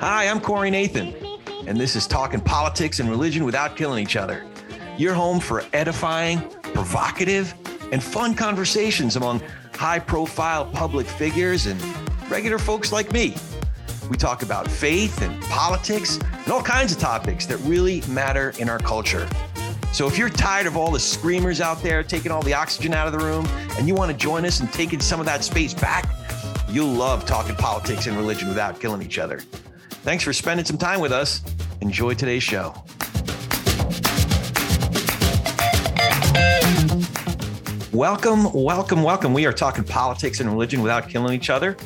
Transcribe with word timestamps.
Hi, 0.00 0.28
I'm 0.28 0.40
Corey 0.40 0.70
Nathan, 0.70 1.14
and 1.66 1.76
this 1.76 1.96
is 1.96 2.06
Talking 2.06 2.40
Politics 2.40 3.00
and 3.00 3.10
Religion 3.10 3.44
Without 3.44 3.76
Killing 3.76 4.04
Each 4.04 4.14
Other. 4.14 4.44
Your 4.96 5.12
home 5.12 5.40
for 5.40 5.64
edifying, 5.72 6.48
provocative, 6.62 7.52
and 7.90 8.00
fun 8.00 8.34
conversations 8.34 9.16
among 9.16 9.42
high 9.74 9.98
profile 9.98 10.66
public 10.66 11.08
figures 11.08 11.66
and 11.66 11.82
regular 12.30 12.58
folks 12.58 12.92
like 12.92 13.12
me. 13.12 13.34
We 14.08 14.16
talk 14.16 14.42
about 14.42 14.70
faith 14.70 15.22
and 15.22 15.42
politics 15.44 16.18
and 16.18 16.52
all 16.52 16.62
kinds 16.62 16.92
of 16.92 16.98
topics 16.98 17.46
that 17.46 17.56
really 17.58 18.02
matter 18.08 18.52
in 18.60 18.68
our 18.68 18.78
culture. 18.78 19.28
So 19.94 20.08
if 20.08 20.18
you're 20.18 20.28
tired 20.28 20.66
of 20.66 20.76
all 20.76 20.90
the 20.90 20.98
screamers 20.98 21.60
out 21.60 21.80
there 21.80 22.02
taking 22.02 22.32
all 22.32 22.42
the 22.42 22.52
oxygen 22.52 22.92
out 22.92 23.06
of 23.06 23.12
the 23.12 23.24
room 23.24 23.46
and 23.78 23.86
you 23.86 23.94
want 23.94 24.10
to 24.10 24.16
join 24.16 24.44
us 24.44 24.58
in 24.58 24.66
taking 24.66 24.98
some 24.98 25.20
of 25.20 25.26
that 25.26 25.44
space 25.44 25.72
back, 25.72 26.12
you'll 26.68 26.88
love 26.88 27.24
talking 27.26 27.54
politics 27.54 28.08
and 28.08 28.16
religion 28.16 28.48
without 28.48 28.80
killing 28.80 29.02
each 29.02 29.20
other. 29.20 29.38
Thanks 30.02 30.24
for 30.24 30.32
spending 30.32 30.66
some 30.66 30.78
time 30.78 30.98
with 30.98 31.12
us. 31.12 31.42
Enjoy 31.80 32.12
today's 32.12 32.42
show. 32.42 32.74
Welcome, 37.92 38.52
welcome, 38.52 39.04
welcome. 39.04 39.32
We 39.32 39.46
are 39.46 39.52
talking 39.52 39.84
politics 39.84 40.40
and 40.40 40.50
religion 40.50 40.82
without 40.82 41.08
killing 41.08 41.32
each 41.32 41.50
other. 41.50 41.76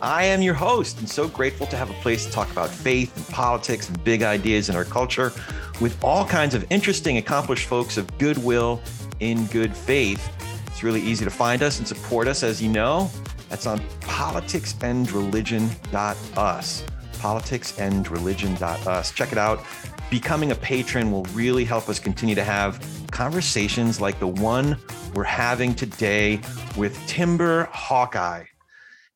I 0.00 0.24
am 0.24 0.40
your 0.40 0.54
host 0.54 1.00
and 1.00 1.08
so 1.10 1.28
grateful 1.28 1.66
to 1.66 1.76
have 1.76 1.90
a 1.90 1.94
place 1.94 2.24
to 2.24 2.32
talk 2.32 2.50
about 2.50 2.70
faith 2.70 3.14
and 3.14 3.26
politics 3.28 3.88
and 3.88 4.02
big 4.04 4.22
ideas 4.22 4.70
in 4.70 4.76
our 4.76 4.84
culture 4.84 5.34
with 5.80 5.96
all 6.02 6.24
kinds 6.24 6.54
of 6.54 6.64
interesting, 6.70 7.18
accomplished 7.18 7.66
folks 7.66 7.96
of 7.96 8.18
goodwill 8.18 8.80
in 9.20 9.46
good 9.46 9.76
faith. 9.76 10.32
It's 10.66 10.82
really 10.82 11.00
easy 11.00 11.24
to 11.24 11.30
find 11.30 11.62
us 11.62 11.78
and 11.78 11.88
support 11.88 12.28
us, 12.28 12.42
as 12.42 12.62
you 12.62 12.68
know. 12.68 13.10
That's 13.48 13.66
on 13.66 13.80
politicsandreligion.us. 14.00 16.84
Politicsandreligion.us. 17.14 19.12
Check 19.12 19.32
it 19.32 19.38
out. 19.38 19.64
Becoming 20.10 20.50
a 20.52 20.54
patron 20.54 21.10
will 21.10 21.24
really 21.34 21.64
help 21.64 21.88
us 21.88 21.98
continue 21.98 22.34
to 22.34 22.44
have 22.44 22.86
conversations 23.10 23.98
like 24.00 24.20
the 24.20 24.26
one 24.26 24.76
we're 25.14 25.24
having 25.24 25.74
today 25.74 26.40
with 26.76 26.94
Timber 27.06 27.64
Hawkeye. 27.72 28.44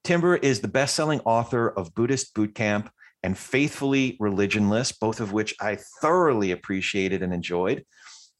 Timber 0.04 0.36
is 0.36 0.60
the 0.60 0.68
best 0.68 0.96
selling 0.96 1.20
author 1.20 1.68
of 1.68 1.94
Buddhist 1.94 2.34
Boot 2.34 2.54
Camp 2.54 2.90
and 3.22 3.38
Faithfully 3.38 4.16
Religionless, 4.20 4.98
both 4.98 5.20
of 5.20 5.32
which 5.32 5.54
I 5.60 5.78
thoroughly 6.00 6.50
appreciated 6.50 7.22
and 7.22 7.32
enjoyed. 7.32 7.84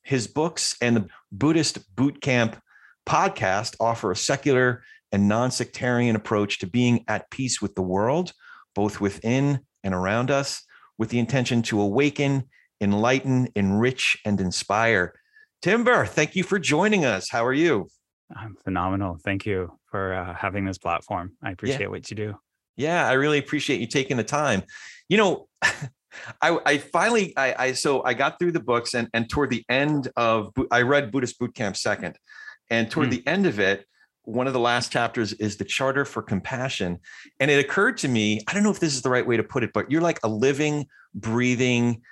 His 0.03 0.27
books 0.27 0.77
and 0.81 0.97
the 0.97 1.09
Buddhist 1.31 1.95
Boot 1.95 2.21
Camp 2.21 2.61
podcast 3.07 3.77
offer 3.81 4.11
a 4.11 4.17
secular 4.17 4.83
and 5.13 5.29
non 5.29 5.51
sectarian 5.51 6.17
approach 6.17 6.59
to 6.59 6.67
being 6.67 7.05
at 7.07 7.31
peace 7.31 7.63
with 7.63 7.75
the 7.75 7.83
world, 7.83 8.33
both 8.75 9.01
within 9.01 9.61
and 9.85 9.95
around 9.95 10.31
us, 10.31 10.63
with 10.99 11.11
the 11.11 11.19
intention 11.19 11.63
to 11.63 11.81
awaken, 11.81 12.45
enlighten, 12.81 13.49
enrich, 13.55 14.17
and 14.25 14.41
inspire. 14.41 15.15
Timber, 15.61 16.07
thank 16.07 16.35
you 16.35 16.43
for 16.43 16.59
joining 16.59 17.05
us. 17.05 17.29
How 17.31 17.47
are 17.47 17.53
you? 17.53 17.89
I'm 18.35 18.57
phenomenal. 18.65 19.19
Thank 19.23 19.47
you 19.47 19.79
for 19.87 20.15
uh, 20.15 20.35
having 20.35 20.65
this 20.65 20.79
platform. 20.79 21.33
I 21.43 21.53
appreciate 21.53 21.83
yeah. 21.83 21.87
what 21.89 22.11
you 22.11 22.17
do. 22.17 22.35
Yeah, 22.83 23.09
I 23.09 23.13
really 23.13 23.39
appreciate 23.39 23.81
you 23.81 23.87
taking 23.87 24.17
the 24.17 24.25
time. 24.25 24.65
You 25.09 25.17
know, 25.17 25.49
I, 26.43 26.59
I 26.67 26.79
finally 26.79 27.33
I, 27.37 27.55
I, 27.59 27.73
so 27.73 28.05
I 28.05 28.15
got 28.15 28.39
through 28.39 28.53
the 28.53 28.61
books 28.61 28.95
and 28.95 29.09
and 29.15 29.31
toward 29.31 29.51
the 29.51 29.65
end 29.69 30.11
of 30.17 30.53
I 30.71 30.83
read 30.83 31.13
Buddhist 31.13 31.39
Boot 31.39 31.55
Camp 31.55 31.77
second, 31.77 32.17
and 32.71 32.91
toward 32.91 33.09
mm. 33.09 33.13
the 33.13 33.27
end 33.27 33.47
of 33.47 33.59
it, 33.59 33.87
one 34.25 34.47
of 34.47 34.53
the 34.53 34.61
last 34.61 34.93
chapters 34.93 35.33
is 35.35 35.57
the 35.57 35.65
Charter 35.65 36.05
for 36.05 36.23
Compassion, 36.23 36.99
and 37.41 37.51
it 37.51 37.65
occurred 37.65 37.99
to 37.99 38.09
me 38.09 38.41
I 38.49 38.53
don't 38.53 38.63
know 38.63 38.71
if 38.71 38.81
this 38.81 38.95
is 38.95 39.03
the 39.03 39.11
right 39.11 39.27
way 39.27 39.37
to 39.37 39.45
put 39.45 39.63
it, 39.63 39.71
but 39.73 39.91
you're 39.91 40.03
like 40.03 40.19
a 40.25 40.29
living, 40.29 40.87
breathing, 41.15 42.03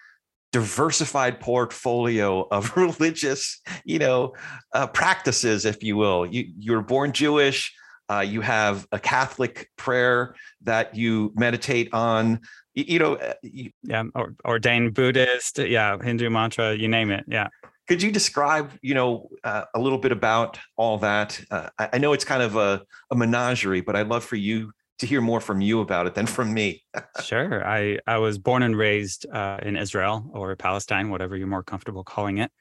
diversified 0.52 1.40
portfolio 1.40 2.46
of 2.50 2.76
religious, 2.76 3.60
you 3.84 3.98
know, 3.98 4.34
uh, 4.72 4.86
practices, 4.86 5.64
if 5.64 5.82
you 5.82 5.96
will. 5.96 6.26
You 6.26 6.46
you're 6.58 6.82
born 6.82 7.12
Jewish. 7.12 7.74
Uh, 8.10 8.20
you 8.20 8.40
have 8.40 8.86
a 8.90 8.98
Catholic 8.98 9.70
prayer 9.76 10.34
that 10.62 10.96
you 10.96 11.32
meditate 11.36 11.92
on. 11.92 12.40
You, 12.74 12.84
you 12.88 12.98
know, 12.98 13.14
uh, 13.14 13.34
you, 13.42 13.70
yeah, 13.84 14.04
or, 14.14 14.34
ordained 14.44 14.94
Buddhist, 14.94 15.58
yeah, 15.58 15.96
Hindu 16.02 16.28
mantra, 16.28 16.74
you 16.74 16.88
name 16.88 17.10
it, 17.10 17.24
yeah. 17.28 17.48
Could 17.86 18.02
you 18.02 18.10
describe, 18.10 18.72
you 18.82 18.94
know, 18.94 19.28
uh, 19.44 19.64
a 19.74 19.80
little 19.80 19.98
bit 19.98 20.12
about 20.12 20.58
all 20.76 20.98
that? 20.98 21.40
Uh, 21.50 21.68
I, 21.78 21.88
I, 21.94 21.98
know 21.98 22.12
it's 22.12 22.24
kind 22.24 22.42
of 22.42 22.56
a, 22.56 22.82
a 23.10 23.16
menagerie, 23.16 23.80
but 23.80 23.96
I'd 23.96 24.08
love 24.08 24.24
for 24.24 24.36
you 24.36 24.72
to 25.00 25.06
hear 25.06 25.20
more 25.20 25.40
from 25.40 25.60
you 25.60 25.80
about 25.80 26.06
it 26.06 26.14
than 26.14 26.26
from 26.26 26.54
me. 26.54 26.84
sure, 27.24 27.66
I 27.66 27.98
I 28.06 28.18
was 28.18 28.38
born 28.38 28.62
and 28.62 28.76
raised 28.76 29.26
uh, 29.32 29.58
in 29.62 29.76
Israel 29.76 30.30
or 30.32 30.54
Palestine, 30.56 31.10
whatever 31.10 31.36
you're 31.36 31.48
more 31.48 31.64
comfortable 31.64 32.04
calling 32.04 32.38
it, 32.38 32.52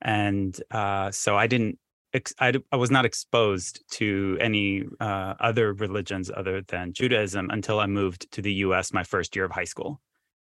and 0.00 0.60
uh, 0.70 1.10
so 1.10 1.36
I 1.36 1.46
didn't 1.46 1.78
I, 2.38 2.52
I 2.70 2.76
was 2.76 2.90
not 2.90 3.04
exposed 3.04 3.82
to 3.92 4.36
any 4.40 4.84
uh, 5.00 5.34
other 5.40 5.72
religions 5.72 6.30
other 6.34 6.62
than 6.62 6.92
Judaism 6.92 7.48
until 7.50 7.80
I 7.80 7.86
moved 7.86 8.30
to 8.32 8.42
the 8.42 8.52
US 8.54 8.92
my 8.92 9.02
first 9.02 9.34
year 9.34 9.46
of 9.46 9.52
high 9.52 9.64
school. 9.64 10.00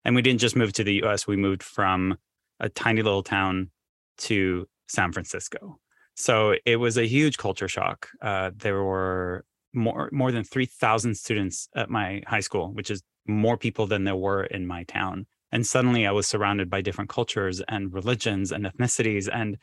And 0.04 0.16
we 0.16 0.22
didn't 0.22 0.42
just 0.42 0.56
move 0.56 0.74
to 0.74 0.84
the 0.84 1.04
US, 1.04 1.26
we 1.26 1.36
moved 1.36 1.64
from 1.64 2.18
a 2.60 2.70
tiny 2.70 3.02
little 3.02 3.24
town 3.24 3.72
to 4.18 4.68
San 4.88 5.12
Francisco. 5.12 5.80
So 6.16 6.56
it 6.66 6.78
was 6.78 6.98
a 6.98 7.08
huge 7.08 7.38
culture 7.38 7.68
shock. 7.68 8.10
Uh, 8.22 8.52
there 8.56 8.84
were 8.84 9.44
more, 9.74 10.10
more 10.12 10.32
than 10.32 10.44
3,000 10.44 11.16
students 11.16 11.68
at 11.76 11.90
my 11.90 12.22
high 12.28 12.40
school, 12.40 12.72
which 12.74 12.90
is 12.90 13.02
more 13.28 13.58
people 13.58 13.88
than 13.88 14.04
there 14.04 14.16
were 14.16 14.44
in 14.46 14.66
my 14.66 14.84
town. 14.84 15.26
And 15.52 15.66
suddenly 15.66 16.06
I 16.06 16.12
was 16.12 16.28
surrounded 16.28 16.70
by 16.70 16.82
different 16.82 17.10
cultures 17.10 17.62
and 17.68 17.94
religions 17.94 18.52
and 18.52 18.66
ethnicities. 18.66 19.28
And 19.32 19.58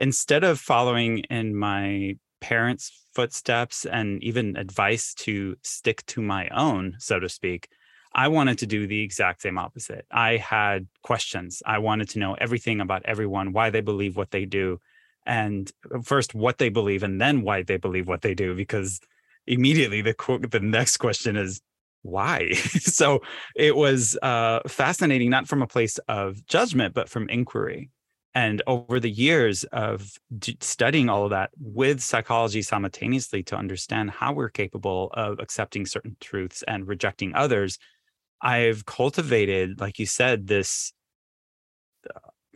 instead 0.00 0.44
of 0.44 0.58
following 0.58 1.18
in 1.30 1.54
my 1.54 2.16
parents' 2.40 3.06
footsteps 3.14 3.84
and 3.84 4.22
even 4.22 4.56
advice 4.56 5.14
to 5.14 5.56
stick 5.62 6.04
to 6.06 6.22
my 6.22 6.48
own, 6.48 6.94
so 6.98 7.20
to 7.20 7.28
speak, 7.28 7.68
I 8.12 8.28
wanted 8.28 8.58
to 8.58 8.66
do 8.66 8.86
the 8.86 9.02
exact 9.02 9.42
same 9.42 9.58
opposite. 9.58 10.06
I 10.10 10.36
had 10.36 10.88
questions. 11.02 11.62
I 11.64 11.78
wanted 11.78 12.08
to 12.10 12.18
know 12.18 12.34
everything 12.34 12.80
about 12.80 13.02
everyone, 13.04 13.52
why 13.52 13.70
they 13.70 13.82
believe 13.82 14.16
what 14.16 14.32
they 14.32 14.46
do, 14.46 14.80
and 15.26 15.70
uh, 15.94 16.00
first 16.00 16.34
what 16.34 16.58
they 16.58 16.70
believe, 16.70 17.02
and 17.02 17.20
then 17.20 17.42
why 17.42 17.62
they 17.62 17.76
believe 17.76 18.08
what 18.08 18.22
they 18.22 18.34
do. 18.34 18.54
Because 18.56 19.00
immediately 19.46 20.02
the 20.02 20.14
the 20.50 20.60
next 20.60 20.96
question 20.96 21.36
is 21.36 21.60
why. 22.02 22.50
so 22.52 23.20
it 23.54 23.76
was 23.76 24.18
uh, 24.22 24.60
fascinating, 24.66 25.30
not 25.30 25.46
from 25.46 25.62
a 25.62 25.66
place 25.66 25.98
of 26.08 26.44
judgment, 26.46 26.94
but 26.94 27.08
from 27.08 27.28
inquiry. 27.28 27.90
And 28.34 28.62
over 28.66 29.00
the 29.00 29.10
years 29.10 29.64
of 29.64 30.12
d- 30.38 30.56
studying 30.60 31.08
all 31.08 31.24
of 31.24 31.30
that 31.30 31.50
with 31.60 32.00
psychology 32.00 32.62
simultaneously 32.62 33.42
to 33.44 33.56
understand 33.56 34.10
how 34.12 34.32
we're 34.32 34.48
capable 34.50 35.10
of 35.14 35.40
accepting 35.40 35.84
certain 35.84 36.16
truths 36.20 36.62
and 36.68 36.86
rejecting 36.86 37.34
others, 37.34 37.78
I've 38.40 38.86
cultivated, 38.86 39.80
like 39.80 39.98
you 39.98 40.06
said, 40.06 40.46
this. 40.46 40.92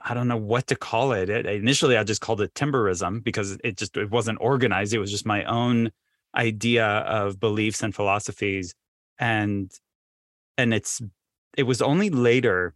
I 0.06 0.12
don't 0.14 0.28
know 0.28 0.36
what 0.36 0.66
to 0.68 0.76
call 0.76 1.12
it. 1.12 1.30
it. 1.30 1.46
Initially, 1.46 1.96
I 1.96 2.04
just 2.04 2.20
called 2.20 2.40
it 2.40 2.54
timberism 2.54 3.22
because 3.24 3.58
it 3.64 3.76
just 3.76 3.96
it 3.96 4.10
wasn't 4.10 4.38
organized. 4.40 4.92
It 4.92 4.98
was 4.98 5.10
just 5.10 5.26
my 5.26 5.44
own 5.44 5.90
idea 6.36 6.86
of 6.86 7.40
beliefs 7.40 7.82
and 7.82 7.94
philosophies, 7.94 8.74
and 9.18 9.72
and 10.58 10.74
it's 10.74 11.00
it 11.56 11.64
was 11.64 11.82
only 11.82 12.10
later. 12.10 12.74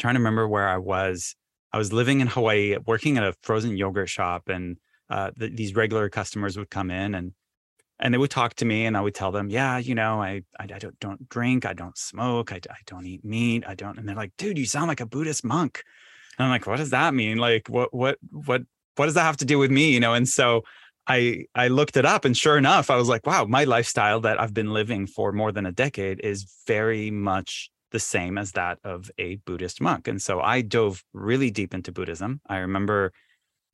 trying 0.00 0.14
to 0.14 0.20
remember 0.20 0.48
where 0.48 0.68
I 0.68 0.78
was 0.78 1.34
I 1.72 1.78
was 1.78 1.92
living 1.92 2.20
in 2.20 2.26
Hawaii, 2.26 2.76
working 2.86 3.16
at 3.16 3.24
a 3.24 3.34
frozen 3.42 3.76
yogurt 3.76 4.08
shop, 4.08 4.48
and 4.48 4.76
uh, 5.08 5.30
the, 5.36 5.48
these 5.48 5.74
regular 5.74 6.08
customers 6.08 6.56
would 6.58 6.70
come 6.70 6.90
in 6.90 7.14
and 7.14 7.32
and 8.00 8.12
they 8.12 8.18
would 8.18 8.32
talk 8.32 8.54
to 8.54 8.64
me, 8.64 8.84
and 8.86 8.96
I 8.96 9.00
would 9.00 9.14
tell 9.14 9.30
them, 9.30 9.48
yeah, 9.48 9.78
you 9.78 9.94
know, 9.94 10.20
I 10.20 10.42
I, 10.58 10.64
I 10.64 10.78
don't 10.78 10.98
don't 11.00 11.28
drink, 11.28 11.64
I 11.64 11.72
don't 11.72 11.96
smoke, 11.96 12.52
I, 12.52 12.56
I 12.68 12.78
don't 12.86 13.06
eat 13.06 13.24
meat, 13.24 13.64
I 13.66 13.74
don't, 13.74 13.98
and 13.98 14.08
they're 14.08 14.16
like, 14.16 14.32
dude, 14.36 14.58
you 14.58 14.66
sound 14.66 14.88
like 14.88 15.00
a 15.00 15.06
Buddhist 15.06 15.44
monk, 15.44 15.82
and 16.38 16.46
I'm 16.46 16.50
like, 16.50 16.66
what 16.66 16.78
does 16.78 16.90
that 16.90 17.14
mean? 17.14 17.38
Like, 17.38 17.68
what 17.68 17.94
what 17.94 18.18
what 18.30 18.62
what 18.96 19.06
does 19.06 19.14
that 19.14 19.22
have 19.22 19.38
to 19.38 19.44
do 19.44 19.58
with 19.58 19.70
me? 19.70 19.92
You 19.92 20.00
know, 20.00 20.14
and 20.14 20.28
so 20.28 20.64
I 21.06 21.46
I 21.54 21.68
looked 21.68 21.96
it 21.96 22.04
up 22.04 22.24
and 22.24 22.36
sure 22.36 22.56
enough 22.56 22.90
I 22.90 22.96
was 22.96 23.08
like 23.08 23.26
wow 23.26 23.44
my 23.44 23.64
lifestyle 23.64 24.20
that 24.20 24.40
I've 24.40 24.54
been 24.54 24.72
living 24.72 25.06
for 25.06 25.32
more 25.32 25.52
than 25.52 25.66
a 25.66 25.72
decade 25.72 26.20
is 26.20 26.46
very 26.66 27.10
much 27.10 27.70
the 27.92 28.00
same 28.00 28.36
as 28.36 28.52
that 28.52 28.78
of 28.82 29.10
a 29.18 29.36
Buddhist 29.36 29.80
monk. 29.80 30.08
And 30.08 30.20
so 30.20 30.40
I 30.40 30.62
dove 30.62 31.04
really 31.12 31.50
deep 31.50 31.74
into 31.74 31.92
Buddhism. 31.92 32.40
I 32.48 32.58
remember 32.58 33.12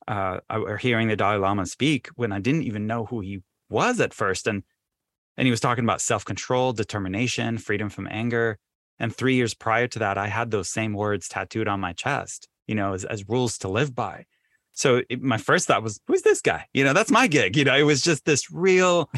uh, 0.07 0.39
hearing 0.79 1.07
the 1.07 1.15
Dalai 1.15 1.37
Lama 1.37 1.65
speak 1.65 2.07
when 2.15 2.31
I 2.31 2.39
didn't 2.39 2.63
even 2.63 2.87
know 2.87 3.05
who 3.05 3.21
he 3.21 3.41
was 3.69 3.99
at 3.99 4.13
first. 4.13 4.47
And, 4.47 4.63
and 5.37 5.45
he 5.45 5.51
was 5.51 5.59
talking 5.59 5.83
about 5.83 6.01
self 6.01 6.25
control, 6.25 6.73
determination, 6.73 7.57
freedom 7.57 7.89
from 7.89 8.07
anger. 8.09 8.57
And 8.99 9.15
three 9.15 9.35
years 9.35 9.53
prior 9.53 9.87
to 9.87 9.99
that, 9.99 10.17
I 10.17 10.27
had 10.27 10.51
those 10.51 10.69
same 10.69 10.93
words 10.93 11.29
tattooed 11.29 11.67
on 11.67 11.79
my 11.79 11.93
chest, 11.93 12.47
you 12.67 12.75
know, 12.75 12.93
as, 12.93 13.05
as 13.05 13.27
rules 13.29 13.57
to 13.59 13.69
live 13.69 13.95
by. 13.95 14.25
so 14.73 15.01
it, 15.09 15.21
my 15.21 15.37
first 15.37 15.67
thought 15.67 15.83
was, 15.83 16.01
who's 16.07 16.21
this 16.21 16.41
guy? 16.41 16.65
You 16.73 16.83
know, 16.83 16.93
that's 16.93 17.11
my 17.11 17.27
gig. 17.27 17.55
You 17.55 17.63
know, 17.63 17.75
it 17.75 17.83
was 17.83 18.01
just 18.01 18.25
this 18.25 18.51
real, 18.51 19.09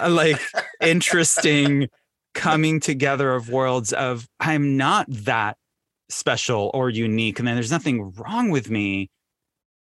uh, 0.00 0.08
like, 0.08 0.40
interesting 0.80 1.88
coming 2.34 2.80
together 2.80 3.34
of 3.34 3.48
worlds 3.48 3.92
of 3.92 4.28
I'm 4.40 4.76
not 4.76 5.06
that 5.08 5.56
special 6.08 6.70
or 6.74 6.90
unique, 6.90 7.38
and 7.38 7.46
then 7.46 7.54
there's 7.54 7.70
nothing 7.70 8.12
wrong 8.12 8.50
with 8.50 8.70
me. 8.70 9.10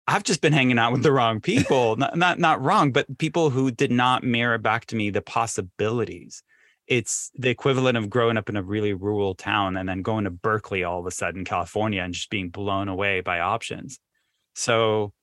I've 0.07 0.23
just 0.23 0.41
been 0.41 0.53
hanging 0.53 0.79
out 0.79 0.91
with 0.91 1.03
the 1.03 1.11
wrong 1.11 1.39
people. 1.39 1.95
not, 1.97 2.17
not 2.17 2.39
not 2.39 2.61
wrong, 2.61 2.91
but 2.91 3.17
people 3.17 3.49
who 3.49 3.71
did 3.71 3.91
not 3.91 4.23
mirror 4.23 4.57
back 4.57 4.85
to 4.87 4.95
me 4.95 5.09
the 5.09 5.21
possibilities. 5.21 6.43
It's 6.87 7.29
the 7.35 7.49
equivalent 7.49 7.97
of 7.97 8.09
growing 8.09 8.35
up 8.35 8.49
in 8.49 8.57
a 8.57 8.63
really 8.63 8.93
rural 8.93 9.35
town 9.35 9.77
and 9.77 9.87
then 9.87 10.01
going 10.01 10.23
to 10.23 10.31
Berkeley 10.31 10.83
all 10.83 10.99
of 10.99 11.05
a 11.05 11.11
sudden, 11.11 11.45
California, 11.45 12.01
and 12.01 12.15
just 12.15 12.31
being 12.31 12.49
blown 12.49 12.87
away 12.87 13.21
by 13.21 13.39
options. 13.39 13.99
So 14.55 15.13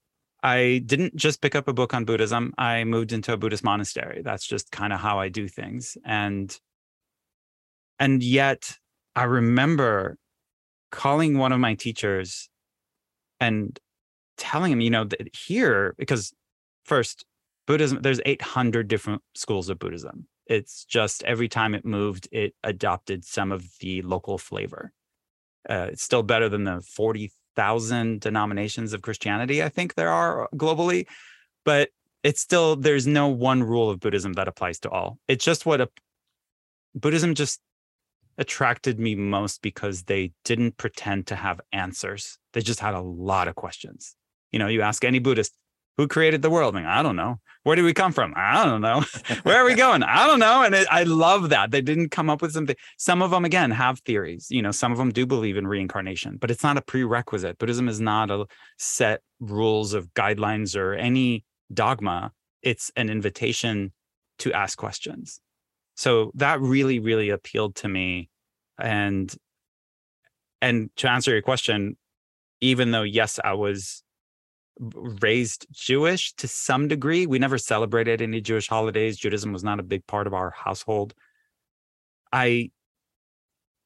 I 0.44 0.80
didn't 0.86 1.16
just 1.16 1.40
pick 1.40 1.56
up 1.56 1.66
a 1.66 1.72
book 1.72 1.92
on 1.92 2.04
Buddhism. 2.04 2.54
I 2.56 2.84
moved 2.84 3.12
into 3.12 3.32
a 3.32 3.36
Buddhist 3.36 3.64
monastery. 3.64 4.22
That's 4.22 4.46
just 4.46 4.70
kind 4.70 4.92
of 4.92 5.00
how 5.00 5.18
I 5.18 5.28
do 5.28 5.48
things. 5.48 5.96
And 6.04 6.56
and 7.98 8.22
yet 8.22 8.76
I 9.14 9.24
remember 9.24 10.18
calling 10.90 11.38
one 11.38 11.52
of 11.52 11.60
my 11.60 11.74
teachers 11.74 12.48
and 13.40 13.78
telling 14.36 14.72
him, 14.72 14.80
you 14.80 14.90
know, 14.90 15.04
that 15.04 15.34
here, 15.34 15.94
because 15.98 16.32
first, 16.84 17.24
Buddhism, 17.66 18.00
there's 18.02 18.20
800 18.24 18.88
different 18.88 19.22
schools 19.34 19.68
of 19.68 19.78
Buddhism. 19.78 20.28
It's 20.46 20.84
just 20.84 21.24
every 21.24 21.48
time 21.48 21.74
it 21.74 21.84
moved, 21.84 22.28
it 22.30 22.54
adopted 22.62 23.24
some 23.24 23.50
of 23.50 23.66
the 23.80 24.02
local 24.02 24.38
flavor. 24.38 24.92
Uh, 25.68 25.88
it's 25.90 26.02
still 26.02 26.22
better 26.22 26.48
than 26.48 26.64
the 26.64 26.80
40,000 26.80 28.20
denominations 28.20 28.92
of 28.92 29.02
Christianity, 29.02 29.62
I 29.62 29.68
think 29.68 29.94
there 29.94 30.10
are 30.10 30.48
globally, 30.54 31.06
but 31.64 31.88
it's 32.22 32.40
still, 32.40 32.76
there's 32.76 33.06
no 33.06 33.28
one 33.28 33.64
rule 33.64 33.90
of 33.90 33.98
Buddhism 33.98 34.34
that 34.34 34.46
applies 34.46 34.78
to 34.80 34.90
all. 34.90 35.18
It's 35.26 35.44
just 35.44 35.66
what 35.66 35.80
a 35.80 35.88
Buddhism 36.94 37.34
just 37.34 37.60
attracted 38.38 38.98
me 39.00 39.14
most 39.14 39.62
because 39.62 40.04
they 40.04 40.32
didn't 40.44 40.76
pretend 40.76 41.26
to 41.28 41.36
have 41.36 41.60
answers. 41.72 42.38
They 42.52 42.60
just 42.60 42.80
had 42.80 42.94
a 42.94 43.00
lot 43.00 43.48
of 43.48 43.54
questions. 43.54 44.14
You 44.52 44.58
know, 44.58 44.68
you 44.68 44.82
ask 44.82 45.04
any 45.04 45.18
Buddhist, 45.18 45.56
who 45.96 46.06
created 46.06 46.42
the 46.42 46.50
world? 46.50 46.76
I, 46.76 46.80
mean, 46.80 46.88
I 46.88 47.02
don't 47.02 47.16
know. 47.16 47.40
Where 47.62 47.74
did 47.74 47.84
we 47.84 47.94
come 47.94 48.12
from? 48.12 48.34
I 48.36 48.64
don't 48.64 48.82
know. 48.82 49.02
Where 49.42 49.56
are 49.56 49.64
we 49.64 49.74
going? 49.74 50.02
I 50.02 50.26
don't 50.26 50.38
know. 50.38 50.62
And 50.62 50.74
it, 50.74 50.86
I 50.90 51.04
love 51.04 51.48
that 51.48 51.70
they 51.70 51.80
didn't 51.80 52.10
come 52.10 52.28
up 52.28 52.42
with 52.42 52.52
something. 52.52 52.76
Some 52.98 53.22
of 53.22 53.30
them, 53.30 53.44
again, 53.44 53.70
have 53.70 54.00
theories. 54.00 54.48
You 54.50 54.60
know, 54.60 54.72
some 54.72 54.92
of 54.92 54.98
them 54.98 55.10
do 55.10 55.24
believe 55.24 55.56
in 55.56 55.66
reincarnation, 55.66 56.36
but 56.38 56.50
it's 56.50 56.62
not 56.62 56.76
a 56.76 56.82
prerequisite. 56.82 57.58
Buddhism 57.58 57.88
is 57.88 58.00
not 58.00 58.30
a 58.30 58.46
set 58.78 59.22
rules 59.40 59.94
of 59.94 60.12
guidelines 60.12 60.76
or 60.76 60.94
any 60.94 61.44
dogma. 61.72 62.32
It's 62.62 62.92
an 62.94 63.08
invitation 63.08 63.92
to 64.38 64.52
ask 64.52 64.76
questions 64.76 65.40
so 65.96 66.30
that 66.34 66.60
really 66.60 67.00
really 67.00 67.30
appealed 67.30 67.74
to 67.74 67.88
me 67.88 68.28
and 68.78 69.34
and 70.62 70.90
to 70.96 71.10
answer 71.10 71.32
your 71.32 71.42
question 71.42 71.96
even 72.60 72.90
though 72.92 73.02
yes 73.02 73.40
i 73.42 73.52
was 73.52 74.02
raised 74.78 75.66
jewish 75.72 76.34
to 76.34 76.46
some 76.46 76.86
degree 76.86 77.26
we 77.26 77.38
never 77.38 77.58
celebrated 77.58 78.20
any 78.20 78.40
jewish 78.40 78.68
holidays 78.68 79.16
judaism 79.16 79.52
was 79.52 79.64
not 79.64 79.80
a 79.80 79.82
big 79.82 80.06
part 80.06 80.26
of 80.26 80.34
our 80.34 80.50
household. 80.50 81.14
I 82.32 82.70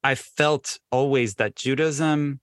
i 0.03 0.15
felt 0.15 0.79
always 0.91 1.35
that 1.35 1.55
judaism 1.55 2.41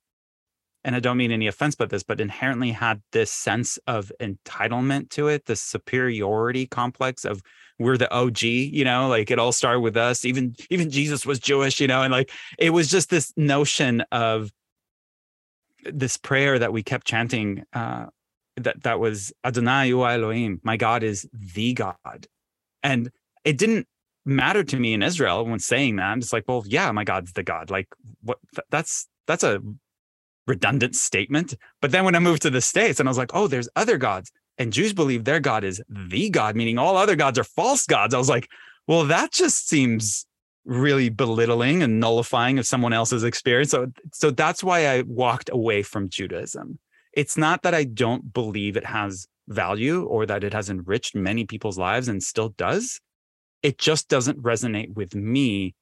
and 0.84 0.94
i 0.94 1.00
don't 1.00 1.16
mean 1.16 1.32
any 1.32 1.46
offense 1.46 1.74
by 1.74 1.86
this 1.86 2.02
but 2.02 2.20
inherently 2.20 2.70
had 2.70 3.02
this 3.12 3.30
sense 3.30 3.78
of 3.86 4.12
entitlement 4.20 5.10
to 5.10 5.28
it 5.28 5.46
the 5.46 5.56
superiority 5.56 6.66
complex 6.66 7.24
of 7.24 7.42
we're 7.78 7.96
the 7.96 8.12
OG, 8.12 8.42
you 8.42 8.84
know, 8.84 9.08
like 9.08 9.30
it 9.30 9.38
all 9.38 9.52
started 9.52 9.80
with 9.80 9.96
us. 9.96 10.24
Even 10.24 10.54
even 10.70 10.90
Jesus 10.90 11.24
was 11.24 11.38
Jewish, 11.38 11.80
you 11.80 11.86
know, 11.86 12.02
and 12.02 12.12
like 12.12 12.30
it 12.58 12.70
was 12.70 12.90
just 12.90 13.08
this 13.08 13.32
notion 13.36 14.02
of 14.10 14.50
this 15.84 16.16
prayer 16.16 16.58
that 16.58 16.72
we 16.72 16.82
kept 16.82 17.06
chanting 17.06 17.64
uh, 17.72 18.06
that 18.56 18.82
that 18.82 18.98
was 18.98 19.32
Adonai 19.44 19.88
U 19.88 20.04
Elohim, 20.04 20.60
my 20.64 20.76
God 20.76 21.02
is 21.02 21.28
the 21.32 21.72
God, 21.72 22.26
and 22.82 23.10
it 23.44 23.58
didn't 23.58 23.86
matter 24.24 24.64
to 24.64 24.78
me 24.78 24.92
in 24.92 25.02
Israel 25.02 25.44
when 25.44 25.60
saying 25.60 25.96
that. 25.96 26.06
I'm 26.06 26.20
just 26.20 26.32
like, 26.32 26.44
well, 26.48 26.64
yeah, 26.66 26.90
my 26.90 27.04
God's 27.04 27.32
the 27.32 27.44
God. 27.44 27.70
Like, 27.70 27.88
what? 28.22 28.38
That's 28.70 29.06
that's 29.26 29.44
a 29.44 29.60
redundant 30.48 30.96
statement. 30.96 31.54
But 31.80 31.92
then 31.92 32.04
when 32.04 32.16
I 32.16 32.18
moved 32.18 32.42
to 32.42 32.50
the 32.50 32.60
states, 32.60 32.98
and 32.98 33.08
I 33.08 33.10
was 33.10 33.18
like, 33.18 33.30
oh, 33.34 33.46
there's 33.46 33.68
other 33.76 33.98
gods 33.98 34.32
and 34.58 34.72
Jews 34.72 34.92
believe 34.92 35.24
their 35.24 35.40
God 35.40 35.64
is 35.64 35.80
the 35.88 36.28
God, 36.30 36.56
meaning 36.56 36.78
all 36.78 36.96
other 36.96 37.16
gods 37.16 37.38
are 37.38 37.44
false 37.44 37.86
gods. 37.86 38.12
I 38.12 38.18
was 38.18 38.28
like, 38.28 38.48
well, 38.86 39.04
that 39.04 39.32
just 39.32 39.68
seems 39.68 40.26
really 40.64 41.08
belittling 41.08 41.82
and 41.82 42.00
nullifying 42.00 42.58
of 42.58 42.66
someone 42.66 42.92
else's 42.92 43.24
experience. 43.24 43.70
So, 43.70 43.86
so 44.12 44.30
that's 44.30 44.62
why 44.62 44.88
I 44.88 45.02
walked 45.02 45.48
away 45.50 45.82
from 45.82 46.08
Judaism. 46.08 46.78
It's 47.12 47.36
not 47.36 47.62
that 47.62 47.74
I 47.74 47.84
don't 47.84 48.32
believe 48.32 48.76
it 48.76 48.84
has 48.84 49.28
value 49.46 50.04
or 50.04 50.26
that 50.26 50.44
it 50.44 50.52
has 50.52 50.68
enriched 50.68 51.14
many 51.14 51.46
people's 51.46 51.78
lives 51.78 52.08
and 52.08 52.22
still 52.22 52.50
does. 52.50 53.00
It 53.62 53.78
just 53.78 54.08
doesn't 54.08 54.42
resonate 54.42 54.94
with 54.94 55.14
me 55.14 55.74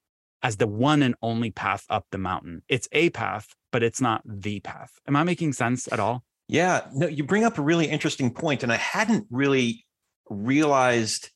as 0.42 0.58
the 0.58 0.68
one 0.68 1.02
and 1.02 1.14
only 1.22 1.50
path 1.50 1.84
up 1.90 2.06
the 2.10 2.18
mountain. 2.18 2.62
It's 2.68 2.88
a 2.92 3.10
path, 3.10 3.48
but 3.76 3.82
it's 3.82 4.00
not 4.00 4.23
the 4.25 4.58
path. 4.61 4.90
Am 5.06 5.17
I 5.17 5.23
making 5.23 5.52
sense 5.52 5.87
at 5.93 6.00
all? 6.00 6.25
Yeah, 6.49 6.87
no, 6.94 7.06
you 7.06 7.25
bring 7.25 7.44
up 7.44 7.58
a 7.58 7.62
really 7.62 7.84
interesting 7.84 8.32
point, 8.32 8.62
and 8.62 8.73
I 8.73 8.76
hadn't 8.76 9.26
really 9.28 9.84
realized 10.31 11.28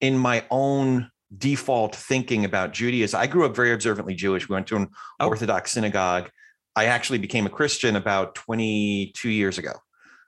in 0.00 0.16
my 0.16 0.46
own 0.50 1.10
default 1.36 1.94
thinking 1.94 2.46
about 2.46 2.72
Judaism. 2.72 3.20
I 3.20 3.26
grew 3.26 3.44
up 3.44 3.54
very 3.54 3.72
observantly 3.72 4.14
Jewish. 4.14 4.48
We 4.48 4.54
went 4.54 4.68
to 4.68 4.76
an 4.76 4.88
oh. 5.20 5.28
Orthodox 5.28 5.72
synagogue. 5.72 6.30
I 6.74 6.86
actually 6.86 7.18
became 7.18 7.44
a 7.44 7.50
Christian 7.50 7.94
about 7.94 8.34
22 8.36 9.28
years 9.28 9.58
ago. 9.58 9.72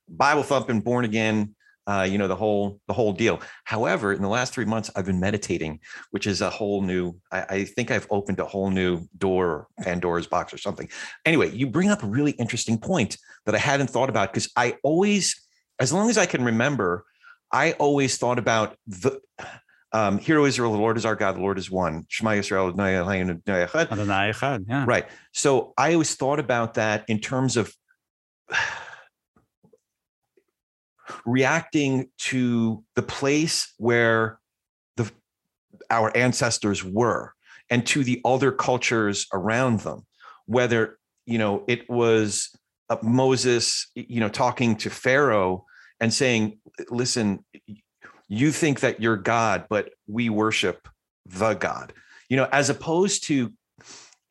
Bible 0.07 0.43
thumping, 0.43 0.83
born 0.83 1.07
again, 1.07 1.55
uh, 1.89 2.03
you 2.03 2.19
know 2.19 2.29
the 2.29 2.37
whole 2.37 2.81
the 2.87 2.93
whole 2.93 3.13
deal. 3.13 3.41
However, 3.65 4.13
in 4.13 4.21
the 4.21 4.29
last 4.29 4.53
three 4.53 4.67
months, 4.67 4.91
I've 4.95 5.07
been 5.07 5.19
meditating, 5.19 5.81
which 6.11 6.27
is 6.27 6.43
a 6.43 6.51
whole 6.51 6.83
new. 6.83 7.17
I, 7.33 7.41
I 7.49 7.65
think 7.65 7.91
I've 7.91 8.07
opened 8.11 8.39
a 8.39 8.45
whole 8.45 8.71
new 8.71 9.09
door, 9.17 9.69
Pandora's 9.81 10.27
box, 10.27 10.53
or 10.53 10.59
something. 10.59 10.89
Anyway, 11.25 11.51
you 11.51 11.67
bring 11.67 11.89
up 11.89 12.03
a 12.03 12.07
really 12.07 12.33
interesting 12.33 12.79
point 12.79 13.17
that 13.47 13.55
I 13.55 13.59
hadn't 13.59 13.89
thought 13.89 14.11
about 14.11 14.33
because 14.33 14.51
I 14.55 14.77
always, 14.83 15.35
as 15.81 15.91
long 15.91 16.11
as 16.11 16.19
I 16.19 16.27
can 16.27 16.45
remember, 16.45 17.07
I 17.51 17.73
always 17.73 18.19
thought 18.19 18.39
about 18.39 18.77
the. 18.87 19.21
Um, 19.91 20.19
Hear, 20.19 20.39
O 20.39 20.45
Israel, 20.45 20.73
the 20.73 20.79
Lord 20.79 20.99
is 20.99 21.07
our 21.07 21.17
God, 21.17 21.37
the 21.37 21.41
Lord 21.41 21.57
is 21.57 21.71
one. 21.71 22.05
Shema 22.09 22.33
Yisrael, 22.33 22.77
yeah. 24.69 24.85
Right. 24.87 25.07
So 25.33 25.73
I 25.79 25.95
always 25.95 26.15
thought 26.15 26.39
about 26.39 26.75
that 26.75 27.07
in 27.09 27.21
terms 27.21 27.57
of 27.57 27.75
reacting 31.25 32.11
to 32.19 32.85
the 32.95 33.03
place 33.03 33.73
where 33.79 34.39
the 34.97 35.11
our 35.91 36.15
ancestors 36.17 36.85
were 36.85 37.35
and 37.71 37.87
to 37.87 38.03
the 38.05 38.21
other 38.25 38.53
cultures 38.53 39.27
around 39.33 39.81
them. 39.81 40.07
Whether 40.47 40.99
you 41.29 41.39
know 41.39 41.63
it 41.69 41.89
was 41.89 42.51
uh, 42.89 42.97
moses 43.03 43.87
you 43.95 44.19
know 44.19 44.31
talking 44.31 44.75
to 44.77 44.89
pharaoh 44.89 45.65
and 46.01 46.13
saying 46.13 46.59
listen 46.89 47.45
you 48.29 48.51
think 48.51 48.81
that 48.81 49.01
you're 49.01 49.17
god 49.17 49.67
but 49.69 49.91
we 50.07 50.29
worship 50.31 50.89
the 51.27 51.55
god. 51.55 51.93
You 52.31 52.39
know 52.39 52.49
as 52.51 52.71
opposed 52.71 53.25
to 53.25 53.53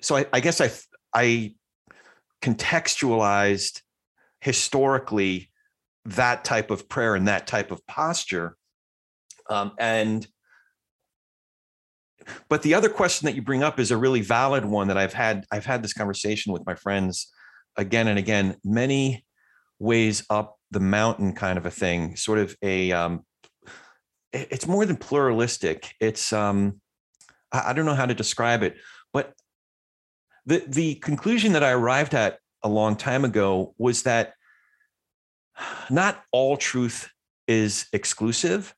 so 0.02 0.16
i, 0.18 0.26
I 0.34 0.40
guess 0.40 0.60
i 0.60 0.72
i 1.14 1.54
contextualized 2.42 3.82
historically 4.42 5.52
that 6.08 6.46
type 6.46 6.72
of 6.72 6.88
prayer 6.88 7.16
and 7.16 7.28
that 7.28 7.48
type 7.48 7.70
of 7.70 7.86
posture. 7.86 8.56
Um, 9.50 9.74
and 9.78 10.26
but 12.50 12.62
the 12.62 12.74
other 12.74 12.90
question 12.90 13.26
that 13.26 13.36
you 13.36 13.42
bring 13.42 13.64
up 13.64 13.80
is 13.80 13.92
a 13.92 13.98
really 13.98 14.22
valid 14.22 14.66
one 14.66 14.88
that 14.88 14.98
I've 14.98 15.14
had. 15.14 15.46
I've 15.52 15.66
had 15.66 15.84
this 15.84 15.94
conversation 15.94 16.52
with 16.52 16.66
my 16.66 16.76
friends 16.76 17.32
again 17.78 18.08
and 18.08 18.20
again, 18.20 18.56
many 18.64 19.26
ways 19.80 20.26
up 20.30 20.58
the 20.72 20.80
mountain 20.80 21.34
kind 21.34 21.58
of 21.58 21.66
a 21.66 21.72
thing, 21.72 22.16
sort 22.16 22.40
of 22.40 22.56
a 22.62 22.92
um, 22.92 23.24
it's 24.34 24.68
more 24.68 24.86
than 24.86 24.98
pluralistic. 24.98 25.94
It's 26.00 26.34
um, 26.34 26.82
I 27.52 27.74
don't 27.74 27.86
know 27.86 27.96
how 27.96 28.06
to 28.06 28.14
describe 28.14 28.64
it, 28.64 28.76
but 29.14 29.34
the 30.46 30.64
the 30.68 30.96
conclusion 30.96 31.54
that 31.54 31.64
I 31.64 31.72
arrived 31.72 32.14
at 32.14 32.40
a 32.64 32.70
long 32.70 32.96
time 32.96 33.24
ago 33.24 33.74
was 33.78 34.04
that 34.04 34.34
not 35.90 36.24
all 36.32 36.58
truth 36.58 37.10
is 37.48 37.88
exclusive. 37.94 38.74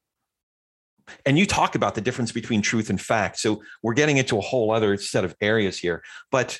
And 1.25 1.39
you 1.39 1.45
talk 1.45 1.75
about 1.75 1.95
the 1.95 2.01
difference 2.01 2.31
between 2.31 2.61
truth 2.61 2.89
and 2.89 3.01
fact. 3.01 3.39
So 3.39 3.63
we're 3.81 3.95
getting 3.95 4.17
into 4.17 4.37
a 4.37 4.41
whole 4.41 4.71
other 4.71 4.95
set 4.97 5.23
of 5.23 5.35
areas 5.41 5.79
here, 5.79 6.03
but 6.31 6.59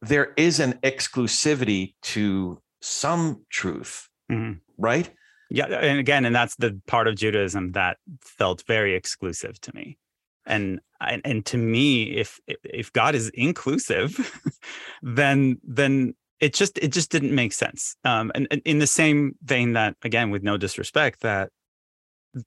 there 0.00 0.32
is 0.36 0.60
an 0.60 0.74
exclusivity 0.82 1.94
to 2.02 2.62
some 2.80 3.44
truth, 3.50 4.08
mm-hmm. 4.30 4.58
right? 4.78 5.10
Yeah, 5.50 5.66
and 5.66 5.98
again, 5.98 6.24
and 6.24 6.34
that's 6.34 6.54
the 6.56 6.80
part 6.86 7.08
of 7.08 7.16
Judaism 7.16 7.72
that 7.72 7.98
felt 8.22 8.62
very 8.66 8.94
exclusive 8.94 9.60
to 9.62 9.74
me. 9.74 9.98
And 10.46 10.80
and, 11.00 11.22
and 11.24 11.44
to 11.46 11.58
me, 11.58 12.04
if 12.16 12.38
if 12.46 12.92
God 12.92 13.14
is 13.14 13.30
inclusive, 13.30 14.40
then 15.02 15.58
then 15.64 16.14
it 16.40 16.54
just 16.54 16.78
it 16.78 16.88
just 16.88 17.10
didn't 17.10 17.34
make 17.34 17.52
sense. 17.52 17.96
Um, 18.04 18.32
and, 18.34 18.48
and 18.50 18.62
in 18.64 18.78
the 18.78 18.86
same 18.86 19.36
vein 19.42 19.74
that 19.74 19.96
again, 20.02 20.30
with 20.30 20.42
no 20.42 20.56
disrespect, 20.56 21.20
that 21.20 21.50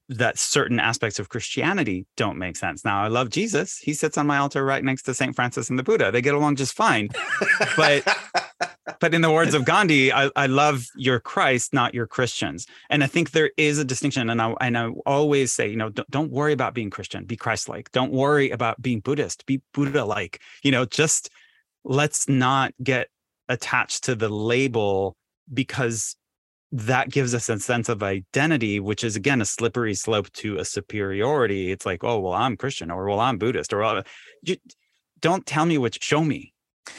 that 0.08 0.40
certain 0.40 0.80
aspects 0.80 1.20
of 1.20 1.30
Christianity 1.30 2.06
don't 2.16 2.38
make 2.38 2.56
sense. 2.56 2.86
Now, 2.86 3.04
I 3.04 3.10
love 3.10 3.30
Jesus. 3.30 3.78
He 3.80 3.94
sits 3.94 4.18
on 4.18 4.26
my 4.26 4.38
altar 4.38 4.64
right 4.64 4.84
next 4.84 5.04
to 5.04 5.14
St. 5.14 5.36
Francis 5.36 5.70
and 5.70 5.78
the 5.78 5.84
Buddha. 5.84 6.10
They 6.10 6.22
get 6.22 6.34
along 6.34 6.56
just 6.56 6.74
fine. 6.74 7.10
But 7.76 8.08
but 9.00 9.14
in 9.14 9.22
the 9.22 9.32
words 9.32 9.54
of 9.54 9.66
Gandhi, 9.66 10.14
I, 10.14 10.30
I 10.36 10.46
love 10.48 10.86
your 10.96 11.20
Christ, 11.20 11.74
not 11.74 11.94
your 11.94 12.08
Christians. 12.08 12.66
And 12.90 13.04
I 13.04 13.08
think 13.08 13.32
there 13.32 13.52
is 13.58 13.78
a 13.78 13.86
distinction. 13.86 14.30
And 14.30 14.42
I, 14.42 14.54
and 14.62 14.78
I 14.78 14.90
always 15.06 15.52
say, 15.52 15.68
you 15.68 15.76
know, 15.76 15.90
don't, 15.90 16.10
don't 16.10 16.32
worry 16.32 16.54
about 16.54 16.74
being 16.74 16.90
Christian, 16.90 17.26
be 17.26 17.36
Christ-like. 17.36 17.92
Don't 17.92 18.12
worry 18.12 18.52
about 18.52 18.82
being 18.82 19.02
Buddhist, 19.02 19.46
be 19.46 19.62
Buddha-like. 19.74 20.42
You 20.64 20.72
know, 20.72 20.86
just 20.86 21.30
let's 21.84 22.30
not 22.30 22.74
get 22.82 23.10
attached 23.54 24.04
to 24.06 24.16
the 24.16 24.30
label 24.30 25.16
because 25.54 26.16
that 26.74 27.10
gives 27.12 27.36
us 27.36 27.50
a 27.50 27.60
sense 27.60 27.88
of 27.88 28.02
identity, 28.02 28.80
which 28.80 29.04
is 29.04 29.16
again 29.16 29.42
a 29.42 29.46
slippery 29.46 29.94
slope 29.94 30.32
to 30.34 30.58
a 30.58 30.66
superiority. 30.66 31.72
It's 31.72 31.86
like, 31.86 32.04
oh, 32.04 32.20
well, 32.20 32.34
I'm 32.34 32.58
Christian, 32.58 32.90
or 32.90 33.08
well, 33.08 33.20
I'm 33.20 33.38
Buddhist, 33.38 33.72
or 33.72 33.80
well, 33.80 34.04
you, 34.42 34.58
don't 35.22 35.46
tell 35.46 35.66
me 35.66 35.78
which, 35.78 36.04
show 36.04 36.24
me. 36.24 36.54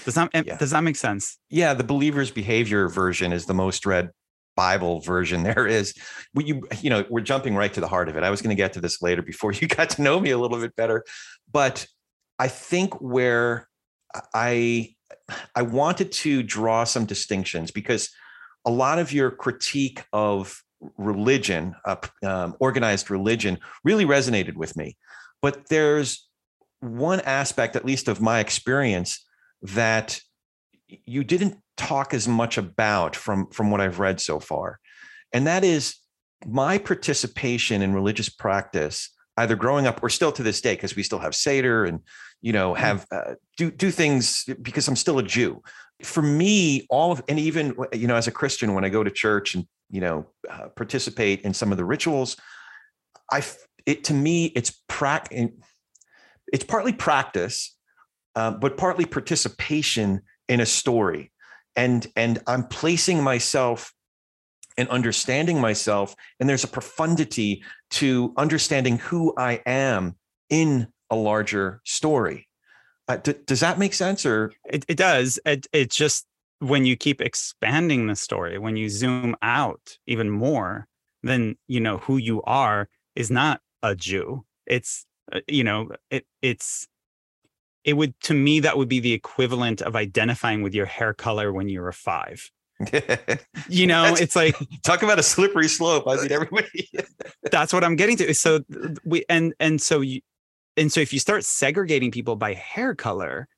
Does 0.05 0.15
that 0.15 0.31
yeah. 0.33 0.57
does 0.57 0.71
that 0.71 0.83
make 0.83 0.97
sense? 0.97 1.39
Yeah, 1.51 1.75
the 1.75 1.85
believer's 1.85 2.31
behavior 2.31 2.89
version 2.89 3.33
is 3.33 3.47
the 3.47 3.53
most 3.53 3.85
read 3.85 4.11
Bible 4.57 5.01
version 5.01 5.43
there 5.49 5.67
is. 5.67 5.93
We, 6.35 6.45
you 6.45 6.69
you 6.81 6.91
know, 6.91 7.05
we're 7.11 7.21
jumping 7.21 7.57
right 7.57 7.73
to 7.75 7.81
the 7.81 7.89
heart 7.89 8.09
of 8.09 8.17
it. 8.17 8.23
I 8.23 8.31
was 8.31 8.41
going 8.41 8.57
to 8.57 8.61
get 8.61 8.73
to 8.75 8.81
this 8.81 9.03
later 9.03 9.23
before 9.23 9.53
you 9.53 9.67
got 9.79 9.91
to 9.91 10.03
know 10.03 10.21
me 10.21 10.31
a 10.31 10.39
little 10.39 10.59
bit 10.59 10.77
better, 10.77 11.05
but 11.51 11.87
I 12.39 12.49
think 12.49 13.01
where 13.01 13.69
I 14.33 14.95
I 15.55 15.63
wanted 15.63 16.13
to 16.13 16.43
draw 16.43 16.85
some 16.85 17.07
distinctions 17.07 17.71
because 17.71 18.11
a 18.65 18.71
lot 18.71 18.99
of 18.99 19.13
your 19.13 19.31
critique 19.31 20.03
of 20.13 20.63
religion, 20.97 21.75
uh, 21.85 21.97
um, 22.25 22.57
organized 22.61 23.11
religion, 23.11 23.59
really 23.85 24.05
resonated 24.05 24.55
with 24.55 24.77
me. 24.77 24.97
But 25.43 25.69
there's 25.69 26.27
one 26.81 27.21
aspect, 27.21 27.77
at 27.77 27.85
least 27.85 28.09
of 28.09 28.21
my 28.21 28.41
experience, 28.41 29.25
that 29.63 30.21
you 30.89 31.25
didn't 31.25 31.59
talk 31.77 32.15
as 32.15 32.29
much 32.29 32.59
about 32.59 33.17
from 33.17 33.49
from 33.51 33.71
what 33.71 33.81
I've 33.81 33.99
read 33.99 34.21
so 34.21 34.39
far, 34.41 34.79
and 35.33 35.47
that 35.47 35.65
is 35.65 35.97
my 36.47 36.79
participation 36.79 37.83
in 37.83 37.95
religious 37.95 38.29
practice, 38.29 39.11
either 39.39 39.57
growing 39.57 39.87
up 39.87 40.03
or 40.03 40.11
still 40.11 40.33
to 40.33 40.43
this 40.43 40.61
day, 40.61 40.75
because 40.75 40.95
we 40.95 41.03
still 41.03 41.19
have 41.19 41.35
Seder 41.35 41.85
and 41.85 42.01
you 42.47 42.53
know 42.57 42.69
have 42.75 43.07
uh, 43.11 43.35
do 43.57 43.71
do 43.71 43.91
things 43.91 44.25
because 44.69 44.87
I'm 44.89 44.97
still 45.05 45.19
a 45.19 45.27
Jew 45.37 45.63
for 46.03 46.23
me, 46.23 46.87
all 46.91 47.13
of, 47.13 47.23
and 47.29 47.39
even, 47.39 47.75
you 47.93 48.07
know, 48.07 48.17
as 48.17 48.27
a 48.27 48.33
Christian, 48.33 48.75
when 48.75 48.85
I 48.85 48.89
go 48.89 49.05
to 49.05 49.11
church 49.11 49.55
and, 49.55 49.67
you 49.91 50.01
know, 50.01 50.27
uh, 50.51 50.69
participate 50.77 51.43
in 51.43 51.55
some 51.55 51.71
of 51.71 51.79
the 51.79 51.85
rituals, 51.85 52.37
I, 53.31 53.43
it, 53.87 54.05
to 54.05 54.15
me, 54.15 54.47
it's 54.47 54.83
prac, 54.89 55.29
it's 56.53 56.65
partly 56.65 56.93
practice, 56.93 57.77
uh, 58.35 58.53
but 58.53 58.77
partly 58.77 59.05
participation 59.05 60.23
in 60.49 60.61
a 60.61 60.67
story. 60.67 61.33
And, 61.77 62.07
and 62.17 62.41
I'm 62.47 62.67
placing 62.67 63.23
myself 63.23 63.93
and 64.77 64.89
understanding 64.89 65.61
myself. 65.61 66.15
And 66.41 66.49
there's 66.49 66.65
a 66.65 66.69
profundity 66.69 67.63
to 67.91 68.33
understanding 68.37 68.99
who 68.99 69.33
I 69.39 69.61
am 69.65 70.17
in 70.51 70.89
a 71.15 71.17
larger 71.17 71.81
story. 71.85 72.49
Uh, 73.07 73.17
d- 73.17 73.35
does 73.47 73.61
that 73.61 73.79
make 73.79 73.95
sense 73.95 74.25
or? 74.25 74.53
It, 74.65 74.85
it 74.89 74.97
does. 74.97 75.39
It, 75.45 75.67
it's 75.73 75.97
just 75.97 76.27
when 76.61 76.87
you 76.87 76.97
keep 76.97 77.21
expanding 77.21 78.07
the 78.07 78.17
story 78.17 78.59
when 78.59 78.77
you 78.77 78.89
zoom 78.89 79.37
out 79.43 79.99
even 80.07 80.31
more 80.31 80.87
then 81.25 81.57
you 81.67 81.81
know 81.81 81.99
who 81.99 82.17
you 82.17 82.43
are 82.43 82.89
is 83.17 83.31
not 83.31 83.61
a 83.83 83.95
jew. 83.95 84.45
It's 84.67 85.07
uh, 85.33 85.41
you 85.49 85.65
know 85.65 85.91
it 86.11 86.27
it's 86.43 86.87
it 87.83 87.95
would 87.95 88.19
to 88.21 88.35
me 88.35 88.61
that 88.61 88.79
would 88.79 88.89
be 88.89 89.01
the 89.01 89.13
equivalent 89.13 89.83
of 89.83 89.97
identifying 89.97 90.63
with 90.63 90.75
your 90.75 90.87
hair 90.87 91.13
color 91.13 91.53
when 91.53 91.69
you 91.69 91.81
were 91.81 91.93
five. 91.93 92.51
You 93.69 93.87
know 93.87 94.03
that's, 94.03 94.21
it's 94.21 94.37
like 94.37 94.57
talk 94.83 95.03
about 95.03 95.19
a 95.19 95.23
slippery 95.23 95.69
slope. 95.69 96.05
I 96.07 96.17
mean 96.17 96.31
everybody 96.31 96.91
that's 97.51 97.73
what 97.73 97.83
i'm 97.83 97.97
getting 97.97 98.17
to. 98.19 98.35
So 98.35 98.61
we 99.05 99.25
and 99.29 99.55
and 99.59 99.81
so 99.81 100.01
you, 100.01 100.21
and 100.77 100.93
so 100.93 101.01
if 101.01 101.13
you 101.13 101.19
start 101.19 101.45
segregating 101.45 102.11
people 102.11 102.37
by 102.37 102.55
hair 102.55 102.95
color, 102.95 103.49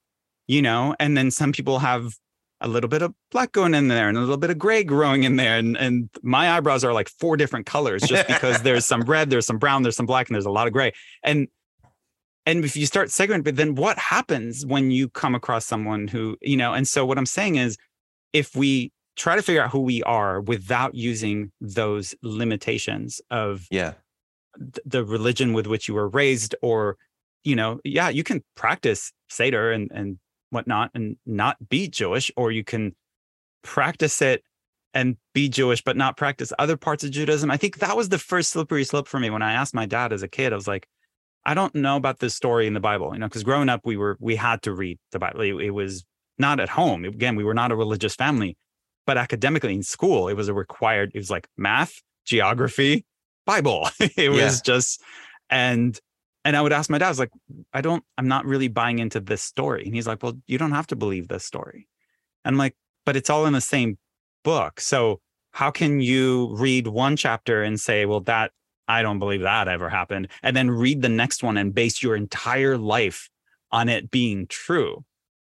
you 0.46 0.62
know, 0.62 0.94
and 1.00 1.16
then 1.16 1.30
some 1.30 1.52
people 1.52 1.78
have 1.78 2.14
a 2.60 2.68
little 2.68 2.88
bit 2.88 3.02
of 3.02 3.12
black 3.30 3.52
going 3.52 3.74
in 3.74 3.88
there 3.88 4.08
and 4.08 4.16
a 4.16 4.20
little 4.20 4.36
bit 4.36 4.50
of 4.50 4.58
gray 4.58 4.82
growing 4.82 5.24
in 5.24 5.36
there. 5.36 5.58
And, 5.58 5.76
and 5.76 6.08
my 6.22 6.56
eyebrows 6.56 6.84
are 6.84 6.92
like 6.92 7.08
four 7.08 7.36
different 7.36 7.66
colors 7.66 8.02
just 8.02 8.26
because 8.26 8.62
there's 8.62 8.86
some 8.86 9.02
red, 9.06 9.28
there's 9.28 9.46
some 9.46 9.58
brown, 9.58 9.82
there's 9.82 9.96
some 9.96 10.06
black, 10.06 10.28
and 10.28 10.34
there's 10.34 10.46
a 10.46 10.50
lot 10.50 10.66
of 10.66 10.72
gray. 10.72 10.92
And 11.22 11.48
and 12.46 12.64
if 12.64 12.76
you 12.76 12.86
start 12.86 13.10
segregating, 13.10 13.42
but 13.42 13.56
then 13.56 13.74
what 13.74 13.98
happens 13.98 14.64
when 14.64 14.92
you 14.92 15.08
come 15.08 15.34
across 15.34 15.66
someone 15.66 16.06
who, 16.06 16.36
you 16.40 16.56
know, 16.56 16.74
and 16.74 16.86
so 16.86 17.04
what 17.04 17.18
I'm 17.18 17.26
saying 17.26 17.56
is 17.56 17.76
if 18.32 18.54
we 18.54 18.92
try 19.16 19.34
to 19.34 19.42
figure 19.42 19.62
out 19.62 19.70
who 19.70 19.80
we 19.80 20.02
are 20.04 20.40
without 20.40 20.94
using 20.94 21.50
those 21.60 22.14
limitations 22.22 23.20
of 23.30 23.66
yeah 23.70 23.94
the 24.84 25.04
religion 25.04 25.52
with 25.52 25.66
which 25.66 25.88
you 25.88 25.94
were 25.94 26.08
raised 26.08 26.54
or 26.62 26.96
you 27.46 27.56
know 27.56 27.80
yeah 27.84 28.08
you 28.08 28.24
can 28.24 28.42
practice 28.54 29.12
seder 29.28 29.70
and 29.70 29.90
and 29.94 30.18
whatnot 30.50 30.90
and 30.94 31.16
not 31.26 31.56
be 31.68 31.88
jewish 31.88 32.30
or 32.36 32.50
you 32.50 32.64
can 32.64 32.94
practice 33.62 34.20
it 34.20 34.42
and 34.94 35.16
be 35.34 35.48
jewish 35.48 35.82
but 35.82 35.96
not 35.96 36.16
practice 36.16 36.52
other 36.58 36.76
parts 36.76 37.04
of 37.04 37.10
judaism. 37.10 37.50
I 37.50 37.56
think 37.56 37.78
that 37.78 37.96
was 37.96 38.08
the 38.08 38.18
first 38.18 38.50
slippery 38.50 38.84
slope 38.84 39.08
for 39.08 39.20
me. 39.20 39.30
When 39.30 39.42
i 39.42 39.52
asked 39.52 39.74
my 39.74 39.86
dad 39.86 40.12
as 40.12 40.22
a 40.22 40.28
kid 40.28 40.52
i 40.52 40.56
was 40.56 40.68
like 40.68 40.86
i 41.44 41.54
don't 41.54 41.74
know 41.74 41.96
about 41.96 42.18
this 42.18 42.34
story 42.34 42.66
in 42.66 42.74
the 42.74 42.80
bible 42.80 43.12
you 43.12 43.18
know 43.18 43.26
because 43.26 43.44
growing 43.44 43.68
up 43.68 43.82
we 43.84 43.96
were 43.96 44.16
we 44.20 44.36
had 44.36 44.62
to 44.62 44.72
read 44.72 44.98
the 45.12 45.18
bible. 45.18 45.40
It, 45.40 45.54
it 45.66 45.70
was 45.70 46.04
not 46.38 46.60
at 46.60 46.68
home. 46.68 47.04
Again 47.04 47.36
we 47.36 47.44
were 47.44 47.54
not 47.54 47.72
a 47.72 47.76
religious 47.76 48.14
family 48.14 48.56
but 49.06 49.16
academically 49.16 49.74
in 49.74 49.82
school 49.82 50.28
it 50.28 50.34
was 50.34 50.48
a 50.48 50.54
required 50.54 51.12
it 51.14 51.18
was 51.18 51.30
like 51.30 51.46
math 51.56 52.02
geography 52.24 53.04
Bible. 53.46 53.88
it 54.00 54.30
was 54.30 54.60
just, 54.60 55.00
and 55.48 55.98
and 56.46 56.56
I 56.56 56.62
would 56.62 56.72
ask 56.72 56.88
my 56.88 56.98
dad, 56.98 57.06
I 57.06 57.08
was 57.08 57.18
like, 57.18 57.32
I 57.72 57.80
don't, 57.80 58.04
I'm 58.16 58.28
not 58.28 58.46
really 58.46 58.68
buying 58.68 59.00
into 59.00 59.18
this 59.18 59.42
story. 59.42 59.84
And 59.84 59.94
he's 59.94 60.06
like, 60.06 60.22
Well, 60.22 60.34
you 60.46 60.58
don't 60.58 60.70
have 60.70 60.86
to 60.88 60.96
believe 60.96 61.26
this 61.26 61.44
story. 61.44 61.88
And 62.44 62.54
I'm 62.54 62.58
like, 62.58 62.76
but 63.04 63.16
it's 63.16 63.28
all 63.28 63.46
in 63.46 63.52
the 63.52 63.60
same 63.60 63.98
book. 64.44 64.78
So 64.78 65.20
how 65.50 65.72
can 65.72 66.00
you 66.00 66.54
read 66.56 66.86
one 66.86 67.16
chapter 67.16 67.64
and 67.64 67.80
say, 67.80 68.06
well, 68.06 68.20
that 68.20 68.52
I 68.86 69.02
don't 69.02 69.18
believe 69.18 69.40
that 69.40 69.66
ever 69.66 69.88
happened, 69.88 70.28
and 70.42 70.56
then 70.56 70.70
read 70.70 71.02
the 71.02 71.08
next 71.08 71.42
one 71.42 71.56
and 71.56 71.74
base 71.74 72.00
your 72.02 72.14
entire 72.14 72.78
life 72.78 73.28
on 73.72 73.88
it 73.88 74.12
being 74.12 74.46
true? 74.46 75.04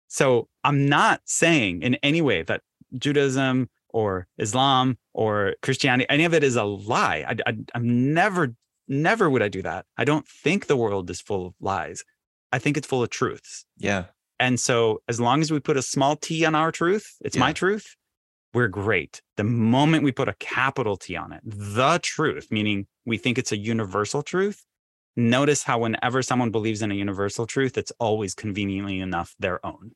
So 0.08 0.48
I'm 0.64 0.88
not 0.88 1.22
saying 1.26 1.82
in 1.82 1.96
any 2.04 2.22
way 2.22 2.44
that 2.44 2.62
Judaism 2.96 3.70
or 3.90 4.28
Islam 4.38 5.00
or 5.14 5.56
Christianity, 5.64 6.06
any 6.10 6.26
of 6.26 6.36
it 6.36 6.44
is 6.44 6.56
a 6.56 6.64
lie. 6.64 7.26
I, 7.28 7.56
I'm 7.74 8.14
never, 8.14 8.54
never 8.88 9.30
would 9.30 9.42
I 9.42 9.50
do 9.50 9.62
that. 9.62 9.86
I 9.98 10.06
don't 10.06 10.28
think 10.28 10.68
the 10.68 10.78
world 10.78 11.10
is 11.10 11.22
full 11.22 11.48
of 11.48 11.54
lies. 11.60 12.04
I 12.52 12.60
think 12.60 12.78
it's 12.78 12.88
full 12.88 13.04
of 13.04 13.10
truths. 13.10 13.66
Yeah. 13.78 14.06
And 14.40 14.60
so 14.60 15.02
as 15.08 15.20
long 15.20 15.42
as 15.42 15.52
we 15.52 15.60
put 15.60 15.78
a 15.78 15.82
small 15.82 16.16
t 16.16 16.46
on 16.46 16.56
our 16.56 16.72
truth, 16.72 17.16
it's 17.22 17.36
yeah. 17.36 17.42
my 17.42 17.54
truth, 17.54 17.96
we're 18.54 18.68
great. 18.68 19.22
The 19.38 19.44
moment 19.44 20.04
we 20.04 20.12
put 20.12 20.30
a 20.30 20.34
capital 20.34 20.96
T 20.96 21.16
on 21.16 21.34
it, 21.34 21.42
the 21.44 22.00
truth, 22.04 22.48
meaning 22.52 22.88
we 23.06 23.18
think 23.18 23.38
it's 23.38 23.52
a 23.52 23.58
universal 23.58 24.22
truth, 24.22 24.64
notice 25.16 25.64
how 25.64 25.80
whenever 25.80 26.22
someone 26.22 26.52
believes 26.52 26.82
in 26.82 26.92
a 26.92 26.96
universal 26.96 27.48
truth, 27.48 27.78
it's 27.78 27.92
always 28.00 28.36
conveniently 28.36 29.00
enough 29.00 29.36
their 29.40 29.66
own. 29.66 29.94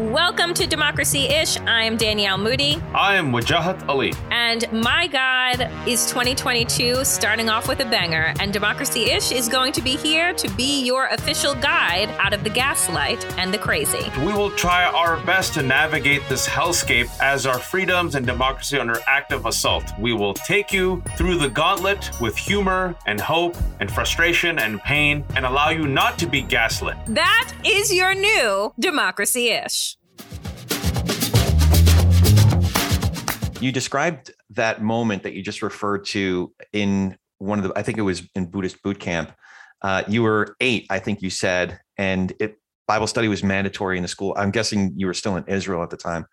Welcome 0.00 0.54
to 0.54 0.66
Democracy 0.66 1.26
Ish. 1.26 1.58
I 1.60 1.82
am 1.82 1.98
Danielle 1.98 2.38
Moody. 2.38 2.80
I 2.94 3.16
am 3.16 3.32
Wajahat 3.32 3.86
Ali. 3.86 4.14
And 4.30 4.64
my 4.72 5.06
God 5.06 5.70
is 5.86 6.06
2022, 6.06 7.04
starting 7.04 7.50
off 7.50 7.68
with 7.68 7.80
a 7.80 7.84
banger. 7.84 8.32
And 8.40 8.50
Democracy 8.50 9.10
Ish 9.10 9.30
is 9.30 9.46
going 9.46 9.72
to 9.72 9.82
be 9.82 9.96
here 9.96 10.32
to 10.32 10.48
be 10.54 10.82
your 10.82 11.08
official 11.08 11.54
guide 11.54 12.08
out 12.18 12.32
of 12.32 12.44
the 12.44 12.48
gaslight 12.48 13.22
and 13.38 13.52
the 13.52 13.58
crazy. 13.58 14.10
We 14.24 14.32
will 14.32 14.50
try 14.52 14.84
our 14.86 15.18
best 15.26 15.52
to 15.54 15.62
navigate 15.62 16.26
this 16.30 16.48
hellscape 16.48 17.10
as 17.20 17.44
our 17.44 17.58
freedoms 17.58 18.14
and 18.14 18.24
democracy 18.24 18.78
under 18.78 18.98
active 19.06 19.44
assault. 19.44 19.84
We 19.98 20.14
will 20.14 20.32
take 20.32 20.72
you 20.72 21.02
through 21.18 21.36
the 21.36 21.50
gauntlet 21.50 22.10
with 22.22 22.38
humor 22.38 22.96
and 23.04 23.20
hope 23.20 23.54
and 23.80 23.92
frustration 23.92 24.60
and 24.60 24.80
pain 24.80 25.26
and 25.36 25.44
allow 25.44 25.68
you 25.68 25.86
not 25.86 26.18
to 26.20 26.26
be 26.26 26.40
gaslit. 26.40 26.96
That 27.06 27.52
is 27.66 27.92
your 27.92 28.14
new 28.14 28.72
Democracy 28.78 29.50
Ish. 29.50 29.89
You 33.60 33.72
described 33.72 34.32
that 34.50 34.82
moment 34.82 35.22
that 35.22 35.34
you 35.34 35.42
just 35.42 35.62
referred 35.62 36.06
to 36.06 36.52
in 36.72 37.16
one 37.38 37.58
of 37.58 37.64
the, 37.64 37.72
I 37.78 37.82
think 37.82 37.98
it 37.98 38.02
was 38.02 38.22
in 38.34 38.46
Buddhist 38.46 38.82
boot 38.82 38.98
camp. 38.98 39.32
Uh, 39.82 40.02
you 40.08 40.22
were 40.22 40.56
eight, 40.60 40.86
I 40.90 40.98
think 40.98 41.22
you 41.22 41.30
said, 41.30 41.78
and 41.96 42.32
it 42.38 42.56
Bible 42.86 43.06
study 43.06 43.28
was 43.28 43.44
mandatory 43.44 43.96
in 43.96 44.02
the 44.02 44.08
school. 44.08 44.34
I'm 44.36 44.50
guessing 44.50 44.92
you 44.96 45.06
were 45.06 45.14
still 45.14 45.36
in 45.36 45.44
Israel 45.46 45.82
at 45.84 45.90
the 45.90 45.96
time. 45.96 46.26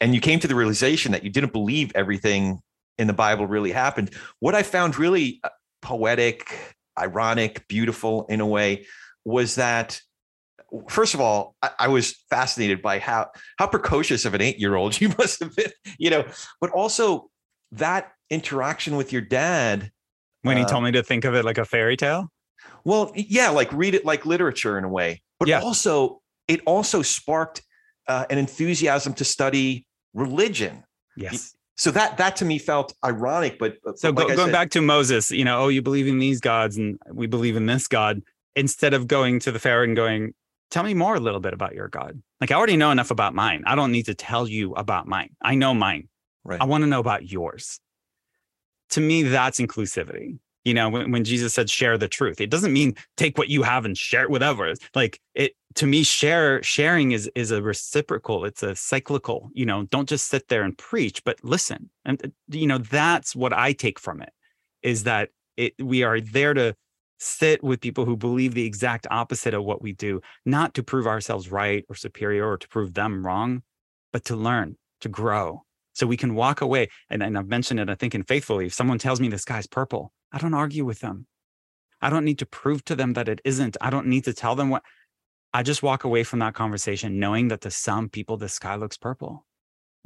And 0.00 0.14
you 0.14 0.20
came 0.20 0.38
to 0.38 0.46
the 0.46 0.54
realization 0.54 1.10
that 1.10 1.24
you 1.24 1.30
didn't 1.30 1.52
believe 1.52 1.90
everything 1.96 2.60
in 2.98 3.08
the 3.08 3.12
Bible 3.12 3.48
really 3.48 3.72
happened. 3.72 4.12
What 4.38 4.54
I 4.54 4.62
found 4.62 4.96
really 4.96 5.40
uh, 5.42 5.48
poetic, 5.82 6.76
ironic, 6.96 7.66
beautiful 7.66 8.26
in 8.26 8.40
a 8.40 8.46
way 8.46 8.86
was 9.24 9.56
that 9.56 10.00
first 10.88 11.14
of 11.14 11.20
all, 11.20 11.54
I, 11.62 11.70
I, 11.80 11.88
was 11.88 12.12
fascinated 12.30 12.82
by 12.82 12.98
how 12.98 13.28
how 13.58 13.66
precocious 13.66 14.24
of 14.24 14.34
an 14.34 14.40
eight 14.40 14.58
year 14.58 14.74
old 14.74 15.00
you 15.00 15.08
must 15.18 15.40
have 15.40 15.54
been, 15.54 15.72
you 15.98 16.10
know, 16.10 16.24
but 16.60 16.70
also 16.70 17.30
that 17.72 18.12
interaction 18.30 18.96
with 18.96 19.12
your 19.12 19.22
dad. 19.22 19.90
When 20.42 20.56
he 20.56 20.62
uh, 20.62 20.68
told 20.68 20.84
me 20.84 20.92
to 20.92 21.02
think 21.02 21.24
of 21.24 21.34
it 21.34 21.44
like 21.44 21.58
a 21.58 21.64
fairy 21.64 21.96
tale. 21.96 22.30
Well, 22.84 23.12
yeah, 23.14 23.50
like 23.50 23.72
read 23.72 23.94
it 23.94 24.04
like 24.04 24.24
literature 24.24 24.78
in 24.78 24.84
a 24.84 24.88
way, 24.88 25.22
but 25.38 25.48
yeah. 25.48 25.60
also 25.60 26.20
it 26.46 26.60
also 26.64 27.02
sparked 27.02 27.62
uh, 28.06 28.24
an 28.30 28.38
enthusiasm 28.38 29.14
to 29.14 29.24
study 29.24 29.86
religion. 30.14 30.84
Yes. 31.16 31.54
So 31.76 31.90
that 31.92 32.16
that 32.16 32.36
to 32.36 32.44
me 32.44 32.58
felt 32.58 32.94
ironic, 33.04 33.58
but 33.58 33.76
so 33.96 34.08
like 34.08 34.16
go, 34.16 34.26
going 34.26 34.38
said, 34.48 34.52
back 34.52 34.70
to 34.70 34.80
Moses, 34.80 35.30
you 35.30 35.44
know, 35.44 35.60
oh, 35.60 35.68
you 35.68 35.82
believe 35.82 36.08
in 36.08 36.18
these 36.18 36.40
gods 36.40 36.76
and 36.76 36.98
we 37.12 37.26
believe 37.26 37.56
in 37.56 37.66
this 37.66 37.86
God. 37.86 38.22
Instead 38.56 38.94
of 38.94 39.06
going 39.06 39.38
to 39.40 39.52
the 39.52 39.60
Pharaoh 39.60 39.84
and 39.84 39.94
going, 39.94 40.34
tell 40.70 40.82
me 40.82 40.94
more 40.94 41.14
a 41.14 41.20
little 41.20 41.40
bit 41.40 41.54
about 41.54 41.74
your 41.74 41.88
God. 41.88 42.20
Like 42.40 42.50
I 42.50 42.54
already 42.54 42.76
know 42.76 42.90
enough 42.90 43.10
about 43.10 43.34
mine. 43.34 43.62
I 43.66 43.74
don't 43.74 43.92
need 43.92 44.06
to 44.06 44.14
tell 44.14 44.48
you 44.48 44.74
about 44.74 45.06
mine. 45.06 45.30
I 45.42 45.54
know 45.54 45.74
mine. 45.74 46.08
Right. 46.44 46.60
I 46.60 46.64
want 46.64 46.82
to 46.82 46.86
know 46.86 47.00
about 47.00 47.30
yours. 47.30 47.80
To 48.90 49.00
me, 49.00 49.22
that's 49.22 49.60
inclusivity. 49.60 50.38
You 50.64 50.74
know, 50.74 50.88
when, 50.88 51.10
when 51.10 51.24
Jesus 51.24 51.54
said 51.54 51.70
share 51.70 51.96
the 51.96 52.08
truth, 52.08 52.40
it 52.40 52.50
doesn't 52.50 52.72
mean 52.72 52.94
take 53.16 53.38
what 53.38 53.48
you 53.48 53.62
have 53.62 53.84
and 53.84 53.96
share 53.96 54.22
it 54.22 54.30
with 54.30 54.42
others. 54.42 54.78
Like 54.94 55.20
it 55.34 55.52
to 55.76 55.86
me, 55.86 56.02
share 56.02 56.62
sharing 56.62 57.12
is 57.12 57.30
is 57.34 57.50
a 57.50 57.62
reciprocal, 57.62 58.44
it's 58.44 58.62
a 58.62 58.74
cyclical, 58.74 59.50
you 59.54 59.64
know, 59.64 59.84
don't 59.84 60.08
just 60.08 60.28
sit 60.28 60.48
there 60.48 60.62
and 60.62 60.76
preach, 60.76 61.22
but 61.24 61.42
listen. 61.42 61.90
And 62.04 62.22
uh, 62.24 62.28
you 62.48 62.66
know, 62.66 62.78
that's 62.78 63.34
what 63.34 63.52
I 63.52 63.72
take 63.72 63.98
from 63.98 64.20
it 64.20 64.32
is 64.82 65.04
that 65.04 65.30
it 65.56 65.74
we 65.78 66.02
are 66.02 66.20
there 66.20 66.54
to 66.54 66.74
sit 67.18 67.62
with 67.62 67.80
people 67.80 68.04
who 68.04 68.16
believe 68.16 68.54
the 68.54 68.64
exact 68.64 69.06
opposite 69.10 69.54
of 69.54 69.64
what 69.64 69.82
we 69.82 69.92
do, 69.92 70.20
not 70.44 70.74
to 70.74 70.82
prove 70.82 71.06
ourselves 71.06 71.50
right 71.50 71.84
or 71.88 71.94
superior 71.94 72.48
or 72.48 72.56
to 72.56 72.68
prove 72.68 72.94
them 72.94 73.26
wrong, 73.26 73.62
but 74.12 74.24
to 74.26 74.36
learn, 74.36 74.76
to 75.00 75.08
grow. 75.08 75.64
So 75.94 76.06
we 76.06 76.16
can 76.16 76.34
walk 76.34 76.60
away. 76.60 76.88
And, 77.10 77.22
and 77.22 77.36
I've 77.36 77.48
mentioned 77.48 77.80
it, 77.80 77.90
I 77.90 77.96
think, 77.96 78.14
in 78.14 78.22
Faithfully. 78.22 78.66
If 78.66 78.74
someone 78.74 78.98
tells 78.98 79.20
me 79.20 79.28
the 79.28 79.38
sky's 79.38 79.66
purple, 79.66 80.12
I 80.32 80.38
don't 80.38 80.54
argue 80.54 80.84
with 80.84 81.00
them. 81.00 81.26
I 82.00 82.10
don't 82.10 82.24
need 82.24 82.38
to 82.38 82.46
prove 82.46 82.84
to 82.84 82.94
them 82.94 83.14
that 83.14 83.28
it 83.28 83.40
isn't. 83.44 83.76
I 83.80 83.90
don't 83.90 84.06
need 84.06 84.24
to 84.24 84.32
tell 84.32 84.54
them 84.54 84.70
what. 84.70 84.84
I 85.52 85.62
just 85.62 85.82
walk 85.82 86.04
away 86.04 86.22
from 86.22 86.38
that 86.38 86.54
conversation 86.54 87.18
knowing 87.18 87.48
that 87.48 87.62
to 87.62 87.70
some 87.70 88.08
people, 88.08 88.36
the 88.36 88.48
sky 88.48 88.76
looks 88.76 88.96
purple. 88.96 89.44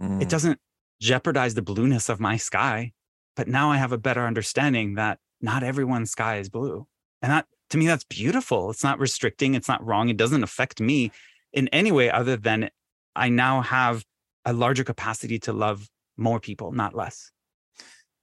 Mm. 0.00 0.22
It 0.22 0.28
doesn't 0.28 0.58
jeopardize 1.00 1.54
the 1.54 1.62
blueness 1.62 2.08
of 2.08 2.20
my 2.20 2.36
sky, 2.36 2.92
but 3.36 3.48
now 3.48 3.70
I 3.70 3.76
have 3.76 3.92
a 3.92 3.98
better 3.98 4.24
understanding 4.24 4.94
that 4.94 5.18
not 5.40 5.62
everyone's 5.62 6.12
sky 6.12 6.38
is 6.38 6.48
blue. 6.48 6.86
And 7.22 7.32
that 7.32 7.46
to 7.70 7.78
me, 7.78 7.86
that's 7.86 8.04
beautiful. 8.04 8.70
It's 8.70 8.84
not 8.84 8.98
restricting, 8.98 9.54
it's 9.54 9.68
not 9.68 9.84
wrong. 9.84 10.10
It 10.10 10.18
doesn't 10.18 10.42
affect 10.42 10.80
me 10.80 11.10
in 11.52 11.68
any 11.68 11.90
way 11.90 12.10
other 12.10 12.36
than 12.36 12.68
I 13.16 13.30
now 13.30 13.62
have 13.62 14.04
a 14.44 14.52
larger 14.52 14.84
capacity 14.84 15.38
to 15.40 15.52
love 15.52 15.88
more 16.16 16.40
people, 16.40 16.72
not 16.72 16.94
less. 16.94 17.30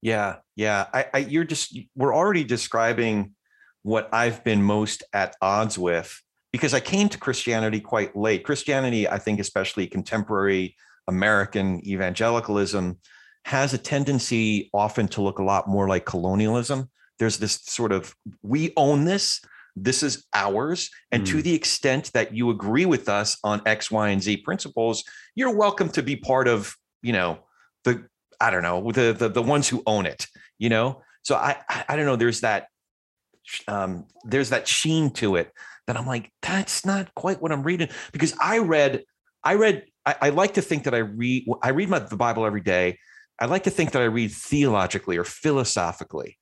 Yeah, 0.01 0.37
yeah. 0.55 0.85
I, 0.93 1.05
I 1.13 1.17
you're 1.19 1.43
just 1.43 1.77
we're 1.95 2.15
already 2.15 2.43
describing 2.43 3.33
what 3.83 4.09
I've 4.13 4.43
been 4.43 4.61
most 4.61 5.03
at 5.13 5.35
odds 5.41 5.77
with 5.77 6.21
because 6.51 6.73
I 6.73 6.79
came 6.79 7.09
to 7.09 7.17
Christianity 7.17 7.79
quite 7.79 8.15
late. 8.15 8.43
Christianity, 8.43 9.07
I 9.07 9.17
think, 9.17 9.39
especially 9.39 9.87
contemporary 9.87 10.75
American 11.07 11.85
evangelicalism, 11.87 12.99
has 13.45 13.73
a 13.73 13.77
tendency 13.77 14.69
often 14.73 15.07
to 15.09 15.21
look 15.21 15.39
a 15.39 15.43
lot 15.43 15.67
more 15.67 15.87
like 15.87 16.05
colonialism 16.05 16.89
there's 17.19 17.37
this 17.37 17.59
sort 17.63 17.91
of 17.91 18.15
we 18.41 18.73
own 18.75 19.05
this 19.05 19.41
this 19.75 20.03
is 20.03 20.25
ours 20.33 20.89
and 21.11 21.23
mm. 21.23 21.27
to 21.27 21.41
the 21.41 21.53
extent 21.53 22.11
that 22.13 22.33
you 22.33 22.49
agree 22.49 22.85
with 22.85 23.07
us 23.07 23.37
on 23.43 23.61
x 23.65 23.91
y 23.91 24.09
and 24.09 24.23
z 24.23 24.37
principles 24.37 25.03
you're 25.35 25.55
welcome 25.55 25.89
to 25.89 26.01
be 26.01 26.15
part 26.15 26.47
of 26.47 26.75
you 27.01 27.13
know 27.13 27.39
the 27.83 28.03
i 28.41 28.49
don't 28.49 28.63
know 28.63 28.91
the 28.91 29.13
the, 29.13 29.29
the 29.29 29.41
ones 29.41 29.67
who 29.67 29.83
own 29.85 30.05
it 30.05 30.25
you 30.57 30.69
know? 30.69 31.01
So 31.21 31.35
i 31.35 31.57
i 31.87 31.95
don't 31.95 32.05
know 32.05 32.15
there's 32.15 32.41
that 32.41 32.67
um 33.67 34.05
there's 34.23 34.49
that 34.49 34.67
sheen 34.67 35.11
to 35.11 35.35
it 35.35 35.51
that 35.87 35.97
i'm 35.97 36.07
like 36.07 36.31
that's 36.41 36.85
not 36.85 37.13
quite 37.15 37.41
what 37.41 37.51
i'm 37.51 37.63
reading 37.63 37.89
because 38.11 38.33
i 38.41 38.59
read 38.59 39.03
i 39.43 39.55
read 39.55 39.85
i, 40.05 40.15
I 40.21 40.29
like 40.29 40.55
to 40.55 40.61
think 40.61 40.83
that 40.83 40.93
i 40.93 40.99
read 40.99 41.45
i 41.61 41.69
read 41.69 41.89
my, 41.89 41.99
the 41.99 42.17
bible 42.17 42.45
every 42.45 42.61
day. 42.61 42.97
I 43.41 43.45
like 43.45 43.63
to 43.63 43.69
think 43.69 43.91
that 43.91 44.01
i 44.01 44.05
read 44.05 44.31
theologically 44.31 45.17
or 45.17 45.23
philosophically 45.23 46.37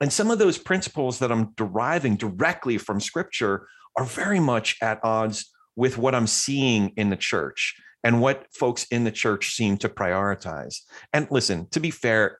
and 0.00 0.12
some 0.12 0.30
of 0.30 0.38
those 0.38 0.58
principles 0.58 1.18
that 1.18 1.30
I'm 1.30 1.52
deriving 1.56 2.16
directly 2.16 2.78
from 2.78 3.00
scripture 3.00 3.66
are 3.96 4.04
very 4.04 4.40
much 4.40 4.76
at 4.80 5.00
odds 5.04 5.50
with 5.76 5.98
what 5.98 6.14
I'm 6.14 6.26
seeing 6.26 6.92
in 6.96 7.10
the 7.10 7.16
church 7.16 7.76
and 8.02 8.20
what 8.20 8.46
folks 8.52 8.84
in 8.90 9.04
the 9.04 9.10
church 9.10 9.54
seem 9.54 9.76
to 9.78 9.88
prioritize. 9.88 10.78
And 11.12 11.28
listen, 11.30 11.68
to 11.70 11.80
be 11.80 11.90
fair, 11.90 12.38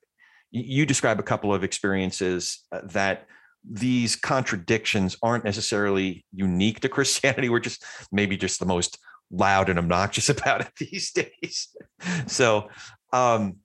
you 0.51 0.87
describe 0.87 1.21
a 1.21 1.25
couple 1.25 1.53
of 1.55 1.63
experiences 1.63 2.65
uh, 2.73 2.81
that 2.85 3.27
these 3.69 4.17
contradictions 4.17 5.17
aren't 5.23 5.45
necessarily 5.45 6.25
unique 6.33 6.81
to 6.81 6.89
Christianity. 6.97 7.49
We're 7.49 7.61
just 7.61 7.85
maybe 8.11 8.37
just 8.37 8.59
the 8.59 8.67
most 8.67 8.99
loud 9.31 9.69
and 9.69 9.79
obnoxious 9.79 10.29
about 10.37 10.63
it 10.63 10.71
these 10.79 11.13
days. 11.13 11.69
So, 12.27 12.69
um, 13.13 13.57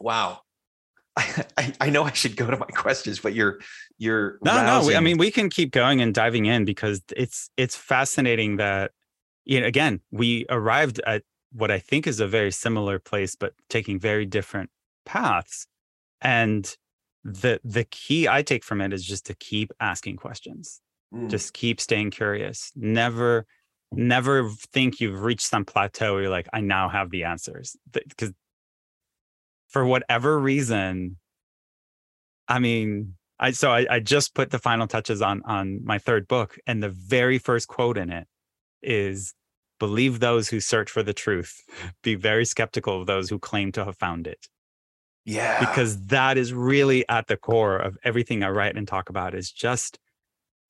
wow. 0.00 0.40
I, 1.16 1.72
I, 1.80 1.90
know 1.90 2.04
I 2.04 2.12
should 2.12 2.36
go 2.36 2.50
to 2.50 2.56
my 2.56 2.66
questions, 2.66 3.18
but 3.18 3.34
you're 3.34 3.58
you're 3.98 4.38
no 4.42 4.54
rousing. 4.54 4.92
no. 4.92 4.98
I 4.98 5.00
mean, 5.00 5.18
we 5.18 5.30
can 5.30 5.50
keep 5.50 5.72
going 5.72 6.00
and 6.00 6.14
diving 6.14 6.46
in 6.46 6.64
because 6.64 7.02
it's 7.16 7.50
it's 7.56 7.76
fascinating 7.76 8.56
that 8.56 8.92
you 9.44 9.60
know 9.60 9.66
again 9.66 10.00
we 10.10 10.46
arrived 10.48 11.00
at 11.06 11.22
what 11.52 11.70
I 11.70 11.78
think 11.78 12.06
is 12.06 12.20
a 12.20 12.28
very 12.28 12.52
similar 12.52 12.98
place, 12.98 13.34
but 13.34 13.54
taking 13.68 13.98
very 13.98 14.24
different 14.24 14.70
paths. 15.04 15.66
And 16.20 16.74
the 17.24 17.60
the 17.64 17.84
key 17.84 18.28
I 18.28 18.42
take 18.42 18.64
from 18.64 18.80
it 18.80 18.92
is 18.92 19.04
just 19.04 19.26
to 19.26 19.34
keep 19.34 19.72
asking 19.80 20.16
questions, 20.16 20.80
mm. 21.12 21.28
just 21.28 21.52
keep 21.52 21.80
staying 21.80 22.12
curious. 22.12 22.72
Never 22.76 23.46
never 23.92 24.48
think 24.72 25.00
you've 25.00 25.22
reached 25.22 25.46
some 25.46 25.64
plateau 25.64 26.12
where 26.12 26.22
you're 26.22 26.30
like, 26.30 26.48
I 26.52 26.60
now 26.60 26.88
have 26.88 27.10
the 27.10 27.24
answers 27.24 27.76
because 27.90 28.32
for 29.70 29.86
whatever 29.86 30.38
reason, 30.38 31.16
I 32.48 32.58
mean, 32.58 33.14
I 33.38 33.52
so 33.52 33.70
I, 33.70 33.86
I 33.88 34.00
just 34.00 34.34
put 34.34 34.50
the 34.50 34.58
final 34.58 34.86
touches 34.86 35.22
on 35.22 35.42
on 35.44 35.84
my 35.84 35.98
third 35.98 36.28
book, 36.28 36.58
and 36.66 36.82
the 36.82 36.90
very 36.90 37.38
first 37.38 37.68
quote 37.68 37.96
in 37.96 38.10
it 38.10 38.26
is 38.82 39.34
believe 39.78 40.20
those 40.20 40.48
who 40.48 40.60
search 40.60 40.90
for 40.90 41.02
the 41.02 41.14
truth, 41.14 41.60
be 42.02 42.14
very 42.14 42.44
skeptical 42.44 43.00
of 43.00 43.06
those 43.06 43.30
who 43.30 43.38
claim 43.38 43.72
to 43.72 43.84
have 43.84 43.96
found 43.96 44.26
it. 44.26 44.46
Yeah. 45.24 45.60
Because 45.60 46.06
that 46.06 46.38
is 46.38 46.52
really 46.52 47.08
at 47.08 47.26
the 47.26 47.36
core 47.36 47.76
of 47.76 47.96
everything 48.04 48.42
I 48.42 48.50
write 48.50 48.76
and 48.76 48.86
talk 48.86 49.08
about 49.08 49.34
is 49.34 49.50
just 49.50 49.98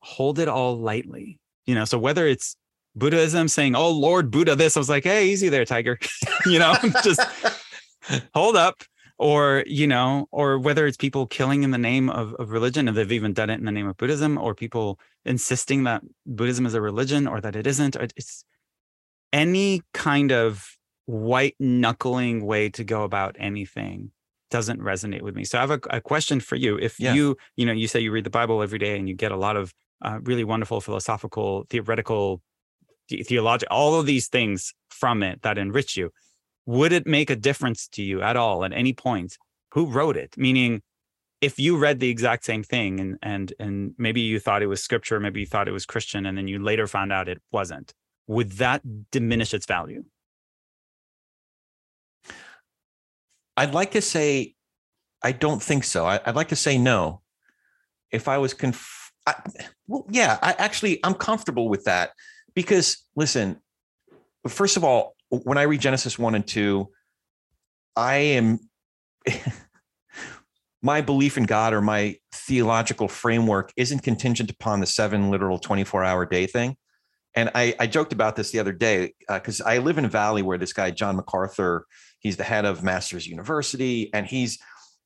hold 0.00 0.38
it 0.38 0.48
all 0.48 0.78
lightly. 0.78 1.38
You 1.66 1.74
know, 1.74 1.84
so 1.84 1.98
whether 1.98 2.26
it's 2.26 2.56
Buddhism 2.96 3.48
saying, 3.48 3.74
Oh 3.74 3.90
Lord 3.90 4.30
Buddha, 4.30 4.56
this, 4.56 4.76
I 4.76 4.80
was 4.80 4.88
like, 4.88 5.04
hey, 5.04 5.28
easy 5.28 5.48
there, 5.48 5.64
tiger. 5.64 5.98
you 6.46 6.58
know, 6.58 6.74
just 7.04 7.20
hold 8.34 8.56
up 8.56 8.82
or 9.20 9.62
you 9.66 9.86
know 9.86 10.26
or 10.32 10.58
whether 10.58 10.86
it's 10.86 10.96
people 10.96 11.26
killing 11.26 11.62
in 11.62 11.70
the 11.70 11.78
name 11.78 12.08
of, 12.08 12.34
of 12.34 12.50
religion 12.50 12.88
and 12.88 12.96
they've 12.96 13.12
even 13.12 13.34
done 13.34 13.50
it 13.50 13.58
in 13.58 13.66
the 13.66 13.70
name 13.70 13.86
of 13.86 13.96
buddhism 13.98 14.38
or 14.38 14.54
people 14.54 14.98
insisting 15.26 15.84
that 15.84 16.02
buddhism 16.24 16.64
is 16.64 16.72
a 16.72 16.80
religion 16.80 17.26
or 17.26 17.38
that 17.38 17.54
it 17.54 17.66
isn't 17.66 17.94
it's 17.96 18.44
any 19.30 19.82
kind 19.92 20.32
of 20.32 20.78
white 21.04 21.54
knuckling 21.60 22.46
way 22.46 22.70
to 22.70 22.82
go 22.82 23.02
about 23.02 23.36
anything 23.38 24.10
doesn't 24.50 24.80
resonate 24.80 25.22
with 25.22 25.36
me. 25.36 25.44
So 25.44 25.58
i 25.58 25.60
have 25.60 25.70
a, 25.70 25.80
a 25.90 26.00
question 26.00 26.40
for 26.40 26.56
you. 26.56 26.76
If 26.76 26.98
yeah. 26.98 27.14
you 27.14 27.36
you 27.56 27.66
know 27.66 27.72
you 27.72 27.88
say 27.88 28.00
you 28.00 28.10
read 28.10 28.24
the 28.24 28.30
bible 28.30 28.62
every 28.62 28.78
day 28.78 28.98
and 28.98 29.08
you 29.08 29.14
get 29.14 29.32
a 29.32 29.36
lot 29.36 29.56
of 29.56 29.72
uh, 30.02 30.18
really 30.22 30.44
wonderful 30.44 30.80
philosophical 30.80 31.66
theoretical 31.68 32.42
theological 33.08 33.76
all 33.76 34.00
of 34.00 34.06
these 34.06 34.28
things 34.28 34.72
from 34.88 35.22
it 35.22 35.42
that 35.42 35.58
enrich 35.58 35.96
you 35.96 36.10
would 36.76 36.92
it 36.92 37.06
make 37.06 37.30
a 37.30 37.36
difference 37.48 37.88
to 37.88 38.02
you 38.02 38.22
at 38.22 38.36
all 38.36 38.64
at 38.64 38.72
any 38.72 38.92
point 38.92 39.36
who 39.72 39.86
wrote 39.86 40.16
it 40.16 40.36
meaning 40.36 40.82
if 41.40 41.58
you 41.58 41.76
read 41.76 42.00
the 42.00 42.08
exact 42.08 42.44
same 42.44 42.62
thing 42.62 43.00
and 43.00 43.18
and 43.22 43.52
and 43.58 43.94
maybe 43.98 44.20
you 44.20 44.38
thought 44.38 44.62
it 44.62 44.66
was 44.74 44.82
scripture 44.82 45.18
maybe 45.20 45.40
you 45.40 45.46
thought 45.46 45.68
it 45.68 45.72
was 45.72 45.86
christian 45.86 46.26
and 46.26 46.36
then 46.36 46.46
you 46.48 46.58
later 46.70 46.86
found 46.86 47.12
out 47.12 47.28
it 47.28 47.40
wasn't 47.50 47.94
would 48.26 48.52
that 48.52 48.80
diminish 49.10 49.52
its 49.52 49.66
value 49.66 50.02
I'd 53.60 53.74
like 53.74 53.90
to 53.90 54.00
say, 54.00 54.54
I 55.22 55.32
don't 55.32 55.62
think 55.62 55.84
so. 55.84 56.06
I, 56.06 56.18
would 56.24 56.34
like 56.34 56.48
to 56.48 56.56
say 56.56 56.78
no. 56.78 57.20
If 58.10 58.26
I 58.26 58.38
was 58.38 58.54
conf, 58.54 59.12
I, 59.26 59.34
well, 59.86 60.06
yeah, 60.08 60.38
I 60.40 60.52
actually 60.52 60.98
I'm 61.04 61.12
comfortable 61.12 61.68
with 61.68 61.84
that 61.84 62.12
because 62.54 63.04
listen, 63.16 63.60
first 64.48 64.78
of 64.78 64.84
all, 64.84 65.14
when 65.30 65.58
I 65.58 65.62
read 65.62 65.80
Genesis 65.80 66.18
one 66.18 66.34
and 66.34 66.46
two, 66.46 66.90
I 67.96 68.16
am 68.16 68.60
my 70.82 71.00
belief 71.00 71.36
in 71.36 71.44
God 71.44 71.72
or 71.72 71.80
my 71.80 72.16
theological 72.32 73.08
framework 73.08 73.72
isn't 73.76 74.00
contingent 74.00 74.50
upon 74.50 74.80
the 74.80 74.86
seven 74.86 75.30
literal 75.30 75.58
24 75.58 76.04
hour 76.04 76.26
day 76.26 76.46
thing. 76.46 76.76
And 77.34 77.50
I, 77.54 77.74
I 77.78 77.86
joked 77.86 78.12
about 78.12 78.34
this 78.34 78.50
the 78.50 78.58
other 78.58 78.72
day 78.72 79.14
because 79.28 79.60
uh, 79.60 79.64
I 79.66 79.78
live 79.78 79.98
in 79.98 80.04
a 80.04 80.08
valley 80.08 80.42
where 80.42 80.58
this 80.58 80.72
guy, 80.72 80.90
John 80.90 81.14
MacArthur, 81.14 81.86
he's 82.18 82.36
the 82.36 82.44
head 82.44 82.64
of 82.64 82.82
Masters 82.82 83.26
University, 83.26 84.12
and 84.12 84.26
he's 84.26 84.58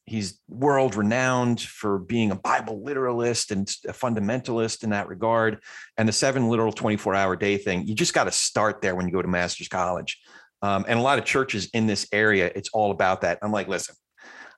he's 0.07 0.39
world 0.49 0.95
renowned 0.95 1.61
for 1.61 1.99
being 1.99 2.31
a 2.31 2.37
Bible 2.37 2.83
literalist 2.83 3.51
and 3.51 3.69
a 3.89 3.93
fundamentalist 3.93 4.85
in 4.85 4.91
that 4.91 5.09
regard. 5.09 5.61
And 5.97 6.09
the 6.09 6.13
seven 6.13 6.49
literal 6.49 6.73
24 6.73 7.15
hour 7.15 7.37
day 7.37 7.57
thing, 7.57 7.87
you 7.87 7.95
just 7.95 8.15
got 8.15 8.25
to 8.25 8.33
start 8.33 8.83
there 8.83 8.95
when 8.95 9.07
you 9.07 9.13
go 9.13 9.23
to 9.23 9.29
Master's 9.29 9.69
College. 9.69 10.21
Um, 10.63 10.85
and 10.89 10.99
a 10.99 11.03
lot 11.03 11.19
of 11.19 11.25
churches 11.25 11.69
in 11.75 11.87
this 11.87 12.07
area, 12.13 12.51
it's 12.55 12.71
all 12.73 12.91
about 12.91 13.23
that. 13.23 13.39
I'm 13.43 13.53
like, 13.53 13.69
listen, 13.69 13.95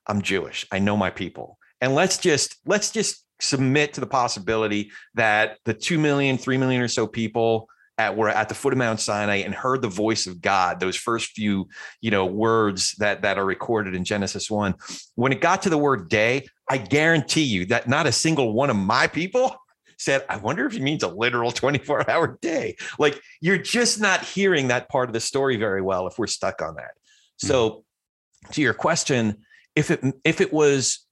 I'm 0.07 0.23
Jewish. 0.23 0.67
I 0.71 0.79
know 0.79 0.97
my 0.97 1.11
people. 1.11 1.59
And 1.81 1.95
let's 1.95 2.19
just 2.19 2.57
let's 2.65 2.91
just 2.91 3.25
submit 3.41 3.95
to 3.95 4.01
the 4.01 4.07
possibility 4.07 4.91
that 5.15 5.59
the 5.65 5.75
2 5.75 5.99
million, 5.99 6.39
3 6.39 6.57
million 6.59 6.81
or 6.81 6.89
so 6.89 7.07
people 7.07 7.69
at 7.99 8.17
were 8.17 8.29
at 8.29 8.49
the 8.49 8.55
foot 8.55 8.73
of 8.73 8.79
Mount 8.79 9.01
Sinai 9.01 9.37
and 9.37 9.55
heard 9.55 9.83
the 9.83 9.89
voice 9.89 10.27
of 10.27 10.41
God, 10.41 10.81
those 10.81 10.97
first 10.97 11.33
few, 11.33 11.69
you 12.01 12.11
know, 12.11 12.27
words 12.27 12.95
that 12.99 13.23
that 13.23 13.39
are 13.39 13.45
recorded 13.45 13.95
in 13.95 14.05
Genesis 14.05 14.51
1. 14.51 14.75
When 15.15 15.33
it 15.33 15.41
got 15.41 15.63
to 15.63 15.71
the 15.71 15.79
word 15.79 16.09
day, 16.09 16.47
I 16.69 16.79
guarantee 16.79 17.45
you 17.45 17.67
that 17.67 17.89
not 17.89 18.07
a 18.07 18.13
single 18.13 18.53
one 18.53 18.71
of 18.71 18.77
my 18.77 19.07
people 19.07 19.57
said, 19.99 20.25
I 20.29 20.37
wonder 20.37 20.67
if 20.67 20.73
he 20.73 20.81
means 20.81 21.03
a 21.03 21.09
literal 21.09 21.53
24 21.53 22.11
hour 22.11 22.39
day. 22.43 22.77
Like 22.99 23.21
you're 23.41 23.59
just 23.59 24.01
not 24.01 24.23
hearing 24.23 24.69
that 24.69 24.89
part 24.89 25.09
of 25.09 25.13
the 25.13 25.21
story 25.21 25.57
very 25.57 25.81
well 25.81 26.07
if 26.07 26.19
we're 26.19 26.27
stuck 26.27 26.61
on 26.61 26.77
that. 26.77 26.93
So, 27.39 27.71
mm-hmm. 27.71 28.53
to 28.53 28.63
your 28.63 28.75
question, 28.75 29.39
if 29.77 29.91
it 29.91 30.03
if 30.25 30.41
it 30.41 30.53
was 30.53 31.07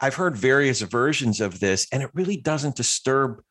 i've 0.00 0.14
heard 0.14 0.36
various 0.36 0.80
versions 0.80 1.40
of 1.40 1.60
this 1.60 1.86
and 1.92 2.02
it 2.02 2.10
really 2.14 2.36
doesn't 2.36 2.76
disturb 2.76 3.42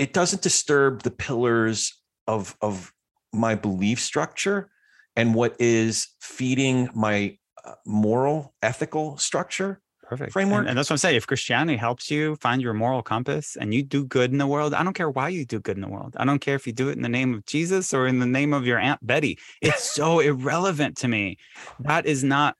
it 0.00 0.14
doesn't 0.14 0.40
disturb 0.40 1.02
the 1.02 1.10
pillars 1.10 1.94
of 2.26 2.56
of 2.62 2.92
my 3.32 3.54
belief 3.54 4.00
structure 4.00 4.70
and 5.14 5.34
what 5.34 5.54
is 5.60 6.08
feeding 6.20 6.88
my 6.94 7.36
uh, 7.64 7.74
moral 7.84 8.54
ethical 8.62 9.18
structure 9.18 9.82
perfect. 10.02 10.32
Framework. 10.32 10.60
and, 10.60 10.70
and, 10.70 10.78
that's 10.78 10.88
what 10.88 10.94
i'm 10.94 10.98
saying. 10.98 11.16
If 11.16 11.26
christianity 11.26 11.76
helps 11.76 12.10
you 12.10 12.36
find 12.36 12.62
your 12.62 12.72
moral 12.72 13.02
compass 13.02 13.56
and 13.60 13.74
you 13.74 13.82
do 13.82 14.06
good 14.06 14.32
in 14.32 14.38
the 14.38 14.46
world 14.46 14.72
i 14.72 14.82
don't 14.82 14.94
care 14.94 15.10
why 15.10 15.28
you 15.28 15.44
do 15.44 15.60
good 15.60 15.76
in 15.76 15.82
the 15.82 15.88
world. 15.88 16.16
I 16.18 16.24
don't 16.24 16.40
care 16.40 16.54
if 16.54 16.66
you 16.66 16.72
do 16.72 16.88
it 16.88 16.96
in 16.96 17.02
the 17.02 17.08
name 17.08 17.34
of 17.34 17.44
jesus 17.44 17.92
or 17.92 18.06
in 18.06 18.20
the 18.20 18.26
name 18.26 18.54
of 18.54 18.66
your 18.66 18.78
aunt 18.78 19.06
betty. 19.06 19.38
It's 19.60 19.84
so 19.84 20.18
irrelevant 20.30 20.96
to 20.98 21.08
me. 21.08 21.36
That 21.80 22.06
is 22.06 22.24
not 22.24 22.56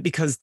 because 0.00 0.38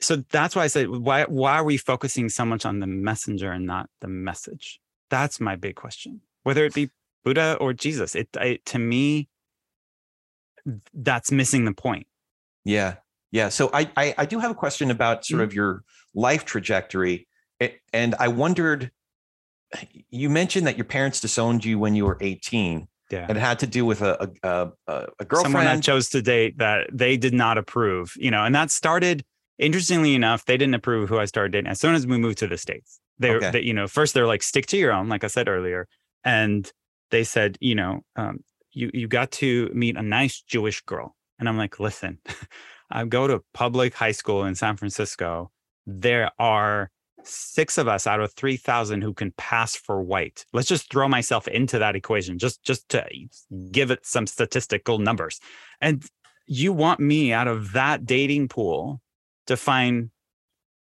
so 0.00 0.16
that's 0.30 0.56
why 0.56 0.64
I 0.64 0.66
said 0.66 0.88
why 0.88 1.22
why 1.24 1.52
are 1.52 1.64
we 1.64 1.76
focusing 1.76 2.28
so 2.30 2.44
much 2.44 2.66
on 2.66 2.80
the 2.80 2.86
messenger 2.88 3.52
and 3.52 3.64
not 3.64 3.88
the 4.00 4.08
message? 4.08 4.80
That's 5.10 5.40
my 5.40 5.56
big 5.56 5.76
question. 5.76 6.20
Whether 6.42 6.64
it 6.64 6.74
be 6.74 6.90
Buddha 7.24 7.56
or 7.60 7.72
Jesus, 7.72 8.14
it, 8.14 8.28
it 8.34 8.64
to 8.66 8.78
me 8.78 9.28
that's 10.94 11.30
missing 11.30 11.64
the 11.64 11.72
point. 11.72 12.06
Yeah, 12.64 12.96
yeah. 13.30 13.48
So 13.48 13.70
I, 13.72 13.90
I 13.96 14.14
I, 14.18 14.26
do 14.26 14.38
have 14.38 14.50
a 14.50 14.54
question 14.54 14.90
about 14.90 15.24
sort 15.24 15.38
mm-hmm. 15.38 15.44
of 15.44 15.54
your 15.54 15.82
life 16.14 16.44
trajectory, 16.44 17.26
and 17.92 18.14
I 18.18 18.28
wondered. 18.28 18.90
You 20.10 20.30
mentioned 20.30 20.66
that 20.68 20.76
your 20.76 20.84
parents 20.84 21.20
disowned 21.20 21.64
you 21.64 21.78
when 21.78 21.94
you 21.94 22.06
were 22.06 22.18
eighteen. 22.20 22.88
Yeah. 23.10 23.30
It 23.30 23.36
had 23.36 23.58
to 23.60 23.66
do 23.66 23.84
with 23.84 24.02
a 24.02 24.32
a, 24.42 24.70
a, 24.86 25.06
a 25.18 25.24
girlfriend. 25.24 25.52
Someone 25.52 25.64
that 25.64 25.82
chose 25.82 26.08
to 26.10 26.22
date 26.22 26.58
that 26.58 26.88
they 26.92 27.16
did 27.16 27.34
not 27.34 27.58
approve, 27.58 28.12
you 28.16 28.30
know, 28.30 28.44
and 28.44 28.54
that 28.54 28.70
started 28.70 29.24
interestingly 29.58 30.14
enough, 30.14 30.44
they 30.44 30.56
didn't 30.56 30.74
approve 30.74 31.04
of 31.04 31.08
who 31.08 31.18
I 31.18 31.24
started 31.24 31.52
dating 31.52 31.70
as 31.70 31.80
soon 31.80 31.94
as 31.94 32.06
we 32.06 32.18
moved 32.18 32.38
to 32.38 32.46
the 32.46 32.58
States. 32.58 33.00
They, 33.18 33.30
okay. 33.30 33.50
they 33.50 33.60
you 33.62 33.72
know, 33.72 33.86
first 33.88 34.14
they're 34.14 34.26
like, 34.26 34.42
stick 34.42 34.66
to 34.66 34.76
your 34.76 34.92
own, 34.92 35.08
like 35.08 35.24
I 35.24 35.28
said 35.28 35.48
earlier. 35.48 35.88
And 36.24 36.70
they 37.10 37.24
said, 37.24 37.56
you 37.60 37.74
know, 37.74 38.00
um, 38.16 38.40
you 38.72 38.90
you 38.92 39.08
got 39.08 39.30
to 39.32 39.70
meet 39.72 39.96
a 39.96 40.02
nice 40.02 40.42
Jewish 40.42 40.82
girl. 40.82 41.16
And 41.38 41.48
I'm 41.48 41.56
like, 41.56 41.80
listen, 41.80 42.18
I 42.90 43.04
go 43.04 43.26
to 43.26 43.42
public 43.54 43.94
high 43.94 44.12
school 44.12 44.44
in 44.44 44.54
San 44.54 44.76
Francisco. 44.76 45.50
There 45.86 46.30
are 46.38 46.90
six 47.28 47.78
of 47.78 47.88
us 47.88 48.06
out 48.06 48.20
of 48.20 48.32
3000 48.34 49.02
who 49.02 49.12
can 49.12 49.32
pass 49.32 49.74
for 49.74 50.00
white 50.00 50.44
let's 50.52 50.68
just 50.68 50.90
throw 50.92 51.08
myself 51.08 51.48
into 51.48 51.76
that 51.76 51.96
equation 51.96 52.38
just 52.38 52.62
just 52.62 52.88
to 52.88 53.04
give 53.72 53.90
it 53.90 54.06
some 54.06 54.28
statistical 54.28 54.98
numbers 54.98 55.40
and 55.80 56.04
you 56.46 56.72
want 56.72 57.00
me 57.00 57.32
out 57.32 57.48
of 57.48 57.72
that 57.72 58.06
dating 58.06 58.46
pool 58.46 59.00
to 59.46 59.56
find 59.56 60.10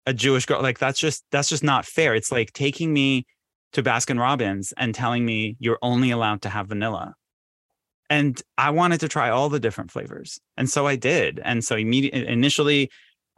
a 0.10 0.14
jewish 0.14 0.46
girl 0.46 0.62
like 0.62 0.80
that's 0.80 1.00
just 1.00 1.24
that's 1.32 1.50
just 1.50 1.64
not 1.64 1.86
fair 1.86 2.16
it's 2.16 2.32
like 2.32 2.52
taking 2.54 2.92
me 2.92 3.26
to 3.72 3.84
baskin 3.84 4.20
robbins 4.20 4.74
and 4.78 4.96
telling 4.96 5.26
me 5.26 5.56
you're 5.60 5.80
only 5.82 6.12
allowed 6.12 6.42
to 6.42 6.50
have 6.50 6.68
vanilla 6.68 7.14
and 8.10 8.42
i 8.58 8.70
wanted 8.70 9.00
to 9.00 9.08
try 9.08 9.30
all 9.30 9.50
the 9.50 9.60
different 9.60 9.92
flavors 9.92 10.40
and 10.58 10.70
so 10.70 10.88
i 10.88 10.96
did 10.96 11.40
and 11.44 11.64
so 11.64 11.76
immediately 11.76 12.28
initially 12.28 12.90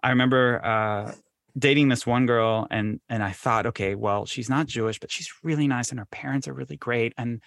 i 0.04 0.10
remember 0.10 0.64
uh, 0.64 1.12
dating 1.58 1.90
this 1.90 2.06
one 2.06 2.26
girl 2.26 2.68
and 2.72 3.00
and 3.10 3.22
I 3.22 3.32
thought, 3.32 3.66
okay, 3.66 3.96
well, 3.96 4.26
she's 4.26 4.50
not 4.50 4.68
Jewish, 4.68 5.00
but 5.00 5.12
she's 5.12 5.30
really 5.44 5.68
nice 5.68 5.90
and 5.90 6.00
her 6.00 6.06
parents 6.06 6.48
are 6.48 6.54
really 6.54 6.78
great. 6.78 7.14
And 7.18 7.42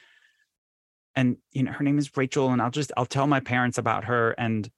and 1.16 1.36
you 1.52 1.62
know, 1.62 1.72
her 1.72 1.84
name 1.84 1.98
is 1.98 2.14
Rachel, 2.16 2.50
and 2.50 2.60
I'll 2.60 2.70
just 2.70 2.92
I'll 2.96 3.06
tell 3.06 3.26
my 3.26 3.40
parents 3.40 3.78
about 3.78 4.04
her. 4.04 4.32
And 4.32 4.68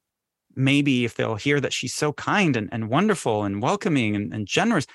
maybe 0.57 1.05
if 1.05 1.15
they'll 1.15 1.35
hear 1.35 1.59
that 1.59 1.73
she's 1.73 1.93
so 1.93 2.13
kind 2.13 2.55
and, 2.57 2.69
and 2.71 2.89
wonderful 2.89 3.43
and 3.43 3.61
welcoming 3.61 4.15
and, 4.15 4.33
and 4.33 4.47
generous, 4.47 4.85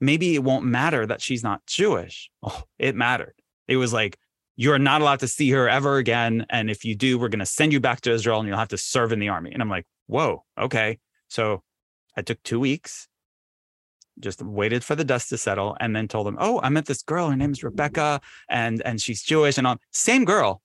maybe 0.00 0.34
it 0.34 0.44
won't 0.44 0.64
matter 0.64 1.06
that 1.06 1.20
she's 1.20 1.42
not 1.42 1.64
Jewish. 1.66 2.30
Oh, 2.42 2.62
it 2.78 2.94
mattered. 2.94 3.34
It 3.66 3.76
was 3.76 3.92
like, 3.92 4.16
you're 4.56 4.78
not 4.78 5.02
allowed 5.02 5.20
to 5.20 5.28
see 5.28 5.50
her 5.50 5.68
ever 5.68 5.98
again. 5.98 6.46
And 6.50 6.70
if 6.70 6.84
you 6.84 6.94
do, 6.94 7.18
we're 7.18 7.28
going 7.28 7.38
to 7.40 7.46
send 7.46 7.72
you 7.72 7.80
back 7.80 8.00
to 8.02 8.12
Israel 8.12 8.38
and 8.40 8.48
you'll 8.48 8.58
have 8.58 8.68
to 8.68 8.78
serve 8.78 9.12
in 9.12 9.18
the 9.18 9.28
army. 9.28 9.52
And 9.52 9.60
I'm 9.60 9.68
like, 9.68 9.86
whoa, 10.06 10.44
okay. 10.58 10.98
So 11.28 11.62
I 12.16 12.22
took 12.22 12.42
two 12.42 12.58
weeks 12.58 13.08
just 14.20 14.42
waited 14.42 14.84
for 14.84 14.94
the 14.94 15.04
dust 15.04 15.28
to 15.30 15.38
settle 15.38 15.76
and 15.80 15.94
then 15.94 16.08
told 16.08 16.26
them, 16.26 16.36
"Oh, 16.40 16.60
I 16.62 16.68
met 16.68 16.86
this 16.86 17.02
girl. 17.02 17.30
Her 17.30 17.36
name 17.36 17.52
is 17.52 17.62
Rebecca, 17.62 18.20
and 18.48 18.82
and 18.82 19.00
she's 19.00 19.22
Jewish." 19.22 19.58
And 19.58 19.66
all 19.66 19.76
same 19.92 20.24
girl. 20.24 20.62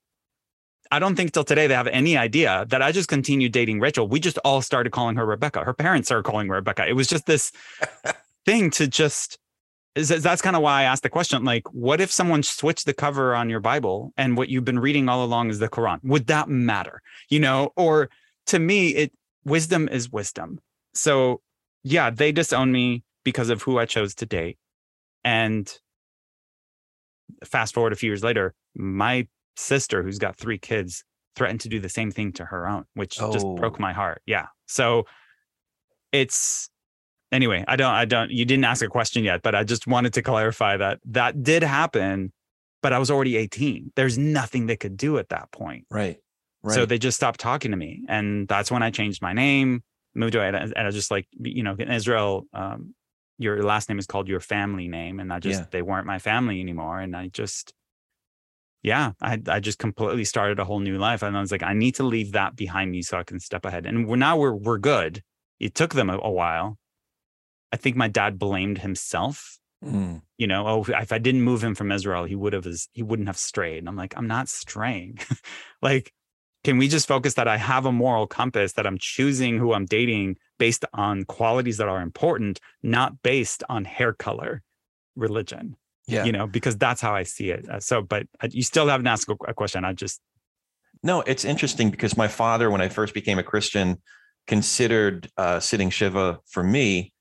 I 0.91 0.99
don't 0.99 1.15
think 1.15 1.31
till 1.31 1.43
today 1.43 1.67
they 1.67 1.73
have 1.73 1.87
any 1.87 2.17
idea 2.17 2.65
that 2.69 2.81
I 2.81 2.91
just 2.91 3.09
continued 3.09 3.51
dating 3.51 3.79
Rachel. 3.79 4.07
We 4.07 4.19
just 4.19 4.37
all 4.39 4.61
started 4.61 4.91
calling 4.91 5.15
her 5.15 5.25
Rebecca. 5.25 5.63
Her 5.63 5.73
parents 5.73 6.07
started 6.07 6.23
calling 6.23 6.47
her 6.47 6.55
Rebecca. 6.55 6.87
It 6.87 6.93
was 6.93 7.07
just 7.07 7.25
this 7.25 7.51
thing 8.45 8.69
to 8.71 8.87
just. 8.87 9.39
That's 9.95 10.41
kind 10.41 10.55
of 10.55 10.63
why 10.63 10.81
I 10.81 10.83
asked 10.85 11.03
the 11.03 11.09
question. 11.09 11.43
Like, 11.43 11.71
what 11.71 12.01
if 12.01 12.11
someone 12.11 12.41
switched 12.41 12.87
the 12.87 12.95
cover 12.95 13.35
on 13.35 13.47
your 13.47 13.59
Bible 13.59 14.11
and 14.17 14.35
what 14.35 14.49
you've 14.49 14.65
been 14.65 14.79
reading 14.79 15.07
all 15.07 15.23
along 15.23 15.51
is 15.51 15.59
the 15.59 15.69
Quran? 15.69 15.99
Would 16.03 16.25
that 16.27 16.49
matter? 16.49 17.03
You 17.29 17.39
know, 17.39 17.73
or 17.75 18.09
to 18.47 18.57
me, 18.57 18.89
it 18.89 19.13
wisdom 19.45 19.87
is 19.87 20.11
wisdom. 20.11 20.59
So 20.95 21.41
yeah, 21.83 22.09
they 22.09 22.31
disown 22.31 22.71
me 22.71 23.03
because 23.23 23.49
of 23.49 23.61
who 23.61 23.77
I 23.77 23.85
chose 23.85 24.15
to 24.15 24.25
date. 24.25 24.57
And 25.23 25.71
fast 27.45 27.73
forward 27.73 27.93
a 27.93 27.95
few 27.95 28.09
years 28.09 28.23
later, 28.23 28.53
my 28.75 29.27
sister, 29.55 30.03
who's 30.03 30.19
got 30.19 30.37
three 30.37 30.57
kids, 30.57 31.03
threatened 31.35 31.61
to 31.61 31.69
do 31.69 31.79
the 31.79 31.89
same 31.89 32.11
thing 32.11 32.31
to 32.33 32.45
her 32.45 32.67
own, 32.67 32.85
which 32.93 33.21
oh. 33.21 33.31
just 33.31 33.45
broke 33.55 33.79
my 33.79 33.93
heart. 33.93 34.21
Yeah. 34.25 34.47
So 34.67 35.05
it's 36.11 36.69
anyway, 37.31 37.63
I 37.67 37.75
don't, 37.75 37.93
I 37.93 38.05
don't, 38.05 38.31
you 38.31 38.45
didn't 38.45 38.65
ask 38.65 38.83
a 38.83 38.87
question 38.87 39.23
yet, 39.23 39.41
but 39.41 39.55
I 39.55 39.63
just 39.63 39.87
wanted 39.87 40.13
to 40.13 40.21
clarify 40.21 40.77
that 40.77 40.99
that 41.05 41.43
did 41.43 41.63
happen, 41.63 42.31
but 42.81 42.93
I 42.93 42.99
was 42.99 43.09
already 43.09 43.35
18. 43.37 43.91
There's 43.95 44.17
nothing 44.17 44.67
they 44.67 44.77
could 44.77 44.97
do 44.97 45.17
at 45.17 45.29
that 45.29 45.51
point. 45.51 45.85
Right. 45.89 46.17
Right. 46.61 46.75
So 46.75 46.85
they 46.85 46.97
just 46.97 47.17
stopped 47.17 47.39
talking 47.39 47.71
to 47.71 47.77
me. 47.77 48.03
And 48.07 48.47
that's 48.47 48.71
when 48.71 48.83
I 48.83 48.89
changed 48.89 49.21
my 49.21 49.33
name, 49.33 49.83
moved 50.15 50.35
away. 50.35 50.47
And 50.47 50.73
I 50.77 50.85
was 50.85 50.95
just 50.95 51.11
like, 51.11 51.27
you 51.37 51.61
know, 51.61 51.75
in 51.77 51.91
Israel, 51.91 52.45
um, 52.53 52.93
your 53.37 53.63
last 53.63 53.89
name 53.89 53.99
is 53.99 54.05
called 54.05 54.27
your 54.27 54.39
family 54.39 54.87
name 54.87 55.19
and 55.19 55.31
i 55.33 55.39
just 55.39 55.61
yeah. 55.61 55.65
they 55.71 55.81
weren't 55.81 56.05
my 56.05 56.19
family 56.19 56.59
anymore 56.59 56.99
and 56.99 57.15
i 57.15 57.27
just 57.27 57.73
yeah 58.83 59.13
i 59.21 59.41
i 59.47 59.59
just 59.59 59.79
completely 59.79 60.25
started 60.25 60.59
a 60.59 60.65
whole 60.65 60.79
new 60.79 60.97
life 60.97 61.23
and 61.23 61.35
i 61.35 61.41
was 61.41 61.51
like 61.51 61.63
i 61.63 61.73
need 61.73 61.95
to 61.95 62.03
leave 62.03 62.33
that 62.33 62.55
behind 62.55 62.91
me 62.91 63.01
so 63.01 63.17
i 63.17 63.23
can 63.23 63.39
step 63.39 63.65
ahead. 63.65 63.85
And 63.85 64.07
we're 64.07 64.17
now 64.17 64.37
we're 64.37 64.53
we're 64.53 64.77
good. 64.77 65.23
It 65.59 65.75
took 65.75 65.93
them 65.93 66.09
a, 66.09 66.17
a 66.17 66.31
while. 66.31 66.77
I 67.71 67.77
think 67.77 67.95
my 67.95 68.09
dad 68.09 68.37
blamed 68.37 68.79
himself 68.79 69.57
mm. 69.83 70.21
you 70.37 70.47
know 70.47 70.67
oh 70.67 70.85
if 70.87 71.11
i 71.11 71.17
didn't 71.17 71.41
move 71.41 71.63
him 71.63 71.75
from 71.75 71.91
israel 71.91 72.25
he 72.25 72.35
would 72.35 72.53
have 72.53 72.67
he 72.91 73.01
wouldn't 73.01 73.29
have 73.29 73.37
strayed. 73.37 73.79
And 73.79 73.89
i'm 73.89 73.95
like 73.95 74.13
i'm 74.17 74.27
not 74.27 74.49
straying. 74.49 75.19
Like 75.81 76.13
can 76.63 76.77
we 76.77 76.87
just 76.87 77.09
focus 77.09 77.33
that 77.33 77.47
I 77.47 77.57
have 77.57 77.85
a 77.85 77.91
moral 77.91 78.25
compass 78.25 78.73
that 78.73 78.87
I'm 78.87 78.97
choosing 78.97 79.57
who 79.57 79.73
I'm 79.73 79.85
dating 79.85 80.37
based 80.57 80.85
on 80.93 81.25
qualities 81.25 81.75
that 81.77 81.89
are 81.89 82.01
important, 82.01 82.61
not 82.81 83.21
based 83.21 83.63
on 83.67 83.83
hair 83.83 84.13
color, 84.13 84.61
religion? 85.17 85.75
Yeah. 86.07 86.25
You 86.25 86.31
know, 86.33 86.47
because 86.47 86.77
that's 86.77 87.01
how 87.01 87.13
I 87.15 87.23
see 87.23 87.49
it. 87.49 87.69
Uh, 87.69 87.79
So, 87.79 88.01
but 88.01 88.27
uh, 88.41 88.49
you 88.51 88.63
still 88.63 88.87
haven't 88.87 89.07
asked 89.07 89.29
a 89.29 89.35
a 89.47 89.53
question. 89.53 89.85
I 89.85 89.93
just, 89.93 90.19
No, 91.01 91.21
it's 91.21 91.45
interesting 91.45 91.91
because 91.91 92.17
my 92.17 92.27
father, 92.27 92.69
when 92.69 92.81
I 92.81 92.89
first 92.89 93.13
became 93.13 93.39
a 93.39 93.43
Christian, 93.43 94.01
considered 94.47 95.29
uh, 95.37 95.59
sitting 95.59 95.89
Shiva 95.89 96.39
for 96.49 96.63
me, 96.63 97.13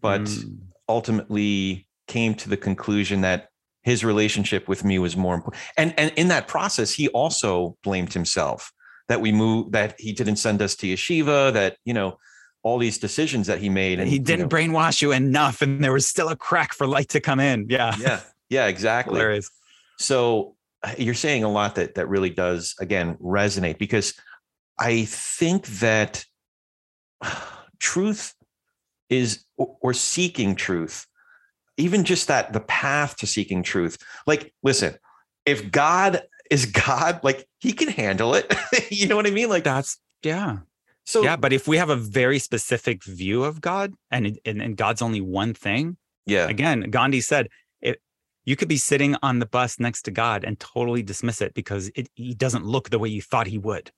but 0.00 0.22
Mm. 0.22 0.58
ultimately 0.88 1.86
came 2.06 2.34
to 2.34 2.48
the 2.48 2.56
conclusion 2.56 3.20
that 3.22 3.48
his 3.82 4.04
relationship 4.04 4.68
with 4.68 4.84
me 4.84 4.98
was 4.98 5.16
more 5.16 5.34
important. 5.34 5.62
And 5.76 5.94
and 5.98 6.12
in 6.16 6.28
that 6.28 6.48
process, 6.48 6.92
he 6.92 7.08
also 7.08 7.76
blamed 7.82 8.12
himself 8.14 8.72
that 9.08 9.20
we 9.20 9.32
moved, 9.32 9.72
that 9.72 9.94
he 9.98 10.12
didn't 10.12 10.36
send 10.36 10.62
us 10.62 10.76
to 10.76 10.86
yeshiva, 10.86 11.52
that 11.52 11.76
you 11.84 11.94
know 11.94 12.16
all 12.62 12.78
these 12.78 12.98
decisions 12.98 13.46
that 13.46 13.58
he 13.58 13.68
made. 13.68 14.00
And 14.00 14.08
he 14.08 14.18
didn't 14.18 14.50
know, 14.50 14.56
brainwash 14.56 15.02
you 15.02 15.12
enough, 15.12 15.62
and 15.62 15.82
there 15.82 15.92
was 15.92 16.06
still 16.06 16.28
a 16.28 16.36
crack 16.36 16.72
for 16.72 16.86
light 16.86 17.08
to 17.10 17.20
come 17.20 17.40
in. 17.40 17.66
Yeah. 17.68 17.94
yeah, 17.98 18.20
yeah, 18.48 18.66
exactly. 18.66 19.18
Hilarious. 19.18 19.50
So 19.98 20.56
uh, 20.82 20.94
you're 20.98 21.14
saying 21.14 21.44
a 21.44 21.50
lot 21.50 21.74
that 21.76 21.94
that 21.96 22.08
really 22.08 22.30
does 22.30 22.74
again 22.80 23.16
resonate 23.16 23.78
because 23.78 24.14
I 24.78 25.04
think 25.04 25.66
that 25.66 26.24
truth 27.78 28.34
is 29.08 29.44
or 29.56 29.92
seeking 29.92 30.54
truth, 30.56 31.06
even 31.76 32.04
just 32.04 32.28
that 32.28 32.52
the 32.52 32.60
path 32.60 33.16
to 33.18 33.26
seeking 33.26 33.62
truth. 33.62 33.98
Like, 34.26 34.54
listen, 34.62 34.96
if 35.44 35.70
God 35.70 36.22
is 36.50 36.66
God, 36.66 37.20
like 37.22 37.48
he 37.60 37.72
can 37.72 37.88
handle 37.88 38.34
it. 38.34 38.52
you 38.90 39.08
know 39.08 39.16
what 39.16 39.26
I 39.26 39.30
mean? 39.30 39.48
Like 39.48 39.64
That's, 39.64 39.98
yeah. 40.22 40.58
So 41.04 41.22
yeah. 41.22 41.36
But 41.36 41.52
if 41.52 41.66
we 41.66 41.76
have 41.76 41.90
a 41.90 41.96
very 41.96 42.38
specific 42.38 43.04
view 43.04 43.44
of 43.44 43.60
God 43.60 43.94
and, 44.10 44.38
and, 44.44 44.62
and 44.62 44.76
God's 44.76 45.02
only 45.02 45.20
one 45.20 45.54
thing, 45.54 45.96
yeah. 46.26 46.48
again, 46.48 46.90
Gandhi 46.90 47.20
said, 47.20 47.48
it, 47.80 48.00
you 48.44 48.56
could 48.56 48.68
be 48.68 48.76
sitting 48.76 49.16
on 49.22 49.38
the 49.38 49.46
bus 49.46 49.80
next 49.80 50.02
to 50.02 50.10
God 50.10 50.44
and 50.44 50.58
totally 50.58 51.02
dismiss 51.02 51.40
it 51.40 51.54
because 51.54 51.90
it, 51.94 52.08
he 52.14 52.34
doesn't 52.34 52.64
look 52.64 52.90
the 52.90 52.98
way 52.98 53.08
you 53.08 53.22
thought 53.22 53.46
he 53.46 53.58
would. 53.58 53.90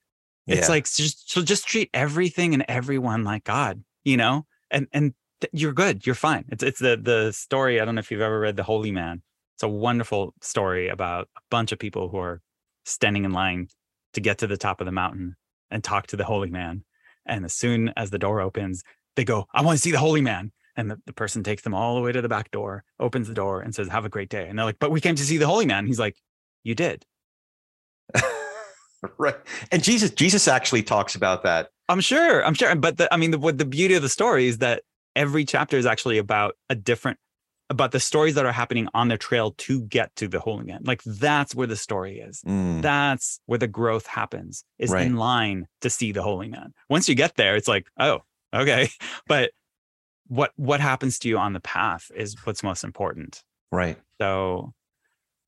Yeah. 0.46 0.56
It's 0.56 0.68
like 0.68 0.84
just 0.84 1.30
so 1.30 1.42
just 1.42 1.66
treat 1.66 1.90
everything 1.94 2.52
and 2.52 2.64
everyone 2.68 3.24
like 3.24 3.44
God, 3.44 3.82
you 4.04 4.16
know, 4.16 4.44
and 4.70 4.86
and 4.92 5.14
th- 5.40 5.50
you're 5.54 5.72
good, 5.72 6.04
you're 6.04 6.14
fine. 6.14 6.44
It's 6.50 6.62
it's 6.62 6.80
the 6.80 6.98
the 7.00 7.32
story. 7.32 7.80
I 7.80 7.86
don't 7.86 7.94
know 7.94 8.00
if 8.00 8.10
you've 8.10 8.20
ever 8.20 8.40
read 8.40 8.56
The 8.56 8.62
Holy 8.62 8.92
Man. 8.92 9.22
It's 9.56 9.62
a 9.62 9.68
wonderful 9.68 10.34
story 10.42 10.88
about 10.88 11.28
a 11.36 11.40
bunch 11.50 11.72
of 11.72 11.78
people 11.78 12.10
who 12.10 12.18
are 12.18 12.42
standing 12.84 13.24
in 13.24 13.32
line 13.32 13.68
to 14.12 14.20
get 14.20 14.38
to 14.38 14.46
the 14.46 14.58
top 14.58 14.82
of 14.82 14.84
the 14.84 14.92
mountain 14.92 15.36
and 15.70 15.82
talk 15.82 16.08
to 16.08 16.16
the 16.16 16.24
holy 16.24 16.50
man. 16.50 16.84
And 17.26 17.44
as 17.44 17.54
soon 17.54 17.92
as 17.96 18.10
the 18.10 18.18
door 18.18 18.40
opens, 18.40 18.82
they 19.16 19.24
go, 19.24 19.46
"I 19.52 19.62
want 19.62 19.78
to 19.78 19.82
see 19.82 19.90
the 19.90 19.98
holy 19.98 20.20
man." 20.20 20.52
And 20.76 20.90
the, 20.90 21.00
the 21.06 21.12
person 21.12 21.44
takes 21.44 21.62
them 21.62 21.74
all 21.74 21.94
the 21.94 22.00
way 22.00 22.10
to 22.10 22.20
the 22.20 22.28
back 22.28 22.50
door, 22.50 22.84
opens 22.98 23.28
the 23.28 23.34
door, 23.34 23.60
and 23.60 23.74
says, 23.74 23.88
"Have 23.88 24.04
a 24.04 24.08
great 24.08 24.28
day." 24.28 24.48
And 24.48 24.58
they're 24.58 24.66
like, 24.66 24.78
"But 24.78 24.90
we 24.90 25.00
came 25.00 25.14
to 25.16 25.24
see 25.24 25.38
the 25.38 25.46
holy 25.46 25.66
man." 25.66 25.86
He's 25.86 26.00
like, 26.00 26.16
"You 26.62 26.74
did." 26.74 27.04
right. 29.18 29.36
And 29.70 29.82
Jesus, 29.82 30.10
Jesus 30.10 30.48
actually 30.48 30.82
talks 30.82 31.14
about 31.14 31.42
that. 31.44 31.68
I'm 31.88 32.00
sure. 32.00 32.44
I'm 32.44 32.54
sure. 32.54 32.74
But 32.74 32.96
the, 32.96 33.12
I 33.12 33.16
mean, 33.16 33.30
the, 33.30 33.38
what 33.38 33.58
the 33.58 33.64
beauty 33.64 33.94
of 33.94 34.02
the 34.02 34.08
story 34.08 34.46
is 34.46 34.58
that 34.58 34.82
every 35.14 35.44
chapter 35.44 35.76
is 35.76 35.86
actually 35.86 36.18
about 36.18 36.56
a 36.70 36.74
different, 36.74 37.18
about 37.74 37.90
the 37.92 38.00
stories 38.00 38.34
that 38.36 38.46
are 38.46 38.52
happening 38.52 38.88
on 38.94 39.08
the 39.08 39.18
trail 39.18 39.50
to 39.66 39.82
get 39.82 40.14
to 40.16 40.28
the 40.28 40.40
Holy 40.40 40.64
Man. 40.64 40.82
Like 40.84 41.02
that's 41.04 41.54
where 41.54 41.66
the 41.66 41.76
story 41.76 42.18
is. 42.20 42.40
Mm, 42.46 42.82
That's 42.82 43.40
where 43.46 43.58
the 43.58 43.66
growth 43.80 44.06
happens. 44.06 44.64
Is 44.78 44.90
Right. 44.90 45.06
in 45.06 45.16
line 45.16 45.66
to 45.82 45.90
see 45.90 46.12
the 46.12 46.22
Holy 46.22 46.48
Man. 46.48 46.72
Once 46.88 47.08
you 47.08 47.14
get 47.14 47.34
there, 47.36 47.56
it's 47.56 47.68
like, 47.68 47.86
oh, 47.98 48.20
okay. 48.54 48.88
But 49.26 49.50
what 50.28 50.52
what 50.56 50.80
happens 50.80 51.18
to 51.20 51.28
you 51.28 51.36
on 51.38 51.52
the 51.52 51.60
path 51.60 52.10
is 52.14 52.36
what's 52.44 52.62
most 52.62 52.84
important. 52.84 53.42
right. 53.72 53.98
So 54.20 54.72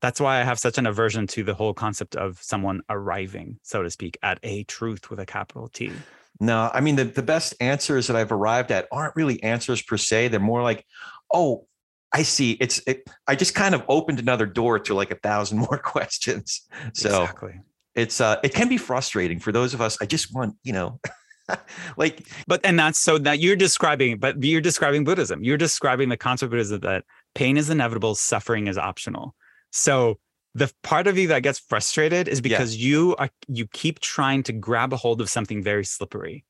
that's 0.02 0.20
why 0.20 0.40
I 0.40 0.44
have 0.44 0.58
such 0.58 0.76
an 0.78 0.86
aversion 0.86 1.26
to 1.28 1.42
the 1.42 1.54
whole 1.54 1.72
concept 1.72 2.16
of 2.16 2.38
someone 2.42 2.82
arriving, 2.90 3.58
so 3.62 3.82
to 3.82 3.90
speak, 3.90 4.18
at 4.22 4.38
a 4.42 4.64
truth 4.64 5.08
with 5.10 5.18
a 5.20 5.26
capital 5.26 5.68
T. 5.68 5.90
No, 6.38 6.70
I 6.74 6.80
mean 6.80 6.96
the, 6.96 7.04
the 7.04 7.22
best 7.22 7.54
answers 7.60 8.06
that 8.08 8.16
I've 8.16 8.30
arrived 8.32 8.70
at 8.70 8.86
aren't 8.92 9.16
really 9.16 9.42
answers 9.42 9.80
per 9.80 9.96
se. 9.96 10.28
They're 10.28 10.40
more 10.52 10.62
like, 10.62 10.84
oh, 11.32 11.66
I 12.12 12.22
see. 12.22 12.52
It's 12.52 12.80
it, 12.86 13.08
I 13.26 13.34
just 13.34 13.54
kind 13.54 13.74
of 13.74 13.82
opened 13.88 14.18
another 14.20 14.46
door 14.46 14.78
to 14.78 14.94
like 14.94 15.10
a 15.10 15.16
thousand 15.16 15.58
more 15.70 15.78
questions. 15.78 16.62
So 16.94 17.08
exactly. 17.22 17.60
it's 17.94 18.20
uh 18.20 18.36
it 18.42 18.54
can 18.54 18.68
be 18.68 18.78
frustrating 18.78 19.38
for 19.40 19.52
those 19.52 19.74
of 19.74 19.80
us. 19.80 19.98
I 20.00 20.06
just 20.06 20.34
want, 20.34 20.56
you 20.62 20.72
know, 20.72 21.00
like 21.96 22.26
But 22.46 22.60
and 22.64 22.78
that's 22.78 22.98
so 22.98 23.18
that 23.18 23.40
you're 23.40 23.56
describing, 23.56 24.18
but 24.18 24.42
you're 24.42 24.60
describing 24.60 25.04
Buddhism. 25.04 25.42
You're 25.44 25.56
describing 25.58 26.08
the 26.08 26.16
concept 26.16 26.46
of 26.46 26.50
Buddhism 26.52 26.80
that 26.80 27.04
pain 27.34 27.56
is 27.56 27.70
inevitable, 27.70 28.14
suffering 28.14 28.66
is 28.66 28.78
optional. 28.78 29.34
So 29.72 30.18
the 30.54 30.72
part 30.82 31.06
of 31.06 31.18
you 31.18 31.28
that 31.28 31.42
gets 31.42 31.58
frustrated 31.58 32.28
is 32.28 32.38
Yeah. 32.38 32.42
because 32.42 32.76
you 32.76 33.14
are 33.16 33.28
you 33.48 33.66
keep 33.66 34.00
trying 34.00 34.42
to 34.44 34.52
grab 34.52 34.92
a 34.92 34.96
hold 34.96 35.20
of 35.20 35.28
something 35.28 35.62
very 35.62 35.84
slippery. 35.84 36.44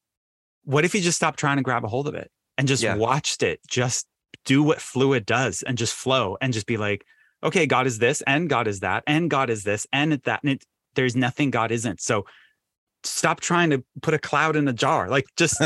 What 0.64 0.84
if 0.84 0.94
you 0.94 1.00
just 1.00 1.16
stopped 1.16 1.38
trying 1.38 1.56
to 1.56 1.62
grab 1.62 1.84
a 1.84 1.88
hold 1.88 2.06
of 2.08 2.14
it 2.14 2.30
and 2.58 2.68
just 2.68 2.82
Yeah. 2.82 2.96
watched 2.96 3.42
it 3.42 3.60
just 3.68 4.06
do 4.46 4.62
what 4.62 4.80
fluid 4.80 5.26
does 5.26 5.62
and 5.62 5.76
just 5.76 5.92
flow 5.92 6.38
and 6.40 6.52
just 6.52 6.66
be 6.66 6.78
like, 6.78 7.04
okay, 7.44 7.66
God 7.66 7.86
is 7.86 7.98
this 7.98 8.22
and 8.22 8.48
God 8.48 8.66
is 8.66 8.80
that 8.80 9.04
and 9.06 9.28
God 9.28 9.50
is 9.50 9.64
this 9.64 9.86
and 9.92 10.12
that 10.12 10.40
and 10.42 10.52
it, 10.52 10.64
there's 10.94 11.14
nothing 11.14 11.50
God 11.50 11.70
isn't. 11.70 12.00
So 12.00 12.24
stop 13.04 13.40
trying 13.40 13.70
to 13.70 13.84
put 14.00 14.14
a 14.14 14.18
cloud 14.18 14.56
in 14.56 14.66
a 14.66 14.72
jar. 14.72 15.08
Like 15.08 15.26
just 15.36 15.60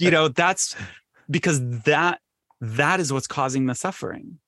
you 0.00 0.10
know 0.10 0.28
that's 0.28 0.74
because 1.30 1.60
that 1.82 2.20
that 2.60 2.98
is 2.98 3.12
what's 3.12 3.28
causing 3.28 3.66
the 3.66 3.74
suffering 3.74 4.40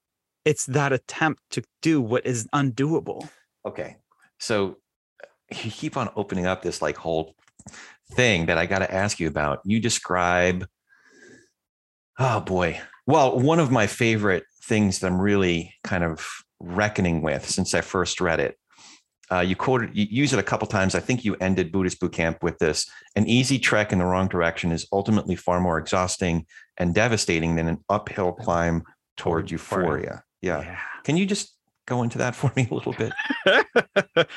it's 0.45 0.67
that 0.67 0.93
attempt 0.93 1.41
to 1.51 1.63
do 1.81 2.01
what 2.01 2.27
is 2.27 2.49
undoable 2.53 3.29
okay. 3.67 3.97
So 4.39 4.79
you 5.51 5.71
keep 5.71 5.97
on 5.97 6.11
opening 6.17 6.47
up 6.47 6.63
this 6.63 6.81
like 6.81 6.97
whole 6.97 7.35
thing 8.13 8.47
that 8.47 8.59
I 8.59 8.67
got 8.67 8.81
to 8.81 8.93
ask 8.93 9.21
you 9.21 9.29
about. 9.29 9.61
You 9.65 9.81
describe, 9.81 10.67
oh 12.19 12.41
boy. 12.41 12.81
Well, 13.07 13.39
one 13.39 13.59
of 13.59 13.71
my 13.71 13.87
favorite 13.87 14.45
things 14.65 14.99
that 15.01 15.07
I'm 15.07 15.21
really 15.21 15.75
kind 15.85 16.05
of 16.05 16.27
reckoning 16.61 17.23
with 17.23 17.49
since 17.49 17.75
I 17.75 17.81
first 17.81 18.21
read 18.21 18.41
it. 18.41 18.57
Uh, 19.33 19.41
you 19.41 19.55
quoted, 19.55 19.97
you 19.97 20.07
use 20.11 20.33
it 20.33 20.39
a 20.41 20.43
couple 20.45 20.67
times. 20.67 20.95
I 20.95 21.01
think 21.01 21.25
you 21.25 21.37
ended 21.37 21.71
Buddhist 21.71 22.01
boot 22.01 22.13
camp 22.13 22.43
with 22.43 22.59
this. 22.59 22.91
An 23.15 23.29
easy 23.29 23.59
trek 23.61 23.93
in 23.93 23.99
the 23.99 24.05
wrong 24.05 24.27
direction 24.27 24.73
is 24.73 24.87
ultimately 24.93 25.37
far 25.37 25.61
more 25.61 25.79
exhausting 25.79 26.47
and 26.79 26.95
devastating 26.95 27.55
than 27.55 27.69
an 27.69 27.79
uphill 27.89 28.33
climb 28.33 28.83
toward 29.17 29.51
euphoria. 29.51 29.85
euphoria. 29.87 30.25
Yeah. 30.43 30.79
Can 31.05 31.17
you 31.17 31.27
just 31.27 31.57
go 31.87 32.03
into 32.03 32.19
that 32.19 32.35
for 32.35 32.53
me 32.57 32.67
a 32.71 32.75
little 32.75 32.95
bit? 32.95 33.13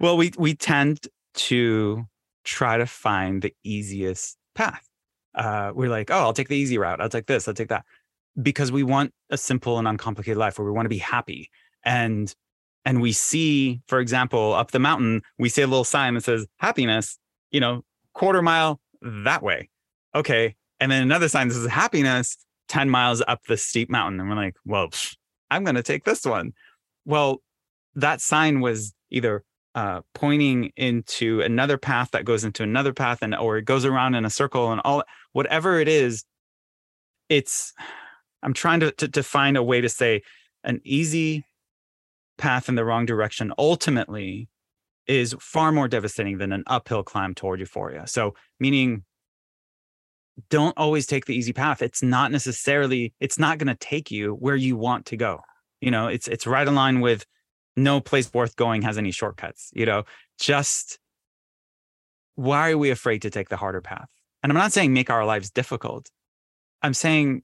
well 0.00 0.16
we 0.16 0.32
we 0.36 0.54
tend 0.54 1.06
to 1.34 2.04
try 2.44 2.76
to 2.76 2.86
find 2.86 3.42
the 3.42 3.54
easiest 3.64 4.36
path 4.54 4.86
uh 5.34 5.72
we're 5.74 5.88
like 5.88 6.10
oh 6.10 6.18
i'll 6.18 6.32
take 6.32 6.48
the 6.48 6.56
easy 6.56 6.78
route 6.78 7.00
i'll 7.00 7.08
take 7.08 7.26
this 7.26 7.48
i'll 7.48 7.54
take 7.54 7.68
that 7.68 7.84
because 8.42 8.72
we 8.72 8.82
want 8.82 9.12
a 9.30 9.38
simple 9.38 9.78
and 9.78 9.86
uncomplicated 9.86 10.36
life 10.38 10.58
where 10.58 10.66
we 10.66 10.72
want 10.72 10.86
to 10.86 10.90
be 10.90 10.98
happy. 10.98 11.50
And 11.84 12.34
and 12.84 13.00
we 13.00 13.12
see 13.12 13.80
for 13.86 14.00
example 14.00 14.52
up 14.52 14.70
the 14.70 14.78
mountain 14.78 15.22
we 15.38 15.48
see 15.48 15.62
a 15.62 15.66
little 15.66 15.84
sign 15.84 16.14
that 16.14 16.24
says 16.24 16.46
happiness 16.58 17.18
you 17.50 17.60
know 17.60 17.82
quarter 18.12 18.42
mile 18.42 18.80
that 19.02 19.42
way. 19.42 19.70
Okay 20.14 20.56
and 20.80 20.90
then 20.90 21.02
another 21.02 21.28
sign 21.28 21.48
that 21.48 21.54
says 21.54 21.66
happiness 21.66 22.36
10 22.68 22.88
miles 22.88 23.22
up 23.28 23.40
the 23.46 23.56
steep 23.56 23.90
mountain. 23.90 24.20
And 24.20 24.28
we're 24.28 24.36
like 24.36 24.56
well 24.64 24.90
i'm 25.50 25.64
going 25.64 25.76
to 25.76 25.82
take 25.82 26.04
this 26.04 26.24
one. 26.24 26.52
Well 27.04 27.42
that 27.94 28.20
sign 28.20 28.60
was 28.60 28.94
either 29.10 29.44
uh, 29.74 30.00
pointing 30.14 30.72
into 30.76 31.40
another 31.40 31.76
path 31.76 32.10
that 32.12 32.24
goes 32.24 32.44
into 32.44 32.62
another 32.62 32.92
path 32.92 33.18
and 33.22 33.34
or 33.34 33.58
it 33.58 33.64
goes 33.64 33.84
around 33.84 34.14
in 34.14 34.24
a 34.24 34.30
circle 34.30 34.70
and 34.70 34.80
all 34.84 35.02
whatever 35.32 35.80
it 35.80 35.88
is 35.88 36.24
it's 37.28 37.72
i'm 38.44 38.54
trying 38.54 38.80
to, 38.80 38.92
to 38.92 39.08
to 39.08 39.22
find 39.22 39.56
a 39.56 39.62
way 39.62 39.80
to 39.80 39.88
say 39.88 40.22
an 40.62 40.80
easy 40.84 41.44
path 42.38 42.68
in 42.68 42.74
the 42.74 42.84
wrong 42.84 43.06
direction 43.06 43.52
ultimately 43.58 44.48
is 45.06 45.36
far 45.40 45.72
more 45.72 45.88
devastating 45.88 46.38
than 46.38 46.52
an 46.52 46.64
uphill 46.66 47.02
climb 47.02 47.34
toward 47.34 47.60
euphoria. 47.60 48.06
So 48.06 48.34
meaning 48.58 49.04
don't 50.50 50.76
always 50.76 51.06
take 51.06 51.26
the 51.26 51.36
easy 51.36 51.52
path. 51.52 51.82
It's 51.82 52.02
not 52.02 52.32
necessarily 52.32 53.12
it's 53.20 53.38
not 53.38 53.58
going 53.58 53.68
to 53.68 53.76
take 53.76 54.10
you 54.10 54.32
where 54.32 54.56
you 54.56 54.76
want 54.76 55.06
to 55.06 55.16
go. 55.16 55.40
You 55.80 55.90
know 55.90 56.08
it's 56.08 56.28
it's 56.28 56.46
right 56.46 56.66
in 56.66 56.74
line 56.74 57.00
with 57.00 57.26
no 57.76 58.00
place 58.00 58.32
worth 58.32 58.56
going 58.56 58.82
has 58.82 58.96
any 58.96 59.10
shortcuts 59.10 59.70
you 59.74 59.84
know? 59.84 60.04
Just 60.38 60.98
why 62.36 62.70
are 62.70 62.78
we 62.78 62.90
afraid 62.90 63.22
to 63.22 63.30
take 63.30 63.48
the 63.48 63.56
harder 63.56 63.80
path? 63.80 64.08
And 64.42 64.50
i'm 64.50 64.58
not 64.58 64.72
saying 64.72 64.92
make 64.92 65.10
our 65.10 65.24
lives 65.24 65.50
difficult. 65.50 66.10
I'm 66.82 66.94
saying 66.94 67.42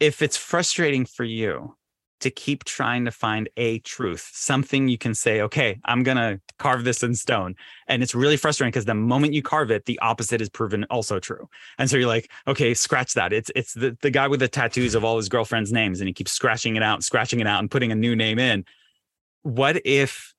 if 0.00 0.22
it's 0.22 0.36
frustrating 0.36 1.04
for 1.04 1.24
you 1.24 1.76
to 2.20 2.30
keep 2.30 2.64
trying 2.64 3.06
to 3.06 3.10
find 3.10 3.48
a 3.56 3.78
truth, 3.80 4.30
something 4.32 4.88
you 4.88 4.98
can 4.98 5.14
say, 5.14 5.40
okay, 5.40 5.80
I'm 5.86 6.02
going 6.02 6.18
to 6.18 6.40
carve 6.58 6.84
this 6.84 7.02
in 7.02 7.14
stone. 7.14 7.54
And 7.88 8.02
it's 8.02 8.14
really 8.14 8.36
frustrating 8.36 8.70
because 8.70 8.84
the 8.84 8.94
moment 8.94 9.32
you 9.32 9.42
carve 9.42 9.70
it, 9.70 9.86
the 9.86 9.98
opposite 10.00 10.42
is 10.42 10.50
proven 10.50 10.84
also 10.90 11.18
true. 11.18 11.48
And 11.78 11.88
so 11.88 11.96
you're 11.96 12.08
like, 12.08 12.30
okay, 12.46 12.74
scratch 12.74 13.14
that. 13.14 13.32
It's 13.32 13.50
it's 13.56 13.72
the, 13.72 13.96
the 14.02 14.10
guy 14.10 14.28
with 14.28 14.40
the 14.40 14.48
tattoos 14.48 14.94
of 14.94 15.04
all 15.04 15.16
his 15.16 15.28
girlfriends' 15.28 15.72
names 15.72 16.00
and 16.00 16.08
he 16.08 16.12
keeps 16.12 16.32
scratching 16.32 16.76
it 16.76 16.82
out, 16.82 17.02
scratching 17.02 17.40
it 17.40 17.46
out 17.46 17.60
and 17.60 17.70
putting 17.70 17.90
a 17.90 17.96
new 17.96 18.14
name 18.14 18.38
in. 18.38 18.64
What 19.42 19.80
if 19.86 20.34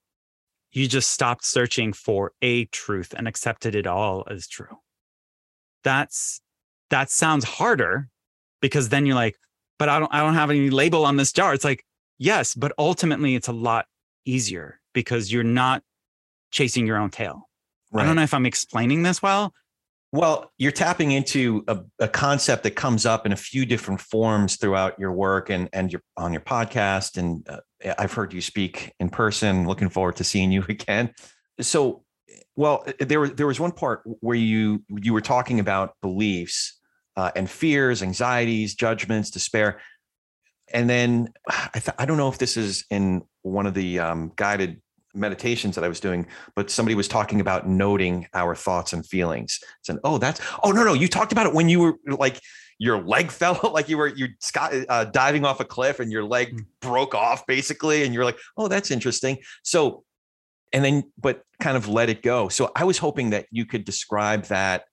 you 0.71 0.87
just 0.87 1.11
stopped 1.11 1.43
searching 1.43 1.93
for 1.93 2.31
a 2.41 2.65
truth 2.65 3.13
and 3.17 3.27
accepted 3.27 3.73
it 3.73 3.87
all 3.87 4.23
as 4.29 4.47
true? 4.47 4.77
That's 5.83 6.41
that 6.91 7.09
sounds 7.09 7.43
harder 7.43 8.07
because 8.61 8.89
then 8.89 9.07
you're 9.07 9.15
like, 9.15 9.35
but 9.81 9.89
I 9.89 9.97
don't 9.97 10.13
I 10.13 10.19
don't 10.19 10.35
have 10.35 10.51
any 10.51 10.69
label 10.69 11.05
on 11.07 11.17
this 11.17 11.31
jar. 11.31 11.55
It's 11.55 11.65
like, 11.65 11.83
yes, 12.19 12.53
but 12.53 12.71
ultimately 12.77 13.33
it's 13.33 13.47
a 13.47 13.51
lot 13.51 13.87
easier 14.25 14.79
because 14.93 15.33
you're 15.33 15.43
not 15.43 15.81
chasing 16.51 16.85
your 16.85 16.97
own 16.97 17.09
tail. 17.09 17.49
Right. 17.91 18.03
I 18.03 18.05
don't 18.05 18.15
know 18.15 18.21
if 18.21 18.35
I'm 18.35 18.45
explaining 18.45 19.01
this 19.01 19.23
well. 19.23 19.55
Well, 20.11 20.51
you're 20.59 20.71
tapping 20.71 21.13
into 21.13 21.63
a, 21.67 21.79
a, 21.97 22.07
concept 22.07 22.61
that 22.63 22.71
comes 22.71 23.07
up 23.07 23.25
in 23.25 23.31
a 23.31 23.35
few 23.35 23.65
different 23.65 24.01
forms 24.01 24.57
throughout 24.57 24.99
your 24.99 25.13
work 25.13 25.49
and 25.49 25.67
and 25.73 25.91
your 25.91 26.03
on 26.15 26.31
your 26.31 26.43
podcast. 26.43 27.17
And 27.17 27.49
uh, 27.49 27.93
I've 27.97 28.13
heard 28.13 28.33
you 28.33 28.41
speak 28.41 28.93
in 28.99 29.09
person. 29.09 29.65
Looking 29.65 29.89
forward 29.89 30.17
to 30.17 30.23
seeing 30.23 30.51
you 30.51 30.63
again. 30.69 31.11
So, 31.59 32.03
well, 32.55 32.85
there 32.99 33.19
was 33.19 33.33
there 33.33 33.47
was 33.47 33.59
one 33.59 33.71
part 33.71 34.03
where 34.05 34.37
you 34.37 34.83
you 34.89 35.11
were 35.11 35.21
talking 35.21 35.59
about 35.59 35.95
beliefs 36.03 36.77
uh, 37.15 37.31
and 37.35 37.49
fears, 37.49 38.01
anxieties, 38.01 38.75
judgments, 38.75 39.29
despair. 39.29 39.79
And 40.73 40.89
then 40.89 41.33
I, 41.47 41.79
th- 41.79 41.95
I 41.97 42.05
don't 42.05 42.17
know 42.17 42.29
if 42.29 42.37
this 42.37 42.57
is 42.57 42.85
in 42.89 43.23
one 43.41 43.65
of 43.65 43.73
the 43.73 43.99
um, 43.99 44.31
guided 44.35 44.81
meditations 45.13 45.75
that 45.75 45.83
I 45.83 45.87
was 45.87 45.99
doing, 45.99 46.27
but 46.55 46.69
somebody 46.69 46.95
was 46.95 47.07
talking 47.07 47.41
about 47.41 47.67
noting 47.67 48.27
our 48.33 48.55
thoughts 48.55 48.93
and 48.93 49.05
feelings. 49.05 49.59
Saying, 49.83 49.99
"Oh, 50.03 50.17
that's 50.17 50.41
oh 50.63 50.71
no 50.71 50.83
no, 50.83 50.93
you 50.93 51.07
talked 51.07 51.31
about 51.31 51.47
it 51.47 51.53
when 51.53 51.69
you 51.69 51.79
were 51.79 51.95
like 52.07 52.39
your 52.77 53.01
leg 53.01 53.31
fell, 53.31 53.59
like 53.73 53.89
you 53.89 53.97
were 53.97 54.07
you 54.07 54.27
uh, 54.55 55.05
diving 55.05 55.45
off 55.45 55.59
a 55.59 55.65
cliff 55.65 55.99
and 55.99 56.11
your 56.11 56.23
leg 56.23 56.55
mm. 56.55 56.65
broke 56.81 57.13
off 57.13 57.45
basically, 57.45 58.03
and 58.03 58.13
you're 58.13 58.25
like, 58.25 58.37
oh, 58.57 58.67
that's 58.67 58.91
interesting." 58.91 59.37
So, 59.63 60.03
and 60.71 60.85
then 60.85 61.11
but 61.17 61.43
kind 61.61 61.75
of 61.75 61.87
let 61.89 62.09
it 62.09 62.21
go. 62.21 62.47
So 62.47 62.71
I 62.75 62.85
was 62.85 62.97
hoping 62.97 63.31
that 63.31 63.47
you 63.51 63.65
could 63.65 63.83
describe 63.83 64.45
that 64.45 64.85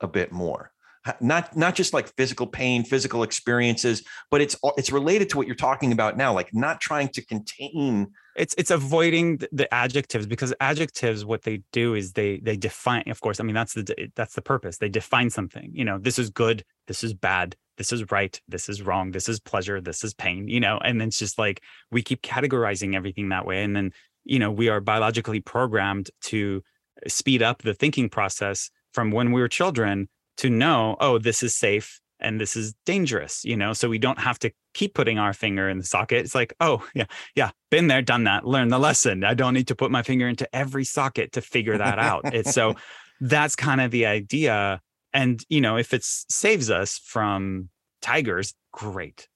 a 0.00 0.08
bit 0.08 0.32
more 0.32 0.72
not 1.20 1.56
not 1.56 1.74
just 1.74 1.92
like 1.92 2.08
physical 2.16 2.46
pain 2.46 2.84
physical 2.84 3.22
experiences 3.22 4.02
but 4.30 4.40
it's 4.40 4.56
it's 4.76 4.90
related 4.90 5.28
to 5.28 5.36
what 5.36 5.46
you're 5.46 5.56
talking 5.56 5.92
about 5.92 6.16
now 6.16 6.32
like 6.32 6.52
not 6.52 6.80
trying 6.80 7.08
to 7.08 7.24
contain 7.24 8.06
it's 8.36 8.54
it's 8.58 8.70
avoiding 8.70 9.38
the 9.52 9.72
adjectives 9.72 10.26
because 10.26 10.52
adjectives 10.60 11.24
what 11.24 11.42
they 11.42 11.62
do 11.72 11.94
is 11.94 12.12
they 12.12 12.38
they 12.40 12.56
define 12.56 13.04
of 13.08 13.20
course 13.20 13.40
i 13.40 13.44
mean 13.44 13.54
that's 13.54 13.74
the 13.74 14.10
that's 14.14 14.34
the 14.34 14.42
purpose. 14.42 14.78
They 14.78 14.88
define 14.88 15.30
something 15.30 15.70
you 15.72 15.84
know 15.84 15.98
this 15.98 16.18
is 16.18 16.30
good 16.30 16.64
this 16.86 17.02
is 17.02 17.14
bad 17.14 17.56
this 17.78 17.92
is 17.92 18.10
right 18.10 18.40
this 18.48 18.68
is 18.68 18.82
wrong 18.82 19.10
this 19.10 19.28
is 19.28 19.40
pleasure 19.40 19.80
this 19.80 20.04
is 20.04 20.14
pain 20.14 20.48
you 20.48 20.60
know 20.60 20.78
and 20.78 21.00
then 21.00 21.08
it's 21.08 21.18
just 21.18 21.38
like 21.38 21.62
we 21.90 22.02
keep 22.02 22.22
categorizing 22.22 22.94
everything 22.94 23.28
that 23.30 23.46
way 23.46 23.62
and 23.62 23.74
then 23.76 23.92
you 24.24 24.38
know 24.38 24.50
we 24.50 24.68
are 24.68 24.80
biologically 24.80 25.40
programmed 25.40 26.10
to 26.20 26.62
speed 27.06 27.42
up 27.42 27.62
the 27.62 27.74
thinking 27.74 28.08
process 28.08 28.70
from 28.92 29.10
when 29.10 29.32
we 29.32 29.40
were 29.40 29.48
children 29.48 30.08
to 30.38 30.50
know, 30.50 30.96
oh, 31.00 31.18
this 31.18 31.42
is 31.42 31.54
safe 31.54 32.00
and 32.20 32.40
this 32.40 32.56
is 32.56 32.74
dangerous, 32.84 33.44
you 33.44 33.56
know, 33.56 33.72
so 33.72 33.88
we 33.88 33.98
don't 33.98 34.18
have 34.18 34.38
to 34.38 34.50
keep 34.74 34.94
putting 34.94 35.18
our 35.18 35.32
finger 35.32 35.68
in 35.68 35.78
the 35.78 35.84
socket. 35.84 36.24
It's 36.24 36.34
like, 36.34 36.54
oh, 36.60 36.86
yeah, 36.94 37.06
yeah, 37.34 37.50
been 37.70 37.88
there, 37.88 38.02
done 38.02 38.24
that, 38.24 38.46
learn 38.46 38.68
the 38.68 38.78
lesson. 38.78 39.24
I 39.24 39.34
don't 39.34 39.54
need 39.54 39.68
to 39.68 39.74
put 39.74 39.90
my 39.90 40.02
finger 40.02 40.28
into 40.28 40.48
every 40.54 40.84
socket 40.84 41.32
to 41.32 41.40
figure 41.40 41.76
that 41.78 41.98
out. 41.98 42.22
it's 42.34 42.52
so 42.52 42.74
that's 43.20 43.56
kind 43.56 43.80
of 43.80 43.90
the 43.90 44.06
idea. 44.06 44.80
And, 45.12 45.42
you 45.48 45.60
know, 45.60 45.76
if 45.76 45.94
it 45.94 46.04
saves 46.04 46.70
us 46.70 46.98
from 46.98 47.68
tigers, 48.02 48.54
great. 48.72 49.28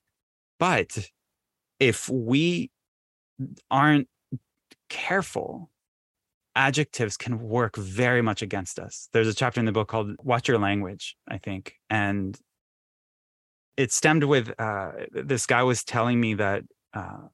But 0.59 1.11
if 1.79 2.09
we 2.09 2.71
aren't 3.71 4.09
careful 4.89 5.71
adjectives 6.61 7.17
can 7.17 7.41
work 7.41 7.77
very 7.77 8.21
much 8.21 8.43
against 8.43 8.79
us. 8.79 9.09
There's 9.13 9.29
a 9.29 9.35
chapter 9.35 9.61
in 9.61 9.67
the 9.67 9.73
book 9.73 9.89
called 9.89 10.15
Watch 10.23 10.47
Your 10.47 10.59
Language, 10.59 11.17
I 11.27 11.39
think. 11.39 11.75
And 11.89 12.39
it 13.79 13.93
stemmed 13.93 14.25
with 14.25 14.53
uh, 14.59 14.93
this 15.11 15.47
guy 15.47 15.63
was 15.63 15.83
telling 15.83 16.21
me 16.21 16.35
that 16.35 16.65
uh, 16.93 17.29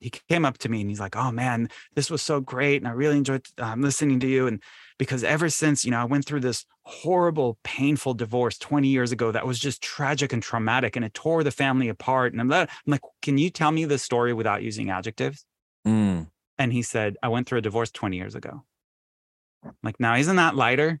he 0.00 0.10
came 0.10 0.44
up 0.44 0.58
to 0.58 0.68
me 0.68 0.80
and 0.80 0.90
he's 0.90 0.98
like, 0.98 1.14
Oh 1.14 1.30
man, 1.30 1.68
this 1.94 2.10
was 2.10 2.22
so 2.22 2.40
great. 2.40 2.82
And 2.82 2.88
I 2.88 2.90
really 2.90 3.16
enjoyed 3.16 3.46
um, 3.58 3.82
listening 3.82 4.18
to 4.18 4.26
you. 4.26 4.48
And 4.48 4.60
because 4.98 5.22
ever 5.22 5.48
since, 5.48 5.84
you 5.84 5.92
know, 5.92 6.00
I 6.00 6.04
went 6.04 6.24
through 6.24 6.40
this 6.40 6.66
horrible, 6.82 7.58
painful 7.62 8.14
divorce 8.14 8.58
20 8.58 8.88
years 8.88 9.12
ago 9.12 9.30
that 9.30 9.46
was 9.46 9.60
just 9.60 9.80
tragic 9.80 10.32
and 10.32 10.42
traumatic 10.42 10.96
and 10.96 11.04
it 11.04 11.14
tore 11.14 11.44
the 11.44 11.52
family 11.52 11.88
apart. 11.88 12.32
And 12.32 12.40
I'm, 12.40 12.52
I'm 12.52 12.68
like, 12.88 13.02
Can 13.22 13.38
you 13.38 13.48
tell 13.48 13.70
me 13.70 13.84
the 13.84 13.98
story 13.98 14.32
without 14.32 14.64
using 14.64 14.90
adjectives? 14.90 15.46
Mm. 15.86 16.30
And 16.58 16.72
he 16.72 16.82
said, 16.82 17.16
I 17.22 17.28
went 17.28 17.46
through 17.46 17.58
a 17.58 17.62
divorce 17.62 17.92
20 17.92 18.16
years 18.16 18.34
ago. 18.34 18.64
I'm 19.64 19.72
like, 19.82 20.00
now 20.00 20.16
isn't 20.16 20.36
that 20.36 20.56
lighter? 20.56 21.00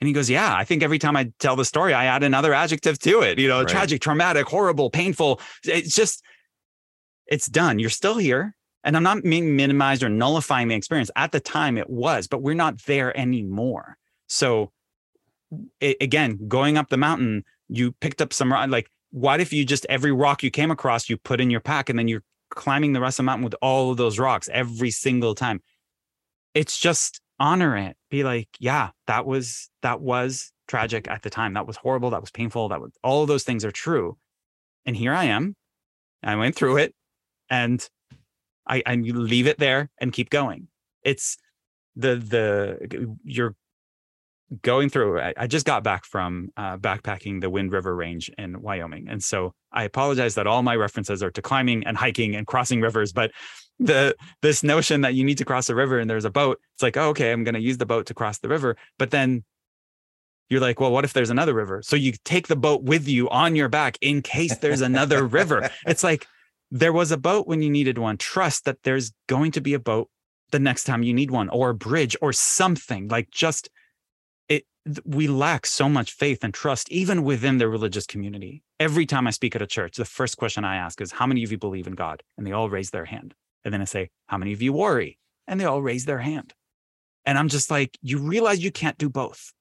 And 0.00 0.08
he 0.08 0.12
goes, 0.12 0.28
Yeah, 0.28 0.54
I 0.54 0.64
think 0.64 0.82
every 0.82 0.98
time 0.98 1.16
I 1.16 1.30
tell 1.38 1.54
the 1.54 1.64
story, 1.64 1.94
I 1.94 2.06
add 2.06 2.22
another 2.24 2.52
adjective 2.52 2.98
to 3.00 3.20
it. 3.22 3.38
You 3.38 3.48
know, 3.48 3.60
right. 3.60 3.68
tragic, 3.68 4.00
traumatic, 4.00 4.48
horrible, 4.48 4.90
painful. 4.90 5.40
It's 5.64 5.94
just, 5.94 6.24
it's 7.26 7.46
done. 7.46 7.78
You're 7.78 7.90
still 7.90 8.18
here. 8.18 8.56
And 8.84 8.96
I'm 8.96 9.04
not 9.04 9.22
being 9.22 9.54
minimized 9.54 10.02
or 10.02 10.08
nullifying 10.08 10.66
the 10.66 10.74
experience. 10.74 11.10
At 11.14 11.30
the 11.30 11.38
time, 11.38 11.78
it 11.78 11.88
was, 11.88 12.26
but 12.26 12.42
we're 12.42 12.54
not 12.54 12.82
there 12.82 13.16
anymore. 13.16 13.96
So, 14.26 14.72
it, 15.78 15.98
again, 16.00 16.48
going 16.48 16.76
up 16.76 16.88
the 16.88 16.96
mountain, 16.96 17.44
you 17.68 17.92
picked 17.92 18.20
up 18.20 18.32
some, 18.32 18.50
like, 18.50 18.90
what 19.12 19.40
if 19.40 19.52
you 19.52 19.64
just 19.64 19.86
every 19.88 20.10
rock 20.10 20.42
you 20.42 20.50
came 20.50 20.72
across, 20.72 21.08
you 21.08 21.16
put 21.16 21.40
in 21.40 21.48
your 21.48 21.60
pack 21.60 21.88
and 21.88 21.98
then 21.98 22.08
you're 22.08 22.24
climbing 22.50 22.92
the 22.92 23.00
rest 23.00 23.20
of 23.20 23.24
the 23.24 23.26
mountain 23.26 23.44
with 23.44 23.54
all 23.62 23.92
of 23.92 23.98
those 23.98 24.18
rocks 24.18 24.48
every 24.52 24.90
single 24.90 25.36
time. 25.36 25.62
It's 26.54 26.76
just 26.76 27.20
honor 27.42 27.76
it. 27.76 27.96
Be 28.08 28.22
like, 28.22 28.48
yeah, 28.60 28.90
that 29.08 29.26
was 29.26 29.68
that 29.82 30.00
was 30.00 30.52
tragic 30.68 31.10
at 31.10 31.22
the 31.22 31.30
time. 31.30 31.54
That 31.54 31.66
was 31.66 31.76
horrible. 31.76 32.10
That 32.10 32.20
was 32.20 32.30
painful. 32.30 32.68
That 32.68 32.80
was 32.80 32.92
all 33.02 33.22
of 33.22 33.28
those 33.28 33.42
things 33.42 33.64
are 33.64 33.72
true. 33.72 34.16
And 34.86 34.96
here 34.96 35.12
I 35.12 35.24
am. 35.24 35.56
I 36.22 36.36
went 36.36 36.54
through 36.54 36.76
it 36.76 36.94
and 37.50 37.86
I 38.66 38.82
you 38.92 39.14
leave 39.14 39.48
it 39.48 39.58
there 39.58 39.90
and 40.00 40.12
keep 40.12 40.30
going. 40.30 40.68
It's 41.02 41.36
the 41.96 42.14
the 42.14 43.16
you're 43.24 43.56
going 44.60 44.90
through 44.90 45.18
I, 45.18 45.32
I 45.36 45.46
just 45.46 45.64
got 45.64 45.82
back 45.82 46.04
from 46.04 46.50
uh, 46.58 46.76
backpacking 46.76 47.40
the 47.40 47.48
wind 47.48 47.72
river 47.72 47.96
range 47.96 48.30
in 48.36 48.60
wyoming 48.60 49.08
and 49.08 49.22
so 49.22 49.54
i 49.72 49.84
apologize 49.84 50.34
that 50.34 50.46
all 50.46 50.62
my 50.62 50.76
references 50.76 51.22
are 51.22 51.30
to 51.30 51.40
climbing 51.40 51.86
and 51.86 51.96
hiking 51.96 52.36
and 52.36 52.46
crossing 52.46 52.82
rivers 52.82 53.14
but 53.14 53.30
the 53.86 54.16
this 54.40 54.62
notion 54.62 55.00
that 55.02 55.14
you 55.14 55.24
need 55.24 55.38
to 55.38 55.44
cross 55.44 55.68
a 55.68 55.74
river 55.74 55.98
and 55.98 56.08
there's 56.08 56.24
a 56.24 56.30
boat 56.30 56.60
it's 56.74 56.82
like 56.82 56.96
oh, 56.96 57.08
okay 57.08 57.32
i'm 57.32 57.44
going 57.44 57.54
to 57.54 57.60
use 57.60 57.78
the 57.78 57.86
boat 57.86 58.06
to 58.06 58.14
cross 58.14 58.38
the 58.38 58.48
river. 58.48 58.76
But 58.98 59.10
then 59.10 59.44
you're 60.48 60.60
like 60.60 60.80
well 60.80 60.92
what 60.92 61.04
if 61.04 61.12
there's 61.12 61.30
another 61.30 61.54
river? 61.54 61.82
So 61.82 61.96
you 61.96 62.12
take 62.24 62.48
the 62.48 62.56
boat 62.56 62.82
with 62.82 63.08
you 63.08 63.28
on 63.30 63.56
your 63.56 63.68
back 63.68 63.98
in 64.00 64.22
case 64.22 64.56
there's 64.58 64.80
another 64.80 65.26
river. 65.40 65.70
It's 65.86 66.04
like 66.04 66.26
there 66.70 66.92
was 66.92 67.12
a 67.12 67.16
boat 67.16 67.46
when 67.46 67.62
you 67.62 67.70
needed 67.70 67.98
one. 67.98 68.16
Trust 68.16 68.64
that 68.64 68.82
there's 68.82 69.12
going 69.28 69.52
to 69.52 69.60
be 69.60 69.74
a 69.74 69.78
boat 69.78 70.08
the 70.50 70.58
next 70.58 70.84
time 70.84 71.02
you 71.02 71.14
need 71.14 71.30
one 71.30 71.48
or 71.48 71.70
a 71.70 71.74
bridge 71.74 72.16
or 72.22 72.32
something. 72.32 73.08
Like 73.08 73.30
just 73.30 73.68
it 74.48 74.64
we 75.04 75.26
lack 75.28 75.66
so 75.66 75.88
much 75.88 76.12
faith 76.12 76.42
and 76.42 76.52
trust 76.52 76.90
even 76.90 77.24
within 77.24 77.58
the 77.58 77.68
religious 77.68 78.06
community. 78.06 78.62
Every 78.80 79.06
time 79.06 79.26
i 79.26 79.30
speak 79.30 79.54
at 79.54 79.62
a 79.62 79.66
church 79.66 79.96
the 79.96 80.04
first 80.04 80.36
question 80.36 80.64
i 80.64 80.76
ask 80.76 81.00
is 81.00 81.12
how 81.12 81.26
many 81.26 81.44
of 81.44 81.52
you 81.52 81.58
believe 81.58 81.86
in 81.86 81.94
god? 81.94 82.22
And 82.36 82.46
they 82.46 82.52
all 82.52 82.68
raise 82.68 82.90
their 82.90 83.04
hand 83.04 83.34
and 83.64 83.72
then 83.72 83.80
i 83.80 83.84
say 83.84 84.10
how 84.32 84.38
many 84.38 84.54
of 84.54 84.62
you 84.62 84.72
worry? 84.72 85.18
And 85.46 85.60
they 85.60 85.66
all 85.66 85.82
raise 85.82 86.06
their 86.06 86.20
hand. 86.20 86.54
And 87.26 87.38
i'm 87.38 87.48
just 87.48 87.70
like 87.70 87.98
you 88.00 88.18
realize 88.18 88.64
you 88.64 88.72
can't 88.72 88.96
do 88.98 89.10
both. 89.10 89.52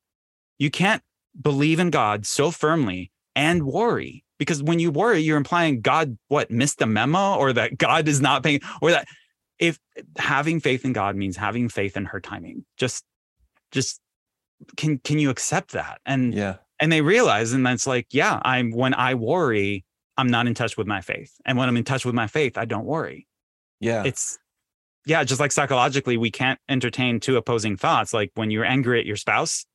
You 0.57 0.71
can't 0.71 1.03
believe 1.39 1.80
in 1.80 1.89
god 1.89 2.26
so 2.26 2.51
firmly 2.51 3.11
and 3.36 3.65
worry. 3.65 4.23
Because 4.39 4.63
when 4.63 4.80
you 4.80 4.91
worry 4.91 5.19
you're 5.19 5.38
implying 5.38 5.82
god 5.82 6.17
what 6.30 6.49
missed 6.49 6.80
the 6.80 6.86
memo 6.86 7.36
or 7.36 7.51
that 7.53 7.78
god 7.86 8.07
is 8.07 8.21
not 8.21 8.43
paying 8.43 8.61
or 8.82 8.91
that 8.91 9.07
if 9.59 9.78
having 10.17 10.59
faith 10.59 10.86
in 10.86 10.93
god 10.93 11.15
means 11.15 11.36
having 11.36 11.67
faith 11.67 11.97
in 11.97 12.05
her 12.05 12.21
timing. 12.21 12.63
Just 12.78 13.03
just 13.71 13.99
can 14.78 14.99
can 14.99 15.19
you 15.19 15.30
accept 15.30 15.73
that? 15.73 15.99
And 16.05 16.34
yeah. 16.34 16.55
and 16.80 16.91
they 16.91 17.01
realize 17.01 17.51
and 17.51 17.65
that's 17.65 17.86
like 17.86 18.07
yeah 18.11 18.39
i'm 18.45 18.71
when 18.71 18.93
i 18.93 19.15
worry 19.15 19.84
i'm 20.17 20.30
not 20.30 20.47
in 20.47 20.53
touch 20.53 20.78
with 20.78 20.88
my 20.88 21.01
faith. 21.01 21.34
And 21.45 21.57
when 21.57 21.67
i'm 21.67 21.78
in 21.78 21.84
touch 21.84 22.05
with 22.05 22.15
my 22.15 22.28
faith 22.28 22.57
i 22.57 22.63
don't 22.63 22.86
worry 22.86 23.28
yeah 23.82 24.03
it's 24.05 24.39
yeah 25.05 25.23
just 25.25 25.41
like 25.41 25.51
psychologically 25.51 26.15
we 26.15 26.32
can't 26.32 26.59
entertain 26.69 27.19
two 27.19 27.36
opposing 27.36 27.75
thoughts 27.75 28.13
like 28.13 28.32
when 28.36 28.49
you're 28.49 28.63
angry 28.63 28.99
at 28.99 29.05
your 29.05 29.17
spouse 29.17 29.65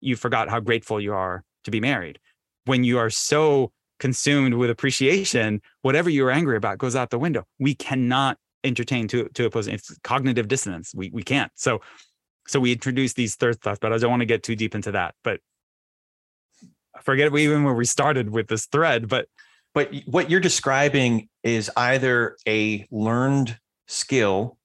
you 0.00 0.16
forgot 0.16 0.48
how 0.48 0.60
grateful 0.60 0.98
you 0.98 1.12
are 1.12 1.44
to 1.64 1.70
be 1.70 1.80
married 1.80 2.18
when 2.64 2.82
you 2.84 2.98
are 2.98 3.10
so 3.10 3.70
consumed 3.98 4.54
with 4.54 4.70
appreciation, 4.70 5.62
whatever 5.82 6.10
you're 6.10 6.30
angry 6.30 6.56
about 6.56 6.78
goes 6.78 6.94
out 6.94 7.10
the 7.10 7.18
window. 7.18 7.44
We 7.58 7.74
cannot 7.74 8.38
entertain 8.64 9.08
to 9.08 9.28
to 9.30 9.46
opposing. 9.46 9.74
It's 9.74 9.96
cognitive 10.02 10.48
dissonance. 10.48 10.92
We 10.94 11.10
we 11.10 11.22
can't. 11.22 11.50
So 11.54 11.80
so 12.46 12.60
we 12.60 12.72
introduce 12.72 13.14
these 13.14 13.36
third 13.36 13.60
thoughts, 13.60 13.78
but 13.80 13.92
I 13.92 13.98
don't 13.98 14.10
want 14.10 14.20
to 14.20 14.26
get 14.26 14.42
too 14.42 14.56
deep 14.56 14.74
into 14.74 14.92
that. 14.92 15.14
But 15.24 15.40
I 16.94 17.00
forget 17.02 17.32
even 17.34 17.64
where 17.64 17.74
we 17.74 17.84
started 17.84 18.30
with 18.30 18.48
this 18.48 18.66
thread, 18.66 19.08
but 19.08 19.28
but 19.76 19.94
what 20.06 20.30
you're 20.30 20.40
describing 20.40 21.28
is 21.42 21.70
either 21.76 22.38
a 22.48 22.86
learned 22.90 23.58
skill 23.86 24.56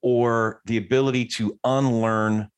or 0.00 0.60
the 0.64 0.76
ability 0.76 1.24
to 1.24 1.58
unlearn 1.64 2.48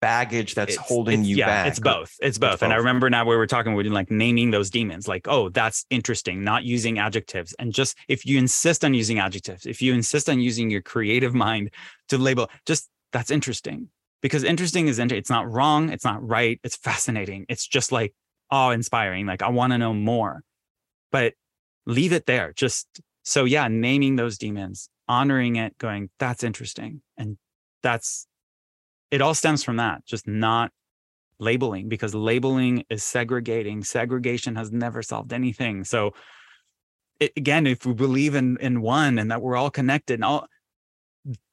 baggage 0.00 0.56
that's 0.56 0.74
it's, 0.74 0.82
holding 0.82 1.20
it's, 1.20 1.28
you 1.28 1.36
yeah, 1.36 1.46
back. 1.46 1.68
It's 1.68 1.78
both. 1.78 2.16
It's 2.18 2.36
both. 2.36 2.54
It's 2.54 2.62
and 2.62 2.70
both. 2.70 2.74
I 2.74 2.78
remember 2.78 3.08
now 3.08 3.24
we 3.24 3.36
were 3.36 3.46
talking, 3.46 3.74
we 3.74 3.84
like 3.84 4.10
naming 4.10 4.50
those 4.50 4.70
demons, 4.70 5.06
like, 5.06 5.28
oh, 5.28 5.48
that's 5.50 5.86
interesting, 5.88 6.42
not 6.42 6.64
using 6.64 6.98
adjectives. 6.98 7.54
And 7.60 7.72
just 7.72 7.96
if 8.08 8.26
you 8.26 8.38
insist 8.38 8.84
on 8.84 8.92
using 8.92 9.20
adjectives, 9.20 9.66
if 9.66 9.80
you 9.80 9.94
insist 9.94 10.28
on 10.28 10.40
using 10.40 10.68
your 10.68 10.82
creative 10.82 11.32
mind 11.32 11.70
to 12.08 12.18
label, 12.18 12.50
just 12.66 12.90
that's 13.12 13.30
interesting. 13.30 13.88
Because 14.20 14.42
interesting 14.42 14.88
is 14.88 14.98
it's 14.98 15.30
not 15.30 15.48
wrong, 15.48 15.90
it's 15.90 16.04
not 16.04 16.26
right, 16.26 16.58
it's 16.64 16.74
fascinating. 16.74 17.46
It's 17.48 17.68
just 17.68 17.92
like 17.92 18.14
awe 18.50 18.70
inspiring. 18.70 19.26
Like 19.26 19.42
I 19.42 19.50
want 19.50 19.74
to 19.74 19.78
know 19.78 19.94
more. 19.94 20.42
But 21.16 21.32
leave 21.86 22.12
it 22.12 22.26
there. 22.26 22.52
Just 22.52 23.00
so 23.22 23.46
yeah, 23.46 23.68
naming 23.68 24.16
those 24.16 24.36
demons, 24.36 24.90
honoring 25.08 25.56
it, 25.56 25.78
going, 25.78 26.10
that's 26.18 26.44
interesting. 26.44 27.00
And 27.16 27.38
that's 27.82 28.26
it 29.10 29.22
all 29.22 29.32
stems 29.32 29.64
from 29.64 29.76
that, 29.76 30.04
just 30.04 30.28
not 30.28 30.72
labeling 31.38 31.88
because 31.88 32.14
labeling 32.14 32.84
is 32.90 33.02
segregating. 33.02 33.82
Segregation 33.82 34.56
has 34.56 34.70
never 34.70 35.02
solved 35.02 35.32
anything. 35.32 35.84
So 35.84 36.12
it, 37.18 37.32
again, 37.34 37.66
if 37.66 37.86
we 37.86 37.94
believe 37.94 38.34
in 38.34 38.58
in 38.60 38.82
one 38.82 39.18
and 39.18 39.30
that 39.30 39.40
we're 39.40 39.56
all 39.56 39.70
connected, 39.70 40.16
and 40.16 40.24
all 40.24 40.46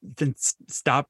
then 0.02 0.34
stop 0.36 1.08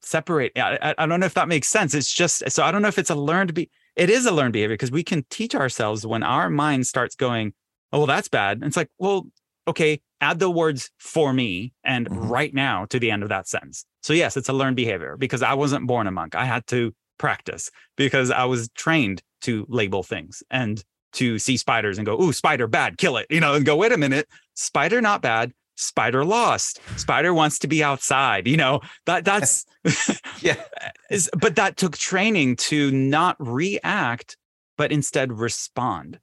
separate. 0.00 0.50
I, 0.58 0.96
I 0.98 1.06
don't 1.06 1.20
know 1.20 1.26
if 1.26 1.34
that 1.34 1.46
makes 1.46 1.68
sense. 1.68 1.94
It's 1.94 2.12
just 2.12 2.50
so 2.50 2.64
I 2.64 2.72
don't 2.72 2.82
know 2.82 2.88
if 2.88 2.98
it's 2.98 3.10
a 3.10 3.14
learned 3.14 3.54
be. 3.54 3.70
It 3.94 4.10
is 4.10 4.26
a 4.26 4.32
learned 4.32 4.54
behavior 4.54 4.74
because 4.74 4.90
we 4.90 5.04
can 5.04 5.24
teach 5.30 5.54
ourselves 5.54 6.04
when 6.04 6.24
our 6.24 6.50
mind 6.50 6.88
starts 6.88 7.14
going, 7.14 7.52
oh 7.92 7.98
well, 7.98 8.06
that's 8.06 8.28
bad. 8.28 8.58
And 8.58 8.64
it's 8.64 8.76
like, 8.76 8.88
well, 8.98 9.26
okay, 9.68 10.00
add 10.20 10.38
the 10.38 10.50
words 10.50 10.90
for 10.98 11.32
me 11.32 11.72
and 11.84 12.08
mm-hmm. 12.08 12.28
right 12.28 12.54
now 12.54 12.86
to 12.86 12.98
the 12.98 13.10
end 13.10 13.22
of 13.22 13.28
that 13.28 13.48
sentence. 13.48 13.84
So, 14.02 14.12
yes, 14.12 14.36
it's 14.36 14.48
a 14.48 14.52
learned 14.52 14.76
behavior 14.76 15.16
because 15.16 15.42
I 15.42 15.54
wasn't 15.54 15.86
born 15.86 16.06
a 16.06 16.10
monk. 16.10 16.34
I 16.34 16.44
had 16.44 16.66
to 16.68 16.94
practice 17.18 17.70
because 17.96 18.30
I 18.30 18.44
was 18.44 18.68
trained 18.74 19.22
to 19.42 19.66
label 19.68 20.02
things 20.02 20.42
and 20.50 20.82
to 21.14 21.38
see 21.38 21.56
spiders 21.56 21.98
and 21.98 22.06
go, 22.06 22.20
ooh, 22.20 22.32
spider 22.32 22.66
bad, 22.66 22.98
kill 22.98 23.16
it, 23.16 23.26
you 23.30 23.40
know, 23.40 23.54
and 23.54 23.66
go, 23.66 23.76
wait 23.76 23.92
a 23.92 23.98
minute, 23.98 24.28
spider 24.54 25.00
not 25.00 25.22
bad. 25.22 25.52
Spider 25.74 26.24
lost. 26.24 26.80
Spider 26.96 27.32
wants 27.32 27.58
to 27.60 27.66
be 27.66 27.82
outside. 27.82 28.46
You 28.46 28.58
know 28.58 28.82
that 29.06 29.24
that's 29.24 29.64
yeah. 30.40 30.62
Is 31.10 31.30
but 31.36 31.56
that 31.56 31.78
took 31.78 31.96
training 31.96 32.56
to 32.56 32.90
not 32.90 33.36
react, 33.38 34.36
but 34.76 34.92
instead 34.92 35.32
respond. 35.32 36.20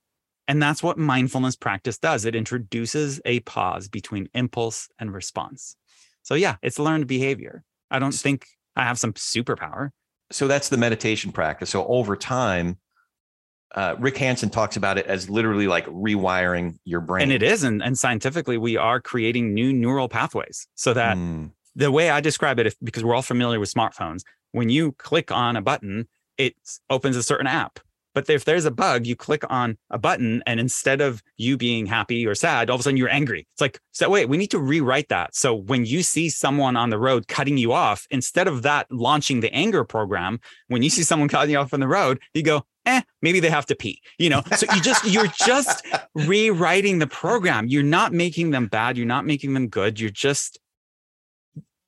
And 0.49 0.59
that's 0.59 0.81
what 0.81 0.97
mindfulness 0.97 1.55
practice 1.55 1.99
does. 1.99 2.25
It 2.25 2.35
introduces 2.35 3.21
a 3.23 3.39
pause 3.41 3.87
between 3.87 4.29
impulse 4.33 4.89
and 4.97 5.13
response. 5.13 5.75
So, 6.23 6.33
yeah, 6.33 6.55
it's 6.63 6.79
learned 6.79 7.05
behavior. 7.05 7.63
I 7.91 7.99
don't 7.99 8.11
think 8.11 8.47
I 8.75 8.83
have 8.83 8.97
some 8.97 9.13
superpower. 9.13 9.91
So, 10.31 10.47
that's 10.47 10.69
the 10.69 10.77
meditation 10.77 11.31
practice. 11.31 11.69
So, 11.69 11.85
over 11.85 12.15
time, 12.15 12.79
uh, 13.75 13.95
Rick 13.99 14.17
Hanson 14.17 14.49
talks 14.49 14.75
about 14.75 14.97
it 14.97 15.05
as 15.05 15.29
literally 15.29 15.67
like 15.67 15.85
rewiring 15.85 16.79
your 16.83 17.01
brain. 17.01 17.23
And 17.23 17.31
it 17.31 17.43
is. 17.43 17.63
And, 17.63 17.83
and 17.83 17.95
scientifically, 17.95 18.57
we 18.57 18.75
are 18.75 18.99
creating 18.99 19.53
new 19.53 19.71
neural 19.71 20.09
pathways 20.09 20.67
so 20.73 20.95
that 20.95 21.15
mm. 21.15 21.51
the 21.75 21.91
way 21.91 22.09
I 22.09 22.21
describe 22.21 22.57
it, 22.57 22.65
if, 22.65 22.75
because 22.81 23.03
we're 23.03 23.13
all 23.13 23.21
familiar 23.21 23.59
with 23.59 23.71
smartphones, 23.71 24.23
when 24.51 24.69
you 24.69 24.93
click 24.93 25.31
on 25.31 25.55
a 25.55 25.61
button, 25.61 26.07
it 26.39 26.55
opens 26.89 27.15
a 27.15 27.21
certain 27.21 27.45
app 27.45 27.79
but 28.25 28.33
if 28.33 28.43
there's 28.43 28.65
a 28.65 28.71
bug, 28.71 29.05
you 29.05 29.15
click 29.15 29.43
on 29.49 29.77
a 29.89 29.97
button, 29.97 30.43
and 30.45 30.59
instead 30.59 30.99
of 30.99 31.23
you 31.37 31.55
being 31.55 31.85
happy 31.85 32.27
or 32.27 32.35
sad, 32.35 32.69
all 32.69 32.75
of 32.75 32.81
a 32.81 32.83
sudden 32.83 32.97
you're 32.97 33.09
angry. 33.09 33.47
It's 33.53 33.61
like, 33.61 33.79
so 33.91 34.09
wait, 34.09 34.27
we 34.27 34.37
need 34.37 34.51
to 34.51 34.59
rewrite 34.59 35.07
that. 35.09 35.35
So 35.35 35.53
when 35.55 35.85
you 35.85 36.03
see 36.03 36.29
someone 36.29 36.75
on 36.75 36.89
the 36.89 36.99
road 36.99 37.27
cutting 37.27 37.57
you 37.57 37.71
off, 37.71 38.07
instead 38.11 38.47
of 38.47 38.63
that 38.63 38.91
launching 38.91 39.39
the 39.39 39.53
anger 39.53 39.83
program, 39.83 40.39
when 40.67 40.83
you 40.83 40.89
see 40.89 41.03
someone 41.03 41.29
cutting 41.29 41.51
you 41.51 41.57
off 41.57 41.73
on 41.73 41.79
the 41.79 41.87
road, 41.87 42.19
you 42.33 42.43
go, 42.43 42.63
eh, 42.85 43.01
maybe 43.21 43.39
they 43.39 43.49
have 43.49 43.65
to 43.67 43.75
pee. 43.75 44.01
You 44.17 44.29
know, 44.29 44.41
so 44.55 44.65
you 44.73 44.81
just 44.81 45.05
you're 45.05 45.27
just 45.27 45.85
rewriting 46.13 46.99
the 46.99 47.07
program. 47.07 47.67
You're 47.67 47.83
not 47.83 48.11
making 48.11 48.51
them 48.51 48.67
bad. 48.67 48.97
You're 48.97 49.07
not 49.07 49.25
making 49.25 49.53
them 49.53 49.69
good. 49.69 49.99
You're 49.99 50.09
just 50.09 50.59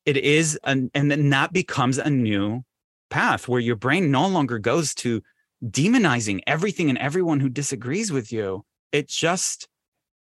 it 0.06 0.18
is 0.18 0.58
an 0.64 0.90
and 0.94 1.12
then 1.12 1.30
that 1.30 1.54
becomes 1.54 1.98
a 1.98 2.10
new 2.10 2.64
path 3.12 3.48
where 3.48 3.60
your 3.60 3.76
brain 3.76 4.10
no 4.10 4.28
longer 4.28 4.58
goes 4.58 4.96
to 4.96 5.22
demonizing 5.64 6.42
everything 6.48 6.90
and 6.90 6.98
everyone 6.98 7.40
who 7.40 7.50
disagrees 7.50 8.12
with 8.12 8.32
you. 8.32 8.66
It 8.92 9.08
just 9.08 9.68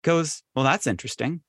goes, 0.04 0.44
well, 0.56 0.66
that's 0.66 0.88
interesting. 0.88 1.42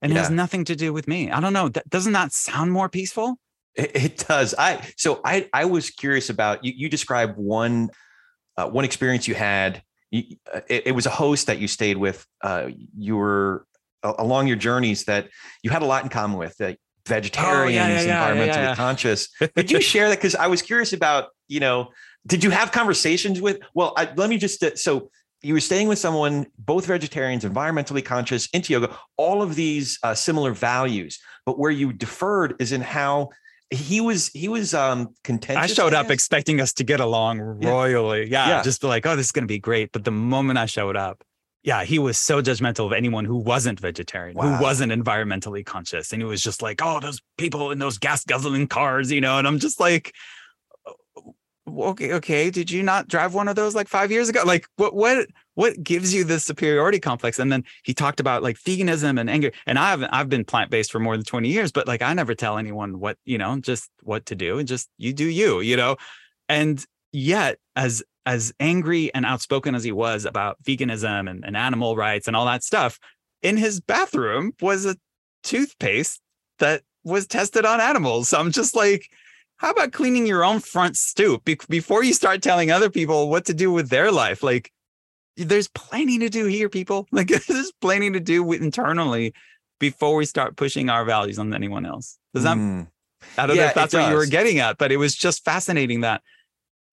And 0.00 0.12
yeah. 0.12 0.18
it 0.18 0.22
has 0.22 0.30
nothing 0.30 0.64
to 0.64 0.76
do 0.76 0.92
with 0.92 1.06
me. 1.06 1.30
I 1.30 1.40
don't 1.40 1.52
know. 1.52 1.68
doesn't 1.88 2.12
that 2.12 2.32
sound 2.32 2.72
more 2.72 2.88
peaceful? 2.88 3.38
It, 3.74 3.90
it 3.94 4.24
does. 4.28 4.54
I 4.58 4.86
so 4.96 5.20
I 5.24 5.48
I 5.52 5.64
was 5.64 5.90
curious 5.90 6.28
about 6.28 6.64
you. 6.64 6.72
You 6.76 6.88
described 6.88 7.38
one 7.38 7.90
uh, 8.56 8.68
one 8.68 8.84
experience 8.84 9.26
you 9.26 9.34
had. 9.34 9.82
You, 10.10 10.36
uh, 10.52 10.60
it, 10.68 10.88
it, 10.88 10.92
was 10.92 11.06
a 11.06 11.10
host 11.10 11.46
that 11.46 11.58
you 11.58 11.68
stayed 11.68 11.96
with. 11.96 12.26
Uh, 12.42 12.68
you 12.98 13.16
were 13.16 13.66
uh, 14.02 14.12
along 14.18 14.46
your 14.46 14.56
journeys 14.56 15.04
that 15.04 15.30
you 15.62 15.70
had 15.70 15.80
a 15.80 15.86
lot 15.86 16.02
in 16.02 16.10
common 16.10 16.36
with. 16.36 16.54
That 16.58 16.76
vegetarians, 17.06 17.58
oh, 17.58 17.68
yeah, 17.68 18.02
yeah, 18.02 18.34
environmentally 18.34 18.76
conscious. 18.76 19.28
Could 19.56 19.70
you 19.70 19.80
share 19.80 20.10
that? 20.10 20.18
Because 20.18 20.34
I 20.34 20.48
was 20.48 20.60
curious 20.60 20.92
about 20.92 21.30
you 21.48 21.60
know 21.60 21.88
did 22.26 22.44
you 22.44 22.50
have 22.50 22.72
conversations 22.72 23.40
with? 23.40 23.60
Well, 23.74 23.92
I, 23.96 24.12
let 24.16 24.30
me 24.30 24.38
just 24.38 24.62
uh, 24.62 24.76
so 24.76 25.10
you 25.42 25.54
were 25.54 25.60
staying 25.60 25.88
with 25.88 25.98
someone, 25.98 26.46
both 26.58 26.86
vegetarians, 26.86 27.44
environmentally 27.44 28.04
conscious, 28.04 28.48
into 28.52 28.72
yoga, 28.72 28.96
all 29.16 29.42
of 29.42 29.54
these 29.54 29.98
uh, 30.02 30.14
similar 30.14 30.52
values, 30.52 31.18
but 31.44 31.58
where 31.58 31.70
you 31.70 31.92
deferred 31.92 32.54
is 32.60 32.72
in 32.72 32.80
how 32.80 33.30
he 33.70 34.00
was 34.00 34.28
he 34.28 34.48
was 34.48 34.74
um 34.74 35.14
contentious. 35.24 35.72
I 35.72 35.74
showed 35.74 35.94
I 35.94 36.00
up 36.00 36.10
expecting 36.10 36.60
us 36.60 36.72
to 36.74 36.84
get 36.84 37.00
along 37.00 37.40
royally. 37.40 38.30
Yeah. 38.30 38.48
yeah, 38.48 38.62
just 38.62 38.82
be 38.82 38.86
like, 38.86 39.06
oh, 39.06 39.16
this 39.16 39.26
is 39.26 39.32
gonna 39.32 39.46
be 39.46 39.58
great. 39.58 39.92
But 39.92 40.04
the 40.04 40.10
moment 40.10 40.58
I 40.58 40.66
showed 40.66 40.96
up, 40.96 41.24
yeah, 41.62 41.84
he 41.84 41.98
was 41.98 42.18
so 42.18 42.42
judgmental 42.42 42.86
of 42.86 42.92
anyone 42.92 43.24
who 43.24 43.36
wasn't 43.36 43.80
vegetarian, 43.80 44.36
wow. 44.36 44.56
who 44.56 44.62
wasn't 44.62 44.92
environmentally 44.92 45.64
conscious. 45.64 46.12
And 46.12 46.20
he 46.20 46.26
was 46.26 46.42
just 46.42 46.60
like, 46.60 46.80
oh, 46.82 47.00
those 47.00 47.20
people 47.38 47.70
in 47.70 47.78
those 47.78 47.98
gas 47.98 48.24
guzzling 48.24 48.66
cars, 48.66 49.10
you 49.10 49.20
know, 49.20 49.38
and 49.38 49.46
I'm 49.46 49.58
just 49.58 49.80
like, 49.80 50.12
okay 51.68 52.12
okay 52.12 52.50
did 52.50 52.70
you 52.70 52.82
not 52.82 53.08
drive 53.08 53.34
one 53.34 53.48
of 53.48 53.56
those 53.56 53.74
like 53.74 53.88
five 53.88 54.10
years 54.10 54.28
ago? 54.28 54.42
Like 54.44 54.66
what 54.76 54.94
what 54.94 55.28
what 55.54 55.82
gives 55.82 56.12
you 56.12 56.24
this 56.24 56.44
superiority 56.44 56.98
complex? 56.98 57.38
And 57.38 57.52
then 57.52 57.64
he 57.84 57.94
talked 57.94 58.20
about 58.20 58.42
like 58.42 58.56
veganism 58.58 59.20
and 59.20 59.30
anger 59.30 59.52
and 59.66 59.78
i 59.78 59.90
haven't 59.90 60.10
i've 60.10 60.28
been 60.28 60.44
plant-based 60.44 60.90
for 60.90 60.98
more 60.98 61.16
than 61.16 61.24
20 61.24 61.48
years 61.48 61.72
but 61.72 61.86
like 61.86 62.02
i 62.02 62.12
never 62.12 62.34
tell 62.34 62.58
anyone 62.58 62.98
what 62.98 63.16
you 63.24 63.38
know 63.38 63.58
just 63.60 63.90
what 64.02 64.26
to 64.26 64.34
do 64.34 64.58
and 64.58 64.66
just 64.68 64.88
you 64.98 65.12
do 65.12 65.24
you 65.24 65.60
you 65.60 65.76
know? 65.76 65.96
And 66.48 66.84
yet 67.12 67.58
as 67.76 68.02
as 68.26 68.52
angry 68.60 69.12
and 69.14 69.26
outspoken 69.26 69.74
as 69.74 69.82
he 69.84 69.92
was 69.92 70.24
about 70.24 70.62
veganism 70.62 71.28
and, 71.28 71.44
and 71.44 71.56
animal 71.56 71.96
rights 71.96 72.28
and 72.28 72.36
all 72.36 72.46
that 72.46 72.62
stuff 72.62 72.98
in 73.42 73.56
his 73.56 73.80
bathroom 73.80 74.52
was 74.60 74.86
a 74.86 74.96
toothpaste 75.42 76.20
that 76.58 76.82
was 77.04 77.26
tested 77.26 77.64
on 77.64 77.80
animals. 77.80 78.28
So 78.28 78.38
i'm 78.38 78.52
just 78.52 78.74
like 78.74 79.08
how 79.62 79.70
about 79.70 79.92
cleaning 79.92 80.26
your 80.26 80.44
own 80.44 80.58
front 80.58 80.96
stoop 80.96 81.44
be- 81.44 81.58
before 81.68 82.02
you 82.02 82.12
start 82.12 82.42
telling 82.42 82.72
other 82.72 82.90
people 82.90 83.30
what 83.30 83.44
to 83.44 83.54
do 83.54 83.70
with 83.70 83.90
their 83.90 84.10
life? 84.10 84.42
Like, 84.42 84.72
there's 85.36 85.68
plenty 85.68 86.18
to 86.18 86.28
do 86.28 86.46
here, 86.46 86.68
people. 86.68 87.06
Like, 87.12 87.28
there's 87.28 87.72
plenty 87.80 88.10
to 88.10 88.18
do 88.18 88.52
internally 88.52 89.32
before 89.78 90.16
we 90.16 90.26
start 90.26 90.56
pushing 90.56 90.90
our 90.90 91.04
values 91.04 91.38
on 91.38 91.54
anyone 91.54 91.86
else. 91.86 92.18
Does 92.34 92.42
that? 92.42 92.56
Mm. 92.56 92.88
I 93.38 93.46
don't 93.46 93.54
yeah, 93.54 93.62
know 93.62 93.68
if 93.68 93.74
that's 93.74 93.94
what 93.94 94.10
you 94.10 94.16
were 94.16 94.26
getting 94.26 94.58
at, 94.58 94.78
but 94.78 94.90
it 94.90 94.96
was 94.96 95.14
just 95.14 95.44
fascinating 95.44 96.00
that 96.00 96.22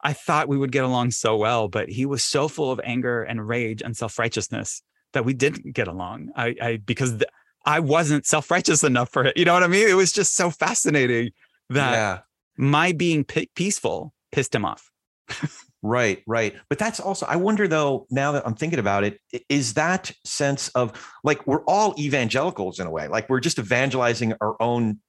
I 0.02 0.14
thought 0.14 0.48
we 0.48 0.58
would 0.58 0.72
get 0.72 0.84
along 0.86 1.10
so 1.10 1.38
well, 1.38 1.70
but 1.70 1.90
he 1.90 2.06
was 2.06 2.24
so 2.24 2.48
full 2.48 2.72
of 2.72 2.80
anger 2.84 3.24
and 3.24 3.48
rage 3.48 3.82
and 3.82 3.98
self 3.98 4.20
righteousness 4.20 4.84
that 5.14 5.26
we 5.26 5.34
didn't 5.34 5.74
get 5.74 5.88
along. 5.88 6.30
I, 6.36 6.56
I 6.62 6.78
because 6.78 7.14
th- 7.14 7.32
I 7.66 7.80
wasn't 7.80 8.28
self 8.28 8.52
righteous 8.52 8.84
enough 8.84 9.10
for 9.10 9.26
it. 9.26 9.38
You 9.38 9.46
know 9.46 9.54
what 9.54 9.64
I 9.64 9.68
mean? 9.68 9.90
It 9.90 9.96
was 9.96 10.12
just 10.12 10.36
so 10.36 10.52
fascinating 10.52 11.32
that 11.72 11.94
yeah 11.94 12.20
my 12.60 12.92
being 12.92 13.24
p- 13.24 13.50
peaceful 13.56 14.14
pissed 14.34 14.54
him 14.54 14.66
off. 14.66 14.92
right, 15.82 16.22
right. 16.28 16.56
But 16.68 16.78
that's 16.78 17.00
also, 17.00 17.26
I 17.26 17.38
wonder 17.38 17.70
though, 17.70 18.06
now 18.12 18.34
that 18.34 18.46
I'm 18.46 18.54
thinking 18.54 18.80
about 18.80 19.06
it, 19.06 19.20
is 19.48 19.76
that 19.76 20.12
sense 20.26 20.68
of 20.70 20.92
like 21.24 21.48
we're 21.48 21.64
all 21.64 21.96
evangelicals 21.98 22.80
in 22.80 22.86
a 22.86 22.92
way, 22.92 23.08
like 23.08 23.30
we're 23.30 23.40
just 23.40 23.60
evangelizing 23.60 24.34
our 24.42 24.62
own 24.62 25.00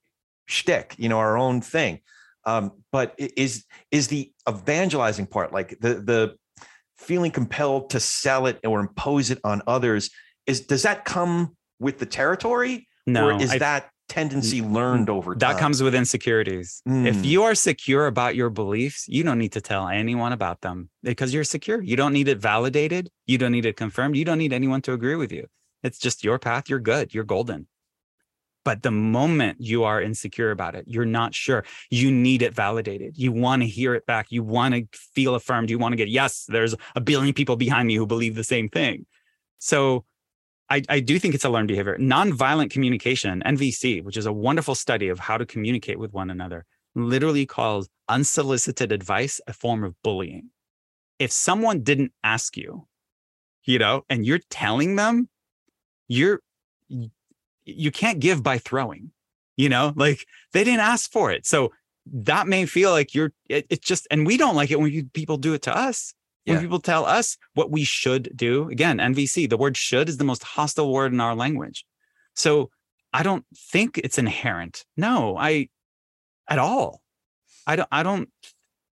shtick, 0.46 0.94
you 0.96 1.08
know, 1.08 1.18
our 1.18 1.36
own 1.36 1.60
thing. 1.60 2.00
Um, 2.46 2.72
but 2.92 3.14
is 3.18 3.64
is 3.90 4.08
the 4.08 4.32
evangelizing 4.48 5.26
part 5.26 5.52
like 5.52 5.78
the 5.80 5.94
the 5.94 6.36
feeling 6.96 7.32
compelled 7.32 7.90
to 7.90 8.00
sell 8.00 8.46
it 8.46 8.60
or 8.64 8.80
impose 8.80 9.30
it 9.30 9.38
on 9.44 9.60
others 9.66 10.10
is 10.46 10.60
does 10.66 10.82
that 10.84 11.04
come 11.04 11.56
with 11.80 11.98
the 11.98 12.06
territory 12.06 12.86
No, 13.06 13.28
or 13.28 13.42
is 13.42 13.50
I- 13.50 13.58
that 13.58 13.90
tendency 14.10 14.60
learned 14.60 15.08
over 15.08 15.34
time 15.34 15.38
that 15.38 15.58
comes 15.58 15.82
with 15.82 15.94
insecurities. 15.94 16.82
If 16.84 17.16
Mm. 17.16 17.24
you 17.24 17.42
are 17.44 17.54
secure 17.54 18.06
about 18.06 18.34
your 18.34 18.50
beliefs, 18.50 19.06
you 19.08 19.22
don't 19.22 19.38
need 19.38 19.52
to 19.52 19.60
tell 19.60 19.88
anyone 19.88 20.32
about 20.32 20.60
them 20.60 20.90
because 21.02 21.32
you're 21.32 21.44
secure. 21.44 21.80
You 21.80 21.96
don't 21.96 22.12
need 22.12 22.28
it 22.28 22.38
validated. 22.38 23.10
You 23.26 23.38
don't 23.38 23.52
need 23.52 23.64
it 23.64 23.76
confirmed. 23.76 24.16
You 24.16 24.24
don't 24.24 24.38
need 24.38 24.52
anyone 24.52 24.82
to 24.82 24.92
agree 24.92 25.14
with 25.14 25.32
you. 25.32 25.46
It's 25.82 25.98
just 25.98 26.24
your 26.24 26.38
path. 26.38 26.68
You're 26.68 26.80
good. 26.80 27.14
You're 27.14 27.24
golden. 27.24 27.68
But 28.62 28.82
the 28.82 28.90
moment 28.90 29.58
you 29.60 29.84
are 29.84 30.02
insecure 30.02 30.50
about 30.50 30.74
it, 30.74 30.84
you're 30.86 31.06
not 31.06 31.34
sure. 31.34 31.64
You 31.88 32.10
need 32.10 32.42
it 32.42 32.52
validated. 32.52 33.16
You 33.16 33.32
want 33.32 33.62
to 33.62 33.68
hear 33.68 33.94
it 33.94 34.04
back. 34.04 34.26
You 34.30 34.42
want 34.42 34.74
to 34.74 34.86
feel 35.14 35.34
affirmed. 35.34 35.70
You 35.70 35.78
want 35.78 35.92
to 35.92 35.96
get, 35.96 36.08
yes, 36.08 36.44
there's 36.46 36.74
a 36.94 37.00
billion 37.00 37.32
people 37.32 37.56
behind 37.56 37.88
me 37.88 37.94
who 37.94 38.06
believe 38.06 38.34
the 38.34 38.44
same 38.44 38.68
thing. 38.68 39.06
So 39.58 40.04
I, 40.70 40.82
I 40.88 41.00
do 41.00 41.18
think 41.18 41.34
it's 41.34 41.44
a 41.44 41.50
learned 41.50 41.68
behavior. 41.68 41.96
Nonviolent 41.98 42.70
communication, 42.70 43.42
NVC, 43.44 44.04
which 44.04 44.16
is 44.16 44.26
a 44.26 44.32
wonderful 44.32 44.76
study 44.76 45.08
of 45.08 45.18
how 45.18 45.36
to 45.36 45.44
communicate 45.44 45.98
with 45.98 46.12
one 46.12 46.30
another, 46.30 46.64
literally 46.94 47.44
calls 47.44 47.88
unsolicited 48.08 48.92
advice 48.92 49.40
a 49.48 49.52
form 49.52 49.82
of 49.82 50.00
bullying. 50.02 50.50
If 51.18 51.32
someone 51.32 51.82
didn't 51.82 52.12
ask 52.22 52.56
you, 52.56 52.86
you 53.64 53.78
know, 53.78 54.04
and 54.08 54.24
you're 54.24 54.40
telling 54.48 54.96
them, 54.96 55.28
you're 56.08 56.40
you 57.64 57.90
can't 57.90 58.20
give 58.20 58.42
by 58.42 58.58
throwing, 58.58 59.12
you 59.56 59.68
know, 59.68 59.92
like 59.96 60.24
they 60.52 60.64
didn't 60.64 60.80
ask 60.80 61.10
for 61.10 61.30
it. 61.30 61.46
So 61.46 61.72
that 62.06 62.48
may 62.48 62.64
feel 62.66 62.90
like 62.90 63.14
you're 63.14 63.32
it, 63.48 63.66
it's 63.70 63.86
just 63.86 64.06
and 64.10 64.26
we 64.26 64.36
don't 64.36 64.56
like 64.56 64.70
it 64.70 64.80
when 64.80 64.92
you, 64.92 65.04
people 65.12 65.36
do 65.36 65.52
it 65.52 65.62
to 65.62 65.76
us 65.76 66.14
when 66.46 66.56
Yeah. 66.56 66.62
people 66.62 66.80
tell 66.80 67.04
us 67.04 67.36
what 67.54 67.70
we 67.70 67.84
should 67.84 68.30
do 68.34 68.68
again 68.70 68.98
nvc 68.98 69.48
the 69.48 69.56
word 69.56 69.76
should 69.76 70.08
is 70.08 70.16
the 70.16 70.24
most 70.24 70.42
hostile 70.42 70.92
word 70.92 71.12
in 71.12 71.20
our 71.20 71.34
language. 71.34 71.84
So 72.34 72.70
i 73.12 73.22
don't 73.22 73.44
think 73.72 73.98
it's 73.98 74.18
inherent. 74.18 74.84
No 74.96 75.36
i 75.36 75.68
at 76.48 76.58
all. 76.58 77.02
I 77.66 77.76
don't 77.76 77.88
i 77.92 78.02
don't 78.02 78.28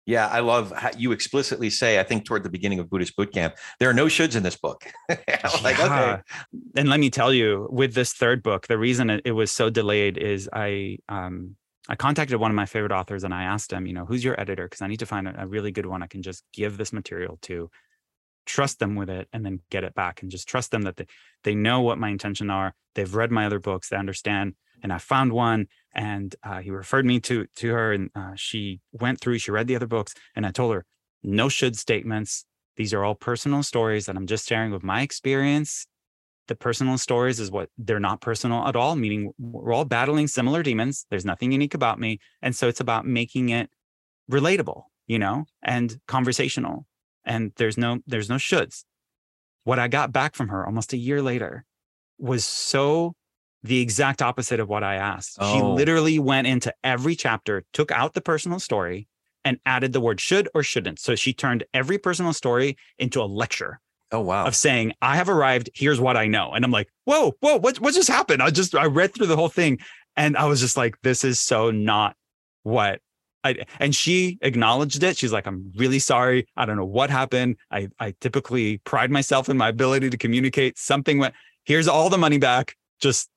yeah 0.07 0.27
i 0.29 0.41
love 0.41 0.73
how 0.77 0.91
you 0.97 1.13
explicitly 1.13 1.71
say 1.71 2.01
i 2.01 2.03
think 2.03 2.25
toward 2.25 2.43
the 2.43 2.49
beginning 2.51 2.79
of 2.81 2.89
buddhist 2.91 3.15
boot 3.17 3.33
camp 3.33 3.55
there 3.79 3.89
are 3.91 3.95
no 3.95 4.07
shoulds 4.07 4.35
in 4.37 4.43
this 4.43 4.57
book. 4.57 4.85
Like 5.63 5.79
okay. 5.81 6.21
And 6.77 6.89
let 6.89 7.01
me 7.01 7.11
tell 7.11 7.33
you 7.33 7.69
with 7.71 7.95
this 7.95 8.13
third 8.13 8.43
book 8.43 8.67
the 8.67 8.79
reason 8.79 9.11
it 9.25 9.33
was 9.33 9.51
so 9.53 9.71
delayed 9.71 10.17
is 10.19 10.49
i 10.53 10.99
um 11.09 11.57
i 11.91 11.95
contacted 11.95 12.41
one 12.41 12.51
of 12.51 12.55
my 12.55 12.67
favorite 12.67 12.93
authors 12.93 13.25
and 13.25 13.35
i 13.35 13.43
asked 13.43 13.73
him 13.73 13.87
you 13.87 13.93
know 13.93 14.07
who's 14.07 14.25
your 14.25 14.41
editor? 14.41 14.65
Because 14.65 14.81
i 14.81 14.87
need 14.87 15.01
to 15.01 15.07
find 15.07 15.29
a, 15.29 15.47
really 15.47 15.73
good 15.73 15.87
one 15.87 16.03
i 16.03 16.07
can 16.07 16.23
just 16.23 16.43
give 16.55 16.79
this 16.79 16.93
material 16.93 17.39
to 17.43 17.71
trust 18.51 18.79
them 18.79 18.97
with 18.97 19.09
it 19.09 19.29
and 19.33 19.45
then 19.45 19.61
get 19.71 19.85
it 19.85 19.95
back 19.95 20.23
and 20.23 20.31
just 20.31 20.49
trust 20.49 20.71
them 20.71 20.83
that 20.83 20.97
they, 20.97 21.07
they 21.45 21.55
know 21.55 21.81
what 21.83 21.99
my 21.99 22.09
intention 22.09 22.51
are. 22.51 22.75
They've 22.95 23.15
read 23.15 23.31
my 23.31 23.47
other 23.47 23.61
books. 23.61 23.89
They 23.89 23.97
understand. 23.97 24.55
And 24.83 24.93
i 24.95 24.99
found 24.99 25.33
one 25.33 25.67
and 25.95 26.35
uh, 26.43 26.61
he 26.61 26.71
referred 26.71 27.05
me 27.05 27.21
to 27.21 27.47
to 27.57 27.69
her 27.69 27.93
and 27.93 28.11
uh, 28.15 28.33
she 28.35 28.81
went 28.93 29.21
through 29.21 29.37
she 29.39 29.51
read 29.51 29.67
the 29.67 29.77
other 29.77 29.87
books 29.87 30.15
and 30.35 30.47
i 30.47 30.51
told 30.51 30.73
her 30.73 30.87
no 31.23 31.51
should 31.51 31.77
statements. 31.77 32.47
These 32.77 32.95
are 32.95 33.05
all 33.05 33.15
personal 33.15 33.63
stories 33.63 34.07
that 34.07 34.17
i'm 34.17 34.27
just 34.27 34.49
sharing 34.49 34.73
with 34.73 34.83
my 34.83 35.03
experience 35.03 35.87
the 36.51 36.57
personal 36.57 36.99
stories 36.99 37.39
is 37.39 37.49
what 37.49 37.69
they're 37.79 38.01
not 38.01 38.21
personal 38.21 38.67
at 38.67 38.75
all 38.75 38.97
meaning 38.97 39.33
we're 39.39 39.73
all 39.73 39.85
battling 39.85 40.27
similar 40.27 40.65
demons 40.65 41.07
there's 41.09 41.25
nothing 41.25 41.53
unique 41.53 41.75
about 41.75 42.01
me 42.01 42.19
and 42.43 42.57
so 42.57 42.67
it's 42.67 42.81
about 42.81 43.07
making 43.07 43.51
it 43.51 43.71
relatable 44.29 44.83
you 45.07 45.17
know 45.19 45.45
and 45.63 45.99
conversational 46.09 46.87
and 47.25 47.53
there's 47.57 47.79
no 47.79 48.01
there's 48.07 48.29
no 48.29 48.35
shoulds. 48.35 48.85
What 49.63 49.79
i 49.79 49.87
got 49.87 50.13
back 50.13 50.35
from 50.35 50.49
her 50.49 50.67
almost 50.67 50.93
a 50.93 50.97
year 50.97 51.23
later 51.23 51.65
was 52.19 52.45
so 52.45 53.15
the 53.63 53.81
exact 53.81 54.21
opposite 54.21 54.59
of 54.59 54.69
what 54.69 54.83
i 54.83 54.97
asked. 54.97 55.35
She 55.37 55.61
Oh. 55.63 55.75
literally 55.75 56.19
went 56.19 56.49
into 56.49 56.75
every 56.83 57.15
chapter 57.15 57.63
took 57.73 57.93
out 57.93 58.15
the 58.15 58.21
personal 58.21 58.59
story 58.59 59.07
and 59.45 59.59
added 59.65 59.93
the 59.93 60.01
word 60.01 60.21
should 60.21 60.49
or 60.55 60.63
shouldn't. 60.63 60.99
So 60.99 61.15
she 61.15 61.33
turned 61.33 61.63
every 61.73 61.99
personal 61.99 62.33
story 62.33 62.77
into 62.99 63.23
a 63.23 63.29
lecture 63.43 63.81
oh 64.13 64.21
wow 64.21 64.47
of 64.47 64.57
saying, 64.57 64.93
I 65.01 65.17
have 65.17 65.29
arrived, 65.29 65.71
here's 65.75 66.01
what 66.01 66.17
I 66.17 66.27
know. 66.27 66.53
And 66.53 66.65
I'm 66.65 66.71
like, 66.71 66.89
whoa, 67.05 67.33
whoa, 67.41 67.59
what, 67.59 67.81
what 67.81 67.95
just 67.95 68.09
happened? 68.09 68.43
I 68.43 68.51
just, 68.51 68.75
I 68.75 68.87
read 68.87 69.15
through 69.15 69.27
the 69.27 69.37
whole 69.37 69.49
thing 69.49 69.79
and 70.17 70.37
I 70.37 70.47
was 70.47 70.61
just 70.61 70.77
like, 70.77 71.01
this 71.03 71.25
is 71.25 71.41
so 71.41 71.71
not 71.71 72.17
what 72.63 73.01
I, 73.43 73.65
and 73.79 73.95
she 73.95 74.39
acknowledged 74.43 75.03
it. 75.03 75.17
She's 75.17 75.33
like, 75.33 75.47
I'm 75.47 75.73
really 75.77 75.99
sorry. 75.99 76.47
I 76.57 76.67
don't 76.67 76.77
know 76.77 76.85
what 76.85 77.09
happened. 77.11 77.57
I, 77.71 77.89
I 77.99 78.15
typically 78.21 78.79
pride 78.79 79.11
myself 79.11 79.49
in 79.49 79.57
my 79.57 79.69
ability 79.69 80.11
to 80.11 80.19
communicate. 80.19 80.79
Something 80.79 81.19
went, 81.19 81.35
here's 81.65 81.89
all 81.89 82.11
the 82.11 82.19
money 82.19 82.39
back. 82.39 82.77
Just 83.01 83.31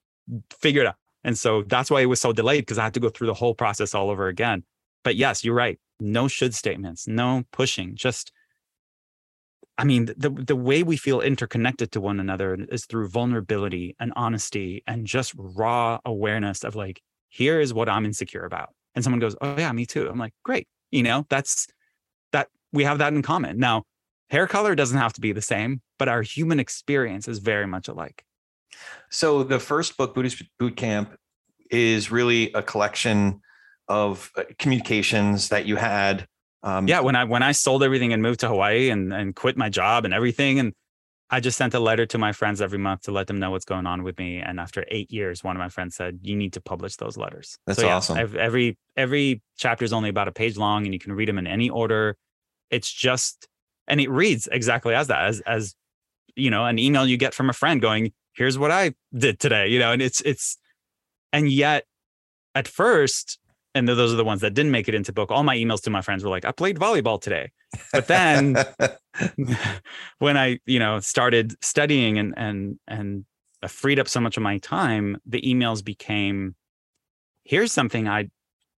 figure 0.60 0.82
it 0.82 0.88
out. 0.88 0.96
And 1.24 1.38
so 1.38 1.64
that's 1.64 1.90
why 1.90 2.02
it 2.02 2.08
was 2.08 2.20
so 2.20 2.34
delayed 2.34 2.64
because 2.64 2.78
I 2.78 2.84
had 2.84 2.94
to 2.96 3.00
go 3.00 3.10
through 3.10 3.28
the 3.28 3.34
whole 3.34 3.56
process 3.56 3.96
all 3.96 4.10
over 4.10 4.28
again. 4.28 4.64
But 5.04 5.16
yes, 5.16 5.44
you're 5.44 5.56
right. 5.56 5.80
No 6.00 6.28
should 6.28 6.54
statements, 6.54 7.08
no 7.08 7.44
pushing, 7.52 7.96
just 7.96 8.34
I 9.78 9.86
mean, 9.86 10.06
the 10.06 10.30
the 10.30 10.56
way 10.56 10.84
we 10.84 10.98
feel 10.98 11.22
interconnected 11.22 11.92
to 11.94 12.02
one 12.02 12.20
another 12.20 12.58
is 12.70 12.86
through 12.86 13.10
vulnerability 13.10 13.96
and 14.00 14.14
honesty 14.16 14.84
and 14.86 15.08
just 15.08 15.34
raw 15.36 16.00
awareness 16.06 16.64
of 16.64 16.76
like, 16.76 17.02
here 17.30 17.60
is 17.60 17.74
what 17.74 17.90
I'm 17.90 18.06
insecure 18.06 18.46
about. 18.46 18.70
And 18.94 19.04
someone 19.04 19.20
goes, 19.20 19.36
Oh 19.42 19.58
yeah, 19.58 19.72
me 19.72 19.86
too. 19.86 20.08
I'm 20.08 20.20
like, 20.20 20.34
great. 20.44 20.68
You 20.92 21.04
know, 21.04 21.26
that's 21.30 21.68
that 22.32 22.50
we 22.72 22.84
have 22.84 23.00
that 23.00 23.14
in 23.14 23.24
common. 23.24 23.58
Now, 23.58 23.84
hair 24.30 24.48
color 24.48 24.76
doesn't 24.76 24.98
have 24.98 25.14
to 25.14 25.22
be 25.22 25.32
the 25.32 25.42
same, 25.42 25.82
but 25.98 26.08
our 26.08 26.22
human 26.22 26.60
experience 26.60 27.28
is 27.28 27.40
very 27.40 27.66
much 27.66 27.88
alike. 27.88 28.24
So 29.10 29.44
the 29.44 29.60
first 29.60 29.98
book, 29.98 30.14
Buddhist 30.14 30.44
Boot 30.60 30.76
Camp, 30.76 31.16
is 31.70 32.12
really 32.12 32.52
a 32.54 32.62
collection 32.62 33.42
of 33.88 34.32
uh, 34.38 34.44
communications 34.60 35.50
that 35.50 35.66
you 35.66 35.76
had. 35.76 36.28
Um, 36.64 36.88
Yeah, 36.88 37.02
when 37.02 37.16
I 37.16 37.26
when 37.26 37.44
I 37.44 37.52
sold 37.52 37.84
everything 37.84 38.14
and 38.14 38.22
moved 38.22 38.40
to 38.42 38.48
Hawaii 38.48 38.90
and 38.90 39.14
and 39.14 39.36
quit 39.36 39.58
my 39.58 39.70
job 39.70 40.06
and 40.06 40.14
everything, 40.14 40.60
and 40.60 40.74
I 41.30 41.40
just 41.40 41.58
sent 41.58 41.74
a 41.74 41.80
letter 41.80 42.06
to 42.06 42.18
my 42.18 42.32
friends 42.32 42.62
every 42.62 42.78
month 42.78 43.02
to 43.04 43.12
let 43.12 43.28
them 43.28 43.40
know 43.40 43.52
what's 43.52 43.66
going 43.66 43.88
on 43.88 44.04
with 44.04 44.18
me. 44.20 44.38
And 44.40 44.60
after 44.60 44.86
eight 44.90 45.12
years, 45.12 45.44
one 45.44 45.56
of 45.56 45.60
my 45.60 45.70
friends 45.70 45.96
said, 45.96 46.20
"You 46.22 46.36
need 46.36 46.54
to 46.54 46.62
publish 46.62 46.96
those 46.96 47.18
letters." 47.18 47.58
That's 47.66 47.82
yeah, 47.82 47.96
awesome. 47.96 48.18
ev- 48.18 48.36
Every 48.36 48.78
every 48.96 49.42
chapter 49.58 49.84
is 49.84 49.94
only 49.94 50.10
about 50.10 50.28
a 50.28 50.32
page 50.32 50.58
long, 50.58 50.86
and 50.86 50.94
you 50.94 51.00
can 51.00 51.14
read 51.14 51.28
them 51.28 51.38
in 51.38 51.48
any 51.48 51.70
order. 51.70 52.18
It's 52.70 52.92
just, 52.92 53.48
and 53.88 54.00
it 54.00 54.10
reads 54.10 54.48
exactly 54.52 54.94
as 54.96 55.08
that, 55.08 55.26
as 55.26 55.42
as 55.42 55.76
you 56.36 56.50
know, 56.50 56.66
an 56.66 56.80
email 56.80 57.06
you 57.06 57.18
get 57.18 57.34
from 57.34 57.50
a 57.50 57.54
friend 57.54 57.82
going, 57.82 58.14
"Here's 58.34 58.58
what 58.58 58.72
I 58.72 58.94
did 59.14 59.40
today," 59.40 59.68
you 59.68 59.80
know, 59.80 59.92
and 59.92 60.02
it's 60.02 60.22
it's, 60.22 60.58
and 61.32 61.52
yet, 61.52 61.86
at 62.56 62.68
first, 62.68 63.40
and 63.76 63.88
those 63.88 64.14
are 64.14 64.16
the 64.18 64.24
ones 64.24 64.42
that 64.42 64.54
didn't 64.54 64.72
make 64.72 64.88
it 64.88 64.96
into 64.96 65.12
book. 65.14 65.32
All 65.32 65.44
my 65.44 65.56
emails 65.58 65.82
to 65.84 65.90
my 65.90 66.02
friends 66.02 66.24
were 66.24 66.30
like, 66.30 66.46
"I 66.46 66.52
played 66.52 66.78
volleyball 66.78 67.20
today," 67.22 67.52
but 67.92 68.08
then 68.08 68.56
when 70.20 70.38
I, 70.38 70.60
you 70.66 70.80
know, 70.80 71.00
started 71.00 71.54
studying 71.64 72.18
and 72.18 72.34
and 72.38 72.80
and 72.88 73.26
I 73.62 73.68
freed 73.68 74.00
up 74.00 74.08
so 74.08 74.20
much 74.20 74.38
of 74.38 74.44
my 74.44 74.58
time, 74.60 75.18
the 75.26 75.42
emails 75.42 75.84
became, 75.84 76.56
"Here's 77.44 77.72
something 77.72 78.08
I, 78.08 78.30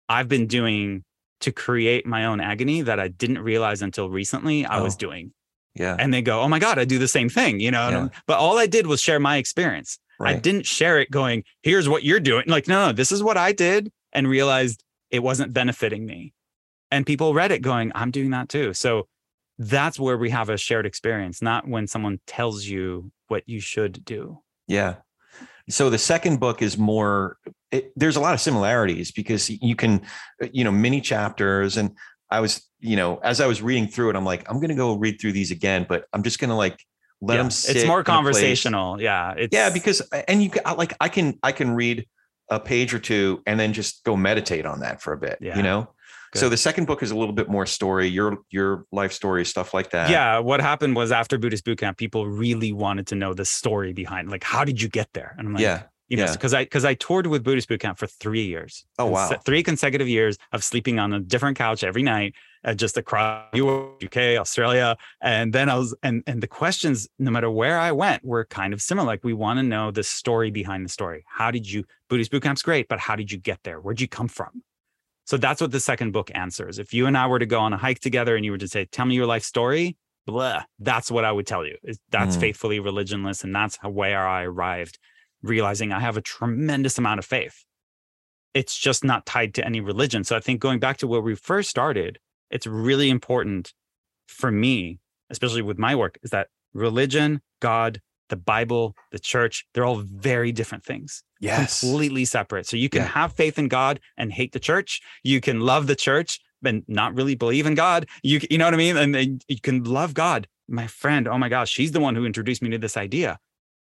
I've 0.10 0.28
been 0.28 0.48
doing 0.48 1.04
to 1.42 1.52
create 1.52 2.06
my 2.06 2.26
own 2.26 2.40
agony 2.40 2.82
that 2.82 3.00
I 3.00 3.08
didn't 3.08 3.40
realize 3.40 3.82
until 3.82 4.10
recently 4.10 4.66
I 4.66 4.82
was 4.82 4.96
Oh. 4.96 5.00
doing." 5.00 5.34
yeah, 5.76 5.96
And 5.98 6.14
they 6.14 6.22
go, 6.22 6.42
"Oh 6.42 6.48
my 6.48 6.60
god, 6.60 6.78
I 6.78 6.86
do 6.86 7.00
the 7.00 7.08
same 7.08 7.30
thing," 7.30 7.60
you 7.60 7.72
know. 7.72 7.90
Yeah. 7.90 8.08
But 8.28 8.38
all 8.38 8.58
I 8.60 8.68
did 8.68 8.86
was 8.88 9.02
share 9.02 9.20
my 9.20 9.38
experience. 9.38 9.98
Right. 10.20 10.36
I 10.36 10.40
didn't 10.40 10.68
share 10.68 11.00
it 11.00 11.10
going, 11.10 11.44
here's 11.64 11.90
what 11.90 12.04
you're 12.04 12.20
doing. 12.20 12.44
Like, 12.46 12.68
no, 12.68 12.88
no, 12.88 12.92
this 12.94 13.12
is 13.12 13.24
what 13.24 13.36
I 13.36 13.52
did 13.52 13.92
and 14.14 14.28
realized 14.28 14.84
it 15.12 15.20
wasn't 15.20 15.54
benefiting 15.54 16.06
me. 16.06 16.34
And 16.92 17.06
people 17.06 17.34
read 17.34 17.52
it 17.52 17.62
going, 17.62 17.92
I'm 17.96 18.12
doing 18.12 18.32
that 18.32 18.50
too. 18.50 18.74
So 18.74 19.08
that's 19.58 20.00
where 20.00 20.18
we 20.18 20.30
have 20.30 20.50
a 20.50 20.58
shared 20.58 20.86
experience, 20.86 21.42
not 21.42 21.68
when 21.68 21.88
someone 21.88 22.20
tells 22.28 22.66
you 22.66 23.12
what 23.28 23.44
you 23.48 23.60
should 23.60 24.06
do. 24.06 24.40
Yeah. 24.68 24.96
So 25.70 25.90
the 25.90 25.98
second 25.98 26.40
book 26.40 26.62
is 26.62 26.78
more. 26.78 27.38
It, 27.72 27.92
there's 27.96 28.16
a 28.16 28.20
lot 28.20 28.34
of 28.34 28.42
similarities 28.42 29.12
because 29.12 29.50
you 29.50 29.76
can, 29.76 30.02
uh, 30.42 30.48
you 30.52 30.64
know, 30.64 30.72
mini 30.72 31.02
chapters. 31.02 31.78
And 31.78 31.92
I 32.30 32.40
was, 32.42 32.68
you 32.80 32.96
know, 32.96 33.18
as 33.24 33.40
I 33.42 33.48
was 33.48 33.62
reading 33.62 33.88
through 33.88 34.10
it, 34.12 34.16
I'm 34.16 34.26
like, 34.26 34.48
I'm 34.50 34.58
going 34.58 34.70
to 34.70 34.76
go 34.76 34.96
read 34.96 35.20
through 35.22 35.32
these 35.32 35.52
again, 35.52 35.86
but 35.88 36.06
I'm 36.14 36.22
just 36.24 36.40
going 36.40 36.50
to 36.50 36.56
like 36.56 36.78
let 37.22 37.36
Yeah, 37.36 37.42
them. 37.44 37.52
Sit 37.52 37.76
It's 37.78 37.86
more 37.86 38.00
in 38.00 38.02
a 38.02 38.04
place. 38.04 38.16
conversational. 38.16 39.02
Yeah. 39.02 39.34
It's, 39.38 39.56
Yeah, 39.56 39.70
because 39.70 40.02
and 40.28 40.44
you 40.44 40.52
like 40.78 40.94
I 41.00 41.10
can 41.10 41.40
I 41.42 41.52
can 41.54 41.72
read 41.72 42.06
a 42.56 42.60
page 42.60 42.94
or 42.94 43.00
two 43.00 43.42
and 43.46 43.60
then 43.60 43.74
just 43.74 44.04
go 44.04 44.16
meditate 44.16 44.66
on 44.66 44.80
that 44.82 45.02
for 45.02 45.14
a 45.14 45.18
bit. 45.18 45.38
Yeah. 45.42 45.58
You 45.58 45.64
know. 45.64 45.90
So 46.36 46.50
the 46.50 46.58
second 46.58 46.86
book 46.88 47.04
is 47.04 47.12
a 47.12 47.16
little 47.16 47.36
bit 47.36 47.48
more 47.48 47.68
story, 47.68 48.08
your 48.08 48.40
your 48.50 48.86
life 48.92 49.12
story, 49.14 49.46
stuff 49.46 49.72
like 49.72 49.92
that. 49.92 50.10
yeah, 50.10 50.40
what 50.40 50.62
happened 50.62 50.96
was 50.96 51.12
after 51.12 51.38
Buddhist 51.38 51.64
boot 51.64 51.78
camp, 51.78 51.98
people 52.00 52.26
really 52.28 52.72
wanted 52.74 53.06
to 53.08 53.16
know 53.16 53.36
the 53.36 53.46
story 53.46 53.94
behind, 53.94 54.32
like, 54.32 54.44
how 54.44 54.66
did 54.66 54.82
you 54.82 54.90
get 54.90 55.10
there? 55.14 55.36
And 55.38 55.48
I'm 55.48 55.54
like, 55.54 55.62
yeah. 55.62 55.84
You 56.10 56.18
know, 56.18 56.26
Yeah. 56.26 56.32
because 56.34 56.54
I 56.56 56.64
because 56.64 56.86
I 56.86 56.96
toured 56.96 57.28
with 57.28 57.44
Buddhist 57.44 57.70
Boot 57.70 57.80
Camp 57.82 57.98
for 58.00 58.08
three 58.08 58.46
years. 58.46 58.84
Oh, 59.00 59.06
wow. 59.06 59.30
Three 59.46 59.62
consecutive 59.64 60.08
years 60.08 60.38
of 60.52 60.64
sleeping 60.64 60.98
on 61.00 61.14
a 61.14 61.20
different 61.20 61.56
couch 61.58 61.84
every 61.84 62.02
night, 62.04 62.34
uh, 62.64 62.74
just 62.74 62.98
across 62.98 63.46
UK, 63.54 64.18
Australia, 64.38 64.96
and 65.22 65.54
then 65.54 65.70
I 65.70 65.76
was 65.76 65.96
and 66.04 66.24
and 66.28 66.42
the 66.42 66.48
questions, 66.48 67.08
no 67.20 67.32
matter 67.32 67.50
where 67.50 67.80
I 67.80 67.92
went, 67.92 68.24
were 68.24 68.46
kind 68.46 68.74
of 68.74 68.82
similar. 68.82 69.06
Like 69.08 69.24
we 69.24 69.34
want 69.34 69.60
to 69.60 69.64
know 69.64 69.92
the 69.92 70.04
story 70.04 70.52
behind 70.52 70.86
the 70.86 70.90
story. 70.90 71.24
How 71.28 71.52
did 71.52 71.70
you 71.70 71.84
Buddhist 72.10 72.32
bootcamp's 72.32 72.62
great, 72.64 72.88
but 72.88 73.00
how 73.00 73.16
did 73.16 73.32
you 73.32 73.38
get 73.38 73.60
there? 73.64 73.80
Where'd 73.80 74.02
you 74.02 74.08
come 74.08 74.28
from? 74.28 74.64
So 75.26 75.38
that's 75.38 75.62
what 75.62 75.72
the 75.72 75.80
second 75.80 76.12
book 76.12 76.32
answers. 76.36 76.80
If 76.80 76.94
you 76.94 77.06
and 77.08 77.18
I 77.18 77.28
were 77.28 77.40
to 77.40 77.46
go 77.46 77.60
on 77.60 77.72
a 77.74 77.78
hike 77.78 78.00
together 78.00 78.36
and 78.36 78.44
you 78.44 78.52
were 78.52 78.58
to 78.58 78.68
say, 78.68 78.86
"Tell 78.86 79.06
me 79.06 79.16
your 79.16 79.26
life 79.26 79.44
story," 79.44 79.96
blah, 80.26 80.64
that's 80.80 81.10
what 81.10 81.24
I 81.26 81.32
would 81.32 81.48
tell 81.48 81.66
you. 81.66 81.78
That's 82.10 82.36
Mm. 82.38 82.42
faithfully 82.42 82.80
religionless, 82.80 83.44
and 83.44 83.56
that's 83.56 83.78
how 83.78 83.90
where 83.90 84.28
I 84.28 84.44
arrived, 84.44 85.00
realizing 85.42 85.92
I 85.94 86.00
have 86.02 86.18
a 86.18 86.22
tremendous 86.22 86.98
amount 86.98 87.20
of 87.20 87.26
faith. 87.26 87.64
It's 88.54 88.78
just 88.78 89.04
not 89.04 89.26
tied 89.26 89.54
to 89.56 89.66
any 89.66 89.80
religion. 89.82 90.24
So 90.24 90.36
I 90.36 90.40
think 90.40 90.60
going 90.60 90.80
back 90.80 90.98
to 90.98 91.08
where 91.08 91.22
we 91.22 91.36
first 91.36 91.70
started, 91.70 92.20
it's 92.54 92.68
really 92.68 93.10
important 93.10 93.74
for 94.28 94.52
me, 94.52 95.00
especially 95.30 95.62
with 95.62 95.78
my 95.78 95.96
work, 95.96 96.18
is 96.24 96.32
that 96.32 96.48
religion, 96.74 97.42
God, 97.62 98.00
the 98.30 98.36
Bible, 98.38 98.96
the 99.12 99.20
church, 99.20 99.66
they're 99.74 99.86
all 99.86 99.98
very 99.98 100.52
different 100.52 100.84
things 100.86 101.24
Yes. 101.40 101.82
completely 101.82 102.24
separate. 102.26 102.66
So 102.66 102.78
you 102.78 102.90
can 102.90 103.02
Yeah. 103.02 103.10
have 103.10 103.34
faith 103.34 103.60
in 103.60 103.68
God 103.68 104.00
and 104.18 104.32
hate 104.32 104.54
the 104.54 104.60
church. 104.60 105.02
You 105.24 105.42
can 105.42 105.60
love 105.60 105.88
the 105.88 105.96
church 105.96 106.40
and 106.64 106.84
not 106.88 107.14
really 107.16 107.36
believe 107.36 107.66
in 107.66 107.76
God. 107.76 108.08
You 108.24 108.40
you 108.50 108.58
know 108.58 108.66
what 108.66 108.74
I 108.74 108.78
mean? 108.78 108.96
And 108.96 109.14
then 109.14 109.40
you 109.50 109.60
can 109.60 109.84
love 109.84 110.14
God. 110.14 110.48
My 110.68 110.88
friend, 110.88 111.28
oh 111.28 111.38
my 111.38 111.50
gosh, 111.50 111.70
she's 111.70 111.92
the 111.92 112.00
one 112.00 112.16
who 112.16 112.26
introduced 112.26 112.62
me 112.62 112.70
to 112.70 112.78
this 112.78 112.96
idea. 112.96 113.40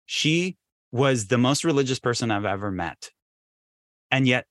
She 0.07 0.57
was 0.91 1.27
the 1.27 1.37
most 1.37 1.63
religious 1.63 1.99
person 1.99 2.31
I've 2.31 2.45
ever 2.45 2.71
met. 2.71 3.11
And 4.09 4.27
yet 4.27 4.47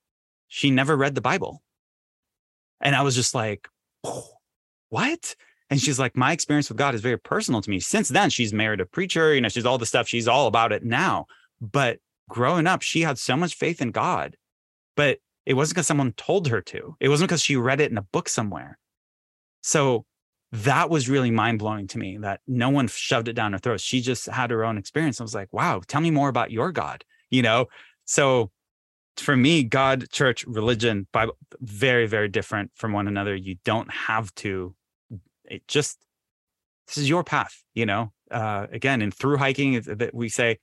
she 0.47 0.71
never 0.71 0.97
read 0.97 1.15
the 1.17 1.21
Bible. 1.21 1.63
And 2.81 2.95
I 2.95 3.03
was 3.03 3.15
just 3.15 3.35
like, 3.35 3.69
"Oh, 3.69 3.80
what? 4.89 5.35
And 5.71 5.81
she's 5.81 5.99
like, 5.99 6.17
my 6.17 6.33
experience 6.33 6.69
with 6.69 6.79
God 6.79 6.95
is 6.95 7.01
very 7.01 7.19
personal 7.19 7.61
to 7.63 7.71
me. 7.71 7.79
Since 7.79 8.09
then, 8.09 8.29
she's 8.29 8.53
married 8.53 8.81
a 8.81 8.87
preacher, 8.87 9.35
you 9.35 9.41
know, 9.41 9.49
she's 9.49 9.67
all 9.67 9.79
the 9.79 9.87
stuff, 9.87 10.09
she's 10.09 10.27
all 10.27 10.47
about 10.47 10.73
it 10.73 10.85
now. 10.85 11.27
But 11.61 11.99
growing 12.29 12.67
up, 12.67 12.83
she 12.83 13.03
had 13.03 13.19
so 13.19 13.37
much 13.37 13.55
faith 13.55 13.81
in 13.81 13.93
God, 13.93 14.37
but 14.97 15.19
it 15.47 15.55
wasn't 15.55 15.77
because 15.77 15.87
someone 15.87 16.13
told 16.13 16.49
her 16.49 16.61
to. 16.61 16.97
It 17.01 17.09
wasn't 17.09 17.29
because 17.29 17.43
she 17.43 17.57
read 17.57 17.81
it 17.81 17.91
in 17.91 17.99
a 17.99 18.03
book 18.03 18.29
somewhere. 18.29 18.79
So 19.63 20.05
that 20.53 20.91
was 20.91 21.09
really 21.09 21.31
mind 21.31 21.61
blowing 21.61 21.87
to 21.89 21.99
me 21.99 22.19
that 22.19 22.41
no 22.47 22.71
one 22.71 22.89
shoved 22.89 23.29
it 23.29 23.35
down 23.35 23.53
her 23.53 23.59
throat. 23.59 23.81
She 23.81 24.01
just 24.01 24.27
had 24.27 24.51
her 24.51 24.65
own 24.65 24.77
experience. 24.79 25.21
I 25.21 25.25
was 25.25 25.35
like, 25.35 25.53
wow, 25.53 25.81
tell 25.87 26.01
me 26.01 26.11
more 26.11 26.29
about 26.29 26.51
your 26.51 26.73
God, 26.73 27.05
you 27.31 27.43
know? 27.43 27.67
So 28.05 28.51
for 29.17 29.37
me, 29.37 29.63
God, 29.65 30.11
church, 30.11 30.45
religion, 30.47 31.07
Bible, 31.13 31.37
very, 31.61 32.07
very 32.07 32.29
different 32.29 32.71
from 32.75 32.93
one 32.93 33.09
another. 33.09 33.35
You 33.35 33.57
don't 33.65 33.91
have 33.91 34.35
to, 34.37 34.75
it 35.45 35.67
just, 35.69 35.99
this 36.87 36.99
is 36.99 37.09
your 37.09 37.25
path, 37.25 37.63
you 37.75 37.87
know? 37.87 38.13
Uh, 38.31 38.67
again, 38.73 39.03
in 39.03 39.11
through 39.11 39.37
hiking, 39.37 39.81
that 39.81 40.15
we 40.15 40.29
say, 40.29 40.59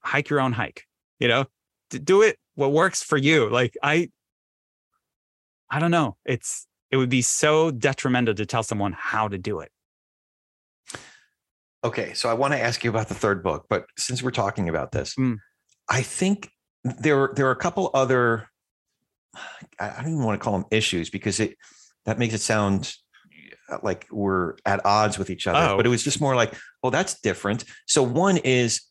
hike 0.00 0.28
your 0.28 0.40
own 0.40 0.52
hike 0.52 0.86
you 1.18 1.28
know 1.28 1.44
do 1.90 2.22
it 2.22 2.38
what 2.54 2.72
works 2.72 3.02
for 3.02 3.16
you 3.16 3.48
like 3.50 3.76
i 3.82 4.08
i 5.70 5.78
don't 5.78 5.90
know 5.90 6.16
it's 6.24 6.66
it 6.90 6.96
would 6.96 7.08
be 7.10 7.22
so 7.22 7.70
detrimental 7.70 8.34
to 8.34 8.46
tell 8.46 8.62
someone 8.62 8.94
how 8.96 9.28
to 9.28 9.38
do 9.38 9.60
it 9.60 9.70
Okay, 11.84 12.12
so 12.12 12.28
I 12.28 12.32
want 12.32 12.54
to 12.54 12.60
ask 12.60 12.82
you 12.82 12.90
about 12.90 13.06
the 13.06 13.14
third 13.14 13.40
book, 13.40 13.66
but 13.70 13.86
since 13.96 14.20
we're 14.20 14.32
talking 14.32 14.68
about 14.68 14.90
this, 14.90 15.14
Mm. 15.14 15.36
I 15.88 16.02
think 16.02 16.50
there 16.84 17.30
there 17.34 17.46
are 17.46 17.52
a 17.52 17.56
couple 17.56 17.90
other 17.94 18.48
I 19.78 19.88
don't 20.02 20.12
even 20.12 20.22
want 20.22 20.40
to 20.40 20.44
call 20.44 20.54
them 20.54 20.66
issues 20.70 21.10
because 21.10 21.40
it 21.40 21.56
that 22.06 22.18
makes 22.18 22.34
it 22.34 22.40
sound 22.40 22.94
uh, 23.70 23.78
like 23.82 24.06
we're 24.10 24.54
at 24.64 24.84
odds 24.84 25.18
with 25.18 25.30
each 25.30 25.46
other. 25.46 25.72
Oh. 25.74 25.76
But 25.76 25.86
it 25.86 25.90
was 25.90 26.02
just 26.02 26.20
more 26.20 26.34
like, 26.34 26.54
well, 26.82 26.90
that's 26.90 27.20
different. 27.20 27.64
So 27.86 28.02
one 28.02 28.38
is 28.38 28.82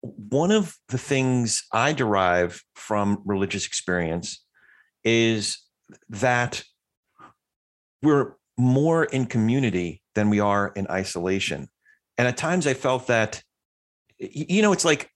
one 0.00 0.50
of 0.50 0.76
the 0.88 0.98
things 0.98 1.64
I 1.72 1.92
derive 1.92 2.62
from 2.74 3.22
religious 3.24 3.66
experience 3.66 4.42
is 5.04 5.58
that 6.08 6.64
we're 8.02 8.34
more 8.56 9.04
in 9.04 9.26
community 9.26 10.02
than 10.14 10.30
we 10.30 10.40
are 10.40 10.72
in 10.74 10.86
isolation. 10.90 11.68
And 12.18 12.26
at 12.26 12.36
times 12.36 12.66
I 12.66 12.74
felt 12.74 13.06
that, 13.06 13.42
you 14.18 14.62
know, 14.62 14.72
it's 14.72 14.84
like 14.84 15.11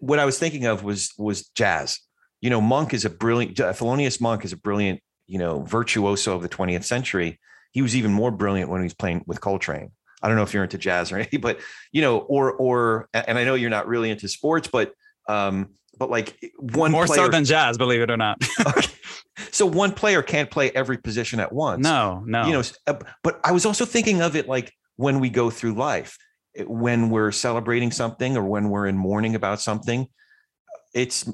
what 0.00 0.18
I 0.18 0.24
was 0.24 0.38
thinking 0.38 0.66
of 0.66 0.84
was 0.84 1.12
was 1.18 1.48
jazz. 1.48 1.98
You 2.40 2.50
know, 2.50 2.60
Monk 2.60 2.94
is 2.94 3.04
a 3.04 3.10
brilliant, 3.10 3.56
Thelonious 3.56 4.20
Monk 4.20 4.44
is 4.44 4.52
a 4.52 4.56
brilliant, 4.56 5.00
you 5.26 5.38
know, 5.38 5.62
virtuoso 5.62 6.34
of 6.34 6.40
the 6.40 6.48
20th 6.48 6.84
century. 6.84 7.38
He 7.72 7.82
was 7.82 7.94
even 7.94 8.12
more 8.12 8.30
brilliant 8.30 8.70
when 8.70 8.80
he 8.80 8.84
was 8.84 8.94
playing 8.94 9.24
with 9.26 9.40
Coltrane. 9.42 9.90
I 10.22 10.28
don't 10.28 10.36
know 10.36 10.42
if 10.42 10.54
you're 10.54 10.64
into 10.64 10.78
jazz 10.78 11.12
or 11.12 11.16
anything, 11.18 11.40
but 11.40 11.60
you 11.92 12.02
know, 12.02 12.18
or 12.18 12.52
or 12.52 13.08
and 13.12 13.38
I 13.38 13.44
know 13.44 13.54
you're 13.54 13.70
not 13.70 13.86
really 13.86 14.10
into 14.10 14.28
sports, 14.28 14.68
but 14.68 14.92
um, 15.28 15.74
but 16.00 16.10
like 16.10 16.36
one 16.58 16.90
more 16.90 17.06
player, 17.06 17.26
so 17.26 17.28
than 17.28 17.44
jazz 17.44 17.78
believe 17.78 18.00
it 18.00 18.10
or 18.10 18.16
not 18.16 18.42
Okay. 18.66 18.88
so 19.52 19.66
one 19.66 19.92
player 19.92 20.22
can't 20.22 20.50
play 20.50 20.70
every 20.70 20.96
position 20.96 21.38
at 21.38 21.52
once 21.52 21.84
no 21.84 22.24
no 22.26 22.46
you 22.46 22.52
know 22.52 22.62
uh, 22.88 22.94
but 23.22 23.38
i 23.44 23.52
was 23.52 23.66
also 23.66 23.84
thinking 23.84 24.22
of 24.22 24.34
it 24.34 24.48
like 24.48 24.72
when 24.96 25.20
we 25.20 25.30
go 25.30 25.50
through 25.50 25.74
life 25.74 26.16
when 26.66 27.10
we're 27.10 27.32
celebrating 27.32 27.90
something 27.90 28.36
or 28.36 28.44
when 28.44 28.68
we're 28.70 28.86
in 28.86 28.96
mourning 28.96 29.34
about 29.34 29.60
something 29.60 30.06
it's 30.94 31.30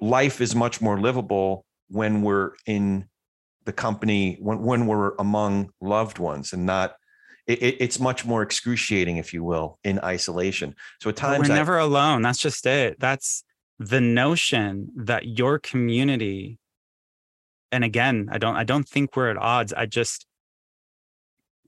life 0.00 0.40
is 0.40 0.54
much 0.54 0.80
more 0.82 1.00
livable 1.00 1.64
when 1.88 2.20
we're 2.22 2.52
in 2.66 3.06
the 3.64 3.72
company 3.72 4.36
when, 4.40 4.58
when 4.62 4.86
we're 4.86 5.14
among 5.18 5.70
loved 5.80 6.18
ones 6.18 6.52
and 6.52 6.66
not 6.66 6.94
it, 7.46 7.62
it- 7.62 7.76
it's 7.80 7.98
much 7.98 8.24
more 8.26 8.42
excruciating 8.42 9.16
if 9.16 9.32
you 9.32 9.42
will 9.42 9.78
in 9.82 9.98
isolation. 10.04 10.74
So 11.00 11.10
at 11.10 11.16
times 11.16 11.48
we're 11.48 11.54
I- 11.54 11.58
never 11.58 11.78
alone 11.78 12.20
that's 12.22 12.38
just 12.38 12.66
it. 12.66 13.00
That's 13.00 13.44
the 13.78 14.00
notion 14.00 14.88
that 14.96 15.26
your 15.26 15.58
community 15.58 16.58
and 17.72 17.82
again 17.84 18.28
i 18.30 18.38
don't 18.38 18.54
i 18.54 18.62
don't 18.62 18.86
think 18.88 19.16
we're 19.16 19.30
at 19.30 19.36
odds 19.38 19.72
i 19.72 19.86
just 19.86 20.26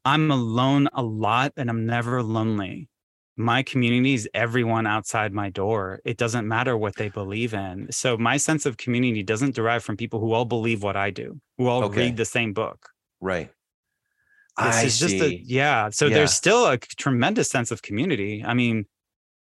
i'm 0.05 0.31
alone 0.31 0.89
a 0.93 1.03
lot 1.03 1.53
and 1.57 1.71
i'm 1.71 1.87
never 1.87 2.23
lonely. 2.23 2.89
My 3.37 3.65
community 3.65 4.15
is 4.15 4.29
everyone 4.33 4.87
outside 4.87 5.33
my 5.33 5.51
door. 5.51 6.01
It 6.05 6.19
doesn't 6.19 6.47
matter 6.47 6.77
what 6.77 6.95
they 6.95 7.09
believe 7.09 7.53
in. 7.53 7.89
So 7.91 8.17
my 8.17 8.37
sense 8.37 8.65
of 8.65 8.77
community 8.77 9.25
doesn't 9.25 9.57
derive 9.57 9.83
from 9.83 9.97
people 9.97 10.21
who 10.21 10.33
all 10.33 10.45
believe 10.45 10.85
what 10.85 10.97
i 10.97 11.11
do 11.11 11.41
who 11.59 11.67
all 11.67 11.83
Okay. 11.83 12.03
read 12.03 12.17
the 12.17 12.25
same 12.25 12.53
book. 12.53 12.91
Right. 13.21 13.51
This 14.57 14.77
I 14.77 14.83
is 14.85 14.99
just 15.01 15.21
a 15.21 15.35
yeah 15.45 15.91
so 15.91 16.09
Yeah. 16.09 16.15
there's 16.17 16.33
still 16.33 16.67
a 16.67 16.79
tremendous 16.79 17.51
sense 17.51 17.71
of 17.73 17.83
community. 17.83 18.45
I 18.45 18.55
mean 18.55 18.87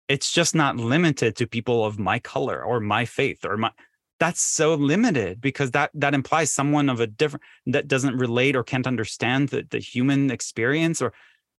it's 0.09 0.31
just 0.31 0.55
not 0.55 0.75
limited 0.75 1.35
to 1.37 1.47
people 1.47 1.85
of 1.85 1.99
my 1.99 2.19
color 2.19 2.63
or 2.63 2.79
my 2.79 3.05
faith 3.05 3.45
or 3.45 3.55
my 3.57 3.71
that's 4.19 4.41
so 4.41 4.73
limited 4.75 5.41
because 5.41 5.71
that 5.71 5.91
that 5.93 6.13
implies 6.13 6.51
someone 6.51 6.89
of 6.89 6.99
a 6.99 7.07
different 7.07 7.43
that 7.67 7.87
doesn't 7.87 8.17
relate 8.17 8.55
or 8.55 8.63
can't 8.63 8.87
understand 8.87 9.49
the, 9.49 9.65
the 9.69 9.79
human 9.79 10.29
experience 10.29 11.01
or 11.01 11.13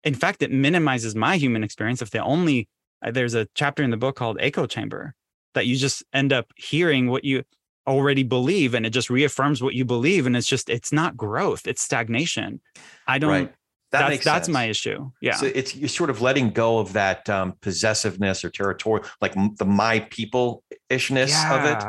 in 0.04 0.14
fact 0.14 0.42
it 0.42 0.52
minimizes 0.52 1.14
my 1.14 1.36
human 1.36 1.64
experience 1.64 2.02
if 2.02 2.11
the 2.11 2.22
only 2.22 2.68
uh, 3.04 3.11
there's 3.11 3.34
a 3.34 3.48
chapter 3.54 3.82
in 3.82 3.90
the 3.90 3.96
book 3.96 4.16
called 4.16 4.36
echo 4.40 4.66
chamber 4.66 5.14
that 5.54 5.66
you 5.66 5.76
just 5.76 6.04
end 6.12 6.32
up 6.32 6.52
hearing 6.56 7.08
what 7.11 7.24
you 7.24 7.42
already 7.86 8.22
believe 8.22 8.74
and 8.74 8.84
it 8.86 8.90
just 8.90 9.11
reaffirms 9.11 9.62
what 9.62 9.74
you 9.74 9.84
believe 9.84 10.26
and 10.26 10.36
it's 10.36 10.46
just 10.46 10.68
it's 10.68 10.92
not 10.92 11.16
growth 11.16 11.66
it's 11.66 11.82
stagnation. 11.82 12.61
I 13.06 13.18
don't 13.18 13.30
right. 13.30 13.54
That 13.92 14.00
that's 14.00 14.11
makes 14.11 14.24
that's 14.24 14.46
sense. 14.46 14.54
my 14.54 14.64
issue. 14.66 15.11
Yeah. 15.20 15.34
So 15.34 15.46
it's 15.46 15.74
you're 15.74 15.88
sort 15.88 16.11
of 16.11 16.22
letting 16.22 16.50
go 16.50 16.78
of 16.78 16.92
that 16.92 17.28
um, 17.28 17.54
possessiveness 17.61 18.44
or 18.44 18.50
territorial, 18.50 19.04
like 19.20 19.34
the 19.56 19.64
my 19.64 20.00
people 20.11 20.62
ishness 20.88 21.34
of 21.50 21.64
it. 21.64 21.84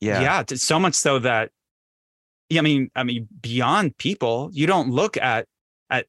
Yeah. 0.00 0.20
Yeah. 0.20 0.44
so 0.54 0.78
much 0.78 0.94
so 0.94 1.18
that 1.20 1.50
i 2.52 2.60
mean 2.60 2.90
i 2.94 3.04
mean 3.04 3.28
beyond 3.40 3.96
people 3.96 4.50
you 4.52 4.66
don't 4.66 4.90
look 4.90 5.16
at 5.16 5.46
at 5.90 6.06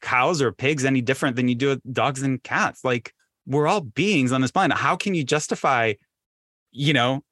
cows 0.00 0.42
or 0.42 0.52
pigs 0.52 0.84
any 0.84 1.00
different 1.00 1.36
than 1.36 1.48
you 1.48 1.54
do 1.54 1.68
with 1.68 1.92
dogs 1.92 2.22
and 2.22 2.42
cats. 2.42 2.84
Like 2.84 3.12
we're 3.46 3.66
all 3.66 3.80
beings 3.80 4.32
on 4.32 4.40
this 4.40 4.50
planet. 4.50 4.76
How 4.76 4.96
can 4.96 5.14
you 5.14 5.24
justify 5.24 5.94
you 6.72 6.92
know 6.92 7.22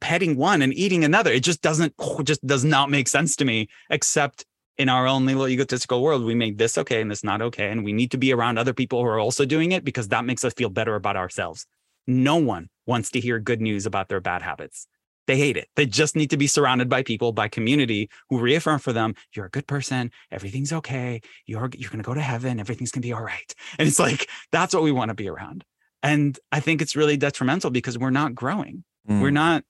petting 0.00 0.36
one 0.36 0.62
and 0.62 0.72
eating 0.74 1.04
another? 1.04 1.32
It 1.32 1.42
just 1.42 1.62
doesn't 1.62 1.94
just 2.24 2.46
does 2.46 2.64
not 2.64 2.90
make 2.90 3.08
sense 3.08 3.36
to 3.36 3.44
me 3.44 3.68
except 3.90 4.44
in 4.76 4.88
our 4.88 5.06
own 5.06 5.26
little 5.26 5.48
egotistical 5.48 6.00
world 6.00 6.24
we 6.24 6.36
make 6.36 6.56
this 6.56 6.78
okay 6.78 7.00
and 7.00 7.10
this 7.10 7.24
not 7.24 7.42
okay 7.42 7.68
and 7.68 7.84
we 7.84 7.92
need 7.92 8.12
to 8.12 8.18
be 8.18 8.32
around 8.32 8.58
other 8.58 8.72
people 8.72 9.00
who 9.00 9.08
are 9.08 9.18
also 9.18 9.44
doing 9.44 9.72
it 9.72 9.84
because 9.84 10.06
that 10.08 10.24
makes 10.24 10.44
us 10.44 10.54
feel 10.54 10.70
better 10.70 10.94
about 10.94 11.16
ourselves. 11.16 11.66
No 12.06 12.36
one 12.36 12.68
wants 12.86 13.10
to 13.10 13.20
hear 13.20 13.38
good 13.38 13.60
news 13.60 13.84
about 13.86 14.08
their 14.08 14.20
bad 14.20 14.40
habits 14.40 14.86
they 15.28 15.36
hate 15.36 15.56
it 15.56 15.68
they 15.76 15.86
just 15.86 16.16
need 16.16 16.30
to 16.30 16.36
be 16.36 16.48
surrounded 16.48 16.88
by 16.88 17.04
people 17.04 17.30
by 17.32 17.46
community 17.46 18.10
who 18.28 18.40
reaffirm 18.40 18.80
for 18.80 18.92
them 18.92 19.14
you're 19.34 19.46
a 19.46 19.50
good 19.50 19.68
person 19.68 20.10
everything's 20.32 20.72
okay 20.72 21.20
you're 21.46 21.70
you're 21.76 21.90
going 21.90 22.02
to 22.02 22.10
go 22.10 22.14
to 22.14 22.20
heaven 22.20 22.58
everything's 22.58 22.90
going 22.90 23.02
to 23.02 23.06
be 23.06 23.12
all 23.12 23.22
right 23.22 23.54
and 23.78 23.86
it's 23.86 24.00
like 24.00 24.28
that's 24.50 24.74
what 24.74 24.82
we 24.82 24.90
want 24.90 25.10
to 25.10 25.14
be 25.14 25.28
around 25.28 25.64
And 26.02 26.38
I 26.52 26.60
think 26.60 26.80
it's 26.80 26.96
really 26.96 27.16
detrimental 27.16 27.70
because 27.70 27.98
we're 27.98 28.10
not 28.10 28.34
growing. 28.34 28.84
Mm. 29.08 29.20
We're 29.20 29.30
not 29.30 29.64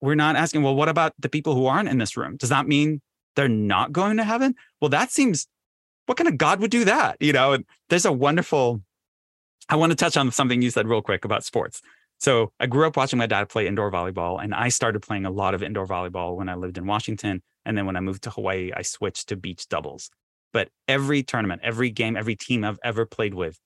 we're 0.00 0.16
not 0.16 0.34
asking, 0.34 0.62
well, 0.62 0.74
what 0.74 0.88
about 0.88 1.12
the 1.18 1.28
people 1.28 1.54
who 1.54 1.66
aren't 1.66 1.88
in 1.88 1.98
this 1.98 2.16
room? 2.16 2.36
Does 2.36 2.48
that 2.48 2.66
mean 2.66 3.00
they're 3.36 3.48
not 3.48 3.92
going 3.92 4.16
to 4.16 4.24
heaven? 4.24 4.56
Well, 4.80 4.88
that 4.88 5.12
seems 5.12 5.46
what 6.06 6.18
kind 6.18 6.28
of 6.28 6.36
God 6.36 6.60
would 6.60 6.72
do 6.72 6.84
that? 6.84 7.16
You 7.20 7.32
know, 7.32 7.52
and 7.52 7.64
there's 7.88 8.04
a 8.04 8.12
wonderful 8.12 8.82
I 9.68 9.76
want 9.76 9.90
to 9.92 9.96
touch 9.96 10.16
on 10.16 10.30
something 10.32 10.60
you 10.60 10.70
said 10.70 10.88
real 10.88 11.02
quick 11.02 11.24
about 11.24 11.44
sports. 11.44 11.80
So 12.22 12.52
I 12.60 12.66
grew 12.66 12.86
up 12.86 12.96
watching 12.96 13.18
my 13.18 13.26
dad 13.26 13.48
play 13.48 13.66
indoor 13.66 13.90
volleyball, 13.90 14.40
and 14.40 14.54
I 14.54 14.68
started 14.68 15.02
playing 15.02 15.26
a 15.26 15.30
lot 15.30 15.54
of 15.54 15.62
indoor 15.64 15.88
volleyball 15.88 16.36
when 16.36 16.48
I 16.48 16.54
lived 16.54 16.78
in 16.78 16.86
Washington. 16.86 17.42
And 17.64 17.76
then 17.76 17.84
when 17.84 17.96
I 17.96 18.00
moved 18.00 18.22
to 18.22 18.30
Hawaii, 18.30 18.70
I 18.76 18.82
switched 18.82 19.28
to 19.30 19.36
beach 19.36 19.68
doubles. 19.68 20.08
But 20.52 20.68
every 20.86 21.24
tournament, 21.24 21.62
every 21.64 21.90
game, 21.90 22.16
every 22.16 22.36
team 22.36 22.62
I've 22.62 22.78
ever 22.84 23.06
played 23.06 23.34
with, 23.34 23.58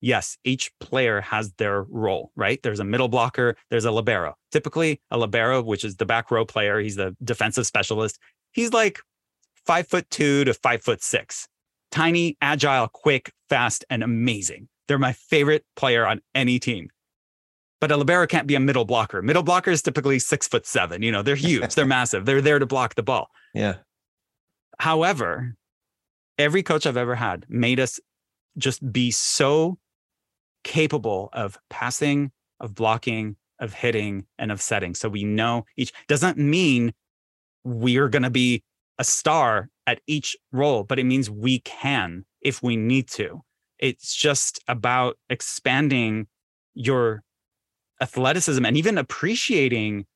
yes, 0.00 0.38
each 0.44 0.70
player 0.78 1.22
has 1.22 1.54
their 1.54 1.82
role, 1.82 2.30
right? 2.36 2.62
There's 2.62 2.78
a 2.78 2.84
middle 2.84 3.08
blocker, 3.08 3.56
there's 3.68 3.84
a 3.84 3.90
libero. 3.90 4.36
Typically, 4.52 5.00
a 5.10 5.18
libero, 5.18 5.60
which 5.60 5.82
is 5.82 5.96
the 5.96 6.06
back 6.06 6.30
row 6.30 6.44
player, 6.44 6.78
he's 6.78 6.94
the 6.94 7.16
defensive 7.24 7.66
specialist. 7.66 8.20
He's 8.52 8.72
like 8.72 9.00
five 9.66 9.88
foot 9.88 10.08
two 10.10 10.44
to 10.44 10.54
five 10.54 10.84
foot 10.84 11.02
six. 11.02 11.48
Tiny, 11.90 12.36
agile, 12.40 12.86
quick, 12.86 13.32
fast, 13.48 13.84
and 13.90 14.04
amazing. 14.04 14.68
They're 14.86 15.00
my 15.00 15.14
favorite 15.14 15.64
player 15.74 16.06
on 16.06 16.20
any 16.32 16.60
team. 16.60 16.90
But 17.84 17.92
a 17.92 17.98
libero 17.98 18.26
can't 18.26 18.46
be 18.46 18.54
a 18.54 18.60
middle 18.60 18.86
blocker. 18.86 19.20
Middle 19.20 19.42
blocker 19.42 19.70
is 19.70 19.82
typically 19.82 20.18
six 20.18 20.48
foot 20.48 20.64
seven. 20.64 21.02
You 21.02 21.12
know, 21.12 21.20
they're 21.20 21.34
huge, 21.50 21.74
they're 21.74 21.84
massive, 21.84 22.24
they're 22.24 22.40
there 22.40 22.58
to 22.58 22.64
block 22.64 22.94
the 22.94 23.02
ball. 23.02 23.28
Yeah. 23.52 23.74
However, 24.78 25.54
every 26.38 26.62
coach 26.62 26.86
I've 26.86 26.96
ever 26.96 27.14
had 27.14 27.44
made 27.46 27.78
us 27.78 28.00
just 28.56 28.90
be 28.90 29.10
so 29.10 29.76
capable 30.62 31.28
of 31.34 31.58
passing, 31.68 32.32
of 32.58 32.74
blocking, 32.74 33.36
of 33.60 33.74
hitting, 33.74 34.24
and 34.38 34.50
of 34.50 34.62
setting. 34.62 34.94
So 34.94 35.10
we 35.10 35.24
know 35.24 35.66
each 35.76 35.92
doesn't 36.08 36.38
mean 36.38 36.94
we're 37.64 38.08
going 38.08 38.22
to 38.22 38.30
be 38.30 38.62
a 38.98 39.04
star 39.04 39.68
at 39.86 40.00
each 40.06 40.38
role, 40.52 40.84
but 40.84 40.98
it 40.98 41.04
means 41.04 41.28
we 41.28 41.58
can 41.58 42.24
if 42.40 42.62
we 42.62 42.76
need 42.76 43.10
to. 43.10 43.42
It's 43.78 44.16
just 44.16 44.58
about 44.68 45.18
expanding 45.28 46.28
your 46.72 47.22
athleticism 48.00 48.64
and 48.64 48.76
even 48.76 48.98
appreciating 48.98 50.06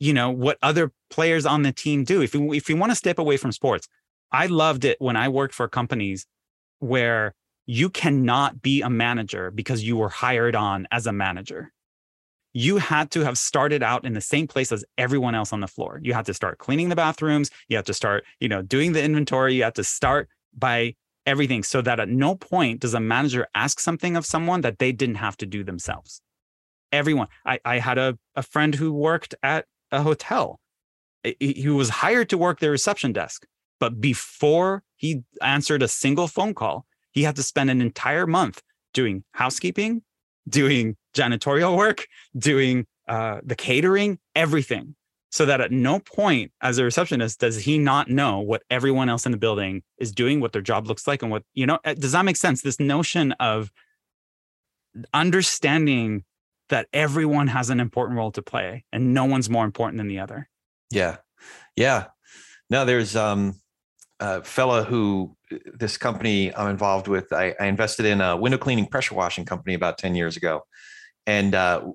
you 0.00 0.12
know 0.12 0.30
what 0.30 0.58
other 0.60 0.92
players 1.08 1.46
on 1.46 1.62
the 1.62 1.72
team 1.72 2.04
do. 2.04 2.20
If 2.20 2.34
you 2.34 2.52
if 2.52 2.68
you 2.68 2.76
want 2.76 2.90
to 2.90 2.96
step 2.96 3.18
away 3.18 3.36
from 3.36 3.52
sports 3.52 3.88
i 4.32 4.46
loved 4.46 4.84
it 4.84 4.96
when 5.00 5.16
i 5.16 5.28
worked 5.28 5.54
for 5.54 5.68
companies 5.68 6.26
where 6.80 7.34
you 7.66 7.88
cannot 7.88 8.60
be 8.60 8.82
a 8.82 8.90
manager 8.90 9.50
because 9.50 9.82
you 9.82 9.96
were 9.96 10.08
hired 10.08 10.54
on 10.54 10.86
as 10.90 11.06
a 11.06 11.12
manager. 11.12 11.72
You 12.52 12.76
had 12.76 13.10
to 13.12 13.24
have 13.24 13.38
started 13.38 13.82
out 13.82 14.04
in 14.04 14.12
the 14.12 14.20
same 14.20 14.46
place 14.46 14.70
as 14.70 14.84
everyone 14.98 15.34
else 15.34 15.52
on 15.52 15.60
the 15.60 15.66
floor. 15.66 15.98
You 16.02 16.12
had 16.12 16.26
to 16.26 16.34
start 16.34 16.58
cleaning 16.58 16.88
the 16.88 16.96
bathrooms. 16.96 17.50
You 17.68 17.76
have 17.76 17.86
to 17.86 17.94
start 17.94 18.24
you 18.40 18.48
know 18.48 18.62
doing 18.62 18.92
the 18.92 19.02
inventory. 19.02 19.54
You 19.54 19.62
have 19.64 19.74
to 19.74 19.84
start 19.84 20.28
by 20.56 20.94
everything 21.26 21.62
so 21.62 21.80
that 21.80 21.98
at 21.98 22.08
no 22.08 22.34
point 22.34 22.80
does 22.80 22.94
a 22.94 23.00
manager 23.00 23.46
ask 23.54 23.80
something 23.80 24.14
of 24.14 24.26
someone 24.26 24.60
that 24.60 24.78
they 24.78 24.92
didn't 24.92 25.14
have 25.16 25.36
to 25.38 25.46
do 25.46 25.64
themselves 25.64 26.20
everyone. 26.94 27.28
I, 27.44 27.58
I 27.64 27.78
had 27.78 27.98
a, 27.98 28.18
a 28.34 28.42
friend 28.42 28.74
who 28.74 28.92
worked 28.92 29.34
at 29.42 29.66
a 29.90 30.02
hotel. 30.02 30.60
He, 31.40 31.68
was 31.68 31.88
hired 31.88 32.28
to 32.30 32.38
work 32.38 32.60
the 32.60 32.70
reception 32.70 33.12
desk, 33.12 33.46
but 33.80 34.00
before 34.00 34.82
he 34.96 35.22
answered 35.40 35.82
a 35.82 35.88
single 35.88 36.28
phone 36.28 36.52
call, 36.52 36.84
he 37.12 37.22
had 37.22 37.36
to 37.36 37.42
spend 37.42 37.70
an 37.70 37.80
entire 37.80 38.26
month 38.26 38.62
doing 38.92 39.24
housekeeping, 39.32 40.02
doing 40.48 40.96
janitorial 41.14 41.76
work, 41.76 42.06
doing 42.36 42.86
uh, 43.08 43.40
the 43.42 43.54
catering, 43.54 44.18
everything. 44.34 44.96
So 45.30 45.46
that 45.46 45.60
at 45.60 45.72
no 45.72 45.98
point 45.98 46.52
as 46.60 46.78
a 46.78 46.84
receptionist 46.84 47.40
does 47.40 47.64
he 47.64 47.76
not 47.76 48.08
know 48.08 48.38
what 48.38 48.62
everyone 48.70 49.08
else 49.08 49.26
in 49.26 49.32
the 49.32 49.38
building 49.38 49.82
is 49.98 50.12
doing, 50.12 50.40
what 50.40 50.52
their 50.52 50.62
job 50.62 50.86
looks 50.86 51.08
like, 51.08 51.22
and 51.22 51.30
what, 51.30 51.42
you 51.54 51.66
know, 51.66 51.80
does 51.84 52.12
that 52.12 52.24
make 52.24 52.36
sense? 52.36 52.62
This 52.62 52.78
notion 52.78 53.32
of 53.40 53.72
understanding 55.12 56.22
that 56.68 56.88
everyone 56.92 57.48
has 57.48 57.70
an 57.70 57.80
important 57.80 58.18
role 58.18 58.32
to 58.32 58.42
play 58.42 58.84
and 58.92 59.12
no 59.12 59.24
one's 59.24 59.50
more 59.50 59.64
important 59.64 59.98
than 59.98 60.08
the 60.08 60.18
other. 60.18 60.48
Yeah. 60.90 61.18
Yeah. 61.76 62.06
No, 62.70 62.84
there's 62.84 63.16
um 63.16 63.54
a 64.20 64.42
fella 64.42 64.84
who 64.84 65.36
this 65.74 65.96
company 65.96 66.54
I'm 66.54 66.70
involved 66.70 67.08
with. 67.08 67.32
I, 67.32 67.54
I 67.60 67.66
invested 67.66 68.06
in 68.06 68.20
a 68.20 68.36
window 68.36 68.58
cleaning 68.58 68.86
pressure 68.86 69.14
washing 69.14 69.44
company 69.44 69.74
about 69.74 69.98
10 69.98 70.14
years 70.14 70.36
ago. 70.36 70.62
And 71.26 71.54
uh, 71.54 71.90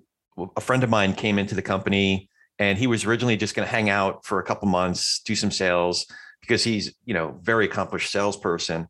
a 0.55 0.61
friend 0.61 0.83
of 0.83 0.89
mine 0.89 1.13
came 1.13 1.39
into 1.39 1.55
the 1.55 1.61
company 1.61 2.29
and 2.57 2.77
he 2.77 2.87
was 2.87 3.05
originally 3.05 3.37
just 3.37 3.55
going 3.55 3.65
to 3.65 3.71
hang 3.71 3.89
out 3.89 4.25
for 4.25 4.39
a 4.39 4.43
couple 4.43 4.67
months, 4.67 5.21
do 5.23 5.35
some 5.35 5.51
sales 5.51 6.05
because 6.41 6.63
he's, 6.63 6.93
you 7.05 7.13
know, 7.13 7.39
very 7.41 7.65
accomplished 7.65 8.11
salesperson. 8.11 8.87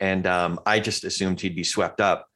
And 0.00 0.26
um, 0.26 0.60
I 0.66 0.80
just 0.80 1.04
assumed 1.04 1.40
he'd 1.40 1.56
be 1.56 1.64
swept 1.64 2.00
up. 2.00 2.26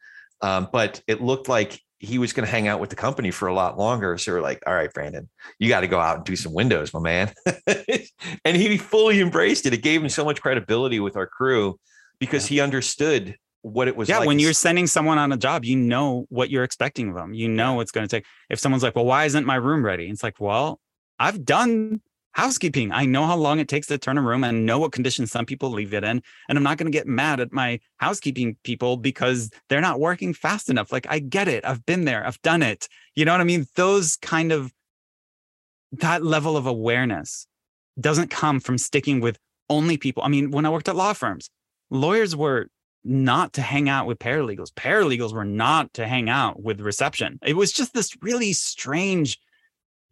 Um, 0.41 0.68
but 0.72 1.03
it 1.07 1.20
looked 1.20 1.49
like 1.49 1.80
he 2.01 2.19
was 2.19 2.33
going 2.33 2.47
to 2.47 2.51
hang 2.51 2.67
out 2.67 2.81
with 2.81 2.89
the 2.89 2.97
company 2.97 3.31
for 3.31 3.47
a 3.47 3.55
lot 3.55 3.79
longer. 3.79 4.17
So 4.17 4.33
we're 4.33 4.41
like, 4.41 4.63
all 4.67 4.75
right, 4.75 4.93
Brandon, 4.93 5.29
you 5.59 5.69
got 5.69 5.83
to 5.83 5.87
go 5.87 6.01
out 6.01 6.17
and 6.17 6.25
do 6.25 6.35
some 6.35 6.55
windows, 6.55 6.95
my 6.95 7.01
man. 7.01 7.33
and 8.45 8.57
he 8.57 8.79
fully 8.79 9.21
embraced 9.21 9.67
it. 9.67 9.75
It 9.75 9.83
gave 9.83 10.03
him 10.03 10.09
so 10.09 10.25
much 10.25 10.41
credibility 10.41 10.99
with 10.99 11.15
our 11.17 11.27
crew 11.27 11.79
because 12.19 12.51
yeah. 12.51 12.55
he 12.55 12.61
understood 12.61 13.37
what 13.63 13.89
it 13.89 13.95
was 13.95 14.09
yeah 14.09 14.19
like. 14.19 14.27
when 14.27 14.39
you're 14.39 14.55
sending 14.55 14.87
someone 14.87 15.19
on 15.19 15.33
a 15.33 15.37
job 15.37 15.67
you 15.67 15.77
know 15.77 16.25
what 16.31 16.49
you're 16.49 16.65
expecting 16.65 17.11
of 17.11 17.15
them 17.15 17.35
you 17.35 17.47
know 17.47 17.75
what's 17.75 17.91
going 17.91 18.09
to 18.09 18.17
take 18.17 18.25
if 18.49 18.59
someone's 18.59 18.83
like 18.83 18.97
well 18.97 19.05
why 19.05 19.27
isn't 19.27 19.45
my 19.45 19.57
room 19.57 19.85
ready 19.85 20.09
it's 20.09 20.23
like 20.23 20.41
well 20.41 20.81
i've 21.19 21.45
done 21.45 22.01
housekeeping. 22.33 22.93
I 22.93 23.05
know 23.07 23.26
how 23.26 23.37
long 23.37 23.59
it 23.59 23.68
takes 23.68 23.87
to 23.89 23.99
turn 23.99 24.18
a 24.18 24.22
room 24.22 24.45
and 24.45 24.64
know 24.64 24.78
what 24.78 24.93
conditions 24.93 25.33
some 25.33 25.47
people 25.47 25.70
leave 25.70 25.93
it 25.95 26.05
in. 26.05 26.22
And 26.49 26.59
I'm 26.59 26.62
not 26.62 26.78
going 26.78 26.91
to 26.91 26.97
get 26.97 27.07
mad 27.07 27.41
at 27.41 27.53
my 27.53 27.81
housekeeping 27.97 28.57
people 28.62 28.97
because 28.97 29.51
they're 29.68 29.81
not 29.81 30.01
working 30.01 30.33
fast 30.33 30.70
enough. 30.70 30.93
Like, 30.93 31.07
I 31.09 31.18
get 31.18 31.49
it. 31.49 31.64
I've 31.64 31.85
been 31.87 32.05
there, 32.05 32.26
I've 32.26 32.41
done 32.43 32.62
it. 32.62 32.89
You 33.14 33.24
know 33.24 33.33
what 33.33 33.41
I 33.41 33.45
mean? 33.45 33.66
Those 33.74 34.16
kind 34.16 34.53
of, 34.53 34.72
that 35.93 36.22
level 36.22 36.57
of 36.57 36.66
awareness 36.66 37.47
doesn't 37.99 38.31
come 38.31 38.61
from 38.61 38.78
sticking 38.78 39.20
with 39.20 39.39
only 39.68 39.97
people. 39.97 40.22
I 40.22 40.28
mean, 40.28 40.51
when 40.51 40.64
I 40.66 40.70
worked 40.70 40.89
at 40.89 40.97
law 40.97 41.12
firms, 41.12 41.51
lawyers 41.91 42.37
were 42.37 42.68
not 43.03 43.55
to 43.55 43.62
hang 43.62 43.89
out 43.89 44.07
with 44.07 44.18
paralegals. 44.18 44.70
Paralegals 44.72 45.33
were 45.33 45.45
not 45.45 45.93
to 45.95 46.07
hang 46.07 46.28
out 46.28 46.62
with 46.62 46.81
reception. 46.81 47.39
It 47.43 47.57
was 47.57 47.72
just 47.72 47.95
this 47.95 48.11
really 48.20 48.53
strange 48.53 49.39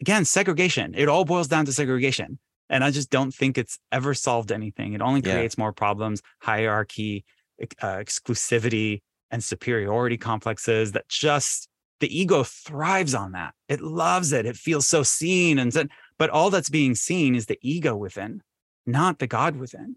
again, 0.01 0.25
segregation. 0.25 0.95
It 0.97 1.09
all 1.09 1.25
boils 1.25 1.49
down 1.49 1.65
to 1.67 1.73
segregation. 1.73 2.39
And 2.71 2.85
I 2.85 2.91
just 2.91 3.11
don't 3.11 3.33
think 3.33 3.57
it's 3.57 3.79
ever 3.91 4.15
solved 4.15 4.53
anything. 4.53 4.93
It 4.93 5.01
only 5.01 5.23
creates 5.23 5.57
yeah. 5.57 5.63
more 5.63 5.73
problems, 5.73 6.21
hierarchy, 6.41 7.25
uh, 7.61 7.97
exclusivity, 7.97 9.01
and 9.31 9.43
superiority 9.43 10.17
complexes 10.17 10.93
that 10.93 11.09
just 11.09 11.69
the 12.01 12.19
ego 12.19 12.45
thrives 12.45 13.15
on 13.15 13.33
that. 13.33 13.55
It 13.69 13.81
loves 13.81 14.33
it. 14.33 14.47
It 14.47 14.57
feels 14.57 14.87
so 14.87 15.03
seen 15.03 15.59
and 15.59 15.73
said, 15.73 15.89
but 16.19 16.31
all 16.31 16.51
that's 16.51 16.71
being 16.71 16.95
seen 16.95 17.35
is 17.35 17.47
the 17.47 17.59
ego 17.63 17.97
within, 17.97 18.43
not 18.87 19.19
the 19.19 19.27
God 19.27 19.57
within. 19.57 19.97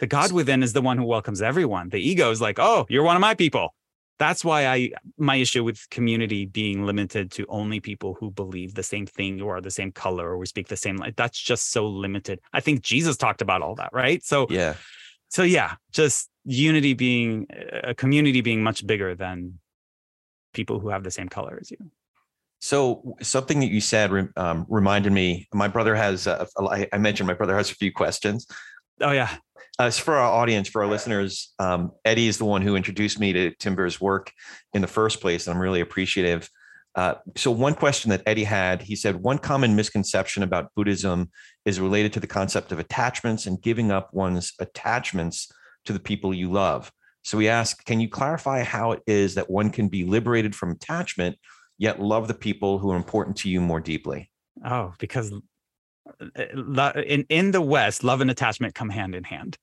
The 0.00 0.06
God 0.06 0.32
within 0.32 0.62
is 0.62 0.72
the 0.72 0.82
one 0.82 0.98
who 0.98 1.04
welcomes 1.04 1.42
everyone. 1.42 1.90
The 1.90 2.00
ego 2.00 2.30
is 2.30 2.40
like, 2.40 2.58
oh, 2.58 2.86
you're 2.88 3.02
one 3.02 3.16
of 3.16 3.20
my 3.20 3.34
people 3.34 3.74
that's 4.20 4.44
why 4.44 4.66
I 4.66 4.90
my 5.16 5.36
issue 5.36 5.64
with 5.64 5.88
community 5.90 6.44
being 6.44 6.84
limited 6.84 7.32
to 7.32 7.46
only 7.48 7.80
people 7.80 8.16
who 8.20 8.30
believe 8.30 8.74
the 8.74 8.82
same 8.82 9.06
thing 9.06 9.40
or 9.40 9.56
are 9.56 9.60
the 9.62 9.70
same 9.70 9.90
color 9.90 10.28
or 10.28 10.38
we 10.38 10.46
speak 10.46 10.68
the 10.68 10.76
same 10.76 10.98
that's 11.16 11.40
just 11.40 11.72
so 11.72 11.88
limited. 11.88 12.40
I 12.52 12.60
think 12.60 12.82
Jesus 12.82 13.16
talked 13.16 13.40
about 13.40 13.62
all 13.62 13.74
that, 13.76 13.90
right? 13.92 14.22
So 14.22 14.46
yeah. 14.50 14.74
So 15.30 15.42
yeah, 15.42 15.76
just 15.90 16.28
unity 16.44 16.92
being 16.92 17.46
a 17.82 17.94
community 17.94 18.42
being 18.42 18.62
much 18.62 18.86
bigger 18.86 19.14
than 19.14 19.58
people 20.52 20.80
who 20.80 20.90
have 20.90 21.02
the 21.02 21.10
same 21.10 21.28
color 21.28 21.58
as 21.60 21.70
you. 21.70 21.78
So 22.60 23.16
something 23.22 23.60
that 23.60 23.70
you 23.70 23.80
said 23.80 24.10
um, 24.36 24.66
reminded 24.68 25.12
me. 25.12 25.48
My 25.54 25.68
brother 25.68 25.94
has. 25.94 26.26
Uh, 26.26 26.44
I 26.92 26.98
mentioned 26.98 27.26
my 27.26 27.32
brother 27.34 27.56
has 27.56 27.70
a 27.70 27.74
few 27.74 27.90
questions. 27.90 28.46
Oh 29.00 29.12
yeah. 29.12 29.36
Uh, 29.78 29.90
for 29.90 30.14
our 30.14 30.30
audience, 30.30 30.68
for 30.68 30.82
our 30.82 30.88
listeners, 30.88 31.54
um, 31.58 31.92
Eddie 32.04 32.28
is 32.28 32.36
the 32.36 32.44
one 32.44 32.60
who 32.60 32.76
introduced 32.76 33.18
me 33.18 33.32
to 33.32 33.50
Timber's 33.52 33.98
work 33.98 34.30
in 34.74 34.82
the 34.82 34.86
first 34.86 35.22
place, 35.22 35.46
and 35.46 35.54
I'm 35.54 35.62
really 35.62 35.80
appreciative. 35.80 36.50
Uh, 36.94 37.14
so, 37.36 37.50
one 37.50 37.74
question 37.74 38.10
that 38.10 38.22
Eddie 38.26 38.44
had, 38.44 38.82
he 38.82 38.96
said, 38.96 39.16
one 39.16 39.38
common 39.38 39.76
misconception 39.76 40.42
about 40.42 40.74
Buddhism 40.74 41.30
is 41.64 41.80
related 41.80 42.12
to 42.12 42.20
the 42.20 42.26
concept 42.26 42.72
of 42.72 42.78
attachments 42.78 43.46
and 43.46 43.62
giving 43.62 43.90
up 43.90 44.10
one's 44.12 44.52
attachments 44.58 45.50
to 45.86 45.92
the 45.92 46.00
people 46.00 46.34
you 46.34 46.50
love. 46.50 46.92
So, 47.22 47.38
we 47.38 47.48
ask, 47.48 47.82
can 47.84 48.00
you 48.00 48.08
clarify 48.08 48.64
how 48.64 48.92
it 48.92 49.00
is 49.06 49.36
that 49.36 49.48
one 49.48 49.70
can 49.70 49.88
be 49.88 50.04
liberated 50.04 50.54
from 50.54 50.72
attachment, 50.72 51.36
yet 51.78 52.02
love 52.02 52.28
the 52.28 52.34
people 52.34 52.78
who 52.78 52.90
are 52.90 52.96
important 52.96 53.36
to 53.38 53.48
you 53.48 53.60
more 53.60 53.80
deeply? 53.80 54.30
Oh, 54.64 54.92
because 54.98 55.32
in 56.36 57.26
in 57.28 57.50
the 57.50 57.60
West, 57.60 58.04
love 58.04 58.20
and 58.20 58.30
attachment 58.30 58.74
come 58.74 58.90
hand 58.90 59.14
in 59.14 59.24
hand. 59.24 59.56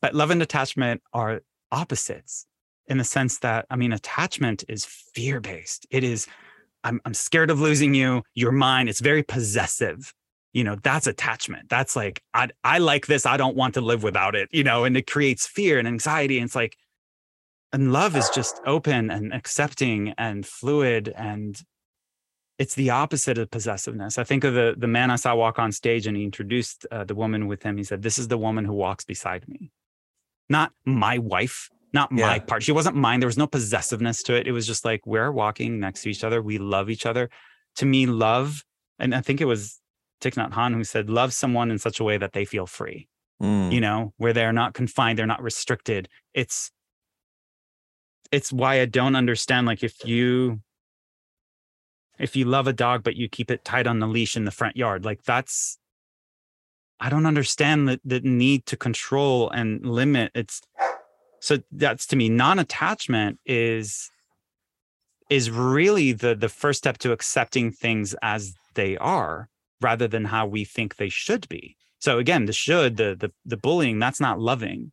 But 0.00 0.14
love 0.14 0.30
and 0.30 0.42
attachment 0.42 1.02
are 1.12 1.42
opposites. 1.70 2.46
in 2.86 2.98
the 2.98 3.04
sense 3.04 3.38
that 3.38 3.66
I 3.70 3.76
mean, 3.76 3.92
attachment 3.92 4.64
is 4.68 4.84
fear 4.84 5.40
based. 5.40 5.86
It 5.90 6.04
is, 6.04 6.26
I'm, 6.84 7.00
I'm 7.04 7.14
scared 7.14 7.50
of 7.50 7.60
losing 7.60 7.94
you. 7.94 8.22
You're 8.34 8.52
mine. 8.52 8.88
It's 8.88 9.00
very 9.00 9.22
possessive. 9.22 10.12
You 10.52 10.64
know, 10.64 10.76
that's 10.82 11.06
attachment. 11.06 11.68
That's 11.70 11.96
like, 11.96 12.22
I, 12.34 12.48
I 12.62 12.78
like 12.78 13.06
this. 13.06 13.24
I 13.24 13.36
don't 13.36 13.56
want 13.56 13.74
to 13.74 13.80
live 13.80 14.02
without 14.02 14.34
it, 14.34 14.48
you 14.52 14.64
know, 14.64 14.84
and 14.84 14.96
it 14.96 15.06
creates 15.06 15.46
fear 15.46 15.78
and 15.78 15.88
anxiety. 15.88 16.36
And 16.38 16.44
it's 16.46 16.54
like, 16.56 16.76
and 17.72 17.92
love 17.92 18.16
is 18.16 18.28
just 18.28 18.60
open 18.66 19.10
and 19.10 19.32
accepting 19.32 20.12
and 20.18 20.44
fluid 20.44 21.10
and 21.16 21.58
it's 22.62 22.76
the 22.76 22.90
opposite 22.90 23.38
of 23.38 23.50
possessiveness. 23.50 24.18
I 24.18 24.24
think 24.24 24.44
of 24.44 24.54
the 24.54 24.74
the 24.78 24.86
man 24.86 25.10
I 25.10 25.16
saw 25.16 25.34
walk 25.34 25.58
on 25.58 25.72
stage, 25.72 26.06
and 26.06 26.16
he 26.16 26.22
introduced 26.22 26.86
uh, 26.92 27.02
the 27.02 27.16
woman 27.16 27.48
with 27.48 27.64
him. 27.64 27.76
He 27.76 27.82
said, 27.82 28.02
"This 28.02 28.18
is 28.18 28.28
the 28.28 28.38
woman 28.38 28.64
who 28.64 28.72
walks 28.72 29.04
beside 29.04 29.48
me, 29.48 29.72
not 30.48 30.70
my 30.84 31.18
wife, 31.18 31.68
not 31.92 32.10
yeah. 32.12 32.26
my 32.26 32.38
part. 32.38 32.62
She 32.62 32.70
wasn't 32.70 32.94
mine. 32.94 33.18
There 33.18 33.26
was 33.26 33.42
no 33.44 33.48
possessiveness 33.48 34.22
to 34.24 34.34
it. 34.34 34.46
It 34.46 34.52
was 34.52 34.64
just 34.64 34.84
like 34.84 35.00
we're 35.04 35.32
walking 35.32 35.80
next 35.80 36.02
to 36.02 36.10
each 36.10 36.22
other. 36.22 36.40
We 36.40 36.58
love 36.58 36.88
each 36.88 37.04
other. 37.04 37.30
To 37.76 37.84
me, 37.84 38.06
love, 38.06 38.64
and 39.00 39.12
I 39.12 39.22
think 39.22 39.40
it 39.40 39.46
was 39.46 39.80
Thich 40.20 40.34
Nhat 40.34 40.52
Hanh 40.52 40.74
who 40.74 40.84
said, 40.84 41.10
love 41.10 41.32
someone 41.32 41.70
in 41.72 41.78
such 41.78 41.98
a 41.98 42.04
way 42.04 42.16
that 42.16 42.32
they 42.32 42.44
feel 42.44 42.66
free. 42.66 43.08
Mm. 43.42 43.72
You 43.72 43.80
know, 43.80 44.12
where 44.18 44.32
they're 44.32 44.52
not 44.52 44.72
confined, 44.72 45.18
they're 45.18 45.26
not 45.26 45.42
restricted. 45.42 46.08
It's 46.32 46.70
it's 48.30 48.52
why 48.52 48.80
I 48.80 48.84
don't 48.84 49.16
understand. 49.16 49.66
Like 49.66 49.82
if 49.82 50.04
you 50.04 50.60
if 52.22 52.36
you 52.36 52.44
love 52.44 52.66
a 52.66 52.72
dog 52.72 53.02
but 53.02 53.16
you 53.16 53.28
keep 53.28 53.50
it 53.50 53.64
tied 53.64 53.86
on 53.86 53.98
the 53.98 54.06
leash 54.06 54.36
in 54.36 54.44
the 54.44 54.50
front 54.50 54.76
yard. 54.76 55.04
Like 55.04 55.24
that's 55.24 55.78
i 57.00 57.10
don't 57.10 57.26
understand 57.26 57.88
the, 57.88 58.00
the 58.04 58.20
need 58.20 58.64
to 58.66 58.76
control 58.76 59.50
and 59.50 59.84
limit. 59.84 60.30
It's 60.34 60.62
so 61.40 61.58
that's 61.72 62.06
to 62.06 62.16
me 62.16 62.28
non-attachment 62.28 63.40
is 63.44 64.08
is 65.28 65.50
really 65.50 66.12
the 66.12 66.34
the 66.34 66.48
first 66.48 66.78
step 66.78 66.98
to 66.98 67.12
accepting 67.12 67.72
things 67.72 68.14
as 68.22 68.54
they 68.74 68.96
are 68.98 69.48
rather 69.80 70.06
than 70.06 70.26
how 70.26 70.46
we 70.46 70.64
think 70.64 70.96
they 70.96 71.08
should 71.08 71.48
be. 71.48 71.76
So 71.98 72.18
again 72.18 72.46
the 72.46 72.52
should 72.52 72.96
the 72.96 73.16
the, 73.18 73.32
the 73.44 73.56
bullying 73.56 73.98
that's 73.98 74.20
not 74.20 74.38
loving 74.38 74.92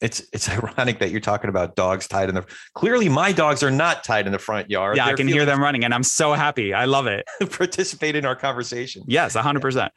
it's 0.00 0.22
it's 0.32 0.48
ironic 0.48 1.00
that 1.00 1.10
you're 1.10 1.20
talking 1.20 1.50
about 1.50 1.74
dogs 1.76 2.06
tied 2.06 2.28
in 2.28 2.34
the 2.34 2.46
clearly 2.74 3.08
my 3.08 3.32
dogs 3.32 3.62
are 3.62 3.70
not 3.70 4.04
tied 4.04 4.26
in 4.26 4.32
the 4.32 4.38
front 4.38 4.70
yard. 4.70 4.96
Yeah, 4.96 5.06
They're 5.06 5.14
I 5.14 5.16
can 5.16 5.28
hear 5.28 5.44
them 5.44 5.60
running 5.60 5.84
and 5.84 5.92
I'm 5.92 6.02
so 6.02 6.34
happy. 6.34 6.72
I 6.72 6.84
love 6.84 7.06
it. 7.06 7.26
Participate 7.50 8.14
in 8.14 8.24
our 8.24 8.36
conversation. 8.36 9.02
Yes, 9.06 9.34
100%. 9.34 9.90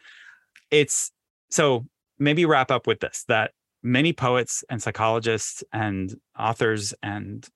It's 0.71 1.11
so 1.49 1.85
maybe 2.17 2.45
wrap 2.45 2.71
up 2.71 2.87
with 2.87 2.99
this 2.99 3.25
that 3.27 3.51
many 3.83 4.13
poets 4.13 4.63
and 4.69 4.81
psychologists 4.81 5.63
and 5.71 6.15
authors 6.37 6.93
and 7.03 7.47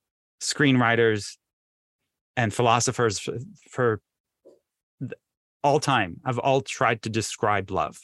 screenwriters 0.41 1.37
and 2.37 2.53
philosophers 2.53 3.19
for, 3.19 3.37
for 3.69 4.01
all 5.63 5.79
time 5.79 6.19
have 6.25 6.37
all 6.37 6.61
tried 6.61 7.01
to 7.03 7.09
describe 7.09 7.71
love. 7.71 7.99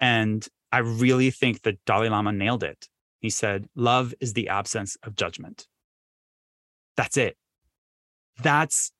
And 0.00 0.46
I 0.72 0.78
really 0.78 1.30
think 1.30 1.62
that 1.62 1.84
Dalai 1.84 2.08
Lama 2.08 2.32
nailed 2.32 2.64
it 2.64 2.88
he 3.20 3.30
said, 3.30 3.68
Love 3.74 4.14
is 4.20 4.32
the 4.32 4.48
absence 4.48 4.96
of 5.02 5.16
judgment. 5.16 5.66
That's 6.96 7.16
it. 7.16 7.36
That's 8.42 8.92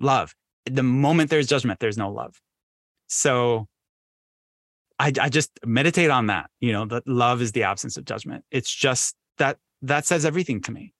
love. 0.00 0.34
The 0.66 0.82
moment 0.82 1.30
there's 1.30 1.46
judgment, 1.46 1.80
there's 1.80 1.98
no 1.98 2.10
love. 2.10 2.40
So 3.06 3.66
I, 4.98 5.12
I 5.20 5.28
just 5.28 5.50
meditate 5.64 6.10
on 6.10 6.26
that, 6.26 6.50
you 6.60 6.72
know, 6.72 6.84
that 6.86 7.06
love 7.06 7.40
is 7.40 7.52
the 7.52 7.62
absence 7.62 7.96
of 7.96 8.04
judgment. 8.04 8.44
It's 8.50 8.72
just 8.72 9.14
that 9.38 9.58
that 9.82 10.04
says 10.04 10.24
everything 10.24 10.60
to 10.62 10.72
me. 10.72 10.92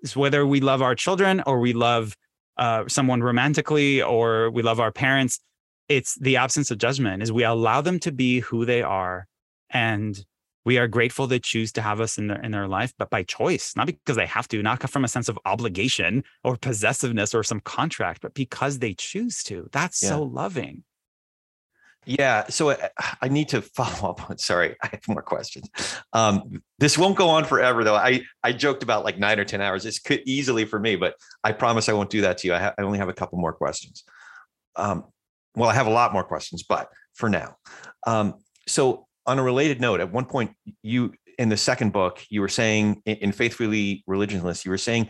It's 0.00 0.16
whether 0.16 0.46
we 0.46 0.60
love 0.60 0.82
our 0.82 0.94
children 0.94 1.42
or 1.46 1.60
we 1.60 1.72
love 1.72 2.16
uh, 2.56 2.84
someone 2.88 3.22
romantically 3.22 4.02
or 4.02 4.50
we 4.50 4.62
love 4.62 4.80
our 4.80 4.92
parents, 4.92 5.40
it's 5.88 6.16
the 6.16 6.36
absence 6.36 6.70
of 6.70 6.78
judgment 6.78 7.22
is 7.22 7.30
we 7.30 7.44
allow 7.44 7.80
them 7.80 7.98
to 8.00 8.12
be 8.12 8.40
who 8.40 8.64
they 8.64 8.82
are 8.82 9.26
and 9.70 10.24
we 10.66 10.78
are 10.78 10.88
grateful 10.88 11.28
they 11.28 11.38
choose 11.38 11.70
to 11.72 11.80
have 11.80 12.00
us 12.00 12.18
in 12.18 12.26
their 12.26 12.42
in 12.42 12.50
their 12.50 12.66
life, 12.66 12.92
but 12.98 13.08
by 13.08 13.22
choice, 13.22 13.74
not 13.76 13.86
because 13.86 14.16
they 14.16 14.26
have 14.26 14.48
to, 14.48 14.60
not 14.62 14.82
from 14.90 15.04
a 15.04 15.08
sense 15.08 15.28
of 15.28 15.38
obligation 15.46 16.24
or 16.42 16.56
possessiveness 16.56 17.34
or 17.34 17.44
some 17.44 17.60
contract, 17.60 18.20
but 18.20 18.34
because 18.34 18.80
they 18.80 18.92
choose 18.92 19.44
to. 19.44 19.68
That's 19.70 20.02
yeah. 20.02 20.08
so 20.10 20.24
loving. 20.24 20.82
Yeah. 22.04 22.46
So 22.48 22.70
I, 22.70 22.74
uh, 22.74 22.88
I, 23.22 23.28
need 23.28 23.48
to 23.50 23.62
follow 23.76 24.10
up 24.10 24.28
on, 24.28 24.38
sorry, 24.38 24.76
I 24.82 24.88
have 24.88 25.06
more 25.08 25.22
questions. 25.22 25.68
Um, 26.12 26.62
this 26.78 26.98
won't 26.98 27.16
go 27.16 27.28
on 27.28 27.44
forever 27.44 27.82
though. 27.84 27.96
I, 27.96 28.22
I 28.42 28.52
joked 28.52 28.82
about 28.82 29.04
like 29.04 29.18
nine 29.18 29.40
or 29.40 29.44
10 29.44 29.60
hours. 29.60 29.82
This 29.82 29.98
could 29.98 30.22
easily 30.24 30.64
for 30.64 30.78
me, 30.78 30.96
but 30.96 31.14
I 31.42 31.52
promise 31.52 31.88
I 31.88 31.94
won't 31.94 32.10
do 32.10 32.20
that 32.20 32.38
to 32.38 32.48
you. 32.48 32.54
I, 32.54 32.58
ha- 32.58 32.74
I 32.78 32.82
only 32.82 32.98
have 32.98 33.08
a 33.08 33.12
couple 33.12 33.38
more 33.38 33.52
questions. 33.52 34.04
Um, 34.76 35.04
well, 35.56 35.68
I 35.68 35.74
have 35.74 35.88
a 35.88 35.90
lot 35.90 36.12
more 36.12 36.24
questions, 36.24 36.62
but 36.62 36.88
for 37.14 37.28
now. 37.28 37.56
Um, 38.06 38.34
so 38.68 39.06
on 39.26 39.38
a 39.38 39.42
related 39.42 39.80
note, 39.80 40.00
at 40.00 40.12
one 40.12 40.24
point, 40.24 40.52
you 40.82 41.12
in 41.38 41.48
the 41.48 41.56
second 41.56 41.92
book, 41.92 42.24
you 42.30 42.40
were 42.40 42.48
saying 42.48 43.02
in 43.04 43.32
Faithfully 43.32 44.02
Religionless, 44.08 44.64
you 44.64 44.70
were 44.70 44.78
saying 44.78 45.08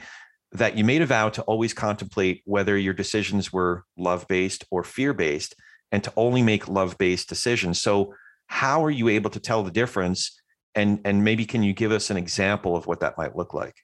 that 0.53 0.77
you 0.77 0.85
made 0.85 1.03
a 1.03 1.07
vow 1.07 1.29
to 1.29 1.43
always 1.43 1.73
contemplate 1.73 2.43
whether 2.45 2.77
your 2.77 2.95
decisions 2.95 3.53
were 3.53 3.85
love 3.97 4.27
based 4.29 4.65
or 4.71 4.83
fear 4.83 5.13
based 5.13 5.55
and 5.93 6.03
to 6.03 6.13
only 6.17 6.43
make 6.43 6.69
love 6.69 6.99
based 6.99 7.29
decisions. 7.29 7.81
So, 7.81 8.15
how 8.49 8.85
are 8.85 8.91
you 8.91 9.09
able 9.09 9.31
to 9.31 9.41
tell 9.41 9.63
the 9.63 9.71
difference? 9.71 10.41
And, 10.75 11.01
and 11.05 11.25
maybe 11.25 11.45
can 11.45 11.63
you 11.63 11.73
give 11.73 11.91
us 11.91 12.11
an 12.11 12.17
example 12.17 12.77
of 12.77 12.87
what 12.87 13.01
that 13.01 13.17
might 13.19 13.35
look 13.35 13.55
like? 13.55 13.75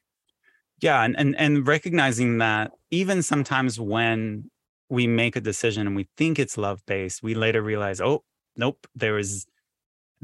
Yeah, 0.81 1.03
and, 1.03 1.17
and 1.17 1.37
and 1.37 1.67
recognizing 1.67 2.39
that 2.39 2.73
even 2.91 3.23
sometimes 3.23 3.79
when 3.79 4.51
we 4.89 5.07
make 5.07 5.37
a 5.37 5.41
decision 5.41 5.87
and 5.87 5.97
we 5.97 6.09
think 6.17 6.39
it's 6.39 6.59
love 6.59 6.85
based, 6.87 7.23
we 7.23 7.35
later 7.35 7.63
realize, 7.63 8.01
oh, 8.01 8.25
nope, 8.57 8.87
there 8.95 9.17
is 9.17 9.47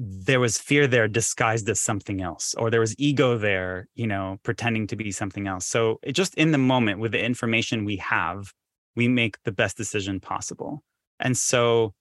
there 0.01 0.39
was 0.39 0.59
fear 0.59 0.87
there 0.87 1.09
disguised 1.09 1.69
as 1.69 1.81
something 1.81 2.23
else 2.23 2.55
or 2.55 2.71
there 2.71 2.79
was 2.79 2.95
ego 2.99 3.37
there 3.37 3.89
you 3.97 4.07
know 4.07 4.39
pretending 4.45 4.87
to 4.87 4.97
be 4.97 5.11
something 5.11 5.49
else. 5.49 5.67
So 5.67 5.99
just 6.13 6.35
in 6.37 6.53
the 6.53 6.59
moment 6.59 7.01
with 7.01 7.13
the 7.13 7.25
information 7.25 7.85
we 7.85 7.97
have 7.97 8.53
we 8.95 9.09
make 9.09 9.43
the 9.43 9.53
best 9.53 9.77
decision 9.77 10.21
possible. 10.21 10.85
And 11.21 11.37
so 11.37 11.95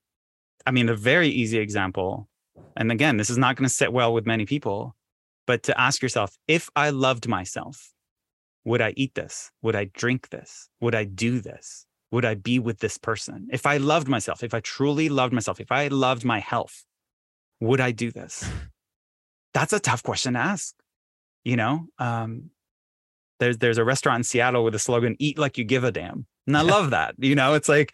i 0.67 0.71
mean 0.71 0.89
a 0.89 0.95
very 0.95 1.29
easy 1.29 1.57
example 1.57 2.27
and 2.75 2.91
again 2.91 3.17
this 3.17 3.29
is 3.29 3.37
not 3.37 3.55
going 3.55 3.67
to 3.67 3.73
sit 3.73 3.91
well 3.93 4.13
with 4.13 4.25
many 4.25 4.45
people 4.45 4.95
but 5.45 5.63
to 5.63 5.79
ask 5.79 6.01
yourself 6.01 6.37
if 6.47 6.69
i 6.75 6.89
loved 6.89 7.27
myself 7.27 7.93
would 8.65 8.81
i 8.81 8.93
eat 8.97 9.15
this? 9.15 9.49
Would 9.61 9.75
i 9.75 9.85
drink 9.85 10.29
this? 10.29 10.69
Would 10.81 10.93
i 10.93 11.05
do 11.05 11.39
this? 11.39 11.85
Would 12.11 12.25
i 12.25 12.35
be 12.35 12.59
with 12.59 12.79
this 12.79 12.97
person? 12.97 13.47
If 13.51 13.65
i 13.65 13.77
loved 13.77 14.07
myself 14.07 14.43
if 14.43 14.53
i 14.53 14.59
truly 14.59 15.09
loved 15.09 15.33
myself 15.33 15.59
if 15.59 15.71
i 15.71 15.87
loved 15.87 16.25
my 16.25 16.39
health 16.39 16.85
would 17.59 17.81
I 17.81 17.91
do 17.91 18.11
this? 18.11 18.49
That's 19.53 19.73
a 19.73 19.79
tough 19.79 20.03
question 20.03 20.33
to 20.33 20.39
ask. 20.39 20.75
You 21.43 21.55
know, 21.55 21.87
um, 21.97 22.51
there's 23.39 23.57
there's 23.57 23.77
a 23.77 23.85
restaurant 23.85 24.19
in 24.19 24.23
Seattle 24.23 24.63
with 24.63 24.75
a 24.75 24.79
slogan 24.79 25.15
"Eat 25.19 25.37
like 25.37 25.57
you 25.57 25.63
give 25.63 25.83
a 25.83 25.91
damn," 25.91 26.25
and 26.45 26.57
I 26.57 26.61
love 26.61 26.91
that. 26.91 27.15
You 27.17 27.35
know, 27.35 27.53
it's 27.53 27.69
like 27.69 27.93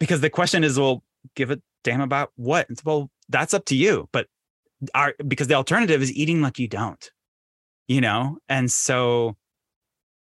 because 0.00 0.20
the 0.20 0.30
question 0.30 0.64
is, 0.64 0.78
well, 0.78 1.02
give 1.34 1.50
a 1.50 1.60
damn 1.84 2.00
about 2.00 2.32
what? 2.36 2.66
It's, 2.68 2.84
well, 2.84 3.10
that's 3.28 3.54
up 3.54 3.64
to 3.66 3.76
you. 3.76 4.08
But 4.12 4.26
our 4.94 5.14
because 5.26 5.46
the 5.46 5.54
alternative 5.54 6.02
is 6.02 6.12
eating 6.12 6.40
like 6.40 6.58
you 6.58 6.68
don't. 6.68 7.10
You 7.86 8.00
know, 8.00 8.38
and 8.48 8.70
so 8.70 9.36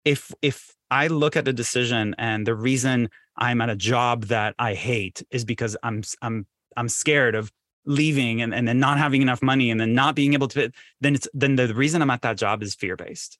if 0.03 0.31
if 0.41 0.75
I 0.91 1.07
look 1.07 1.35
at 1.35 1.47
a 1.47 1.53
decision 1.53 2.15
and 2.17 2.45
the 2.45 2.55
reason 2.55 3.09
I'm 3.37 3.61
at 3.61 3.69
a 3.69 3.75
job 3.75 4.25
that 4.25 4.55
I 4.59 4.75
hate 4.75 5.23
is 5.31 5.45
because 5.45 5.75
I'm 5.81 6.03
I'm 6.21 6.45
I'm 6.77 6.89
scared 6.89 7.35
of 7.35 7.51
leaving 7.85 8.41
and, 8.41 8.53
and 8.53 8.67
then 8.67 8.79
not 8.79 8.97
having 8.97 9.21
enough 9.21 9.41
money 9.41 9.69
and 9.69 9.79
then 9.79 9.93
not 9.93 10.15
being 10.15 10.33
able 10.33 10.47
to 10.47 10.71
then 11.01 11.15
it's 11.15 11.27
then 11.33 11.55
the 11.55 11.73
reason 11.73 12.01
i'm 12.01 12.09
at 12.09 12.21
that 12.21 12.37
job 12.37 12.63
is 12.63 12.75
fear 12.75 12.95
based 12.95 13.37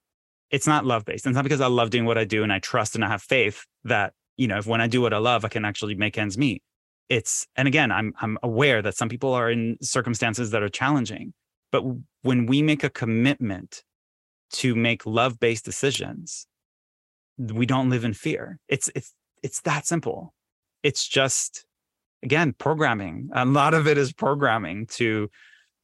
it's 0.51 0.67
not 0.67 0.85
love 0.85 1.05
based 1.05 1.25
it's 1.25 1.35
not 1.35 1.43
because 1.43 1.61
i 1.61 1.67
love 1.67 1.89
doing 1.89 2.05
what 2.05 2.17
i 2.17 2.23
do 2.23 2.43
and 2.43 2.53
i 2.53 2.59
trust 2.59 2.95
and 2.95 3.03
i 3.03 3.07
have 3.07 3.21
faith 3.21 3.65
that 3.83 4.13
you 4.37 4.47
know 4.47 4.57
if 4.57 4.67
when 4.67 4.81
i 4.81 4.87
do 4.87 5.01
what 5.01 5.13
i 5.13 5.17
love 5.17 5.45
i 5.45 5.47
can 5.47 5.65
actually 5.65 5.95
make 5.95 6.17
ends 6.17 6.37
meet. 6.37 6.61
It's 7.07 7.45
and 7.55 7.67
again 7.67 7.91
i'm 7.91 8.13
i'm 8.19 8.37
aware 8.41 8.81
that 8.81 8.95
some 8.95 9.09
people 9.09 9.33
are 9.33 9.49
in 9.49 9.77
circumstances 9.81 10.51
that 10.51 10.63
are 10.63 10.69
challenging 10.69 11.33
but 11.71 11.83
when 12.23 12.45
we 12.45 12.61
make 12.61 12.83
a 12.83 12.89
commitment 12.89 13.83
to 14.53 14.75
make 14.75 15.05
love 15.05 15.39
based 15.39 15.65
decisions 15.65 16.47
we 17.37 17.65
don't 17.65 17.89
live 17.89 18.03
in 18.03 18.13
fear. 18.13 18.59
It's 18.67 18.89
it's 18.95 19.13
it's 19.43 19.61
that 19.61 19.85
simple. 19.85 20.33
It's 20.83 21.07
just 21.07 21.65
again 22.23 22.53
programming. 22.53 23.29
A 23.33 23.45
lot 23.45 23.73
of 23.73 23.87
it 23.87 23.97
is 23.97 24.13
programming 24.13 24.87
to 24.87 25.29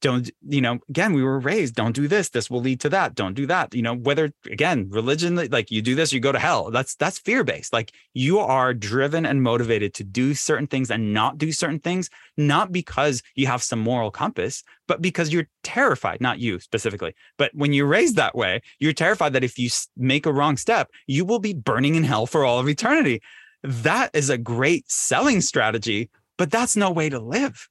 don't 0.02 0.28
you 0.46 0.60
know 0.60 0.80
again 0.90 1.12
we 1.12 1.22
were 1.22 1.38
raised 1.38 1.76
don't 1.76 1.94
do 1.94 2.08
this 2.08 2.28
this 2.30 2.50
will 2.50 2.60
lead 2.60 2.80
to 2.80 2.88
that 2.90 3.14
don't 3.14 3.34
do 3.34 3.46
that. 3.46 3.72
You 3.72 3.82
know 3.82 3.94
whether 3.94 4.32
again 4.50 4.88
religion 4.90 5.36
like 5.50 5.70
you 5.70 5.80
do 5.80 5.94
this 5.94 6.12
you 6.12 6.20
go 6.20 6.32
to 6.32 6.38
hell. 6.38 6.70
That's 6.70 6.96
that's 6.96 7.20
fear 7.20 7.44
based 7.44 7.72
like 7.72 7.92
you 8.12 8.40
are 8.40 8.74
driven 8.74 9.24
and 9.24 9.42
motivated 9.42 9.94
to 9.94 10.04
do 10.04 10.34
certain 10.34 10.66
things 10.66 10.90
and 10.90 11.14
not 11.14 11.38
do 11.38 11.52
certain 11.52 11.78
things 11.78 12.10
not 12.36 12.72
because 12.72 13.22
you 13.36 13.46
have 13.46 13.62
some 13.62 13.78
moral 13.78 14.10
compass 14.10 14.64
but 14.88 15.00
because 15.00 15.32
you're 15.32 15.48
terrified 15.62 16.20
not 16.20 16.40
you 16.40 16.58
specifically 16.58 17.14
but 17.38 17.52
when 17.54 17.72
you're 17.72 17.86
raised 17.86 18.16
that 18.16 18.34
way 18.34 18.60
you're 18.80 18.92
terrified 18.92 19.32
that 19.32 19.44
if 19.44 19.58
you 19.58 19.70
make 19.96 20.26
a 20.26 20.32
wrong 20.32 20.56
step 20.56 20.90
you 21.06 21.24
will 21.24 21.38
be 21.38 21.54
burning 21.54 21.94
in 21.94 22.04
hell 22.04 22.26
for 22.26 22.44
all 22.44 22.58
of 22.58 22.68
eternity. 22.68 23.22
That 23.62 24.10
is 24.12 24.28
a 24.28 24.38
great 24.38 24.90
selling 24.90 25.40
strategy 25.40 26.10
but 26.42 26.50
that's 26.50 26.74
no 26.74 26.90
way 26.90 27.08
to 27.08 27.20
live 27.20 27.68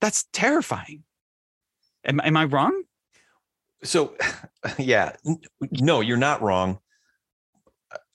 that's 0.00 0.24
terrifying 0.32 1.04
Am, 2.08 2.20
am 2.20 2.36
I 2.36 2.44
wrong? 2.44 2.84
So, 3.84 4.14
yeah, 4.78 5.12
no, 5.72 6.00
you're 6.00 6.16
not 6.16 6.42
wrong. 6.42 6.78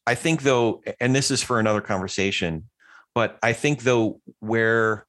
I 0.05 0.15
think 0.15 0.41
though, 0.41 0.81
and 0.99 1.15
this 1.15 1.31
is 1.31 1.41
for 1.41 1.59
another 1.59 1.79
conversation, 1.79 2.69
but 3.15 3.37
I 3.41 3.53
think 3.53 3.83
though 3.83 4.19
where 4.39 5.05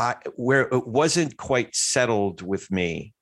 I 0.00 0.16
where 0.36 0.62
it 0.62 0.86
wasn't 0.86 1.36
quite 1.36 1.74
settled 1.74 2.40
with 2.40 2.70
me, 2.70 3.12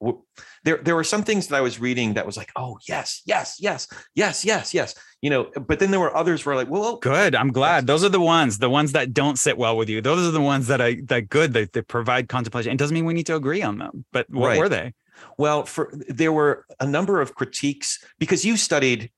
there 0.64 0.76
there 0.76 0.94
were 0.94 1.04
some 1.04 1.24
things 1.24 1.48
that 1.48 1.56
I 1.56 1.60
was 1.60 1.80
reading 1.80 2.14
that 2.14 2.24
was 2.24 2.36
like, 2.36 2.52
oh 2.54 2.78
yes, 2.88 3.22
yes, 3.26 3.56
yes, 3.58 3.88
yes, 4.14 4.44
yes, 4.44 4.72
yes, 4.72 4.94
you 5.20 5.28
know. 5.28 5.50
But 5.56 5.80
then 5.80 5.90
there 5.90 6.00
were 6.00 6.16
others 6.16 6.46
where 6.46 6.54
like, 6.54 6.70
well, 6.70 6.96
good. 6.98 7.34
I'm 7.34 7.50
glad 7.50 7.86
those 7.86 8.04
are 8.04 8.08
the 8.08 8.20
ones, 8.20 8.58
the 8.58 8.70
ones 8.70 8.92
that 8.92 9.12
don't 9.12 9.38
sit 9.38 9.58
well 9.58 9.76
with 9.76 9.88
you. 9.88 10.00
Those 10.00 10.26
are 10.26 10.30
the 10.30 10.40
ones 10.40 10.68
that 10.68 10.80
I 10.80 11.00
that 11.06 11.28
good 11.28 11.52
that, 11.54 11.72
that 11.72 11.88
provide 11.88 12.28
contemplation. 12.28 12.72
It 12.72 12.78
doesn't 12.78 12.94
mean 12.94 13.04
we 13.04 13.14
need 13.14 13.26
to 13.26 13.36
agree 13.36 13.62
on 13.62 13.78
them, 13.78 14.04
but 14.12 14.30
what 14.30 14.48
right. 14.48 14.58
were 14.58 14.68
they? 14.68 14.94
Well, 15.36 15.64
for 15.64 15.92
there 16.08 16.32
were 16.32 16.64
a 16.78 16.86
number 16.86 17.20
of 17.20 17.34
critiques 17.34 17.98
because 18.20 18.44
you 18.44 18.56
studied 18.56 19.10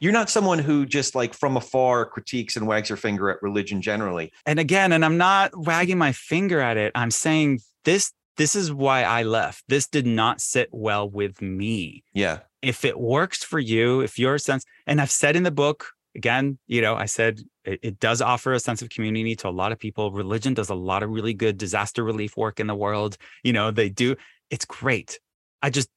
you're 0.00 0.12
not 0.12 0.30
someone 0.30 0.58
who 0.58 0.86
just 0.86 1.14
like 1.14 1.34
from 1.34 1.56
afar 1.56 2.06
critiques 2.06 2.56
and 2.56 2.66
wags 2.66 2.88
her 2.88 2.96
finger 2.96 3.30
at 3.30 3.42
religion 3.42 3.82
generally. 3.82 4.32
And 4.46 4.58
again, 4.58 4.92
and 4.92 5.04
I'm 5.04 5.16
not 5.16 5.56
wagging 5.56 5.98
my 5.98 6.12
finger 6.12 6.60
at 6.60 6.76
it. 6.76 6.92
I'm 6.94 7.10
saying 7.10 7.60
this 7.84 8.12
this 8.36 8.54
is 8.54 8.72
why 8.72 9.02
I 9.02 9.24
left. 9.24 9.64
This 9.68 9.88
did 9.88 10.06
not 10.06 10.40
sit 10.40 10.68
well 10.70 11.10
with 11.10 11.42
me. 11.42 12.04
Yeah. 12.14 12.38
If 12.62 12.84
it 12.84 12.98
works 12.98 13.42
for 13.42 13.58
you, 13.58 14.00
if 14.00 14.18
your 14.18 14.38
sense, 14.38 14.64
and 14.86 15.00
I've 15.00 15.10
said 15.10 15.34
in 15.34 15.42
the 15.42 15.50
book, 15.50 15.90
again, 16.14 16.58
you 16.68 16.80
know, 16.80 16.94
I 16.94 17.06
said 17.06 17.40
it, 17.64 17.80
it, 17.82 18.00
does 18.00 18.22
offer 18.22 18.52
a 18.52 18.60
sense 18.60 18.80
of 18.80 18.90
community 18.90 19.34
to 19.36 19.48
a 19.48 19.50
lot 19.50 19.72
of 19.72 19.78
people. 19.78 20.12
Religion 20.12 20.54
does 20.54 20.70
a 20.70 20.74
lot 20.74 21.02
of 21.02 21.10
really 21.10 21.34
good 21.34 21.58
disaster 21.58 22.04
relief 22.04 22.36
work 22.36 22.60
in 22.60 22.68
the 22.68 22.74
world. 22.74 23.16
You 23.42 23.52
know, 23.52 23.72
they 23.72 23.88
do. 23.88 24.14
It's 24.50 24.64
great. 24.64 25.18
I 25.60 25.70
just 25.70 25.88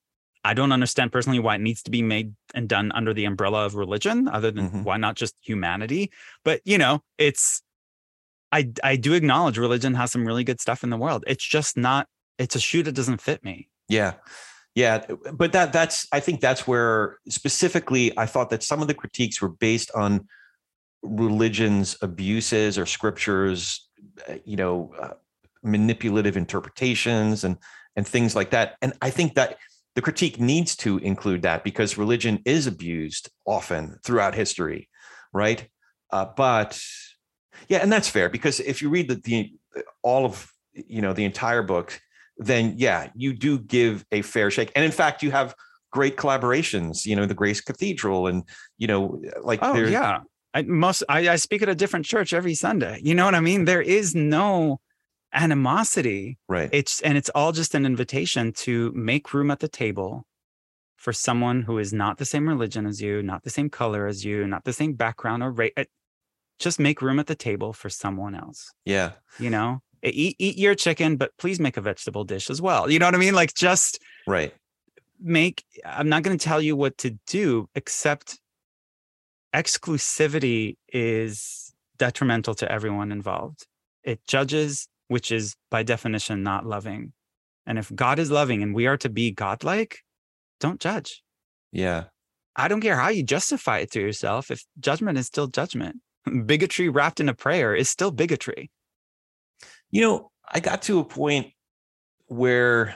I 0.43 0.53
don't 0.53 0.71
understand 0.71 1.11
personally 1.11 1.39
why 1.39 1.55
it 1.55 1.61
needs 1.61 1.83
to 1.83 1.91
be 1.91 2.01
made 2.01 2.33
and 2.55 2.67
done 2.67 2.91
under 2.93 3.13
the 3.13 3.25
umbrella 3.25 3.65
of 3.65 3.75
religion, 3.75 4.27
other 4.27 4.51
than 4.51 4.69
mm-hmm. 4.69 4.83
why 4.83 4.97
not 4.97 5.15
just 5.15 5.35
humanity. 5.41 6.11
But 6.43 6.61
you 6.65 6.77
know, 6.77 7.03
it's 7.17 7.61
I 8.51 8.69
I 8.83 8.95
do 8.95 9.13
acknowledge 9.13 9.57
religion 9.57 9.93
has 9.95 10.11
some 10.11 10.25
really 10.25 10.43
good 10.43 10.59
stuff 10.59 10.83
in 10.83 10.89
the 10.89 10.97
world. 10.97 11.23
It's 11.27 11.45
just 11.45 11.77
not. 11.77 12.07
It's 12.37 12.55
a 12.55 12.59
shoe 12.59 12.83
that 12.83 12.93
doesn't 12.93 13.21
fit 13.21 13.43
me. 13.43 13.69
Yeah, 13.87 14.13
yeah. 14.73 15.05
But 15.33 15.51
that 15.53 15.73
that's 15.73 16.07
I 16.11 16.19
think 16.19 16.41
that's 16.41 16.67
where 16.67 17.19
specifically 17.29 18.17
I 18.17 18.25
thought 18.25 18.49
that 18.49 18.63
some 18.63 18.81
of 18.81 18.87
the 18.87 18.93
critiques 18.93 19.41
were 19.41 19.49
based 19.49 19.91
on 19.93 20.27
religion's 21.03 21.97
abuses 22.01 22.77
or 22.77 22.85
scriptures, 22.85 23.87
uh, 24.29 24.35
you 24.45 24.55
know, 24.55 24.93
uh, 24.99 25.13
manipulative 25.63 26.35
interpretations 26.35 27.43
and 27.43 27.57
and 27.95 28.07
things 28.07 28.35
like 28.35 28.51
that. 28.51 28.75
And 28.81 28.93
I 29.01 29.09
think 29.09 29.35
that 29.35 29.57
the 29.95 30.01
critique 30.01 30.39
needs 30.39 30.75
to 30.77 30.97
include 30.99 31.41
that 31.41 31.63
because 31.63 31.97
religion 31.97 32.39
is 32.45 32.67
abused 32.67 33.29
often 33.45 33.97
throughout 34.03 34.35
history, 34.35 34.89
right? 35.33 35.67
Uh, 36.11 36.25
but 36.35 36.81
yeah, 37.67 37.79
and 37.79 37.91
that's 37.91 38.07
fair 38.07 38.29
because 38.29 38.59
if 38.59 38.81
you 38.81 38.89
read 38.89 39.09
the, 39.09 39.15
the 39.15 39.83
all 40.01 40.25
of 40.25 40.51
you 40.73 41.01
know 41.01 41.13
the 41.13 41.25
entire 41.25 41.61
book, 41.61 41.99
then 42.37 42.75
yeah, 42.77 43.09
you 43.15 43.33
do 43.33 43.59
give 43.59 44.05
a 44.11 44.21
fair 44.21 44.49
shake. 44.49 44.71
And 44.75 44.85
in 44.85 44.91
fact, 44.91 45.23
you 45.23 45.31
have 45.31 45.53
great 45.91 46.17
collaborations. 46.17 47.05
You 47.05 47.15
know, 47.15 47.25
the 47.25 47.33
Grace 47.33 47.61
Cathedral, 47.61 48.27
and 48.27 48.43
you 48.77 48.87
know, 48.87 49.21
like 49.41 49.59
oh 49.61 49.75
yeah, 49.75 50.21
I 50.53 50.63
must. 50.63 51.03
I, 51.09 51.29
I 51.29 51.35
speak 51.35 51.61
at 51.61 51.69
a 51.69 51.75
different 51.75 52.05
church 52.05 52.33
every 52.33 52.55
Sunday. 52.55 52.99
You 53.03 53.15
know 53.15 53.25
what 53.25 53.35
I 53.35 53.41
mean? 53.41 53.65
There 53.65 53.81
is 53.81 54.15
no 54.15 54.79
animosity. 55.33 56.37
Right. 56.47 56.69
It's 56.71 57.01
and 57.01 57.17
it's 57.17 57.29
all 57.29 57.51
just 57.51 57.75
an 57.75 57.85
invitation 57.85 58.51
to 58.53 58.91
make 58.93 59.33
room 59.33 59.51
at 59.51 59.59
the 59.59 59.67
table 59.67 60.25
for 60.97 61.13
someone 61.13 61.63
who 61.63 61.77
is 61.79 61.91
not 61.91 62.17
the 62.17 62.25
same 62.25 62.47
religion 62.47 62.85
as 62.85 63.01
you, 63.01 63.23
not 63.23 63.43
the 63.43 63.49
same 63.49 63.69
color 63.69 64.05
as 64.05 64.23
you, 64.23 64.45
not 64.45 64.65
the 64.65 64.73
same 64.73 64.93
background 64.93 65.41
or 65.41 65.51
race. 65.51 65.71
Eh, 65.77 65.85
just 66.59 66.79
make 66.79 67.01
room 67.01 67.19
at 67.19 67.25
the 67.25 67.35
table 67.35 67.73
for 67.73 67.89
someone 67.89 68.35
else. 68.35 68.71
Yeah. 68.85 69.13
You 69.39 69.49
know, 69.49 69.81
eat 70.03 70.35
eat 70.37 70.57
your 70.57 70.75
chicken, 70.75 71.17
but 71.17 71.31
please 71.37 71.59
make 71.59 71.77
a 71.77 71.81
vegetable 71.81 72.23
dish 72.23 72.49
as 72.49 72.61
well. 72.61 72.89
You 72.89 72.99
know 72.99 73.07
what 73.07 73.15
I 73.15 73.19
mean? 73.19 73.33
Like 73.33 73.53
just 73.53 73.99
right. 74.27 74.53
Make. 75.19 75.63
I'm 75.85 76.09
not 76.09 76.23
going 76.23 76.37
to 76.37 76.43
tell 76.43 76.61
you 76.61 76.75
what 76.75 76.97
to 76.99 77.11
do, 77.27 77.67
except 77.75 78.39
exclusivity 79.53 80.77
is 80.91 81.73
detrimental 81.97 82.55
to 82.55 82.71
everyone 82.71 83.11
involved. 83.11 83.67
It 84.03 84.25
judges 84.27 84.87
which 85.11 85.29
is 85.29 85.57
by 85.69 85.83
definition 85.83 86.41
not 86.41 86.65
loving. 86.65 87.11
And 87.65 87.77
if 87.77 87.93
God 87.93 88.17
is 88.17 88.31
loving 88.31 88.63
and 88.63 88.73
we 88.73 88.87
are 88.87 88.95
to 88.99 89.09
be 89.09 89.29
godlike, 89.29 89.99
don't 90.61 90.79
judge. 90.79 91.21
Yeah. 91.73 92.05
I 92.55 92.69
don't 92.69 92.79
care 92.79 92.95
how 92.95 93.09
you 93.09 93.21
justify 93.21 93.79
it 93.79 93.91
to 93.91 93.99
yourself. 93.99 94.49
If 94.49 94.63
judgment 94.79 95.17
is 95.17 95.27
still 95.27 95.47
judgment, 95.47 95.97
bigotry 96.45 96.87
wrapped 96.87 97.19
in 97.19 97.27
a 97.27 97.33
prayer 97.33 97.75
is 97.75 97.89
still 97.89 98.11
bigotry. 98.11 98.71
You 99.89 100.01
know, 100.01 100.31
I 100.49 100.61
got 100.61 100.83
to 100.83 100.99
a 100.99 101.03
point 101.03 101.47
where 102.27 102.95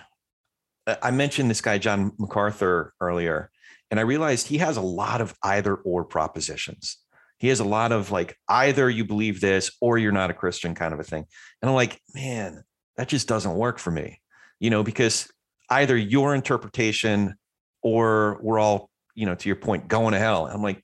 uh, 0.87 0.95
I 1.03 1.11
mentioned 1.11 1.49
this 1.49 1.59
guy, 1.59 1.79
John 1.79 2.13
MacArthur, 2.17 2.93
earlier, 3.01 3.51
and 3.91 3.99
I 3.99 4.03
realized 4.03 4.47
he 4.47 4.59
has 4.59 4.77
a 4.77 4.81
lot 4.81 5.19
of 5.19 5.35
either 5.43 5.75
or 5.75 6.05
propositions 6.05 6.97
he 7.45 7.49
has 7.49 7.59
a 7.59 7.63
lot 7.63 7.91
of 7.91 8.09
like 8.09 8.39
either 8.49 8.89
you 8.89 9.05
believe 9.05 9.39
this 9.39 9.69
or 9.79 9.99
you're 9.99 10.11
not 10.11 10.31
a 10.31 10.33
Christian 10.33 10.73
kind 10.73 10.95
of 10.95 10.99
a 10.99 11.03
thing. 11.03 11.23
And 11.61 11.69
I'm 11.69 11.75
like, 11.75 12.01
man, 12.15 12.63
that 12.97 13.07
just 13.07 13.27
doesn't 13.27 13.53
work 13.53 13.77
for 13.77 13.91
me, 13.91 14.19
you 14.59 14.71
know, 14.71 14.81
because 14.81 15.31
either 15.69 15.95
your 15.95 16.33
interpretation 16.33 17.35
or 17.83 18.39
we're 18.41 18.57
all, 18.57 18.89
you 19.13 19.27
know, 19.27 19.35
to 19.35 19.47
your 19.47 19.57
point, 19.57 19.87
going 19.87 20.13
to 20.13 20.17
hell. 20.17 20.47
I'm 20.47 20.63
like, 20.63 20.83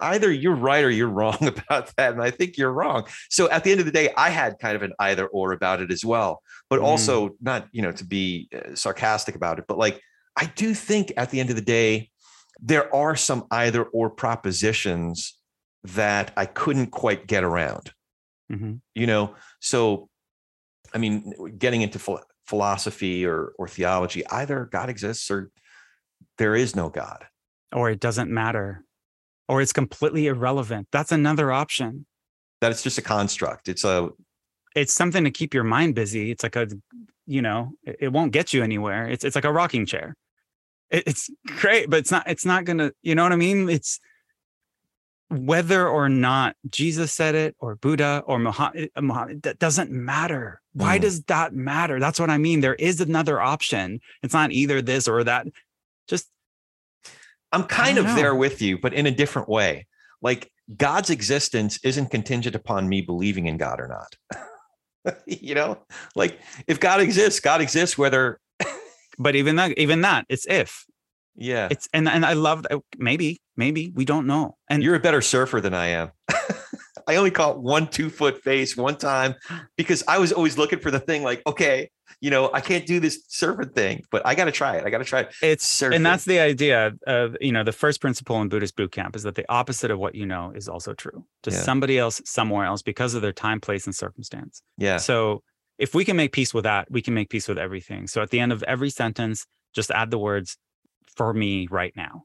either 0.00 0.32
you're 0.32 0.54
right 0.54 0.82
or 0.82 0.88
you're 0.88 1.08
wrong 1.20 1.36
about 1.42 1.94
that. 1.98 2.14
And 2.14 2.22
I 2.22 2.30
think 2.30 2.56
you're 2.56 2.72
wrong. 2.72 3.04
So 3.28 3.50
at 3.50 3.64
the 3.64 3.70
end 3.70 3.80
of 3.80 3.86
the 3.86 3.92
day, 3.92 4.08
I 4.16 4.30
had 4.30 4.58
kind 4.58 4.76
of 4.76 4.82
an 4.82 4.94
either 4.98 5.26
or 5.26 5.52
about 5.52 5.82
it 5.82 5.92
as 5.92 6.06
well, 6.06 6.40
but 6.70 6.80
mm. 6.80 6.84
also 6.84 7.36
not, 7.42 7.68
you 7.70 7.82
know, 7.82 7.92
to 7.92 8.04
be 8.06 8.48
uh, 8.56 8.74
sarcastic 8.74 9.34
about 9.34 9.58
it, 9.58 9.66
but 9.68 9.76
like, 9.76 10.00
I 10.38 10.46
do 10.46 10.72
think 10.72 11.12
at 11.18 11.28
the 11.28 11.38
end 11.38 11.50
of 11.50 11.56
the 11.56 11.60
day, 11.62 12.08
there 12.58 12.92
are 12.94 13.16
some 13.16 13.46
either 13.50 13.84
or 13.84 14.10
propositions 14.10 15.38
that 15.84 16.32
I 16.36 16.46
couldn't 16.46 16.88
quite 16.88 17.26
get 17.26 17.44
around. 17.44 17.92
Mm-hmm. 18.50 18.74
You 18.94 19.06
know, 19.06 19.34
so 19.60 20.08
I 20.94 20.98
mean, 20.98 21.32
getting 21.58 21.82
into 21.82 21.98
ph- 21.98 22.18
philosophy 22.46 23.26
or 23.26 23.52
or 23.58 23.68
theology, 23.68 24.26
either 24.28 24.68
God 24.70 24.88
exists 24.88 25.30
or 25.30 25.50
there 26.38 26.56
is 26.56 26.74
no 26.74 26.88
God, 26.88 27.26
or 27.72 27.90
it 27.90 28.00
doesn't 28.00 28.30
matter, 28.30 28.84
or 29.48 29.60
it's 29.60 29.72
completely 29.72 30.26
irrelevant. 30.26 30.88
That's 30.90 31.12
another 31.12 31.52
option. 31.52 32.06
That 32.60 32.72
it's 32.72 32.82
just 32.82 32.98
a 32.98 33.02
construct. 33.02 33.68
It's 33.68 33.84
a 33.84 34.10
it's 34.74 34.92
something 34.92 35.24
to 35.24 35.30
keep 35.30 35.54
your 35.54 35.64
mind 35.64 35.94
busy. 35.94 36.30
It's 36.30 36.42
like 36.42 36.56
a, 36.56 36.68
you 37.26 37.42
know, 37.42 37.72
it 37.84 38.12
won't 38.12 38.32
get 38.32 38.52
you 38.52 38.62
anywhere. 38.62 39.08
It's 39.08 39.24
it's 39.24 39.36
like 39.36 39.44
a 39.44 39.52
rocking 39.52 39.84
chair 39.84 40.14
it's 40.90 41.30
great 41.58 41.90
but 41.90 41.98
it's 41.98 42.10
not 42.10 42.28
it's 42.28 42.44
not 42.44 42.64
gonna 42.64 42.92
you 43.02 43.14
know 43.14 43.22
what 43.22 43.32
i 43.32 43.36
mean? 43.36 43.68
It's 43.68 44.00
whether 45.30 45.86
or 45.86 46.08
not 46.08 46.56
jesus 46.70 47.12
said 47.12 47.34
it 47.34 47.54
or 47.58 47.76
buddha 47.76 48.22
or 48.26 48.38
muhammad, 48.38 48.90
uh, 48.96 49.02
muhammad 49.02 49.42
that 49.42 49.58
doesn't 49.58 49.90
matter. 49.90 50.60
Why 50.72 50.98
mm. 50.98 51.02
does 51.02 51.22
that 51.24 51.52
matter? 51.52 52.00
That's 52.00 52.18
what 52.18 52.30
i 52.30 52.38
mean. 52.38 52.60
There 52.60 52.74
is 52.74 53.00
another 53.00 53.40
option. 53.40 54.00
It's 54.22 54.34
not 54.34 54.52
either 54.52 54.80
this 54.80 55.06
or 55.06 55.24
that. 55.24 55.46
Just 56.08 56.28
i'm 57.52 57.64
kind 57.64 57.98
of 57.98 58.06
know. 58.06 58.14
there 58.14 58.34
with 58.34 58.62
you 58.62 58.78
but 58.78 58.94
in 58.94 59.06
a 59.06 59.10
different 59.10 59.48
way. 59.48 59.86
Like 60.22 60.50
god's 60.74 61.10
existence 61.10 61.78
isn't 61.84 62.10
contingent 62.10 62.54
upon 62.56 62.88
me 62.88 63.02
believing 63.02 63.46
in 63.46 63.56
god 63.58 63.80
or 63.80 63.88
not. 63.88 64.44
You 65.26 65.54
know? 65.54 65.78
Like 66.16 66.38
if 66.66 66.80
god 66.80 67.00
exists 67.00 67.40
god 67.40 67.60
exists 67.60 67.98
whether 67.98 68.40
but 69.18 69.36
even 69.36 69.56
that 69.56 69.76
even 69.78 70.00
that 70.02 70.24
it's 70.28 70.46
if 70.46 70.84
yeah 71.34 71.68
it's 71.70 71.88
and 71.92 72.08
and 72.08 72.24
i 72.24 72.32
love 72.32 72.62
that 72.64 72.80
maybe 72.98 73.40
maybe 73.56 73.92
we 73.94 74.04
don't 74.04 74.26
know 74.26 74.56
and 74.68 74.82
you're 74.82 74.94
a 74.94 75.00
better 75.00 75.20
surfer 75.20 75.60
than 75.60 75.74
i 75.74 75.86
am 75.86 76.10
I 77.08 77.16
only 77.16 77.30
caught 77.30 77.60
one 77.62 77.88
two 77.88 78.10
foot 78.10 78.42
face 78.42 78.76
one 78.76 78.96
time 78.96 79.34
because 79.76 80.04
I 80.06 80.18
was 80.18 80.30
always 80.30 80.58
looking 80.58 80.78
for 80.78 80.90
the 80.90 81.00
thing 81.00 81.22
like, 81.22 81.40
okay, 81.46 81.88
you 82.20 82.30
know, 82.30 82.50
I 82.52 82.60
can't 82.60 82.84
do 82.84 83.00
this 83.00 83.24
surfing 83.28 83.74
thing, 83.74 84.04
but 84.10 84.26
I 84.26 84.34
got 84.34 84.44
to 84.44 84.52
try 84.52 84.76
it. 84.76 84.84
I 84.84 84.90
got 84.90 84.98
to 84.98 85.04
try 85.04 85.20
it. 85.20 85.34
It's 85.42 85.66
surfing. 85.66 85.96
and 85.96 86.06
that's 86.06 86.26
the 86.26 86.38
idea 86.38 86.92
of 87.06 87.34
you 87.40 87.50
know 87.50 87.64
the 87.64 87.72
first 87.72 88.02
principle 88.02 88.40
in 88.42 88.50
Buddhist 88.50 88.76
boot 88.76 88.92
camp 88.92 89.16
is 89.16 89.22
that 89.22 89.36
the 89.36 89.50
opposite 89.50 89.90
of 89.90 89.98
what 89.98 90.14
you 90.14 90.26
know 90.26 90.52
is 90.54 90.68
also 90.68 90.92
true 90.92 91.24
to 91.44 91.50
yeah. 91.50 91.56
somebody 91.56 91.98
else 91.98 92.20
somewhere 92.26 92.66
else 92.66 92.82
because 92.82 93.14
of 93.14 93.22
their 93.22 93.32
time, 93.32 93.60
place, 93.60 93.86
and 93.86 93.94
circumstance. 93.94 94.62
Yeah. 94.76 94.98
So 94.98 95.42
if 95.78 95.94
we 95.94 96.04
can 96.04 96.16
make 96.16 96.32
peace 96.32 96.52
with 96.52 96.64
that, 96.64 96.90
we 96.90 97.02
can 97.02 97.14
make 97.14 97.30
peace 97.30 97.48
with 97.48 97.58
everything. 97.58 98.06
So 98.06 98.20
at 98.20 98.30
the 98.30 98.40
end 98.40 98.52
of 98.52 98.62
every 98.64 98.90
sentence, 98.90 99.46
just 99.74 99.90
add 99.90 100.10
the 100.10 100.18
words 100.18 100.56
"for 101.16 101.32
me 101.32 101.68
right 101.70 101.92
now," 101.96 102.24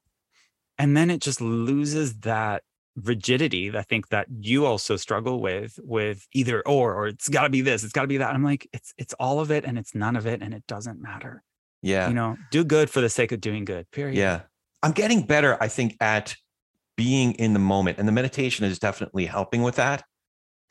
and 0.78 0.98
then 0.98 1.10
it 1.10 1.22
just 1.22 1.42
loses 1.42 2.20
that 2.20 2.64
rigidity 2.96 3.76
i 3.76 3.82
think 3.82 4.10
that 4.10 4.28
you 4.40 4.66
also 4.66 4.96
struggle 4.96 5.42
with 5.42 5.80
with 5.82 6.28
either 6.34 6.62
or 6.68 6.94
or 6.94 7.08
it's 7.08 7.28
got 7.28 7.44
to 7.44 7.50
be 7.50 7.62
this 7.62 7.84
it's 7.84 7.92
got 7.92 8.02
to 8.04 8.08
be 8.08 8.18
that. 8.18 8.36
I'm 8.36 8.44
like 8.44 8.68
it's 8.72 8.94
it's 8.98 9.14
all 9.16 9.40
of 9.40 9.50
it 9.50 9.66
and 9.66 9.80
it's 9.80 9.96
none 9.96 10.16
of 10.16 10.28
it 10.28 10.44
and 10.44 10.54
it 10.54 10.66
doesn't 10.68 11.02
matter. 11.02 11.44
Yeah. 11.82 12.08
you 12.08 12.14
know 12.14 12.38
do 12.52 12.64
good 12.64 12.90
for 12.90 13.02
the 13.02 13.10
sake 13.10 13.32
of 13.32 13.42
doing 13.42 13.66
good 13.66 13.90
period. 13.92 14.18
Yeah. 14.18 14.42
I'm 14.84 14.92
getting 14.92 15.24
better 15.24 15.58
i 15.62 15.68
think 15.68 15.98
at 16.00 16.36
being 16.96 17.34
in 17.34 17.54
the 17.54 17.60
moment 17.60 17.98
and 17.98 18.08
the 18.08 18.12
meditation 18.12 18.66
is 18.66 18.78
definitely 18.78 19.26
helping 19.26 19.64
with 19.64 19.76
that 19.78 20.04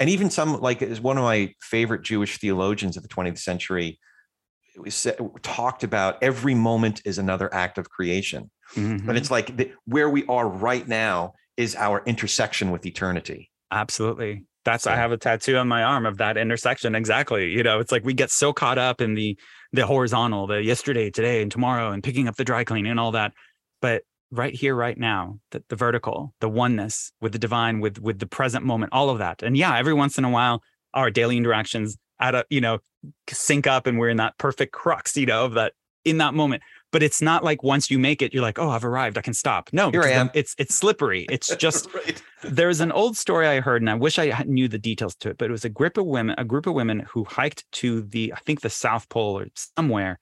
and 0.03 0.11
even 0.11 0.29
some 0.29 0.61
like 0.61 0.83
is 0.83 1.01
one 1.01 1.17
of 1.17 1.25
my 1.25 1.55
favorite 1.61 2.03
jewish 2.03 2.39
theologians 2.39 2.97
of 2.97 3.03
the 3.03 3.09
20th 3.09 3.39
century 3.39 3.99
said, 4.89 5.19
talked 5.43 5.85
about 5.85 6.23
every 6.23 6.55
moment 6.55 7.01
is 7.05 7.19
another 7.19 7.53
act 7.55 7.79
of 7.79 7.89
creation 7.89 8.51
mm-hmm. 8.75 9.07
but 9.07 9.17
it's 9.17 9.31
like 9.31 9.57
the, 9.57 9.73
where 9.87 10.11
we 10.11 10.25
are 10.27 10.49
right 10.49 10.87
now 10.89 11.33
is 11.57 11.77
our 11.77 12.03
intersection 12.07 12.71
with 12.71 12.87
eternity. 12.87 13.51
Absolutely. 13.71 14.45
That's 14.65 14.85
so. 14.85 14.93
I 14.93 14.97
have 14.97 15.13
a 15.13 15.17
tattoo 15.17 15.57
on 15.57 15.69
my 15.69 15.83
arm 15.83 16.07
of 16.07 16.19
that 16.19 16.37
intersection. 16.37 16.95
Exactly. 16.95 17.51
You 17.51 17.63
know, 17.63 17.81
it's 17.81 17.91
like 17.91 18.05
we 18.05 18.15
get 18.15 18.31
so 18.31 18.53
caught 18.53 18.79
up 18.79 19.01
in 19.01 19.15
the 19.15 19.37
the 19.73 19.87
horizontal, 19.87 20.47
the 20.47 20.63
yesterday, 20.63 21.11
today, 21.11 21.43
and 21.43 21.51
tomorrow, 21.51 21.91
and 21.91 22.03
picking 22.03 22.29
up 22.29 22.37
the 22.37 22.45
dry 22.45 22.63
cleaning 22.63 22.91
and 22.91 23.01
all 23.01 23.13
that. 23.13 23.33
But 23.81 24.03
right 24.33 24.55
here, 24.55 24.75
right 24.75 24.99
now, 24.99 25.39
the, 25.51 25.63
the 25.69 25.77
vertical, 25.77 26.35
the 26.41 26.49
oneness 26.49 27.13
with 27.21 27.33
the 27.33 27.39
divine, 27.39 27.81
with 27.81 27.99
with 27.99 28.19
the 28.19 28.27
present 28.27 28.65
moment, 28.65 28.93
all 28.93 29.11
of 29.11 29.19
that. 29.19 29.43
And 29.43 29.57
yeah, 29.57 29.77
every 29.77 29.95
once 29.95 30.19
in 30.19 30.25
a 30.25 30.31
while, 30.31 30.63
our 30.95 31.11
daily 31.11 31.37
interactions 31.37 31.97
at 32.19 32.35
a, 32.35 32.45
you 32.51 32.61
know, 32.61 32.79
sync 33.31 33.67
up 33.67 33.87
and 33.87 33.99
we're 33.99 34.09
in 34.09 34.17
that 34.17 34.37
perfect 34.39 34.73
crux, 34.73 35.17
you 35.17 35.27
know, 35.27 35.45
of 35.45 35.55
that 35.55 35.75
in 36.05 36.19
that 36.19 36.35
moment 36.35 36.63
but 36.93 37.03
it's 37.03 37.23
not 37.23 37.43
like 37.43 37.63
once 37.63 37.91
you 37.91 37.99
make 37.99 38.23
it, 38.23 38.33
you're 38.33 38.43
like, 38.43 38.59
oh, 38.59 38.69
I've 38.69 38.85
arrived. 38.85 39.17
I 39.17 39.23
can 39.23 39.33
stop. 39.35 39.71
No, 39.73 39.91
here 39.91 40.03
I 40.03 40.11
am. 40.11 40.31
It's 40.35 40.55
it's 40.59 40.75
slippery. 40.75 41.27
It's 41.31 41.57
just 41.57 41.93
right. 41.93 42.23
there's 42.43 42.81
an 42.81 42.93
old 42.93 43.17
story 43.17 43.49
I 43.49 43.61
heard, 43.61 43.83
and 43.83 43.91
I 43.91 43.95
wish 43.95 44.19
I 44.19 44.45
knew 44.47 44.69
the 44.69 44.79
details 44.79 45.17
to 45.17 45.31
it. 45.31 45.39
But 45.39 45.49
it 45.49 45.53
was 45.53 45.65
a 45.65 45.71
group 45.71 45.97
of 45.97 46.05
women, 46.05 46.37
a 46.39 46.45
group 46.45 46.67
of 46.67 46.75
women 46.75 47.01
who 47.11 47.25
hiked 47.25 47.65
to 47.73 48.03
the 48.03 48.33
I 48.37 48.41
think 48.41 48.61
the 48.61 48.71
South 48.71 49.09
Pole 49.09 49.39
or 49.39 49.47
somewhere, 49.77 50.21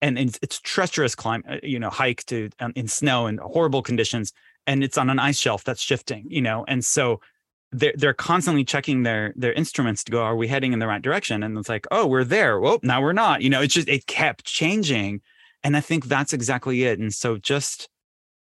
and 0.00 0.18
it's, 0.18 0.38
it's 0.42 0.60
treacherous 0.60 1.14
climb, 1.14 1.42
uh, 1.48 1.56
you 1.62 1.78
know, 1.78 1.90
hike 1.90 2.24
to 2.26 2.50
um, 2.60 2.72
in 2.76 2.88
snow 2.88 3.26
and 3.26 3.40
horrible 3.40 3.82
conditions, 3.82 4.32
and 4.66 4.84
it's 4.84 4.98
on 4.98 5.10
an 5.10 5.18
ice 5.18 5.38
shelf 5.38 5.64
that's 5.64 5.82
shifting, 5.82 6.26
you 6.28 6.42
know, 6.42 6.64
and 6.68 6.84
so 6.84 7.20
they're 7.72 7.92
they're 7.96 8.14
constantly 8.14 8.64
checking 8.64 9.02
their 9.02 9.32
their 9.36 9.52
instruments 9.52 10.02
to 10.04 10.12
go, 10.12 10.22
are 10.22 10.36
we 10.36 10.48
heading 10.48 10.72
in 10.72 10.78
the 10.78 10.86
right 10.86 11.02
direction? 11.02 11.42
And 11.42 11.58
it's 11.58 11.68
like, 11.68 11.86
oh, 11.90 12.06
we're 12.06 12.24
there. 12.24 12.58
Well, 12.60 12.78
now 12.82 13.02
we're 13.02 13.12
not. 13.12 13.42
You 13.42 13.50
know, 13.50 13.60
it's 13.60 13.74
just 13.74 13.88
it 13.88 14.06
kept 14.06 14.44
changing 14.44 15.20
and 15.62 15.76
I 15.76 15.80
think 15.80 16.06
that's 16.06 16.32
exactly 16.32 16.84
it. 16.84 16.98
And 16.98 17.12
so 17.12 17.36
just 17.36 17.88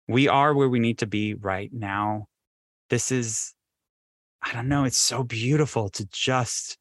we 0.09 0.29
are 0.29 0.55
where 0.55 0.69
we 0.69 0.79
need 0.79 0.99
to 0.99 1.07
be 1.07 1.35
right 1.35 1.73
now. 1.73 2.27
This 2.89 3.13
is, 3.13 3.55
I 4.43 4.53
don't 4.53 4.69
know, 4.69 4.85
it's 4.85 4.97
so 4.97 5.23
beautiful 5.23 5.89
to 5.91 6.07
just 6.07 6.79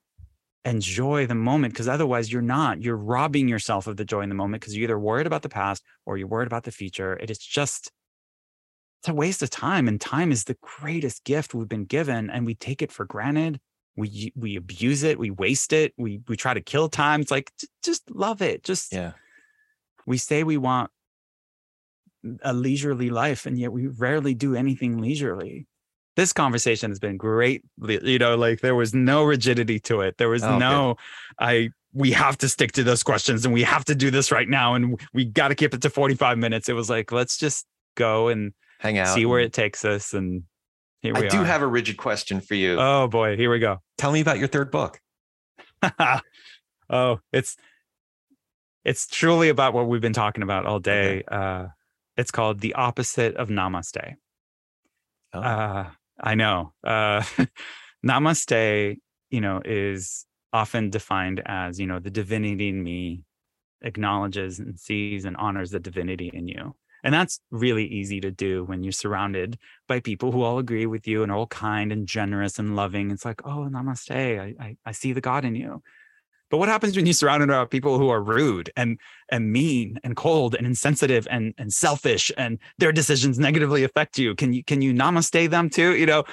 enjoy 0.65 1.25
the 1.25 1.35
moment 1.35 1.73
because 1.73 1.87
otherwise 1.87 2.31
you're 2.31 2.41
not. 2.41 2.81
You're 2.81 2.97
robbing 2.97 3.47
yourself 3.47 3.87
of 3.87 3.97
the 3.97 4.05
joy 4.05 4.21
in 4.21 4.29
the 4.29 4.35
moment 4.35 4.61
because 4.61 4.75
you're 4.75 4.83
either 4.83 4.99
worried 4.99 5.27
about 5.27 5.41
the 5.41 5.49
past 5.49 5.83
or 6.05 6.17
you're 6.17 6.27
worried 6.27 6.47
about 6.47 6.63
the 6.63 6.71
future. 6.71 7.13
It 7.13 7.29
is 7.29 7.37
just, 7.37 7.91
it's 9.01 9.09
a 9.09 9.13
waste 9.13 9.41
of 9.41 9.49
time. 9.49 9.87
And 9.87 9.99
time 9.99 10.31
is 10.31 10.43
the 10.43 10.57
greatest 10.61 11.23
gift 11.23 11.53
we've 11.53 11.69
been 11.69 11.85
given, 11.85 12.29
and 12.29 12.45
we 12.45 12.55
take 12.55 12.81
it 12.81 12.91
for 12.91 13.05
granted. 13.05 13.59
We 13.95 14.31
we 14.35 14.55
abuse 14.55 15.03
it. 15.03 15.19
We 15.19 15.29
waste 15.29 15.73
it. 15.73 15.93
We 15.97 16.21
we 16.27 16.37
try 16.37 16.53
to 16.53 16.61
kill 16.61 16.87
time. 16.87 17.19
It's 17.19 17.31
like 17.31 17.51
just 17.83 18.09
love 18.09 18.41
it. 18.41 18.63
Just 18.63 18.93
yeah 18.93 19.13
we 20.09 20.17
say 20.17 20.43
we 20.43 20.57
want 20.57 20.89
a 22.41 22.51
leisurely 22.51 23.11
life 23.11 23.45
and 23.45 23.59
yet 23.59 23.71
we 23.71 23.85
rarely 23.85 24.33
do 24.33 24.55
anything 24.55 24.97
leisurely 24.97 25.67
this 26.15 26.33
conversation 26.33 26.91
has 26.91 26.99
been 26.99 27.17
great 27.17 27.63
you 27.87 28.19
know 28.19 28.35
like 28.35 28.61
there 28.61 28.75
was 28.75 28.93
no 28.93 29.23
rigidity 29.23 29.79
to 29.79 30.01
it 30.01 30.17
there 30.17 30.29
was 30.29 30.43
oh, 30.43 30.57
no 30.57 30.95
i 31.39 31.69
we 31.93 32.11
have 32.11 32.37
to 32.37 32.47
stick 32.47 32.71
to 32.71 32.83
those 32.83 33.03
questions 33.03 33.45
and 33.45 33.53
we 33.53 33.63
have 33.63 33.85
to 33.85 33.95
do 33.95 34.11
this 34.11 34.31
right 34.31 34.49
now 34.49 34.75
and 34.75 34.99
we 35.13 35.25
got 35.25 35.47
to 35.47 35.55
keep 35.55 35.73
it 35.73 35.81
to 35.81 35.89
45 35.89 36.37
minutes 36.37 36.69
it 36.69 36.73
was 36.73 36.89
like 36.89 37.11
let's 37.11 37.37
just 37.37 37.65
go 37.95 38.27
and 38.27 38.53
hang 38.79 38.97
out 38.97 39.07
see 39.07 39.25
where 39.25 39.39
it 39.39 39.53
takes 39.53 39.85
us 39.85 40.13
and 40.13 40.43
here 41.01 41.13
we 41.13 41.27
I 41.27 41.29
do 41.29 41.43
have 41.43 41.61
a 41.61 41.67
rigid 41.67 41.97
question 41.97 42.41
for 42.41 42.55
you. 42.55 42.77
Oh 42.79 43.07
boy, 43.07 43.37
here 43.37 43.49
we 43.49 43.59
go. 43.59 43.81
Tell 43.97 44.11
me 44.11 44.19
about 44.19 44.37
your 44.37 44.47
third 44.47 44.69
book. 44.69 44.99
oh, 46.89 47.19
it's 47.31 47.55
it's 48.83 49.07
truly 49.07 49.49
about 49.49 49.73
what 49.73 49.87
we've 49.87 50.01
been 50.01 50.13
talking 50.13 50.43
about 50.43 50.65
all 50.65 50.79
day. 50.79 51.19
Okay. 51.19 51.23
Uh, 51.31 51.67
it's 52.17 52.31
called 52.31 52.59
The 52.59 52.73
Opposite 52.73 53.35
of 53.35 53.47
Namaste. 53.47 54.15
Oh. 55.33 55.39
Uh, 55.39 55.89
I 56.21 56.35
know. 56.35 56.73
Uh, 56.83 57.23
namaste, 58.05 58.97
you 59.29 59.41
know, 59.41 59.61
is 59.63 60.25
often 60.51 60.89
defined 60.89 61.41
as, 61.45 61.79
you 61.79 61.87
know, 61.87 61.99
the 61.99 62.09
divinity 62.09 62.69
in 62.69 62.83
me 62.83 63.21
acknowledges 63.81 64.59
and 64.59 64.79
sees 64.79 65.25
and 65.25 65.37
honors 65.37 65.71
the 65.71 65.79
divinity 65.79 66.29
in 66.33 66.47
you. 66.47 66.75
And 67.03 67.13
that's 67.13 67.39
really 67.49 67.85
easy 67.85 68.19
to 68.21 68.31
do 68.31 68.65
when 68.65 68.83
you're 68.83 68.91
surrounded 68.91 69.57
by 69.87 70.01
people 70.01 70.31
who 70.33 70.43
all 70.43 70.59
agree 70.59 70.85
with 70.85 71.07
you 71.07 71.23
and 71.23 71.31
are 71.31 71.37
all 71.37 71.47
kind 71.47 71.93
and 71.93 72.05
generous 72.05 72.59
and 72.59 72.75
loving. 72.75 73.09
It's 73.11 73.23
like, 73.23 73.41
oh, 73.45 73.69
namaste. 73.71 74.11
I, 74.11 74.53
I, 74.61 74.77
I 74.85 74.91
see 74.91 75.13
the 75.13 75.21
God 75.21 75.45
in 75.45 75.55
you. 75.55 75.81
But 76.49 76.57
what 76.57 76.69
happens 76.69 76.95
when 76.95 77.05
you 77.05 77.13
surround 77.13 77.43
around 77.43 77.67
people 77.67 77.97
who 77.97 78.09
are 78.09 78.21
rude 78.21 78.71
and 78.75 78.99
and 79.31 79.51
mean 79.51 79.99
and 80.03 80.15
cold 80.15 80.55
and 80.55 80.65
insensitive 80.65 81.27
and 81.29 81.53
and 81.57 81.71
selfish 81.71 82.31
and 82.37 82.59
their 82.77 82.91
decisions 82.91 83.39
negatively 83.39 83.83
affect 83.83 84.17
you? 84.17 84.35
Can 84.35 84.53
you 84.53 84.63
can 84.63 84.81
you 84.81 84.93
namaste 84.93 85.49
them 85.49 85.69
too? 85.69 85.95
You 85.95 86.05
know, 86.05 86.23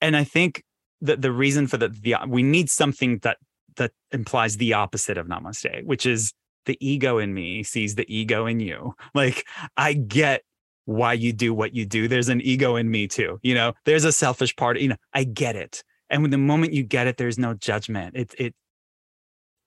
and 0.00 0.16
I 0.16 0.24
think 0.24 0.64
that 1.02 1.22
the 1.22 1.32
reason 1.32 1.66
for 1.66 1.76
the 1.76 2.16
we 2.26 2.42
need 2.42 2.70
something 2.70 3.18
that 3.18 3.38
that 3.76 3.92
implies 4.12 4.56
the 4.56 4.72
opposite 4.72 5.18
of 5.18 5.26
namaste, 5.26 5.84
which 5.84 6.06
is 6.06 6.32
the 6.66 6.76
ego 6.80 7.18
in 7.18 7.32
me 7.32 7.62
sees 7.62 7.94
the 7.94 8.06
ego 8.14 8.46
in 8.46 8.60
you. 8.60 8.94
Like 9.14 9.46
I 9.76 9.94
get 9.94 10.42
why 10.84 11.12
you 11.12 11.32
do 11.32 11.52
what 11.52 11.74
you 11.74 11.84
do. 11.84 12.08
There's 12.08 12.28
an 12.28 12.40
ego 12.40 12.76
in 12.76 12.90
me 12.90 13.08
too. 13.08 13.38
You 13.42 13.54
know, 13.54 13.74
there's 13.84 14.04
a 14.04 14.12
selfish 14.12 14.56
part. 14.56 14.78
You 14.78 14.88
know, 14.88 14.96
I 15.12 15.24
get 15.24 15.54
it. 15.54 15.84
And 16.10 16.22
when 16.22 16.30
the 16.30 16.38
moment 16.38 16.72
you 16.72 16.82
get 16.82 17.06
it, 17.06 17.18
there's 17.18 17.38
no 17.38 17.54
judgment. 17.54 18.16
It 18.16 18.34
it 18.38 18.54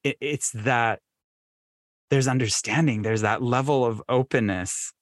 it, 0.03 0.17
it's 0.19 0.51
that 0.51 0.99
there's 2.09 2.27
understanding 2.27 3.01
there's 3.01 3.21
that 3.21 3.41
level 3.41 3.85
of 3.85 4.01
openness 4.09 4.93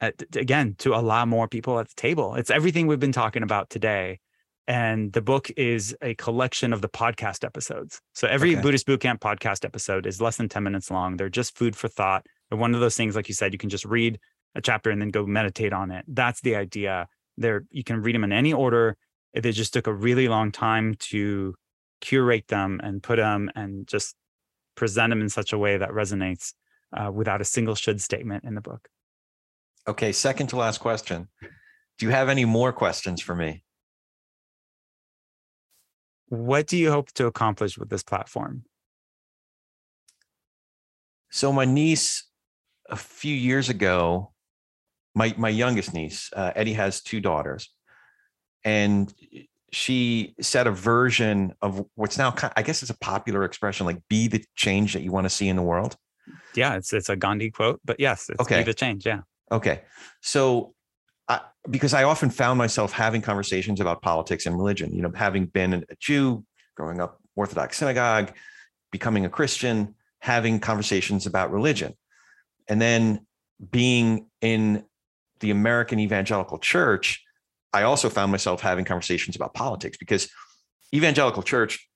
at, 0.00 0.14
again 0.34 0.74
to 0.78 0.94
allow 0.94 1.24
more 1.24 1.48
people 1.48 1.78
at 1.78 1.88
the 1.88 1.94
table. 1.96 2.34
It's 2.34 2.50
everything 2.50 2.86
we've 2.86 3.00
been 3.00 3.12
talking 3.12 3.42
about 3.42 3.70
today 3.70 4.20
and 4.68 5.14
the 5.14 5.22
book 5.22 5.50
is 5.56 5.96
a 6.02 6.14
collection 6.16 6.74
of 6.74 6.82
the 6.82 6.90
podcast 6.90 7.42
episodes. 7.42 8.02
So 8.12 8.28
every 8.28 8.52
okay. 8.52 8.60
buddhist 8.60 8.86
bootcamp 8.86 9.18
podcast 9.18 9.64
episode 9.64 10.06
is 10.06 10.20
less 10.20 10.36
than 10.36 10.50
10 10.50 10.62
minutes 10.62 10.90
long. 10.90 11.16
They're 11.16 11.30
just 11.30 11.56
food 11.56 11.74
for 11.74 11.88
thought. 11.88 12.26
One 12.50 12.74
of 12.74 12.80
those 12.80 12.94
things 12.94 13.16
like 13.16 13.28
you 13.28 13.34
said 13.34 13.54
you 13.54 13.58
can 13.58 13.70
just 13.70 13.86
read 13.86 14.20
a 14.54 14.60
chapter 14.60 14.90
and 14.90 15.00
then 15.00 15.08
go 15.08 15.24
meditate 15.24 15.72
on 15.72 15.90
it. 15.90 16.04
That's 16.06 16.42
the 16.42 16.54
idea. 16.54 17.08
There 17.38 17.64
you 17.70 17.82
can 17.82 18.02
read 18.02 18.14
them 18.14 18.24
in 18.24 18.32
any 18.32 18.52
order. 18.52 18.98
They 19.32 19.52
just 19.52 19.72
took 19.72 19.86
a 19.86 19.92
really 19.92 20.28
long 20.28 20.52
time 20.52 20.96
to 20.98 21.54
curate 22.02 22.48
them 22.48 22.78
and 22.82 23.02
put 23.02 23.16
them 23.16 23.50
and 23.54 23.86
just 23.86 24.16
present 24.78 25.10
them 25.10 25.20
in 25.20 25.28
such 25.28 25.52
a 25.52 25.58
way 25.58 25.76
that 25.76 25.90
resonates 25.90 26.54
uh, 26.96 27.10
without 27.12 27.40
a 27.40 27.44
single 27.44 27.74
should 27.74 28.00
statement 28.00 28.44
in 28.44 28.54
the 28.54 28.60
book. 28.60 28.88
Okay, 29.88 30.12
second 30.12 30.46
to 30.48 30.56
last 30.56 30.78
question. 30.78 31.28
Do 31.98 32.06
you 32.06 32.12
have 32.12 32.28
any 32.28 32.44
more 32.44 32.72
questions 32.72 33.20
for 33.20 33.34
me? 33.34 33.64
What 36.26 36.68
do 36.68 36.76
you 36.76 36.92
hope 36.92 37.10
to 37.14 37.26
accomplish 37.26 37.76
with 37.76 37.88
this 37.88 38.04
platform? 38.04 38.64
So, 41.30 41.52
my 41.52 41.64
niece, 41.64 42.24
a 42.88 42.96
few 42.96 43.34
years 43.34 43.68
ago, 43.68 44.32
my 45.14 45.34
my 45.36 45.48
youngest 45.48 45.92
niece, 45.92 46.30
uh, 46.34 46.52
Eddie 46.54 46.74
has 46.74 47.02
two 47.02 47.20
daughters, 47.20 47.74
and 48.62 49.12
she 49.70 50.34
said 50.40 50.66
a 50.66 50.70
version 50.70 51.52
of 51.60 51.84
what's 51.94 52.16
now 52.16 52.34
i 52.56 52.62
guess 52.62 52.82
it's 52.82 52.90
a 52.90 52.98
popular 52.98 53.44
expression 53.44 53.84
like 53.86 54.00
be 54.08 54.26
the 54.28 54.42
change 54.56 54.94
that 54.94 55.02
you 55.02 55.12
want 55.12 55.24
to 55.24 55.30
see 55.30 55.48
in 55.48 55.56
the 55.56 55.62
world 55.62 55.96
yeah 56.54 56.74
it's 56.74 56.92
it's 56.92 57.08
a 57.08 57.16
gandhi 57.16 57.50
quote 57.50 57.80
but 57.84 57.98
yes 57.98 58.28
it's 58.30 58.40
okay. 58.40 58.58
be 58.58 58.64
the 58.64 58.74
change 58.74 59.04
yeah 59.04 59.20
okay 59.52 59.82
so 60.22 60.74
I, 61.28 61.40
because 61.68 61.92
I 61.92 62.04
often 62.04 62.30
found 62.30 62.58
myself 62.58 62.92
having 62.92 63.20
conversations 63.20 63.80
about 63.80 64.00
politics 64.02 64.46
and 64.46 64.56
religion. 64.56 64.94
You 64.94 65.02
know, 65.02 65.12
having 65.14 65.46
been 65.46 65.74
a 65.74 65.96
Jew, 66.00 66.44
growing 66.74 67.00
up 67.00 67.20
Orthodox 67.36 67.76
synagogue, 67.76 68.32
becoming 68.90 69.26
a 69.26 69.28
Christian, 69.28 69.94
having 70.20 70.58
conversations 70.58 71.26
about 71.26 71.52
religion, 71.52 71.94
and 72.68 72.80
then 72.80 73.26
being 73.70 74.28
in 74.40 74.84
the 75.40 75.50
American 75.50 76.00
evangelical 76.00 76.58
church, 76.58 77.22
I 77.72 77.82
also 77.82 78.08
found 78.08 78.32
myself 78.32 78.60
having 78.60 78.84
conversations 78.84 79.36
about 79.36 79.54
politics 79.54 79.96
because 79.98 80.30
evangelical 80.94 81.42
church, 81.42 81.88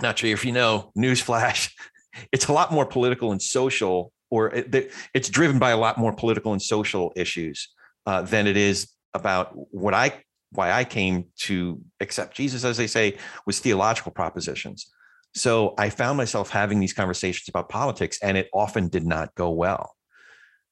not 0.00 0.18
sure 0.18 0.30
if 0.30 0.44
you 0.44 0.52
know, 0.52 0.92
newsflash, 0.96 1.72
it's 2.32 2.46
a 2.46 2.52
lot 2.52 2.72
more 2.72 2.86
political 2.86 3.32
and 3.32 3.42
social, 3.42 4.12
or 4.30 4.52
it, 4.54 4.92
it's 5.14 5.28
driven 5.28 5.58
by 5.58 5.70
a 5.70 5.76
lot 5.76 5.98
more 5.98 6.12
political 6.12 6.52
and 6.52 6.62
social 6.62 7.12
issues 7.16 7.68
uh, 8.06 8.22
than 8.22 8.46
it 8.46 8.56
is 8.56 8.88
about 9.14 9.50
what 9.52 9.94
I 9.94 10.22
why 10.52 10.72
I 10.72 10.84
came 10.84 11.26
to 11.40 11.80
accept 12.00 12.36
Jesus, 12.36 12.64
as 12.64 12.76
they 12.76 12.86
say, 12.86 13.18
was 13.46 13.58
theological 13.58 14.12
propositions. 14.12 14.90
So 15.34 15.74
I 15.76 15.90
found 15.90 16.16
myself 16.16 16.50
having 16.50 16.80
these 16.80 16.94
conversations 16.94 17.48
about 17.48 17.68
politics, 17.68 18.18
and 18.22 18.38
it 18.38 18.48
often 18.54 18.88
did 18.88 19.04
not 19.04 19.34
go 19.34 19.50
well. 19.50 19.94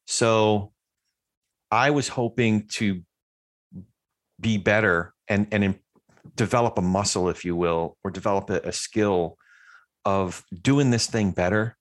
So 0.07 0.73
I 1.71 1.91
was 1.91 2.09
hoping 2.09 2.69
to 2.75 3.03
be 4.41 4.57
better 4.57 5.15
and 5.29 5.47
and 5.53 5.79
develop 6.37 6.79
a 6.79 6.83
muscle, 6.83 7.29
if 7.29 7.45
you 7.45 7.55
will, 7.55 7.97
or 8.03 8.11
develop 8.11 8.51
a, 8.51 8.61
a 8.61 8.73
skill 8.73 9.37
of 10.05 10.45
doing 10.63 10.91
this 10.91 11.07
thing 11.07 11.31
better, 11.31 11.77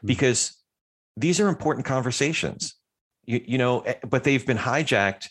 hmm. 0.00 0.06
because 0.06 0.58
these 1.16 1.40
are 1.40 1.48
important 1.48 1.86
conversations. 1.86 2.74
You, 3.24 3.40
you 3.46 3.58
know, 3.58 3.80
eh, 3.80 3.94
but 4.08 4.24
they've 4.24 4.44
been 4.44 4.58
hijacked 4.58 5.28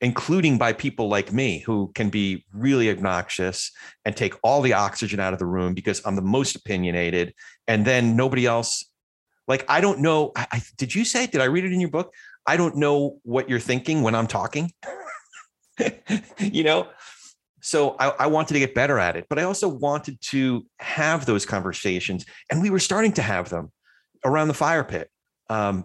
including 0.00 0.58
by 0.58 0.72
people 0.72 1.08
like 1.08 1.32
me 1.32 1.60
who 1.60 1.90
can 1.94 2.10
be 2.10 2.44
really 2.52 2.90
obnoxious 2.90 3.72
and 4.04 4.16
take 4.16 4.34
all 4.42 4.60
the 4.60 4.74
oxygen 4.74 5.20
out 5.20 5.32
of 5.32 5.38
the 5.38 5.46
room 5.46 5.74
because 5.74 6.02
I'm 6.04 6.16
the 6.16 6.22
most 6.22 6.54
opinionated. 6.54 7.34
And 7.66 7.84
then 7.84 8.14
nobody 8.14 8.46
else, 8.46 8.84
like, 9.48 9.64
I 9.68 9.80
don't 9.80 10.00
know. 10.00 10.32
I, 10.36 10.46
I, 10.52 10.62
did 10.76 10.94
you 10.94 11.04
say, 11.04 11.26
did 11.26 11.40
I 11.40 11.44
read 11.44 11.64
it 11.64 11.72
in 11.72 11.80
your 11.80 11.90
book? 11.90 12.12
I 12.46 12.56
don't 12.56 12.76
know 12.76 13.18
what 13.22 13.48
you're 13.48 13.58
thinking 13.58 14.02
when 14.02 14.14
I'm 14.14 14.26
talking. 14.26 14.70
you 16.38 16.64
know? 16.64 16.88
So 17.60 17.96
I, 17.98 18.10
I, 18.10 18.26
wanted 18.28 18.54
to 18.54 18.60
get 18.60 18.74
better 18.74 18.98
at 18.98 19.16
it, 19.16 19.26
but 19.28 19.38
I 19.38 19.42
also 19.42 19.68
wanted 19.68 20.20
to 20.22 20.64
have 20.78 21.26
those 21.26 21.44
conversations. 21.44 22.24
And 22.50 22.62
we 22.62 22.70
were 22.70 22.78
starting 22.78 23.12
to 23.14 23.22
have 23.22 23.48
them 23.48 23.72
around 24.24 24.48
the 24.48 24.54
fire 24.54 24.84
pit. 24.84 25.10
Um, 25.50 25.84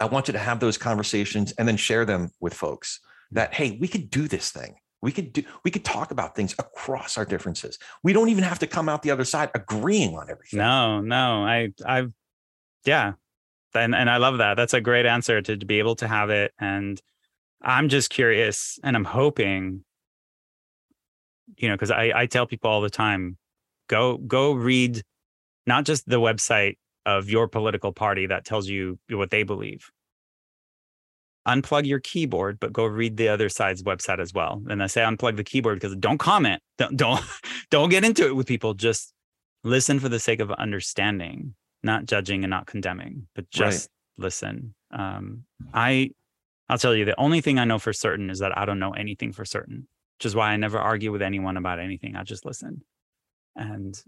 I 0.00 0.06
wanted 0.06 0.32
to 0.32 0.38
have 0.38 0.60
those 0.60 0.76
conversations 0.76 1.52
and 1.52 1.68
then 1.68 1.76
share 1.76 2.04
them 2.04 2.30
with 2.40 2.54
folks 2.54 3.00
that, 3.30 3.54
hey, 3.54 3.78
we 3.80 3.86
could 3.86 4.10
do 4.10 4.26
this 4.26 4.50
thing. 4.50 4.76
We 5.00 5.12
could 5.12 5.32
do, 5.32 5.44
we 5.64 5.70
could 5.70 5.84
talk 5.84 6.10
about 6.10 6.34
things 6.34 6.54
across 6.58 7.16
our 7.16 7.24
differences. 7.24 7.78
We 8.02 8.12
don't 8.12 8.30
even 8.30 8.42
have 8.42 8.58
to 8.60 8.66
come 8.66 8.88
out 8.88 9.02
the 9.02 9.12
other 9.12 9.24
side 9.24 9.50
agreeing 9.54 10.16
on 10.16 10.28
everything. 10.28 10.58
No, 10.58 11.00
no. 11.00 11.44
I, 11.44 11.72
I've, 11.86 12.12
yeah, 12.84 13.12
and 13.74 13.94
and 13.94 14.08
I 14.10 14.16
love 14.16 14.38
that. 14.38 14.56
That's 14.56 14.74
a 14.74 14.80
great 14.80 15.06
answer 15.06 15.40
to, 15.40 15.56
to 15.56 15.66
be 15.66 15.78
able 15.78 15.96
to 15.96 16.08
have 16.08 16.30
it. 16.30 16.52
And 16.58 17.00
I'm 17.62 17.88
just 17.88 18.10
curious, 18.10 18.78
and 18.82 18.96
I'm 18.96 19.04
hoping, 19.04 19.84
you 21.56 21.68
know, 21.68 21.74
because 21.74 21.90
I 21.90 22.12
I 22.14 22.26
tell 22.26 22.46
people 22.46 22.70
all 22.70 22.80
the 22.80 22.90
time, 22.90 23.36
go 23.88 24.18
go 24.18 24.52
read, 24.52 25.02
not 25.66 25.84
just 25.84 26.08
the 26.08 26.20
website 26.20 26.76
of 27.06 27.28
your 27.28 27.48
political 27.48 27.92
party 27.92 28.26
that 28.26 28.44
tells 28.44 28.68
you 28.68 28.98
what 29.10 29.30
they 29.30 29.42
believe. 29.42 29.90
Unplug 31.46 31.86
your 31.86 32.00
keyboard, 32.00 32.60
but 32.60 32.72
go 32.72 32.84
read 32.84 33.16
the 33.16 33.28
other 33.28 33.48
side's 33.48 33.82
website 33.82 34.20
as 34.20 34.34
well. 34.34 34.62
And 34.68 34.82
I 34.82 34.86
say 34.86 35.00
unplug 35.00 35.36
the 35.36 35.44
keyboard 35.44 35.80
because 35.80 35.96
don't 35.96 36.18
comment, 36.18 36.62
don't 36.76 36.96
don't 36.96 37.24
don't 37.70 37.88
get 37.88 38.04
into 38.04 38.26
it 38.26 38.36
with 38.36 38.46
people. 38.46 38.74
Just 38.74 39.12
listen 39.64 39.98
for 39.98 40.08
the 40.08 40.20
sake 40.20 40.40
of 40.40 40.50
understanding 40.52 41.54
not 41.82 42.06
judging 42.06 42.44
and 42.44 42.50
not 42.50 42.66
condemning, 42.66 43.26
but 43.34 43.50
just 43.50 43.88
right. 44.18 44.24
listen. 44.24 44.74
Um, 44.90 45.44
I, 45.72 46.10
I'll 46.68 46.78
tell 46.78 46.94
you, 46.94 47.04
the 47.04 47.18
only 47.18 47.40
thing 47.40 47.58
I 47.58 47.64
know 47.64 47.78
for 47.78 47.92
certain 47.92 48.30
is 48.30 48.40
that 48.40 48.56
I 48.56 48.64
don't 48.64 48.78
know 48.78 48.92
anything 48.92 49.32
for 49.32 49.44
certain, 49.44 49.88
which 50.18 50.26
is 50.26 50.34
why 50.34 50.50
I 50.50 50.56
never 50.56 50.78
argue 50.78 51.10
with 51.12 51.22
anyone 51.22 51.56
about 51.56 51.78
anything. 51.78 52.16
I 52.16 52.24
just 52.24 52.44
listen, 52.44 52.82
and 53.56 54.00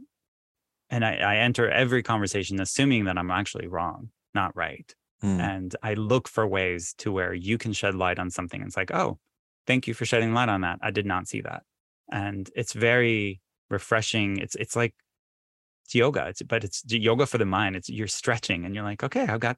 and 0.90 1.04
I, 1.04 1.16
I 1.16 1.36
enter 1.36 1.70
every 1.70 2.02
conversation 2.02 2.60
assuming 2.60 3.04
that 3.04 3.16
I'm 3.16 3.30
actually 3.30 3.66
wrong, 3.66 4.10
not 4.34 4.54
right. 4.56 4.94
Mm. 5.22 5.38
And 5.38 5.76
I 5.82 5.94
look 5.94 6.28
for 6.28 6.46
ways 6.46 6.94
to 6.98 7.12
where 7.12 7.34
you 7.34 7.58
can 7.58 7.72
shed 7.72 7.94
light 7.94 8.18
on 8.18 8.30
something. 8.30 8.62
It's 8.62 8.76
like, 8.76 8.90
oh, 8.90 9.18
thank 9.66 9.86
you 9.86 9.94
for 9.94 10.04
shedding 10.04 10.32
light 10.32 10.48
on 10.48 10.62
that. 10.62 10.78
I 10.82 10.90
did 10.90 11.06
not 11.06 11.28
see 11.28 11.40
that, 11.42 11.62
and 12.10 12.50
it's 12.54 12.72
very 12.72 13.40
refreshing. 13.70 14.38
It's 14.38 14.54
it's 14.56 14.76
like 14.76 14.94
it's 15.90 15.94
yoga 15.96 16.26
it's 16.28 16.42
but 16.42 16.62
it's 16.62 16.84
yoga 16.86 17.26
for 17.26 17.38
the 17.38 17.44
mind 17.44 17.74
it's 17.74 17.88
you're 17.88 18.06
stretching 18.06 18.64
and 18.64 18.74
you're 18.76 18.84
like 18.84 19.02
okay 19.02 19.22
i've 19.22 19.40
got 19.40 19.56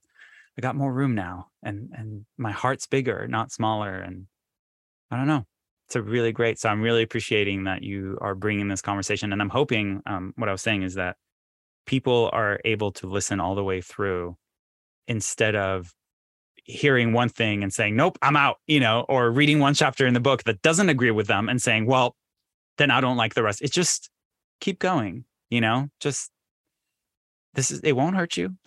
i 0.58 0.60
got 0.60 0.76
more 0.76 0.92
room 0.92 1.14
now 1.14 1.48
and 1.62 1.90
and 1.96 2.24
my 2.38 2.50
heart's 2.50 2.86
bigger 2.86 3.26
not 3.28 3.52
smaller 3.52 3.98
and 3.98 4.26
i 5.10 5.16
don't 5.16 5.26
know. 5.26 5.44
It's 5.88 5.96
a 5.96 6.02
really 6.02 6.32
great 6.32 6.58
so 6.58 6.68
i'm 6.68 6.80
really 6.80 7.02
appreciating 7.02 7.64
that 7.64 7.82
you 7.82 8.18
are 8.20 8.34
bringing 8.34 8.68
this 8.68 8.80
conversation 8.80 9.32
and 9.32 9.42
i'm 9.42 9.50
hoping 9.50 10.00
um, 10.06 10.32
what 10.36 10.48
i 10.48 10.52
was 10.52 10.62
saying 10.62 10.82
is 10.82 10.94
that 10.94 11.16
people 11.86 12.30
are 12.32 12.60
able 12.64 12.92
to 12.92 13.06
listen 13.06 13.40
all 13.40 13.54
the 13.54 13.64
way 13.64 13.80
through 13.80 14.36
instead 15.08 15.54
of 15.54 15.92
hearing 16.64 17.12
one 17.12 17.28
thing 17.28 17.62
and 17.62 17.72
saying 17.74 17.94
nope 17.94 18.16
i'm 18.22 18.36
out 18.36 18.56
you 18.66 18.80
know 18.80 19.04
or 19.08 19.30
reading 19.30 19.58
one 19.58 19.74
chapter 19.74 20.06
in 20.06 20.14
the 20.14 20.20
book 20.20 20.44
that 20.44 20.62
doesn't 20.62 20.88
agree 20.88 21.10
with 21.10 21.26
them 21.26 21.48
and 21.48 21.60
saying 21.60 21.84
well 21.84 22.14
then 22.78 22.90
i 22.90 23.00
don't 23.00 23.16
like 23.16 23.34
the 23.34 23.42
rest. 23.42 23.60
It's 23.60 23.74
just 23.74 24.08
keep 24.60 24.78
going 24.78 25.24
you 25.52 25.60
know? 25.60 25.88
Just 26.00 26.30
this 27.54 27.70
is 27.70 27.80
it 27.80 27.92
won't 27.92 28.16
hurt 28.16 28.36
you 28.38 28.56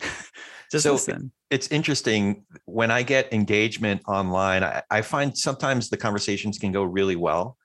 just 0.76 0.84
so 0.84 0.92
listen 0.92 1.32
it's 1.50 1.68
interesting 1.68 2.44
when 2.64 2.90
i 2.90 3.02
get 3.02 3.32
engagement 3.32 4.00
online 4.06 4.62
I, 4.62 4.82
I, 4.90 5.02
find 5.02 5.36
sometimes 5.36 5.90
the 5.90 5.96
conversations 5.96 6.58
can 6.58 6.72
go 6.72 6.82
really 6.82 7.16
well 7.16 7.56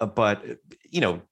uh, 0.00 0.06
but 0.06 0.42
you 0.90 1.00
know 1.00 1.22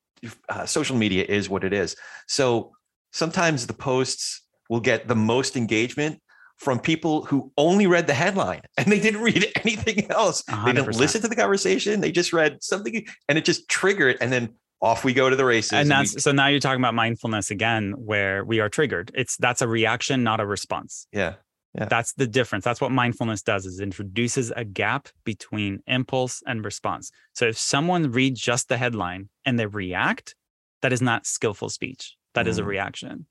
uh, 0.49 0.67
social 0.67 0.97
media 0.97 1.25
is 1.29 1.49
what 1.49 1.65
it 1.65 1.73
is. 1.73 1.97
So 2.27 2.73
sometimes 3.13 3.67
the 3.67 3.75
posts 3.75 4.43
will 4.69 4.81
get 4.81 5.09
the 5.09 5.15
most 5.15 5.57
engagement 5.57 6.21
from 6.57 6.79
people 6.79 7.25
who 7.25 7.53
only 7.59 7.87
read 7.87 8.07
the 8.07 8.15
headline 8.15 8.63
and 8.79 8.91
they 8.91 9.01
didn't 9.01 9.23
read 9.23 9.47
anything 9.63 10.11
else. 10.11 10.43
100%. 10.43 10.65
they 10.65 10.73
didn't 10.73 10.97
listen 10.97 11.21
to 11.23 11.29
the 11.29 11.37
conversation 11.37 12.01
they 12.01 12.13
just 12.13 12.33
read 12.33 12.63
something 12.63 13.05
and 13.29 13.37
it 13.37 13.45
just 13.45 13.69
triggered 13.69 14.17
and 14.21 14.33
then 14.33 14.55
off 14.85 15.05
we 15.05 15.15
go 15.15 15.31
to 15.31 15.37
the 15.37 15.45
races. 15.45 15.73
And 15.73 15.91
that's 15.91 16.13
and 16.13 16.17
we, 16.17 16.21
so 16.21 16.33
now 16.33 16.47
you're 16.49 16.61
talking 16.61 16.81
about 16.81 16.95
mindfulness 16.95 17.51
again, 17.51 17.95
where 17.97 18.45
we 18.45 18.61
are 18.61 18.69
triggered. 18.69 19.11
It's 19.15 19.37
that's 19.39 19.63
a 19.63 19.69
reaction, 19.69 20.23
not 20.23 20.41
a 20.41 20.47
response. 20.47 21.07
Yeah. 21.13 21.35
Yeah. 21.77 21.87
That's 21.87 22.13
the 22.13 22.29
difference. 22.29 22.65
That's 22.65 22.81
what 22.81 22.93
mindfulness 22.93 23.43
does 23.43 23.67
is 23.67 23.81
introduces 23.81 24.53
a 24.55 24.65
gap 24.65 25.09
between 25.25 25.81
impulse 25.89 26.41
and 26.47 26.65
response. 26.65 27.11
So 27.33 27.47
if 27.47 27.59
someone 27.59 28.13
reads 28.13 28.41
just 28.41 28.69
the 28.69 28.77
headline 28.77 29.29
and 29.45 29.59
they 29.59 29.67
react, 29.67 30.37
that 30.83 30.93
is 30.93 31.03
not 31.03 31.27
skillful 31.27 31.71
speech. 31.71 32.17
That 32.35 32.47
mm. 32.47 32.51
is 32.51 32.59
a 32.59 32.63
mm. 32.63 32.67
reaction. 32.67 33.27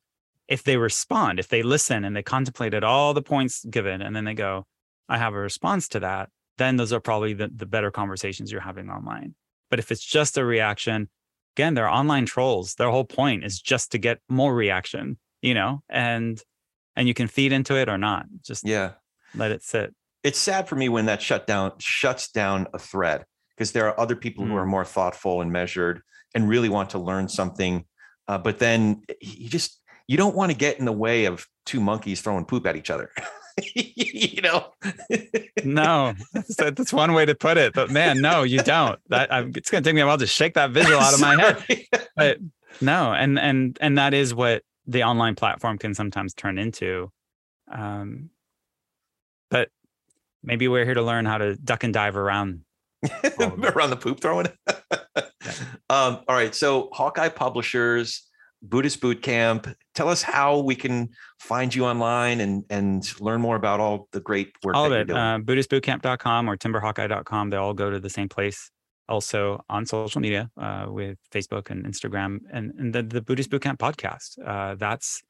If 0.49 0.63
they 0.63 0.75
respond, 0.75 1.39
if 1.39 1.47
they 1.47 1.63
listen 1.63 2.03
and 2.03 2.17
they 2.17 2.23
contemplated 2.23 2.83
all 2.83 3.13
the 3.13 3.21
points 3.21 3.63
given 3.63 4.01
and 4.01 4.13
then 4.13 4.25
they 4.25 4.33
go, 4.33 4.65
I 5.07 5.17
have 5.17 5.33
a 5.33 5.37
response 5.37 5.87
to 5.89 6.01
that, 6.01 6.29
then 6.57 6.75
those 6.75 6.91
are 6.91 6.99
probably 6.99 7.33
the, 7.33 7.49
the 7.55 7.65
better 7.65 7.91
conversations 7.91 8.51
you're 8.51 8.61
having 8.61 8.89
online. 8.89 9.35
But 9.69 9.79
if 9.79 9.89
it's 9.89 10.03
just 10.03 10.37
a 10.37 10.43
reaction, 10.43 11.09
again, 11.55 11.73
they're 11.73 11.89
online 11.89 12.25
trolls. 12.25 12.75
Their 12.75 12.89
whole 12.89 13.05
point 13.05 13.43
is 13.43 13.59
just 13.59 13.91
to 13.91 13.97
get 13.97 14.19
more 14.29 14.53
reaction, 14.53 15.17
you 15.41 15.53
know, 15.53 15.83
and 15.89 16.41
and 16.95 17.07
you 17.07 17.13
can 17.13 17.27
feed 17.27 17.51
into 17.51 17.75
it 17.75 17.89
or 17.89 17.97
not. 17.97 18.25
Just 18.41 18.67
yeah, 18.67 18.91
let 19.35 19.51
it 19.51 19.63
sit. 19.63 19.93
It's 20.23 20.39
sad 20.39 20.67
for 20.67 20.75
me 20.75 20.89
when 20.89 21.05
that 21.05 21.21
shut 21.21 21.47
down 21.47 21.73
shuts 21.79 22.31
down 22.31 22.67
a 22.73 22.79
thread 22.79 23.25
because 23.55 23.71
there 23.71 23.87
are 23.87 23.99
other 23.99 24.15
people 24.15 24.45
mm. 24.45 24.49
who 24.49 24.55
are 24.55 24.65
mm. 24.65 24.69
more 24.69 24.85
thoughtful 24.85 25.41
and 25.41 25.51
measured 25.51 26.01
and 26.33 26.49
really 26.49 26.69
want 26.69 26.91
to 26.91 26.99
learn 26.99 27.27
something. 27.27 27.85
Uh, 28.27 28.37
but 28.37 28.59
then 28.59 29.01
you 29.21 29.49
just 29.49 29.79
you 30.07 30.17
don't 30.17 30.35
want 30.35 30.51
to 30.51 30.57
get 30.57 30.79
in 30.79 30.85
the 30.85 30.91
way 30.91 31.25
of 31.25 31.45
two 31.65 31.79
monkeys 31.79 32.21
throwing 32.21 32.45
poop 32.45 32.65
at 32.65 32.75
each 32.75 32.89
other. 32.89 33.11
you 33.75 34.41
know? 34.41 34.73
No. 35.63 36.13
That's, 36.33 36.55
that's, 36.55 36.93
one 36.93 37.13
way 37.13 37.25
to 37.25 37.35
put 37.35 37.57
it 37.57 37.73
but 37.73 37.89
man 37.89 38.21
no 38.21 38.43
you 38.43 38.59
don't. 38.59 38.99
That 39.09 39.31
I'm, 39.31 39.51
it's 39.55 39.69
going 39.69 39.83
to 39.83 39.87
take 39.87 39.95
me 39.95 40.01
a 40.01 40.05
while 40.05 40.17
to 40.17 40.27
shake 40.27 40.55
that 40.55 40.71
visual 40.71 40.99
out 40.99 41.13
of 41.13 41.21
my 41.21 41.39
head. 41.39 41.63
But 42.15 42.37
no 42.81 43.13
and 43.13 43.39
and 43.39 43.77
and 43.81 43.97
that 43.97 44.13
is 44.13 44.33
what 44.33 44.63
the 44.85 45.03
online 45.03 45.35
platform 45.35 45.77
can 45.77 45.93
sometimes 45.93 46.33
turn 46.33 46.57
into. 46.57 47.11
Um 47.71 48.29
but 49.49 49.69
maybe 50.43 50.67
we're 50.67 50.85
here 50.85 50.93
to 50.95 51.01
learn 51.01 51.25
how 51.25 51.37
to 51.37 51.55
duck 51.55 51.83
and 51.83 51.93
dive 51.93 52.17
around 52.17 52.61
around 53.39 53.89
the 53.89 53.97
poop 53.99 54.19
throwing? 54.19 54.47
Um 55.89 56.21
all 56.27 56.35
right 56.35 56.53
so 56.53 56.89
hawkeye 56.91 57.29
publishers 57.29 58.27
buddhist 58.63 59.01
boot 59.01 59.21
camp 59.21 59.67
tell 59.93 60.09
us 60.09 60.21
how 60.23 60.59
we 60.59 60.75
can 60.75 61.09
find 61.39 61.75
you 61.75 61.85
online 61.85 62.39
and 62.39 62.63
and 62.69 63.21
learn 63.21 63.41
more 63.41 63.55
about 63.55 63.79
all 63.79 64.07
the 64.11 64.21
great 64.21 64.53
work. 64.63 64.75
All 64.75 64.85
of 64.85 64.91
that 64.91 65.09
it. 65.09 65.11
Uh, 65.11 65.39
BuddhistBootcamp.com 65.43 66.49
or 66.49 66.57
TimberHawkeye.com. 66.57 67.49
They 67.49 67.57
all 67.57 67.73
go 67.73 67.89
to 67.91 67.99
the 67.99 68.09
same 68.09 68.29
place. 68.29 68.71
Also 69.09 69.61
on 69.69 69.85
social 69.85 70.21
media 70.21 70.49
uh, 70.57 70.85
with 70.87 71.17
Facebook 71.29 71.69
and 71.69 71.85
Instagram 71.85 72.39
and, 72.51 72.71
and 72.79 72.95
the, 72.95 73.03
the 73.03 73.21
Buddhist 73.21 73.49
Bootcamp 73.49 73.77
podcast. 73.77 74.39
Uh, 74.43 74.75
that's 74.75 75.21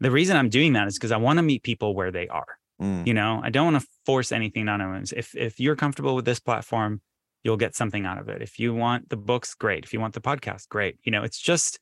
the 0.00 0.10
reason 0.10 0.38
I'm 0.38 0.48
doing 0.48 0.72
that 0.72 0.88
is 0.88 0.94
because 0.98 1.12
I 1.12 1.18
want 1.18 1.36
to 1.36 1.42
meet 1.42 1.62
people 1.62 1.94
where 1.94 2.10
they 2.10 2.28
are. 2.28 2.46
Mm, 2.80 3.06
You 3.06 3.12
know, 3.12 3.40
I 3.44 3.50
don't 3.50 3.72
want 3.72 3.82
to 3.82 3.88
force 4.06 4.32
anything 4.32 4.68
on 4.68 4.80
anyone. 4.80 5.04
If 5.14 5.36
if 5.36 5.60
you're 5.60 5.76
comfortable 5.76 6.14
with 6.16 6.24
this 6.24 6.40
platform, 6.40 7.02
you'll 7.42 7.58
get 7.58 7.76
something 7.76 8.06
out 8.06 8.18
of 8.18 8.28
it. 8.30 8.40
If 8.40 8.58
you 8.58 8.74
want 8.74 9.10
the 9.10 9.18
books, 9.18 9.54
great. 9.54 9.84
If 9.84 9.92
you 9.92 10.00
want 10.00 10.14
the 10.14 10.22
podcast, 10.22 10.68
great. 10.70 10.98
You 11.04 11.12
know, 11.12 11.22
it's 11.22 11.38
just 11.38 11.78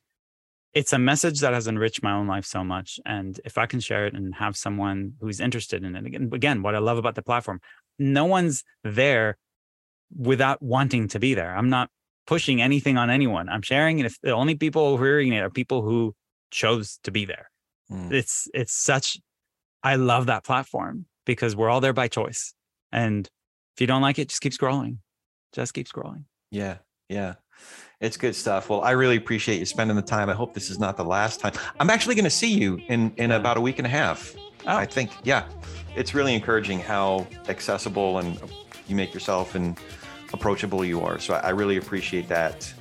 it's 0.73 0.93
a 0.93 0.99
message 0.99 1.39
that 1.41 1.53
has 1.53 1.67
enriched 1.67 2.01
my 2.01 2.11
own 2.11 2.27
life 2.27 2.45
so 2.45 2.63
much. 2.63 2.99
And 3.05 3.39
if 3.45 3.57
I 3.57 3.65
can 3.65 3.79
share 3.79 4.05
it 4.07 4.13
and 4.13 4.33
have 4.35 4.57
someone 4.57 5.13
who's 5.19 5.39
interested 5.39 5.83
in 5.83 5.95
it, 5.95 6.05
again, 6.05 6.29
again, 6.33 6.61
what 6.61 6.75
I 6.75 6.79
love 6.79 6.97
about 6.97 7.15
the 7.15 7.21
platform, 7.21 7.59
no 7.99 8.25
one's 8.25 8.63
there 8.83 9.37
without 10.15 10.61
wanting 10.61 11.07
to 11.09 11.19
be 11.19 11.33
there. 11.33 11.55
I'm 11.55 11.69
not 11.69 11.89
pushing 12.25 12.61
anything 12.61 12.97
on 12.97 13.09
anyone. 13.09 13.49
I'm 13.49 13.61
sharing 13.61 13.99
it. 13.99 14.05
If 14.05 14.19
the 14.21 14.31
only 14.31 14.55
people 14.55 14.97
who 14.97 15.03
are 15.03 15.07
hearing 15.07 15.33
it 15.33 15.39
are 15.39 15.49
people 15.49 15.81
who 15.81 16.15
chose 16.51 16.99
to 17.03 17.11
be 17.11 17.25
there 17.25 17.49
mm. 17.91 18.11
it's 18.11 18.47
it's 18.53 18.73
such 18.73 19.17
i 19.83 19.95
love 19.95 20.27
that 20.27 20.43
platform 20.43 21.05
because 21.25 21.55
we're 21.55 21.69
all 21.69 21.81
there 21.81 21.93
by 21.93 22.07
choice 22.07 22.53
and 22.91 23.27
if 23.75 23.81
you 23.81 23.87
don't 23.87 24.01
like 24.01 24.19
it 24.19 24.29
just 24.29 24.41
keep 24.41 24.53
scrolling 24.53 24.97
just 25.51 25.73
keep 25.73 25.87
scrolling 25.87 26.25
Yeah, 26.51 26.77
yeah. 27.09 27.35
It's 28.03 28.17
good 28.17 28.35
stuff. 28.35 28.69
Well, 28.69 28.81
I 28.81 28.91
really 28.91 29.15
appreciate 29.15 29.59
you 29.59 29.65
spending 29.65 29.95
the 29.95 30.01
time. 30.01 30.29
I 30.29 30.33
hope 30.33 30.53
this 30.53 30.69
is 30.69 30.77
not 30.77 30.97
the 30.97 31.05
last 31.05 31.39
time. 31.39 31.53
I'm 31.79 31.89
actually 31.89 32.15
going 32.15 32.25
to 32.25 32.29
see 32.29 32.53
you 32.53 32.81
in 32.89 33.13
in 33.15 33.31
about 33.31 33.55
a 33.55 33.61
week 33.61 33.79
and 33.79 33.87
a 33.87 33.89
half. 33.89 34.35
Oh. 34.67 34.75
I 34.75 34.85
think, 34.85 35.09
yeah. 35.23 35.45
It's 35.95 36.13
really 36.13 36.35
encouraging 36.35 36.79
how 36.79 37.25
accessible 37.47 38.17
and 38.17 38.41
you 38.87 38.95
make 38.97 39.13
yourself 39.13 39.55
and 39.55 39.79
approachable 40.33 40.83
you 40.83 40.99
are. 40.99 41.17
So 41.17 41.35
I 41.35 41.39
I 41.39 41.49
really 41.51 41.77
appreciate 41.77 42.27
that. 42.27 42.73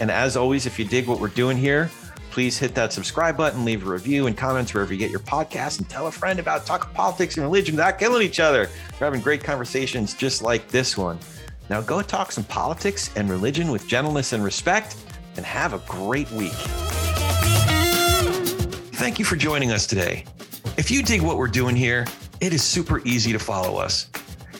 And 0.00 0.10
as 0.10 0.34
always, 0.34 0.64
if 0.64 0.78
you 0.78 0.86
dig 0.86 1.08
what 1.08 1.20
we're 1.20 1.28
doing 1.28 1.58
here, 1.58 1.90
please 2.30 2.56
hit 2.56 2.74
that 2.74 2.90
subscribe 2.94 3.36
button, 3.36 3.66
leave 3.66 3.86
a 3.86 3.90
review 3.90 4.28
and 4.28 4.36
comments 4.36 4.72
wherever 4.72 4.94
you 4.94 4.98
get 4.98 5.10
your 5.10 5.20
podcast, 5.20 5.78
and 5.78 5.90
tell 5.90 6.06
a 6.06 6.12
friend 6.12 6.38
about 6.38 6.64
talking 6.64 6.90
politics 6.94 7.36
and 7.36 7.44
religion 7.44 7.76
without 7.76 7.98
killing 7.98 8.22
each 8.22 8.40
other. 8.40 8.70
We're 8.92 9.06
having 9.08 9.20
great 9.20 9.44
conversations 9.44 10.14
just 10.14 10.40
like 10.40 10.68
this 10.68 10.96
one. 10.96 11.18
Now 11.70 11.80
go 11.80 12.02
talk 12.02 12.32
some 12.32 12.44
politics 12.44 13.10
and 13.16 13.28
religion 13.28 13.70
with 13.70 13.86
gentleness 13.86 14.32
and 14.32 14.42
respect, 14.42 14.96
and 15.36 15.44
have 15.44 15.72
a 15.72 15.78
great 15.86 16.30
week. 16.32 16.52
Thank 18.94 19.18
you 19.18 19.24
for 19.24 19.36
joining 19.36 19.70
us 19.70 19.86
today. 19.86 20.24
If 20.76 20.90
you 20.90 21.02
dig 21.02 21.22
what 21.22 21.36
we're 21.36 21.46
doing 21.46 21.76
here, 21.76 22.06
it 22.40 22.52
is 22.52 22.62
super 22.62 23.00
easy 23.04 23.32
to 23.32 23.38
follow 23.38 23.76
us. 23.78 24.08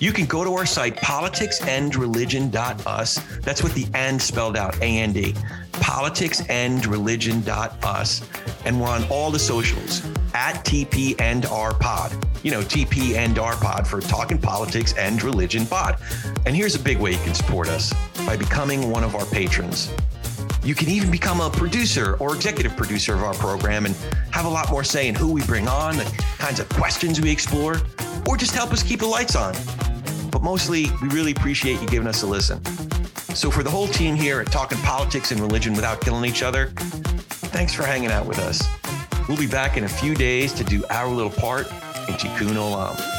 You 0.01 0.12
can 0.12 0.27
go 0.27 0.45
to 0.45 0.55
our 0.55 0.66
site, 0.66 0.95
politicsandreligion.us. 0.97 3.39
That's 3.41 3.62
with 3.62 3.75
the 3.75 3.87
and 3.95 4.23
spelled 4.23 4.57
out, 4.57 4.81
A 4.81 4.85
A 4.85 5.01
N 5.01 5.12
D. 5.12 5.19
D. 5.19 5.35
Politicsandreligion.us. 5.73 8.23
And 8.65 8.81
we're 8.81 8.89
on 8.89 9.05
all 9.05 9.31
the 9.31 9.39
socials 9.39 10.05
at 10.35 10.65
TP 10.65 11.20
and 11.20 11.47
R 11.47 11.75
Pod. 11.75 12.12
You 12.43 12.51
know, 12.53 12.61
TP 12.61 13.15
and 13.15 13.39
R 13.39 13.57
Pod 13.57 13.87
for 13.87 14.01
Talking 14.01 14.39
Politics 14.39 14.95
and 14.97 15.23
Religion 15.23 15.66
Pod. 15.66 15.99
And 16.47 16.55
here's 16.55 16.75
a 16.75 16.79
big 16.79 16.99
way 16.99 17.12
you 17.12 17.19
can 17.19 17.35
support 17.35 17.69
us 17.69 17.93
by 18.27 18.37
becoming 18.37 18.91
one 18.91 19.05
of 19.05 19.15
our 19.15 19.27
patrons. 19.27 19.93
You 20.62 20.75
can 20.75 20.89
even 20.89 21.11
become 21.11 21.41
a 21.41 21.51
producer 21.51 22.16
or 22.20 22.35
executive 22.35 22.77
producer 22.77 23.15
of 23.15 23.23
our 23.23 23.35
program 23.35 23.87
and 23.87 23.95
have 24.31 24.45
a 24.45 24.49
lot 24.49 24.70
more 24.70 24.85
say 24.85 25.09
in 25.09 25.15
who 25.15 25.33
we 25.33 25.43
bring 25.43 25.69
on, 25.69 25.97
the 25.97 26.25
kinds 26.39 26.61
of 26.61 26.69
questions 26.70 27.20
we 27.20 27.31
explore, 27.31 27.77
or 28.27 28.37
just 28.37 28.55
help 28.55 28.73
us 28.73 28.83
keep 28.83 29.01
the 29.01 29.07
lights 29.07 29.37
on. 29.37 29.55
But 30.31 30.43
mostly, 30.43 30.87
we 31.03 31.09
really 31.09 31.33
appreciate 31.33 31.81
you 31.81 31.89
giving 31.89 32.09
us 32.09 32.23
a 32.23 32.27
listen. 32.27 32.65
So, 33.35 33.51
for 33.51 33.62
the 33.62 33.70
whole 33.70 33.89
team 33.89 34.15
here 34.15 34.41
at 34.41 34.51
Talking 34.51 34.79
Politics 34.79 35.31
and 35.31 35.41
Religion 35.41 35.75
Without 35.75 36.01
Killing 36.01 36.25
Each 36.29 36.43
Other, 36.43 36.66
thanks 37.53 37.73
for 37.73 37.85
hanging 37.85 38.11
out 38.11 38.27
with 38.27 38.39
us. 38.39 38.62
We'll 39.29 39.39
be 39.39 39.47
back 39.47 39.77
in 39.77 39.85
a 39.85 39.89
few 39.89 40.15
days 40.15 40.53
to 40.55 40.65
do 40.65 40.85
our 40.91 41.09
little 41.09 41.31
part 41.31 41.66
in 41.66 42.15
Tikkun 42.15 42.55
Olam. 42.55 43.18